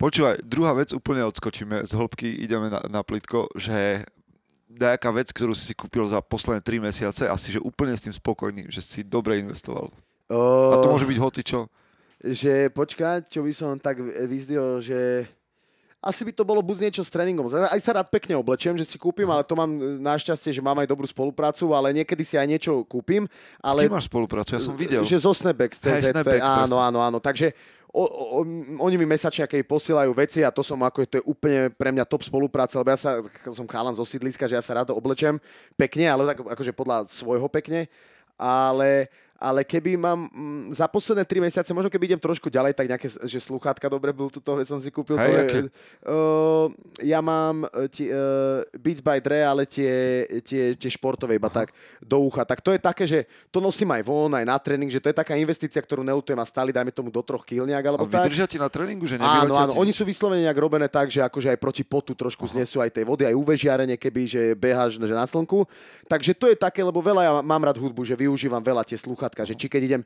Počúvaj, 0.00 0.44
druhá 0.44 0.72
vec, 0.76 0.92
úplne 0.92 1.24
odskočíme 1.28 1.84
z 1.84 1.92
hĺbky, 1.92 2.28
ideme 2.40 2.72
na, 2.72 2.80
na 2.88 3.00
plitko, 3.04 3.48
že 3.56 4.04
nejaká 4.76 5.08
vec, 5.12 5.32
ktorú 5.32 5.56
si 5.56 5.72
kúpil 5.72 6.04
za 6.04 6.20
posledné 6.20 6.60
3 6.60 6.88
mesiace 6.88 7.24
a 7.24 7.34
si 7.40 7.56
že 7.56 7.64
úplne 7.64 7.96
s 7.96 8.04
tým 8.04 8.12
spokojný, 8.12 8.68
že 8.68 8.84
si 8.84 9.00
dobre 9.00 9.40
investoval. 9.40 9.88
A 10.28 10.74
to 10.82 10.90
môže 10.90 11.06
byť 11.06 11.18
hocičo. 11.22 11.60
Že 12.20 12.72
počkať, 12.74 13.30
čo 13.30 13.40
by 13.44 13.52
som 13.52 13.78
tak 13.78 14.00
vyzdil, 14.02 14.82
že 14.82 15.28
asi 16.06 16.22
by 16.22 16.32
to 16.32 16.46
bolo 16.46 16.62
buď 16.62 16.86
niečo 16.86 17.02
s 17.02 17.10
tréningom. 17.10 17.50
Aj 17.50 17.80
sa 17.82 17.98
rád 17.98 18.06
pekne 18.14 18.38
oblečiem, 18.38 18.78
že 18.78 18.86
si 18.86 18.94
kúpim, 18.94 19.26
ale 19.26 19.42
to 19.42 19.58
mám 19.58 19.66
e, 19.74 19.98
našťastie, 19.98 20.54
že 20.54 20.62
mám 20.62 20.78
aj 20.78 20.86
dobrú 20.86 21.02
spoluprácu, 21.10 21.74
ale 21.74 21.90
niekedy 21.90 22.22
si 22.22 22.38
aj 22.38 22.46
niečo 22.46 22.86
kúpim. 22.86 23.26
Ale... 23.58 23.84
S 23.84 23.90
kým 23.90 23.96
máš 23.98 24.06
spoluprácu? 24.06 24.54
Ja 24.54 24.62
som 24.62 24.78
videl. 24.78 25.02
Že 25.02 25.26
zo 25.26 25.32
Snapbacks, 25.34 25.82
CZ, 25.82 26.14
Snapbacks, 26.14 26.46
áno, 26.46 26.78
áno, 26.78 27.02
áno. 27.02 27.18
Takže 27.18 27.50
o, 27.90 28.06
o, 28.06 28.40
oni 28.86 28.94
mi 28.94 29.06
mesačne 29.08 29.50
keď 29.50 29.66
posielajú 29.66 30.14
veci 30.14 30.46
a 30.46 30.54
to 30.54 30.62
som 30.62 30.78
ako, 30.78 31.02
to 31.10 31.18
je 31.18 31.24
úplne 31.26 31.74
pre 31.74 31.90
mňa 31.90 32.06
top 32.06 32.22
spolupráca, 32.22 32.78
lebo 32.78 32.94
ja 32.94 32.98
sa, 33.00 33.10
som 33.50 33.66
chálan 33.66 33.98
zo 33.98 34.06
sídliska, 34.06 34.46
že 34.46 34.54
ja 34.54 34.62
sa 34.62 34.78
rád 34.78 34.94
oblečem 34.94 35.42
pekne, 35.74 36.06
ale 36.06 36.22
tak 36.30 36.46
akože 36.46 36.70
podľa 36.70 37.10
svojho 37.10 37.50
pekne. 37.50 37.90
Ale, 38.36 39.08
ale 39.36 39.64
keby 39.64 40.00
mám 40.00 40.28
mm, 40.32 40.72
za 40.72 40.88
posledné 40.88 41.24
3 41.24 41.44
mesiace, 41.44 41.70
možno 41.76 41.92
keby 41.92 42.12
idem 42.12 42.20
trošku 42.20 42.48
ďalej, 42.48 42.72
tak 42.72 42.88
nejaké, 42.88 43.08
že 43.08 43.38
sluchátka 43.40 43.86
dobre 43.88 44.12
byl, 44.12 44.32
túto 44.32 44.56
vec 44.56 44.64
som 44.68 44.80
si 44.80 44.88
kúpil. 44.88 45.16
Hej, 45.20 45.28
to 45.28 45.36
je, 45.36 45.62
uh, 46.08 46.66
ja 47.04 47.20
mám 47.20 47.68
uh, 47.68 47.88
tie, 47.88 48.08
uh, 48.08 48.64
Beats 48.76 49.04
by 49.04 49.20
Dre, 49.20 49.44
ale 49.44 49.68
tie, 49.68 50.24
tie, 50.40 50.72
tie 50.72 50.90
športové 50.90 51.36
iba 51.36 51.52
tak 51.52 51.72
do 52.00 52.24
ucha. 52.24 52.48
Tak 52.48 52.64
to 52.64 52.72
je 52.72 52.80
také, 52.80 53.04
že 53.04 53.28
to 53.52 53.60
nosím 53.60 53.92
aj 53.92 54.02
von, 54.04 54.32
aj 54.32 54.44
na 54.44 54.56
tréning, 54.56 54.88
že 54.88 55.00
to 55.00 55.12
je 55.12 55.16
taká 55.16 55.36
investícia, 55.36 55.80
ktorú 55.80 56.00
nelutujem 56.00 56.40
a 56.40 56.46
stáli, 56.48 56.72
dajme 56.72 56.92
tomu 56.92 57.12
do 57.12 57.20
troch 57.20 57.44
kýl 57.44 57.68
nejak, 57.68 57.84
A 57.84 57.88
alebo 57.92 58.04
tak. 58.08 58.28
vydržia 58.28 58.46
ti 58.48 58.56
na 58.56 58.72
tréningu, 58.72 59.04
že 59.04 59.20
Áno, 59.20 59.52
áno, 59.52 59.72
ti? 59.72 59.78
oni 59.80 59.92
sú 59.92 60.08
vyslovene 60.08 60.44
nejak 60.48 60.58
robené 60.58 60.88
tak, 60.88 61.12
že 61.12 61.20
akože 61.20 61.52
aj 61.52 61.58
proti 61.60 61.84
potu 61.84 62.16
trošku 62.16 62.48
znesú 62.48 62.80
aj 62.80 62.92
tej 62.92 63.04
vody, 63.04 63.28
aj 63.28 63.34
UV 63.36 63.48
žiarenie, 63.58 63.96
keby, 64.00 64.22
že 64.24 64.42
beháš 64.56 64.96
že 64.96 65.12
na 65.12 65.28
slnku. 65.28 65.68
Takže 66.08 66.32
to 66.32 66.48
je 66.48 66.56
také, 66.56 66.80
lebo 66.80 66.98
veľa 67.04 67.22
ja 67.22 67.32
mám 67.44 67.62
rád 67.62 67.76
hudbu, 67.76 68.02
že 68.06 68.16
využívam 68.16 68.62
veľa 68.64 68.82
tie 68.86 68.96
slúchatka, 69.26 69.42
že 69.42 69.58
či 69.58 69.66
keď 69.66 69.82
idem 69.82 70.02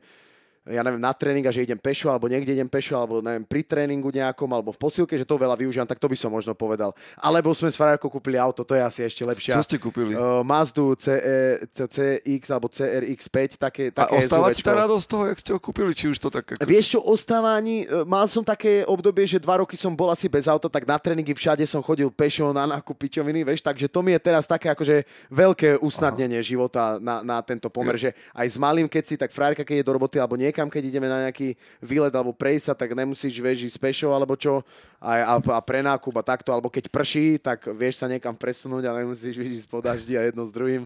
ja 0.69 0.85
neviem, 0.85 1.01
na 1.01 1.09
tréning 1.09 1.41
a 1.49 1.49
že 1.49 1.65
idem 1.65 1.79
pešo, 1.81 2.13
alebo 2.13 2.29
niekde 2.29 2.53
idem 2.53 2.69
pešo, 2.69 2.93
alebo 2.93 3.17
neviem, 3.17 3.41
pri 3.41 3.65
tréningu 3.65 4.13
nejakom, 4.13 4.45
alebo 4.53 4.69
v 4.69 4.77
posilke, 4.77 5.17
že 5.17 5.25
to 5.25 5.33
veľa 5.33 5.57
využívam, 5.57 5.89
tak 5.89 5.97
to 5.97 6.05
by 6.05 6.13
som 6.13 6.29
možno 6.29 6.53
povedal. 6.53 6.93
Alebo 7.17 7.49
sme 7.57 7.73
s 7.73 7.81
Frajerkou 7.81 8.13
kúpili 8.13 8.37
auto, 8.37 8.61
to 8.61 8.77
je 8.77 8.83
asi 8.85 9.01
ešte 9.01 9.25
lepšie. 9.25 9.57
Čo 9.57 9.65
ste 9.65 9.81
kúpili? 9.81 10.13
Uh, 10.13 10.45
Mazdu 10.45 10.93
CR, 10.93 11.65
CX 11.65 12.43
alebo 12.53 12.69
CRX5, 12.69 13.57
také, 13.57 13.89
A 13.89 14.05
také 14.05 14.21
ostáva 14.21 14.53
ti 14.53 14.61
tá 14.61 14.77
radosť 14.77 15.05
toho, 15.09 15.23
jak 15.33 15.37
ste 15.41 15.49
ho 15.49 15.57
kúpili, 15.57 15.97
či 15.97 16.13
už 16.13 16.21
to 16.21 16.29
tak... 16.29 16.53
Ako... 16.53 16.69
Vieš 16.69 16.85
čo, 16.93 16.99
ostáva 17.01 17.57
ani, 17.57 17.89
e, 17.89 18.05
mal 18.05 18.29
som 18.29 18.45
také 18.45 18.85
obdobie, 18.85 19.25
že 19.25 19.41
dva 19.41 19.65
roky 19.65 19.73
som 19.73 19.97
bol 19.97 20.13
asi 20.13 20.29
bez 20.29 20.45
auta, 20.45 20.69
tak 20.69 20.85
na 20.85 21.01
tréningy 21.01 21.33
všade 21.33 21.65
som 21.65 21.81
chodil 21.81 22.13
pešo 22.13 22.53
na 22.53 22.69
nákup 22.69 23.01
pičoviny, 23.01 23.41
vieš, 23.41 23.65
takže 23.65 23.89
to 23.89 24.05
mi 24.05 24.13
je 24.13 24.21
teraz 24.21 24.45
také 24.45 24.69
akože 24.69 25.09
veľké 25.33 25.81
usnadnenie 25.81 26.37
Aha. 26.37 26.45
života 26.45 27.01
na, 27.01 27.25
na 27.25 27.41
tento 27.41 27.65
pomer, 27.73 27.97
že 27.97 28.13
aj 28.37 28.45
s 28.45 28.57
malým, 28.61 28.85
keď 28.85 29.03
si, 29.09 29.15
tak 29.17 29.33
frajerka, 29.33 29.65
keď 29.65 29.81
je 29.81 29.87
do 29.89 29.95
roboty, 29.97 30.21
alebo 30.21 30.37
niekam, 30.51 30.67
keď 30.67 30.83
ideme 30.91 31.07
na 31.07 31.31
nejaký 31.31 31.55
výlet 31.79 32.11
alebo 32.11 32.35
prejsť 32.35 32.65
sa, 32.67 32.73
tak 32.75 32.91
nemusíš, 32.91 33.39
ísť 33.39 33.79
pešo 33.79 34.11
alebo 34.11 34.35
čo, 34.35 34.61
a, 34.99 35.23
a, 35.23 35.35
a 35.39 35.59
pre 35.63 35.79
nákup 35.79 36.13
a 36.19 36.23
takto, 36.27 36.51
alebo 36.51 36.67
keď 36.67 36.91
prší, 36.91 37.39
tak 37.39 37.71
vieš 37.71 38.03
sa 38.03 38.11
niekam 38.11 38.35
presunúť 38.35 38.91
a 38.91 38.99
nemusíš 38.99 39.39
ísť 39.39 39.67
po 39.71 39.79
daždi 39.79 40.19
a 40.19 40.27
jedno 40.27 40.43
s 40.43 40.51
druhým. 40.51 40.83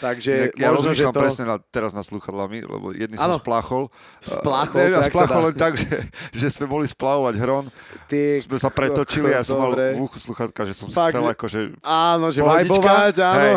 Takže 0.00 0.56
ja 0.56 0.72
možno, 0.72 0.96
že 0.96 1.04
to... 1.04 1.12
presne 1.12 1.44
na, 1.44 1.60
teraz 1.60 1.92
na 1.92 2.00
sluchadlami, 2.00 2.64
lebo 2.64 2.96
jedný 2.96 3.20
Áno. 3.20 3.36
som 3.36 3.44
spláchol. 3.44 3.92
Spláchol, 4.24 4.78
Neviem, 4.80 4.94
ja 4.96 4.98
jak 4.98 5.04
sa 5.04 5.12
spláchol 5.12 5.42
len 5.44 5.56
tak, 5.60 5.72
že, 5.76 5.96
že 6.32 6.46
sme 6.48 6.66
boli 6.66 6.86
splavovať 6.88 7.34
hron, 7.36 7.64
Ty, 8.08 8.40
sme 8.40 8.56
sa 8.56 8.72
pretočili 8.72 9.36
a 9.36 9.40
ja 9.40 9.44
som 9.44 9.60
mal 9.60 9.76
v 9.76 10.00
uchu 10.00 10.16
sluchatka, 10.16 10.64
že 10.64 10.72
som 10.72 10.88
Fakt, 10.88 11.12
chcel 11.12 11.28
že- 11.28 11.32
akože... 11.36 11.60
Áno, 11.84 12.26
že 12.32 12.40
pohodička, 12.40 12.72
vajbovať, 12.72 13.14
áno. 13.20 13.36
hej. 13.36 13.54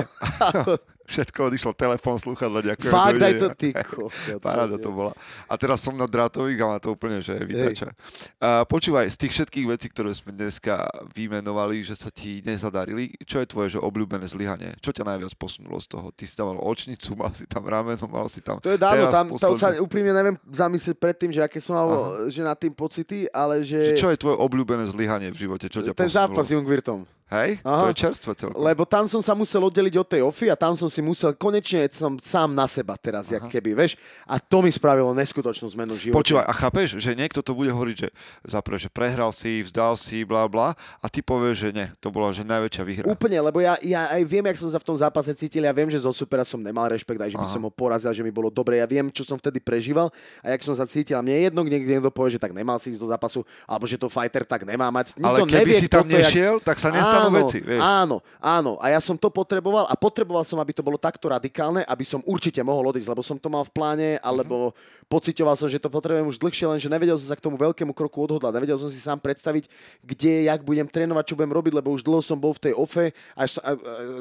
Všetko 1.06 1.54
odišlo, 1.54 1.72
telefón, 1.78 2.18
sluchadla, 2.18 2.66
ďakujem. 2.66 2.90
Fakt, 2.90 3.18
daj 3.22 3.34
to, 3.38 3.48
ty. 3.54 3.70
Paráda 4.46 4.82
to 4.82 4.90
bola. 4.90 5.14
A 5.46 5.54
teraz 5.54 5.86
som 5.86 5.94
na 5.94 6.10
drátových 6.10 6.60
a 6.66 6.66
má 6.66 6.78
to 6.82 6.98
úplne, 6.98 7.22
že 7.22 7.38
vytača. 7.46 7.94
Uh, 8.42 8.66
počúvaj, 8.66 9.06
z 9.14 9.18
tých 9.22 9.34
všetkých 9.38 9.66
vecí, 9.70 9.88
ktoré 9.94 10.10
sme 10.18 10.34
dneska 10.34 10.82
vymenovali, 11.14 11.86
že 11.86 11.94
sa 11.94 12.10
ti 12.10 12.42
nezadarili, 12.42 13.14
čo 13.22 13.38
je 13.38 13.46
tvoje 13.46 13.78
že 13.78 13.80
obľúbené 13.80 14.26
zlyhanie? 14.26 14.74
Čo 14.82 14.98
ťa 14.98 15.06
najviac 15.06 15.38
posunulo 15.38 15.78
z 15.78 15.94
toho? 15.94 16.10
Ty 16.10 16.24
si 16.26 16.34
tam 16.34 16.52
mal 16.52 16.60
očnicu, 16.66 17.14
mal 17.14 17.32
si 17.38 17.46
tam 17.46 17.64
rameno, 17.70 18.06
mal 18.10 18.26
si 18.26 18.42
tam... 18.42 18.58
To 18.66 18.74
je 18.74 18.82
dávno, 18.82 19.06
tam 19.14 19.26
to 19.30 19.38
sa 19.38 19.54
posledný- 19.54 19.86
úprimne 19.86 20.12
neviem 20.12 20.36
zamyslieť 20.50 20.98
predtým, 20.98 21.30
že 21.30 21.46
aké 21.46 21.62
som 21.62 21.78
mal 21.78 21.88
že 22.34 22.42
na 22.42 22.58
tým 22.58 22.74
pocity, 22.74 23.30
ale 23.30 23.62
Že 23.62 23.94
že, 23.94 24.00
čo 24.00 24.10
je 24.10 24.18
tvoje 24.18 24.38
obľúbené 24.42 24.90
zlyhanie 24.90 25.30
v 25.30 25.38
živote? 25.38 25.70
Čo 25.70 25.86
ťa 25.86 25.94
ten 25.94 26.10
posunulo? 26.10 26.18
zápas 26.18 26.44
s 26.48 26.52
Jungvirtom. 26.56 27.00
Hej? 27.26 27.58
Aha. 27.66 27.82
To 27.82 27.88
je 27.90 27.98
čerstvé 27.98 28.32
celkom. 28.38 28.62
Lebo 28.62 28.86
tam 28.86 29.10
som 29.10 29.18
sa 29.18 29.34
musel 29.34 29.58
oddeliť 29.66 29.96
od 29.98 30.08
tej 30.08 30.22
ofy 30.22 30.54
a 30.54 30.56
tam 30.56 30.78
som 30.78 30.86
si 30.86 31.02
musel, 31.02 31.34
konečne 31.34 31.90
som 31.90 32.22
sám 32.22 32.54
na 32.54 32.70
seba 32.70 32.94
teraz, 33.02 33.34
jak 33.34 33.42
keby, 33.50 33.74
vieš. 33.74 33.98
A 34.30 34.38
to 34.38 34.62
mi 34.62 34.70
spravilo 34.70 35.10
neskutočnú 35.18 35.66
zmenu 35.74 35.98
v 35.98 36.10
živote. 36.10 36.22
Počúvaj, 36.22 36.46
a 36.46 36.54
chápeš, 36.54 37.02
že 37.02 37.18
niekto 37.18 37.42
to 37.42 37.58
bude 37.58 37.74
hovoriť, 37.74 37.96
že 37.98 38.10
zaprvé, 38.46 38.78
že 38.78 38.94
prehral 38.94 39.34
si, 39.34 39.66
vzdal 39.66 39.98
si, 39.98 40.22
bla 40.22 40.46
bla, 40.46 40.78
a 41.02 41.06
ty 41.10 41.26
povieš, 41.26 41.58
že 41.66 41.70
nie, 41.74 41.88
to 41.98 42.14
bola 42.14 42.30
že 42.30 42.46
najväčšia 42.46 42.84
výhra. 42.86 43.06
Úplne, 43.10 43.38
lebo 43.42 43.58
ja, 43.58 43.74
ja 43.82 44.06
aj 44.14 44.22
viem, 44.22 44.46
jak 44.46 44.62
som 44.62 44.70
sa 44.70 44.78
v 44.78 44.86
tom 44.86 44.94
zápase 44.94 45.34
cítil, 45.34 45.66
ja 45.66 45.74
viem, 45.74 45.90
že 45.90 45.98
zo 46.06 46.14
supera 46.14 46.46
som 46.46 46.62
nemal 46.62 46.94
rešpekt, 46.94 47.18
aj 47.18 47.34
že 47.34 47.42
by 47.42 47.48
Aha. 47.50 47.56
som 47.58 47.62
ho 47.66 47.74
porazil, 47.74 48.14
že 48.14 48.22
mi 48.22 48.30
bolo 48.30 48.54
dobre, 48.54 48.78
ja 48.78 48.86
viem, 48.86 49.10
čo 49.10 49.26
som 49.26 49.42
vtedy 49.42 49.58
prežíval 49.58 50.14
a 50.46 50.54
jak 50.54 50.62
som 50.62 50.78
sa 50.78 50.86
cítil. 50.86 51.18
A 51.18 51.26
mne 51.26 51.34
je 51.42 51.44
jedno, 51.50 51.66
kde 51.66 51.82
niekto 51.82 52.14
povie, 52.14 52.38
že 52.38 52.42
tak 52.44 52.54
nemal 52.54 52.78
si 52.78 52.94
ísť 52.94 53.02
do 53.02 53.10
zápasu, 53.10 53.42
alebo 53.66 53.90
že 53.90 53.98
to 53.98 54.14
fighter 54.14 54.46
tak 54.46 54.62
nemá 54.62 54.94
mať. 54.94 55.18
Ale 55.26 55.42
Nikto 55.42 55.58
keby 55.58 55.72
nevie, 55.74 55.82
si 55.82 55.88
tam 55.90 56.06
je, 56.06 56.14
jak- 56.14 56.30
nešiel, 56.30 56.54
tak 56.62 56.78
sa 56.78 56.94
nestanú 56.94 57.15
áno, 57.24 57.38
veci, 57.40 57.58
vieš. 57.64 57.80
Áno, 57.80 58.18
áno. 58.44 58.72
A 58.84 58.92
ja 58.92 59.00
som 59.00 59.16
to 59.16 59.32
potreboval 59.32 59.88
a 59.88 59.96
potreboval 59.96 60.44
som, 60.44 60.60
aby 60.60 60.76
to 60.76 60.84
bolo 60.84 61.00
takto 61.00 61.32
radikálne, 61.32 61.88
aby 61.88 62.04
som 62.04 62.20
určite 62.28 62.60
mohol 62.60 62.92
odísť, 62.92 63.10
lebo 63.12 63.24
som 63.24 63.40
to 63.40 63.48
mal 63.48 63.64
v 63.64 63.72
pláne, 63.72 64.10
alebo 64.20 64.76
pocitoval 65.08 65.56
som, 65.56 65.72
že 65.72 65.80
to 65.80 65.88
potrebujem 65.88 66.28
už 66.28 66.38
dlhšie, 66.42 66.66
lenže 66.68 66.92
nevedel 66.92 67.16
som 67.16 67.32
sa 67.32 67.38
k 67.40 67.46
tomu 67.46 67.56
veľkému 67.56 67.96
kroku 67.96 68.28
odhodlať. 68.28 68.54
Nevedel 68.56 68.78
som 68.78 68.90
si 68.92 69.00
sám 69.00 69.20
predstaviť, 69.24 69.72
kde, 70.04 70.52
jak 70.52 70.62
budem 70.62 70.86
trénovať, 70.86 71.24
čo 71.32 71.38
budem 71.40 71.54
robiť, 71.56 71.74
lebo 71.80 71.96
už 71.96 72.04
dlho 72.04 72.22
som 72.22 72.36
bol 72.36 72.52
v 72.54 72.70
tej 72.70 72.74
ofe, 72.76 73.16
až 73.38 73.58
sa, 73.58 73.62
a, 73.64 73.72
a, 73.74 73.78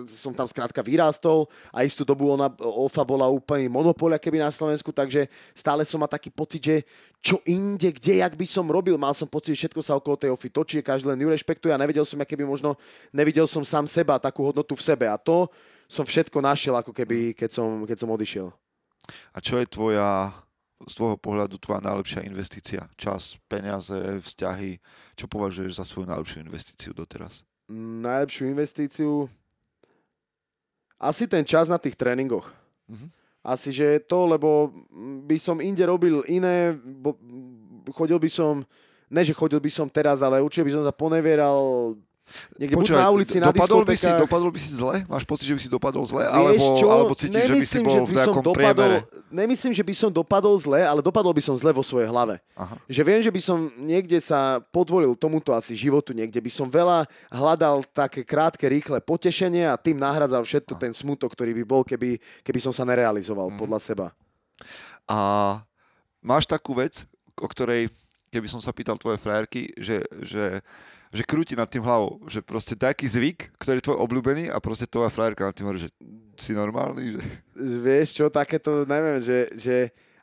som 0.07 0.30
tam 0.36 0.47
skrátka 0.47 0.80
vyrástol 0.84 1.51
a 1.74 1.82
istú 1.82 2.07
dobu 2.07 2.30
ona, 2.30 2.49
ofa 2.61 3.03
bola 3.03 3.26
úplne 3.26 3.66
monopolia 3.66 4.20
keby 4.20 4.40
na 4.40 4.51
Slovensku, 4.53 4.92
takže 4.95 5.26
stále 5.57 5.82
som 5.82 6.01
mal 6.01 6.11
taký 6.11 6.28
pocit, 6.30 6.61
že 6.62 6.76
čo 7.24 7.40
inde, 7.49 7.88
kde, 7.88 8.20
jak 8.20 8.36
by 8.36 8.45
som 8.45 8.68
robil. 8.68 9.01
Mal 9.01 9.16
som 9.16 9.24
pocit, 9.24 9.57
že 9.57 9.64
všetko 9.64 9.80
sa 9.80 9.97
okolo 9.97 10.20
tej 10.20 10.28
ofy 10.28 10.53
točí, 10.53 10.76
každý 10.84 11.09
len 11.09 11.24
ju 11.24 11.32
rešpektuje 11.32 11.72
a 11.72 11.80
nevedel 11.80 12.05
som, 12.05 12.20
keby 12.20 12.45
možno 12.45 12.76
nevidel 13.12 13.47
som 13.47 13.62
sám 13.62 13.87
seba, 13.87 14.22
takú 14.22 14.45
hodnotu 14.47 14.74
v 14.74 14.82
sebe. 14.82 15.07
A 15.09 15.16
to 15.20 15.49
som 15.89 16.03
všetko 16.03 16.41
našiel, 16.41 16.74
ako 16.74 16.91
keby, 16.91 17.37
keď 17.37 17.51
som, 17.55 17.85
keď 17.85 17.97
som 18.01 18.11
odišiel. 18.11 18.49
A 19.32 19.39
čo 19.39 19.61
je 19.61 19.66
tvoja, 19.68 20.32
z 20.89 20.95
tvojho 20.97 21.18
pohľadu, 21.20 21.61
tvoja 21.61 21.80
najlepšia 21.85 22.24
investícia? 22.24 22.89
Čas, 22.97 23.37
peniaze, 23.47 24.20
vzťahy? 24.20 24.80
Čo 25.14 25.28
považuješ 25.28 25.80
za 25.80 25.85
svoju 25.85 26.09
najlepšiu 26.09 26.39
investíciu 26.45 26.91
doteraz? 26.97 27.45
Mm, 27.68 28.05
Najlepšiu 28.05 28.45
investíciu... 28.49 29.11
Asi 30.99 31.28
ten 31.28 31.45
čas 31.45 31.68
na 31.68 31.76
tých 31.76 31.99
tréningoch. 32.01 32.49
Mhm. 32.89 33.12
Asi, 33.45 33.76
že 33.76 34.01
to, 34.09 34.24
lebo 34.24 34.72
by 35.28 35.37
som 35.37 35.61
inde 35.61 35.85
robil 35.85 36.24
iné, 36.32 36.72
bo, 36.80 37.12
chodil 37.93 38.16
by 38.16 38.30
som, 38.32 38.64
ne, 39.12 39.20
že 39.20 39.37
chodil 39.37 39.61
by 39.61 39.68
som 39.68 39.85
teraz, 39.85 40.24
ale 40.24 40.41
určite 40.41 40.64
by 40.64 40.72
som 40.72 40.85
sa 40.85 40.97
ponevieral 40.97 41.93
niekde 42.57 42.75
buď 42.75 42.97
na 42.97 43.09
ulici, 43.12 43.37
na 43.39 43.53
dopadol 43.53 43.85
by, 43.85 43.95
si, 43.95 44.09
dopadol 44.09 44.51
by 44.51 44.61
si 44.61 44.72
zle? 44.75 44.97
Máš 45.07 45.25
pocit, 45.29 45.47
že 45.47 45.55
by 45.55 45.61
si 45.61 45.70
dopadol 45.70 46.05
zle? 46.09 46.25
Vieš 46.25 46.35
alebo, 46.35 46.79
čo? 46.81 46.87
alebo 46.91 47.12
cítiš, 47.14 47.45
že 47.45 47.55
by 47.55 47.66
si 47.66 47.79
Nemyslím, 47.79 47.85
bol 47.85 47.93
že 47.93 47.99
v 47.99 48.05
by 48.05 48.07
som 48.09 48.16
nejakom 48.16 48.45
dopadol? 48.45 48.91
Nemyslím, 49.35 49.72
že 49.75 49.85
by 49.85 49.95
som 49.95 50.11
dopadol 50.11 50.55
zle, 50.59 50.81
ale 50.83 51.01
dopadol 51.03 51.33
by 51.35 51.43
som 51.43 51.55
zle 51.59 51.70
vo 51.75 51.83
svojej 51.85 52.09
hlave. 52.09 52.39
Aha. 52.55 52.75
Že 52.87 53.03
viem, 53.05 53.20
že 53.20 53.31
by 53.35 53.41
som 53.43 53.59
niekde 53.79 54.18
sa 54.22 54.62
podvolil 54.72 55.12
tomuto 55.18 55.53
asi 55.53 55.75
životu, 55.75 56.14
niekde 56.14 56.39
by 56.41 56.51
som 56.51 56.66
veľa 56.70 57.05
hľadal 57.29 57.83
také 57.93 58.22
krátke, 58.22 58.64
rýchle 58.66 59.03
potešenie 59.03 59.68
a 59.68 59.77
tým 59.77 59.99
nahradzal 60.01 60.43
všetko 60.47 60.79
ten 60.79 60.95
smutok, 60.95 61.35
ktorý 61.35 61.53
by 61.61 61.64
bol, 61.66 61.83
keby, 61.85 62.16
keby 62.47 62.61
som 62.62 62.72
sa 62.72 62.87
nerealizoval 62.87 63.51
Mhm. 63.53 63.59
podľa 63.59 63.79
seba. 63.83 64.07
A 65.05 65.18
máš 66.25 66.49
takú 66.49 66.72
vec, 66.72 67.05
o 67.37 67.45
ktorej, 67.51 67.93
keby 68.33 68.49
som 68.49 68.62
sa 68.62 68.72
pýtal 68.72 68.97
tvoje 68.97 69.20
frajerky, 69.20 69.68
že, 69.77 70.01
že, 70.25 70.62
že 71.14 71.22
krúti 71.22 71.54
nad 71.54 71.70
tým 71.70 71.86
hlavou, 71.86 72.18
že 72.26 72.42
proste 72.42 72.74
taký 72.74 73.06
zvyk, 73.06 73.54
ktorý 73.54 73.78
je 73.78 73.86
tvoj 73.86 73.98
obľúbený 74.02 74.50
a 74.50 74.58
proste 74.58 74.90
tvoja 74.90 75.06
frajerka 75.06 75.46
nad 75.46 75.54
tým 75.54 75.70
hovorí, 75.70 75.86
že 75.86 75.90
si 76.34 76.50
normálny, 76.50 77.14
že... 77.14 77.20
Vieš 77.54 78.08
čo, 78.18 78.24
takéto, 78.26 78.82
neviem, 78.82 79.22
že, 79.22 79.46
že 79.54 79.76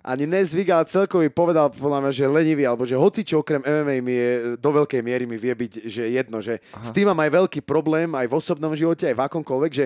ani 0.04 0.28
nezvyk, 0.28 0.68
ale 0.74 0.90
celkový 0.90 1.30
povedal 1.32 1.72
podľa 1.72 2.04
mňa, 2.04 2.12
že 2.12 2.26
lenivý, 2.28 2.68
alebo 2.68 2.84
že 2.84 3.00
hoci 3.00 3.22
čo 3.24 3.40
okrem 3.40 3.64
MMA 3.64 3.96
mi 4.04 4.16
je, 4.18 4.32
do 4.60 4.70
veľkej 4.74 5.02
miery 5.06 5.24
mi 5.30 5.38
vie 5.40 5.54
byť, 5.54 5.74
že 5.88 6.04
jedno, 6.12 6.44
že 6.44 6.60
Aha. 6.76 6.84
s 6.84 6.90
tým 6.92 7.08
mám 7.08 7.22
aj 7.24 7.32
veľký 7.40 7.62
problém, 7.64 8.12
aj 8.18 8.28
v 8.28 8.36
osobnom 8.36 8.74
živote, 8.76 9.08
aj 9.08 9.16
v 9.16 9.26
akomkoľvek, 9.30 9.72
že 9.72 9.86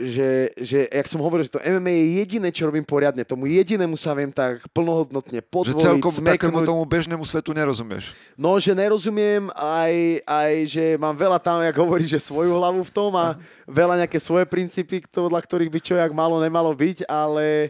že, 0.00 0.28
že, 0.56 0.88
jak 0.88 1.04
som 1.04 1.20
hovoril, 1.20 1.44
že 1.44 1.52
to 1.52 1.60
MMA 1.60 1.92
je 1.92 2.06
jediné, 2.18 2.48
čo 2.48 2.64
robím 2.64 2.80
poriadne. 2.80 3.22
Tomu 3.22 3.44
jedinému 3.44 3.92
sa 3.92 4.12
viem 4.12 4.28
tak 4.28 4.64
plnohodnotne 4.70 5.38
Že 5.38 5.46
podvoliť, 5.46 5.84
celkom 5.84 6.12
takému 6.16 6.24
smeknúť. 6.56 6.64
tomu 6.64 6.82
bežnému 6.82 7.20
svetu 7.22 7.52
nerozumieš. 7.52 8.16
No, 8.34 8.56
že 8.56 8.72
nerozumiem 8.72 9.52
aj, 9.52 9.94
aj, 10.24 10.52
že 10.66 10.84
mám 10.96 11.12
veľa 11.12 11.36
tam, 11.36 11.60
jak 11.60 11.76
hovorí, 11.76 12.04
že 12.04 12.16
svoju 12.16 12.52
hlavu 12.52 12.80
v 12.80 12.88
tom 12.90 13.12
a 13.12 13.36
veľa 13.64 14.00
nejaké 14.00 14.16
svoje 14.16 14.44
princípy, 14.44 15.04
podľa 15.04 15.40
ktorých 15.40 15.68
by 15.68 15.80
čo 15.82 15.94
jak 15.94 16.10
malo 16.10 16.40
nemalo 16.40 16.72
byť, 16.72 17.04
ale, 17.04 17.68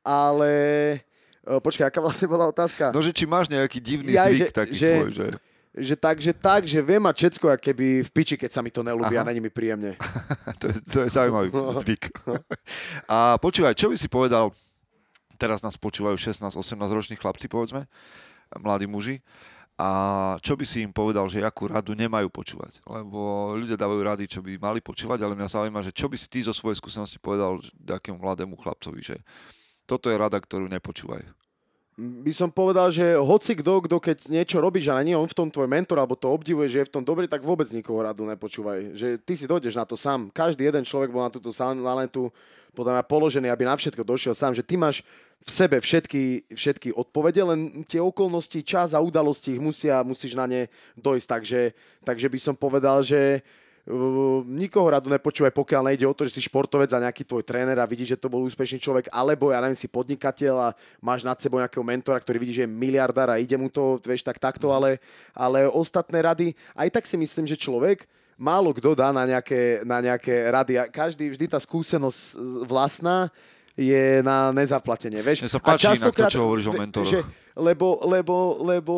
ale... 0.00 0.52
o, 1.42 1.56
Počkaj, 1.56 1.88
aká 1.88 1.98
vlastne 1.98 2.26
bola 2.26 2.44
otázka? 2.46 2.92
No, 2.92 3.00
že 3.00 3.10
či 3.10 3.24
máš 3.24 3.48
nejaký 3.48 3.80
divný 3.80 4.12
Ja, 4.12 4.28
zvyk 4.28 4.38
že- 4.38 4.52
taký 4.52 4.76
že- 4.76 4.92
svoj, 4.94 5.10
že... 5.10 5.26
Že 5.70 5.94
tak, 6.02 6.16
že 6.18 6.32
tak, 6.34 6.66
že 6.66 6.82
viem 6.82 6.98
mať 6.98 7.14
všetko, 7.14 7.46
ako 7.54 7.62
keby 7.62 8.02
v 8.02 8.10
piči, 8.10 8.34
keď 8.34 8.50
sa 8.50 8.60
mi 8.60 8.74
to 8.74 8.82
nelúbi 8.82 9.14
a 9.14 9.22
Aha. 9.22 9.30
není 9.30 9.38
mi 9.38 9.54
príjemne. 9.54 9.94
to, 10.60 10.66
je, 10.66 10.76
to 10.82 10.98
je 11.06 11.08
zaujímavý 11.14 11.54
zvyk. 11.54 12.10
A 13.14 13.38
počúvaj, 13.38 13.78
čo 13.78 13.86
by 13.86 13.94
si 13.94 14.10
povedal, 14.10 14.50
teraz 15.38 15.62
nás 15.62 15.78
počúvajú 15.78 16.18
16-18 16.18 16.74
roční 16.90 17.14
chlapci, 17.14 17.46
povedzme, 17.46 17.86
mladí 18.58 18.90
muži, 18.90 19.22
a 19.80 19.88
čo 20.44 20.60
by 20.60 20.64
si 20.68 20.84
im 20.84 20.92
povedal, 20.92 21.24
že 21.32 21.40
akú 21.40 21.64
radu 21.64 21.96
nemajú 21.96 22.28
počúvať? 22.28 22.84
Lebo 22.84 23.56
ľudia 23.56 23.80
dávajú 23.80 24.00
rady, 24.04 24.24
čo 24.28 24.44
by 24.44 24.60
mali 24.60 24.84
počúvať, 24.84 25.24
ale 25.24 25.32
mňa 25.32 25.48
zaujíma, 25.48 25.80
že 25.80 25.96
čo 25.96 26.04
by 26.04 26.20
si 26.20 26.28
ty 26.28 26.44
zo 26.44 26.52
svojej 26.52 26.76
skúsenosti 26.76 27.16
povedal 27.16 27.56
takému 27.80 28.20
mladému 28.20 28.60
chlapcovi, 28.60 29.00
že 29.00 29.16
toto 29.88 30.12
je 30.12 30.20
rada, 30.20 30.36
ktorú 30.36 30.68
nepočúvaj. 30.68 31.24
By 32.00 32.32
som 32.32 32.48
povedal, 32.48 32.88
že 32.88 33.04
hoci 33.20 33.52
kto, 33.52 33.84
kto 33.84 34.00
keď 34.00 34.32
niečo 34.32 34.56
robíš 34.56 34.88
a 34.88 35.04
nie 35.04 35.12
on 35.12 35.28
v 35.28 35.36
tom 35.36 35.52
tvoj 35.52 35.68
mentor, 35.68 36.00
alebo 36.00 36.16
to 36.16 36.32
obdivuje, 36.32 36.72
že 36.72 36.78
je 36.80 36.88
v 36.88 36.94
tom 36.96 37.04
dobrý, 37.04 37.28
tak 37.28 37.44
vôbec 37.44 37.68
nikoho 37.68 38.00
radu 38.00 38.24
nepočúvaj. 38.24 38.96
Že 38.96 39.08
ty 39.20 39.32
si 39.36 39.44
dojdeš 39.44 39.76
na 39.76 39.84
to 39.84 40.00
sám. 40.00 40.32
Každý 40.32 40.64
jeden 40.64 40.80
človek 40.80 41.12
bol 41.12 41.20
na 41.20 41.28
túto 41.28 41.52
talentu 41.52 42.32
podľa 42.72 42.96
mňa 42.96 43.04
položený, 43.04 43.48
aby 43.52 43.68
na 43.68 43.76
všetko 43.76 44.00
došiel 44.00 44.32
sám. 44.32 44.56
Že 44.56 44.64
ty 44.64 44.74
máš 44.80 45.04
v 45.44 45.50
sebe 45.52 45.76
všetky, 45.76 46.48
všetky 46.52 46.88
odpovede, 46.96 47.44
len 47.44 47.84
tie 47.84 48.00
okolnosti, 48.00 48.64
čas 48.64 48.96
a 48.96 49.00
udalosti 49.04 49.56
ich 49.56 49.62
musia, 49.62 50.00
musíš 50.00 50.32
na 50.32 50.48
ne 50.48 50.72
dojsť. 50.96 51.26
Takže, 51.28 51.60
takže 52.00 52.26
by 52.32 52.38
som 52.40 52.54
povedal, 52.56 53.04
že 53.04 53.44
Uh, 53.90 54.46
nikoho 54.46 54.86
radu 54.86 55.10
nepočúvaj, 55.10 55.50
pokiaľ 55.50 55.90
nejde 55.90 56.06
o 56.06 56.14
to, 56.14 56.22
že 56.22 56.38
si 56.38 56.46
športovec 56.46 56.94
a 56.94 57.02
nejaký 57.02 57.26
tvoj 57.26 57.42
tréner 57.42 57.74
a 57.74 57.90
vidíš, 57.90 58.14
že 58.14 58.20
to 58.22 58.30
bol 58.30 58.46
úspešný 58.46 58.78
človek, 58.78 59.10
alebo 59.10 59.50
ja 59.50 59.58
neviem, 59.58 59.74
si 59.74 59.90
podnikateľ 59.90 60.54
a 60.54 60.68
máš 61.02 61.26
nad 61.26 61.34
sebou 61.42 61.58
nejakého 61.58 61.82
mentora, 61.82 62.22
ktorý 62.22 62.38
vidí, 62.38 62.54
že 62.54 62.64
je 62.64 62.70
miliardár 62.70 63.34
a 63.34 63.42
ide 63.42 63.58
mu 63.58 63.66
to, 63.66 63.98
vieš, 64.06 64.22
tak 64.22 64.38
takto, 64.38 64.70
ale, 64.70 65.02
ale 65.34 65.66
ostatné 65.66 66.22
rady, 66.22 66.54
aj 66.78 66.88
tak 66.94 67.04
si 67.10 67.18
myslím, 67.18 67.50
že 67.50 67.58
človek 67.58 68.06
málo 68.38 68.70
kto 68.72 68.94
dá 68.94 69.10
na 69.10 69.26
nejaké, 69.26 69.82
na 69.82 69.98
nejaké 70.00 70.48
rady 70.54 70.78
a 70.78 70.86
každý, 70.86 71.28
vždy 71.34 71.50
tá 71.50 71.58
skúsenosť 71.58 72.38
vlastná 72.64 73.26
je 73.74 74.20
na 74.22 74.54
nezaplatenie, 74.54 75.20
vieš. 75.20 75.44
Mne 75.44 75.52
sa 75.52 75.60
A 75.60 75.66
páči 75.74 75.90
inak 75.90 76.14
to, 76.14 76.24
čo 76.30 76.46
hovoríš 76.46 76.66
o 76.70 76.74
mentoroch. 76.78 77.10
že- 77.10 77.26
lebo, 77.58 78.00
lebo, 78.06 78.60
lebo 78.64 78.94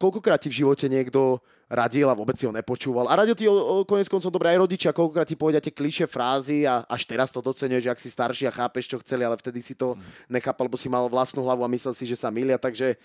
koľkokrát 0.00 0.40
ti 0.40 0.48
v 0.48 0.64
živote 0.64 0.88
niekto 0.88 1.40
radil 1.70 2.10
a 2.10 2.18
vôbec 2.18 2.34
si 2.34 2.44
ho 2.44 2.52
nepočúval. 2.52 3.06
A 3.06 3.22
radil 3.22 3.38
ti 3.38 3.46
o, 3.46 3.54
o 3.54 3.86
konec 3.86 4.10
koncov 4.10 4.34
dobre 4.34 4.50
aj 4.50 4.66
rodičia, 4.66 4.90
koľkokrát 4.90 5.30
ti 5.30 5.38
povedia 5.38 5.62
tie 5.62 5.70
kliše 5.70 6.10
frázy 6.10 6.66
a 6.66 6.82
až 6.90 7.06
teraz 7.06 7.30
to 7.30 7.38
docenuješ, 7.38 7.86
že 7.86 7.92
ak 7.94 8.02
si 8.02 8.10
starší 8.10 8.44
a 8.50 8.52
chápeš, 8.52 8.90
čo 8.90 8.98
chceli, 8.98 9.22
ale 9.22 9.38
vtedy 9.38 9.62
si 9.62 9.78
to 9.78 9.94
nechápal, 10.26 10.66
lebo 10.66 10.74
si 10.74 10.90
mal 10.90 11.06
vlastnú 11.06 11.46
hlavu 11.46 11.62
a 11.62 11.70
myslel 11.70 11.94
si, 11.94 12.04
že 12.10 12.18
sa 12.18 12.28
milia, 12.34 12.58
takže 12.58 12.98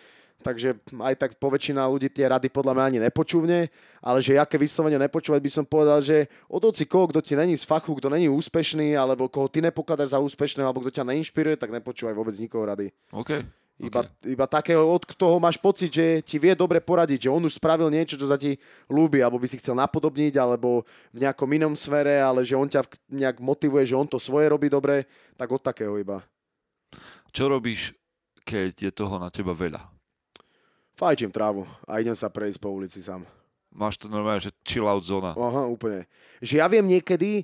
Takže 0.43 0.75
aj 0.99 1.15
tak 1.15 1.31
poväčšina 1.39 1.87
ľudí 1.87 2.11
tie 2.11 2.27
rady 2.27 2.51
podľa 2.51 2.75
mňa 2.75 2.85
ani 2.85 2.99
nepočúvne, 3.07 3.71
ale 4.03 4.19
že 4.19 4.35
aké 4.35 4.59
vyslovene 4.59 4.99
nepočúvať 5.07 5.39
by 5.39 5.51
som 5.51 5.65
povedal, 5.65 6.03
že 6.03 6.27
od 6.51 6.59
koho, 6.85 7.09
kto 7.09 7.23
ti 7.23 7.33
není 7.39 7.55
z 7.55 7.63
fachu, 7.63 7.95
kto 7.95 8.11
není 8.11 8.27
úspešný, 8.27 8.99
alebo 8.99 9.31
koho 9.31 9.47
ty 9.47 9.63
nepokladáš 9.63 10.11
za 10.11 10.19
úspešného, 10.19 10.67
alebo 10.67 10.83
kto 10.83 11.01
ťa 11.01 11.07
neinšpiruje, 11.07 11.55
tak 11.55 11.71
nepočúvaj 11.71 12.13
vôbec 12.13 12.35
nikoho 12.35 12.67
rady. 12.67 12.91
OK. 13.15 13.41
Iba, 13.75 14.07
OK. 14.07 14.31
iba 14.31 14.47
takého, 14.47 14.87
od 14.87 15.03
toho 15.03 15.35
máš 15.35 15.59
pocit, 15.59 15.91
že 15.91 16.23
ti 16.23 16.39
vie 16.39 16.55
dobre 16.55 16.79
poradiť, 16.79 17.27
že 17.27 17.33
on 17.33 17.43
už 17.43 17.59
spravil 17.59 17.91
niečo, 17.91 18.15
čo 18.15 18.23
sa 18.23 18.39
ti 18.39 18.55
ľúbi, 18.87 19.19
alebo 19.19 19.35
by 19.35 19.51
si 19.51 19.59
chcel 19.59 19.75
napodobniť, 19.75 20.39
alebo 20.39 20.87
v 21.11 21.27
nejakom 21.27 21.49
inom 21.51 21.75
sfere, 21.75 22.23
ale 22.23 22.47
že 22.47 22.55
on 22.55 22.71
ťa 22.71 22.87
nejak 23.11 23.43
motivuje, 23.43 23.83
že 23.83 23.99
on 23.99 24.07
to 24.07 24.15
svoje 24.15 24.47
robí 24.47 24.71
dobre, 24.71 25.03
tak 25.35 25.51
od 25.51 25.59
takého 25.59 25.99
iba. 25.99 26.23
Čo 27.35 27.51
robíš, 27.51 27.91
keď 28.47 28.87
je 28.87 28.91
toho 28.95 29.19
na 29.19 29.27
teba 29.27 29.51
veľa? 29.51 29.83
Fajčím 30.95 31.35
trávu 31.35 31.67
a 31.83 31.99
idem 31.99 32.15
sa 32.15 32.31
prejsť 32.31 32.63
po 32.63 32.71
ulici 32.71 33.03
sám. 33.03 33.27
Máš 33.75 33.99
to 33.99 34.07
normálne, 34.07 34.39
že 34.39 34.55
chill 34.63 34.87
out 34.87 35.03
zóna. 35.03 35.35
Aha, 35.35 35.67
úplne. 35.67 36.07
Že 36.39 36.63
ja 36.63 36.67
viem 36.71 36.87
niekedy, 36.87 37.43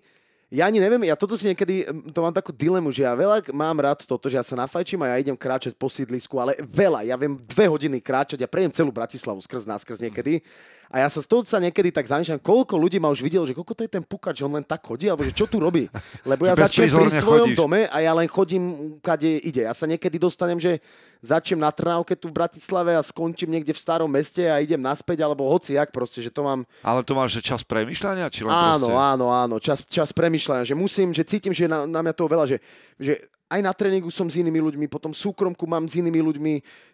Ja 0.52 0.68
ani 0.68 0.84
neviem, 0.84 1.08
ja 1.08 1.16
toto 1.16 1.40
si 1.40 1.48
niekedy, 1.48 1.88
to 2.12 2.20
mám 2.20 2.36
takú 2.36 2.52
dilemu, 2.52 2.92
že 2.92 3.08
ja 3.08 3.16
veľa 3.16 3.56
mám 3.56 3.80
rád 3.80 4.04
toto, 4.04 4.28
že 4.28 4.36
ja 4.36 4.44
sa 4.44 4.60
nafajčím 4.60 5.00
a 5.00 5.16
ja 5.16 5.24
idem 5.24 5.32
kráčať 5.40 5.72
po 5.80 5.88
sídlisku, 5.88 6.36
ale 6.44 6.60
veľa, 6.60 7.08
ja 7.08 7.16
viem 7.16 7.40
dve 7.40 7.72
hodiny 7.72 8.04
kráčať, 8.04 8.44
ja 8.44 8.52
prejem 8.52 8.68
celú 8.68 8.92
Bratislavu 8.92 9.40
skrz 9.40 9.64
nás, 9.64 9.80
skrz 9.88 10.04
niekedy 10.04 10.44
a 10.92 11.00
ja 11.00 11.08
sa 11.08 11.24
z 11.24 11.28
toho 11.32 11.40
sa 11.48 11.56
niekedy 11.64 11.88
tak 11.88 12.04
zamýšľam, 12.04 12.44
koľko 12.44 12.76
ľudí 12.76 13.00
ma 13.00 13.08
už 13.08 13.24
videlo, 13.24 13.48
že 13.48 13.56
koľko 13.56 13.80
to 13.80 13.88
je 13.88 13.92
ten 13.96 14.04
pukač, 14.04 14.44
že 14.44 14.44
on 14.44 14.60
len 14.60 14.68
tak 14.68 14.84
chodí, 14.84 15.08
alebo 15.08 15.24
že 15.24 15.32
čo 15.32 15.48
tu 15.48 15.56
robí. 15.56 15.88
Lebo 16.28 16.44
ja 16.44 16.52
začnem 16.52 16.92
pri 16.92 17.16
svojom 17.16 17.56
chodíš. 17.56 17.60
dome 17.64 17.88
a 17.88 17.98
ja 18.04 18.12
len 18.12 18.28
chodím, 18.28 19.00
kade 19.00 19.40
ide. 19.40 19.64
Ja 19.64 19.72
sa 19.72 19.88
niekedy 19.88 20.20
dostanem, 20.20 20.60
že 20.60 20.84
začnem 21.24 21.64
na 21.64 21.72
Trnávke 21.72 22.20
tu 22.20 22.28
v 22.28 22.36
Bratislave 22.36 22.92
a 22.92 23.00
skončím 23.00 23.56
niekde 23.56 23.72
v 23.72 23.80
starom 23.80 24.12
meste 24.12 24.44
a 24.52 24.60
idem 24.60 24.84
naspäť, 24.84 25.24
alebo 25.24 25.48
hoci 25.48 25.80
jak 25.80 25.96
proste, 25.96 26.20
že 26.20 26.28
to 26.28 26.44
mám... 26.44 26.68
Ale 26.84 27.08
to 27.08 27.16
máš 27.16 27.40
že 27.40 27.56
čas 27.56 27.64
premyšľania? 27.64 28.28
Či 28.28 28.44
len 28.44 28.52
áno, 28.52 28.92
proste... 28.92 29.08
áno, 29.16 29.26
áno, 29.32 29.56
čas, 29.64 29.80
čas 29.88 30.12
premyšľania, 30.12 30.41
že 30.42 30.74
musím, 30.74 31.14
že 31.14 31.28
cítim, 31.28 31.54
že 31.54 31.70
na, 31.70 31.86
na 31.86 32.02
mňa 32.02 32.14
toho 32.18 32.30
veľa, 32.32 32.46
že, 32.50 32.58
že 32.98 33.14
aj 33.52 33.60
na 33.60 33.76
tréningu 33.76 34.08
som 34.08 34.32
s 34.32 34.40
inými 34.40 34.64
ľuďmi, 34.64 34.88
potom 34.88 35.12
súkromku 35.12 35.68
mám 35.68 35.84
s 35.84 36.00
inými 36.00 36.24
ľuďmi, 36.24 36.54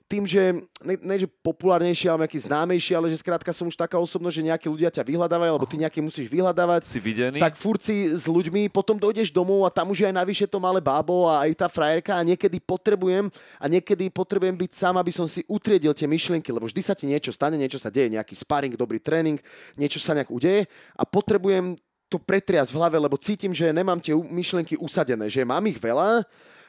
tým, 0.09 0.25
že 0.25 0.57
ne, 0.81 0.95
ne 0.97 1.15
že 1.21 1.29
populárnejší, 1.29 2.09
ale 2.09 2.25
nejaký 2.25 2.39
známejší, 2.49 2.97
ale 2.97 3.13
že 3.13 3.21
skrátka 3.21 3.53
som 3.53 3.69
už 3.69 3.77
taká 3.77 4.01
osobnosť, 4.01 4.35
že 4.41 4.47
nejakí 4.49 4.65
ľudia 4.65 4.89
ťa 4.89 5.05
vyhľadávajú, 5.05 5.51
alebo 5.53 5.69
ty 5.69 5.77
nejaký 5.77 6.01
musíš 6.01 6.31
vyhľadávať. 6.33 6.89
Si 6.89 6.97
videný? 6.97 7.37
Tak 7.37 7.53
furci 7.53 8.09
s 8.09 8.25
ľuďmi, 8.25 8.73
potom 8.73 8.97
dojdeš 8.97 9.29
domov 9.29 9.67
a 9.67 9.69
tam 9.69 9.93
už 9.93 10.01
je 10.01 10.07
aj 10.09 10.15
navyše 10.17 10.49
to 10.49 10.57
malé 10.57 10.81
bábo 10.81 11.29
a 11.29 11.45
aj 11.45 11.61
tá 11.61 11.67
frajerka 11.69 12.17
a 12.17 12.25
niekedy 12.25 12.57
potrebujem 12.57 13.29
a 13.61 13.65
niekedy 13.69 14.09
potrebujem 14.09 14.57
byť 14.57 14.71
sám, 14.73 14.97
aby 14.97 15.13
som 15.13 15.29
si 15.29 15.45
utriedil 15.45 15.93
tie 15.93 16.09
myšlienky, 16.09 16.49
lebo 16.49 16.65
vždy 16.65 16.81
sa 16.81 16.97
ti 16.97 17.05
niečo 17.05 17.29
stane, 17.29 17.53
niečo 17.53 17.77
sa 17.77 17.93
deje, 17.93 18.17
nejaký 18.17 18.33
sparring, 18.33 18.73
dobrý 18.73 18.97
tréning, 18.97 19.37
niečo 19.77 20.01
sa 20.01 20.17
nejak 20.17 20.33
udeje 20.33 20.65
a 20.97 21.05
potrebujem 21.05 21.77
to 22.07 22.17
pretriasť 22.17 22.71
v 22.71 22.77
hlave, 22.79 22.97
lebo 22.99 23.19
cítim, 23.19 23.51
že 23.51 23.71
nemám 23.75 23.99
tie 23.99 24.15
myšlienky 24.15 24.79
usadené, 24.79 25.27
že 25.27 25.43
mám 25.43 25.63
ich 25.67 25.79
veľa, 25.79 26.23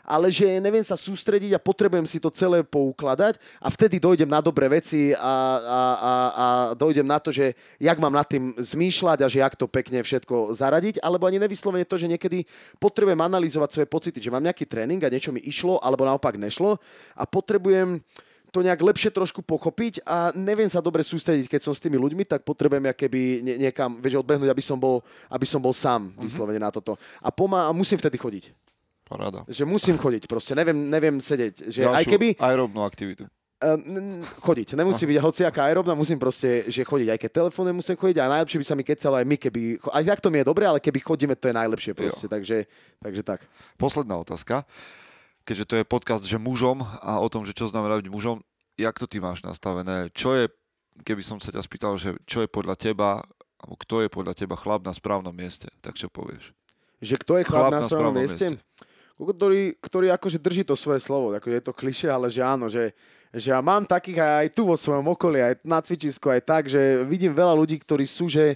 ale 0.09 0.33
že 0.33 0.49
neviem 0.57 0.81
sa 0.81 0.97
sústrediť 0.97 1.53
a 1.53 1.61
potrebujem 1.61 2.09
si 2.09 2.17
to 2.17 2.33
celé 2.33 2.65
poukladať 2.65 3.37
a 3.61 3.69
vtedy 3.69 4.01
dojdem 4.01 4.27
na 4.27 4.41
dobré 4.41 4.65
veci 4.73 5.13
a, 5.13 5.21
a, 5.21 5.81
a, 6.01 6.13
a 6.33 6.47
dojdem 6.73 7.05
na 7.05 7.21
to, 7.21 7.29
že 7.29 7.53
jak 7.77 8.01
mám 8.01 8.17
nad 8.17 8.25
tým 8.25 8.57
zmýšľať 8.57 9.19
a 9.21 9.29
že 9.29 9.45
jak 9.45 9.53
to 9.53 9.69
pekne 9.69 10.01
všetko 10.01 10.57
zaradiť, 10.57 11.05
alebo 11.05 11.29
ani 11.29 11.37
nevyslovene 11.37 11.85
to, 11.85 12.01
že 12.01 12.09
niekedy 12.09 12.49
potrebujem 12.81 13.21
analyzovať 13.21 13.69
svoje 13.69 13.89
pocity, 13.93 14.19
že 14.19 14.33
mám 14.33 14.43
nejaký 14.49 14.65
tréning 14.65 15.05
a 15.05 15.13
niečo 15.13 15.29
mi 15.29 15.45
išlo, 15.45 15.77
alebo 15.85 16.09
naopak 16.09 16.41
nešlo 16.41 16.81
a 17.13 17.23
potrebujem 17.29 18.01
to 18.49 18.65
nejak 18.65 18.81
lepšie 18.81 19.13
trošku 19.13 19.45
pochopiť 19.45 20.05
a 20.09 20.33
neviem 20.33 20.69
sa 20.69 20.81
dobre 20.81 21.05
sústrediť, 21.05 21.49
keď 21.49 21.61
som 21.69 21.73
s 21.77 21.83
tými 21.83 22.01
ľuďmi, 22.01 22.25
tak 22.25 22.45
potrebujem 22.45 22.91
keby 22.97 23.45
nie, 23.45 23.55
niekam, 23.69 24.01
vieš, 24.01 24.25
odbehnúť, 24.25 24.49
aby 24.49 24.65
som 24.65 24.81
bol, 24.81 25.05
aby 25.29 25.45
som 25.45 25.61
bol 25.61 25.77
sám 25.77 26.09
mm-hmm. 26.09 26.25
vyslovene 26.25 26.61
na 26.61 26.73
toto. 26.73 26.97
A 27.21 27.29
pomá, 27.29 27.69
a 27.69 27.73
musím 27.77 28.01
vtedy 28.01 28.17
chodiť. 28.17 28.51
Paráda. 29.09 29.45
Že 29.49 29.65
musím 29.65 29.97
chodiť, 29.97 30.29
proste 30.29 30.53
neviem, 30.53 30.77
neviem 30.77 31.17
sedieť. 31.17 31.73
Že 31.73 31.81
Ďalšiu 31.89 31.97
aj 31.97 32.05
keby... 32.05 32.29
aerobnú 32.37 32.81
aktivitu. 32.85 33.25
Uh, 33.59 34.23
chodiť. 34.45 34.79
Nemusí 34.79 35.03
no. 35.03 35.11
byť 35.11 35.19
hociaká 35.19 35.67
aerobná, 35.67 35.91
musím 35.97 36.21
proste, 36.21 36.69
že 36.71 36.87
chodiť. 36.87 37.09
Aj 37.11 37.19
keď 37.19 37.31
telefóne 37.43 37.75
musím 37.75 37.99
chodiť 37.99 38.17
a 38.23 38.31
najlepšie 38.39 38.61
by 38.63 38.67
sa 38.69 38.75
mi 38.79 38.85
kecalo 38.87 39.19
aj 39.19 39.27
my, 39.27 39.37
keby... 39.41 39.61
Aj 39.91 40.05
tak 40.05 40.21
to 40.23 40.31
mi 40.31 40.39
je 40.39 40.47
dobre, 40.47 40.63
ale 40.63 40.79
keby 40.79 41.03
chodíme, 41.03 41.35
to 41.35 41.51
je 41.51 41.59
najlepšie 41.59 41.93
proste. 41.97 42.31
Takže, 42.31 42.71
takže 43.03 43.23
tak. 43.27 43.43
Posledná 43.75 44.15
otázka 44.21 44.63
keďže 45.49 45.65
to 45.65 45.75
je 45.81 45.89
podcast, 45.89 46.25
že 46.29 46.37
mužom 46.37 46.85
a 47.01 47.17
o 47.17 47.29
tom, 47.33 47.49
že 47.49 47.57
čo 47.57 47.73
znamená 47.73 47.97
byť 48.05 48.13
mužom, 48.13 48.45
jak 48.77 48.93
to 49.01 49.09
ty 49.09 49.17
máš 49.17 49.41
nastavené? 49.41 50.13
Čo 50.13 50.37
je, 50.37 50.53
keby 51.09 51.25
som 51.25 51.41
sa 51.41 51.49
ťa 51.49 51.65
spýtal, 51.65 51.97
že 51.97 52.13
čo 52.29 52.45
je 52.45 52.49
podľa 52.53 52.77
teba, 52.77 53.25
alebo 53.57 53.81
kto 53.81 54.05
je 54.05 54.13
podľa 54.13 54.37
teba 54.37 54.61
chlap 54.61 54.85
na 54.85 54.93
správnom 54.93 55.33
mieste, 55.33 55.73
tak 55.81 55.97
čo 55.97 56.13
povieš? 56.13 56.53
Že 57.01 57.17
kto 57.25 57.33
je 57.41 57.45
chlap, 57.49 57.73
chlap 57.73 57.73
na, 57.73 57.81
na 57.81 57.89
správnom 57.89 58.13
mieste? 58.21 58.47
mieste? 58.53 58.67
Ktorý, 59.19 59.75
ktorý 59.83 60.07
akože 60.15 60.39
drží 60.39 60.63
to 60.63 60.79
svoje 60.79 61.03
slovo, 61.03 61.35
akože 61.35 61.57
je 61.59 61.65
to 61.65 61.75
kliše, 61.75 62.07
ale 62.07 62.31
že 62.31 62.39
áno, 62.39 62.71
že, 62.71 62.95
že 63.35 63.51
ja 63.51 63.59
mám 63.59 63.83
takých 63.83 64.23
aj 64.23 64.55
tu 64.55 64.63
vo 64.63 64.79
svojom 64.79 65.11
okolí, 65.11 65.43
aj 65.43 65.59
na 65.67 65.83
cvičisku, 65.83 66.31
aj 66.31 66.43
tak, 66.47 66.63
že 66.71 67.03
vidím 67.03 67.35
veľa 67.35 67.57
ľudí, 67.59 67.83
ktorí 67.83 68.07
sú, 68.07 68.31
že 68.31 68.55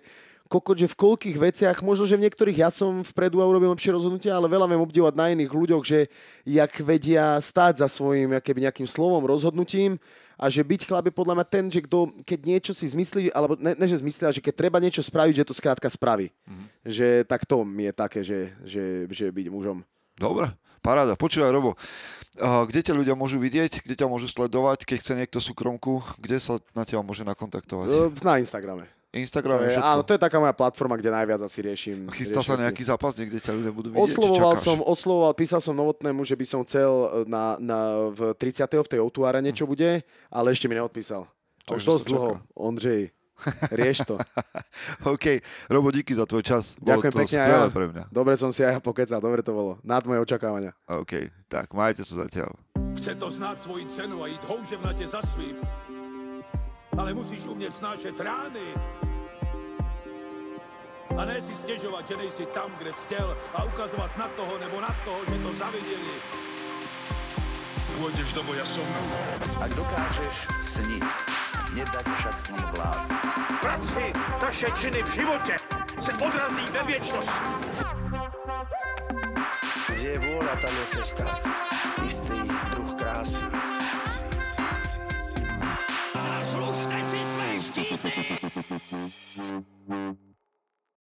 kokot, 0.53 0.77
že 0.77 0.93
v 0.93 1.01
koľkých 1.01 1.37
veciach, 1.41 1.81
možno, 1.81 2.05
že 2.05 2.21
v 2.21 2.29
niektorých 2.29 2.61
ja 2.61 2.69
som 2.69 3.01
vpredu 3.01 3.41
a 3.41 3.49
urobím 3.49 3.73
lepšie 3.73 3.97
rozhodnutia, 3.97 4.37
ale 4.37 4.53
veľa 4.53 4.69
viem 4.69 4.85
obdivovať 4.85 5.15
na 5.17 5.33
iných 5.33 5.49
ľuďoch, 5.49 5.81
že 5.81 6.13
jak 6.45 6.73
vedia 6.85 7.41
stáť 7.41 7.81
za 7.81 7.89
svojím 7.89 8.37
keby 8.37 8.69
nejakým 8.69 8.85
slovom, 8.85 9.25
rozhodnutím 9.25 9.97
a 10.37 10.53
že 10.53 10.61
byť 10.61 10.85
chlap 10.85 11.09
je 11.09 11.15
podľa 11.17 11.41
mňa 11.41 11.47
ten, 11.49 11.65
že 11.73 11.81
kto, 11.81 12.13
keď 12.29 12.41
niečo 12.45 12.73
si 12.77 12.85
zmyslí, 12.93 13.33
alebo 13.33 13.57
ne, 13.57 13.73
ne 13.73 13.87
že 13.89 14.05
zmyslí, 14.05 14.23
ale 14.29 14.37
že 14.37 14.45
keď 14.45 14.55
treba 14.61 14.77
niečo 14.77 15.01
spraviť, 15.01 15.41
že 15.41 15.49
to 15.49 15.57
skrátka 15.57 15.89
spraví. 15.89 16.29
Mm-hmm. 16.29 16.67
Že 16.85 17.07
tak 17.25 17.49
to 17.49 17.65
mi 17.65 17.89
je 17.89 17.93
také, 17.97 18.21
že, 18.21 18.53
že, 18.69 19.09
že 19.09 19.33
byť 19.33 19.47
mužom. 19.49 19.81
Dobre, 20.21 20.53
paráda. 20.85 21.17
Počúvaj, 21.17 21.49
Robo, 21.49 21.73
kde 22.37 22.81
ťa 22.85 22.93
ľudia 22.93 23.17
môžu 23.17 23.41
vidieť, 23.41 23.81
kde 23.81 23.95
ťa 23.97 24.11
môžu 24.11 24.29
sledovať, 24.29 24.85
keď 24.85 24.97
chce 25.01 25.13
niekto 25.17 25.39
súkromku, 25.41 26.05
kde 26.21 26.37
sa 26.37 26.61
na 26.77 26.85
teba 26.85 27.01
môže 27.01 27.25
nakontaktovať? 27.25 28.21
Na 28.21 28.37
Instagrame. 28.37 29.02
Instagram 29.13 29.61
je 29.69 29.77
Áno, 29.77 30.01
to 30.01 30.17
je 30.17 30.21
taká 30.21 30.41
moja 30.41 30.57
platforma, 30.57 30.97
kde 30.97 31.13
najviac 31.13 31.45
asi 31.45 31.61
riešim. 31.61 32.09
Chystá 32.17 32.41
sa 32.41 32.57
nejaký 32.57 32.81
zápas, 32.81 33.13
niekde 33.13 33.45
ťa 33.45 33.53
ľudia 33.53 33.73
budú 33.73 33.89
vidieť? 33.93 34.01
Oslovoval 34.09 34.57
som, 34.57 34.81
oslovoval, 34.81 35.33
písal 35.37 35.61
som 35.61 35.77
Novotnému, 35.77 36.25
že 36.25 36.33
by 36.33 36.47
som 36.49 36.65
chcel 36.65 36.89
e, 36.89 37.09
na, 37.29 37.61
na, 37.61 38.09
v 38.09 38.33
30. 38.33 38.65
v 38.73 38.89
tej 38.89 39.01
Outuáre 39.05 39.45
niečo 39.45 39.69
bude, 39.69 40.01
ale 40.33 40.47
ešte 40.57 40.65
mi 40.65 40.81
neodpísal. 40.81 41.29
To 41.69 41.77
už 41.77 41.85
dosť 41.85 42.05
dlho. 42.09 42.41
Ondřej, 42.57 43.13
rieš 43.77 44.09
to. 44.09 44.17
OK. 45.13 45.45
Robo, 45.69 45.93
díky 45.93 46.17
za 46.17 46.25
tvoj 46.25 46.41
čas. 46.41 46.73
Bolo 46.81 46.97
Ďakujem 46.97 47.13
to 47.13 47.21
pekne 47.21 47.37
ja. 47.37 47.69
pre 47.69 47.87
mňa. 47.93 48.05
Dobre 48.09 48.35
som 48.41 48.49
si 48.49 48.65
aj 48.65 48.81
pokecal, 48.81 49.21
dobre 49.21 49.45
to 49.45 49.53
bolo. 49.53 49.77
Nad 49.85 50.09
moje 50.09 50.25
očakávania. 50.25 50.73
OK, 50.89 51.29
tak 51.53 51.69
majte 51.77 52.01
sa 52.01 52.25
zatiaľ. 52.25 52.49
Chce 52.97 53.13
to 53.21 53.29
znáť 53.29 53.61
svoji 53.61 53.85
cenu 53.93 54.25
a 54.25 54.33
ísť 54.33 54.45
houževnate 54.49 55.05
za 55.05 55.21
svým. 55.37 55.61
Ale 56.99 57.17
musíš 57.17 57.49
umieť 57.49 57.73
snášať 57.73 58.15
rány 58.21 58.67
a 61.19 61.25
ne 61.25 61.43
si 61.43 61.55
stěžovat, 61.55 62.09
že 62.09 62.17
nejsi 62.17 62.47
tam, 62.47 62.73
kde 62.79 62.93
jsi 62.93 63.03
chtěl 63.05 63.37
a 63.55 63.65
ukazovat 63.65 64.17
na 64.17 64.29
toho 64.29 64.59
nebo 64.59 64.81
na 64.81 64.97
toho, 65.05 65.19
že 65.25 65.39
to 65.43 65.53
zaviděli. 65.53 66.17
Pôjdeš 68.03 68.35
do 68.35 68.43
boja 68.43 68.67
som. 68.67 68.89
Ak 69.63 69.71
dokážeš 69.79 70.49
sniť, 70.59 71.07
nedať 71.77 72.07
však 72.19 72.37
sním 72.41 72.67
vlád. 72.75 73.07
Práci, 73.61 74.05
taše 74.41 74.69
činy 74.75 75.03
v 75.07 75.11
živote 75.13 75.55
se 76.01 76.13
odrazí 76.19 76.67
ve 76.73 76.83
věčnosti. 76.83 77.49
Kde 79.93 80.09
je 80.09 80.19
vôľa, 80.19 80.55
tam 80.59 80.73
je 80.73 80.87
cesta. 80.99 81.25
Istý 82.03 82.43
druh 82.75 82.91
krásy. 82.99 83.82
Zaslužte 87.75 88.11
si 88.11 88.25
své 88.25 89.09
štíty! 89.09 90.32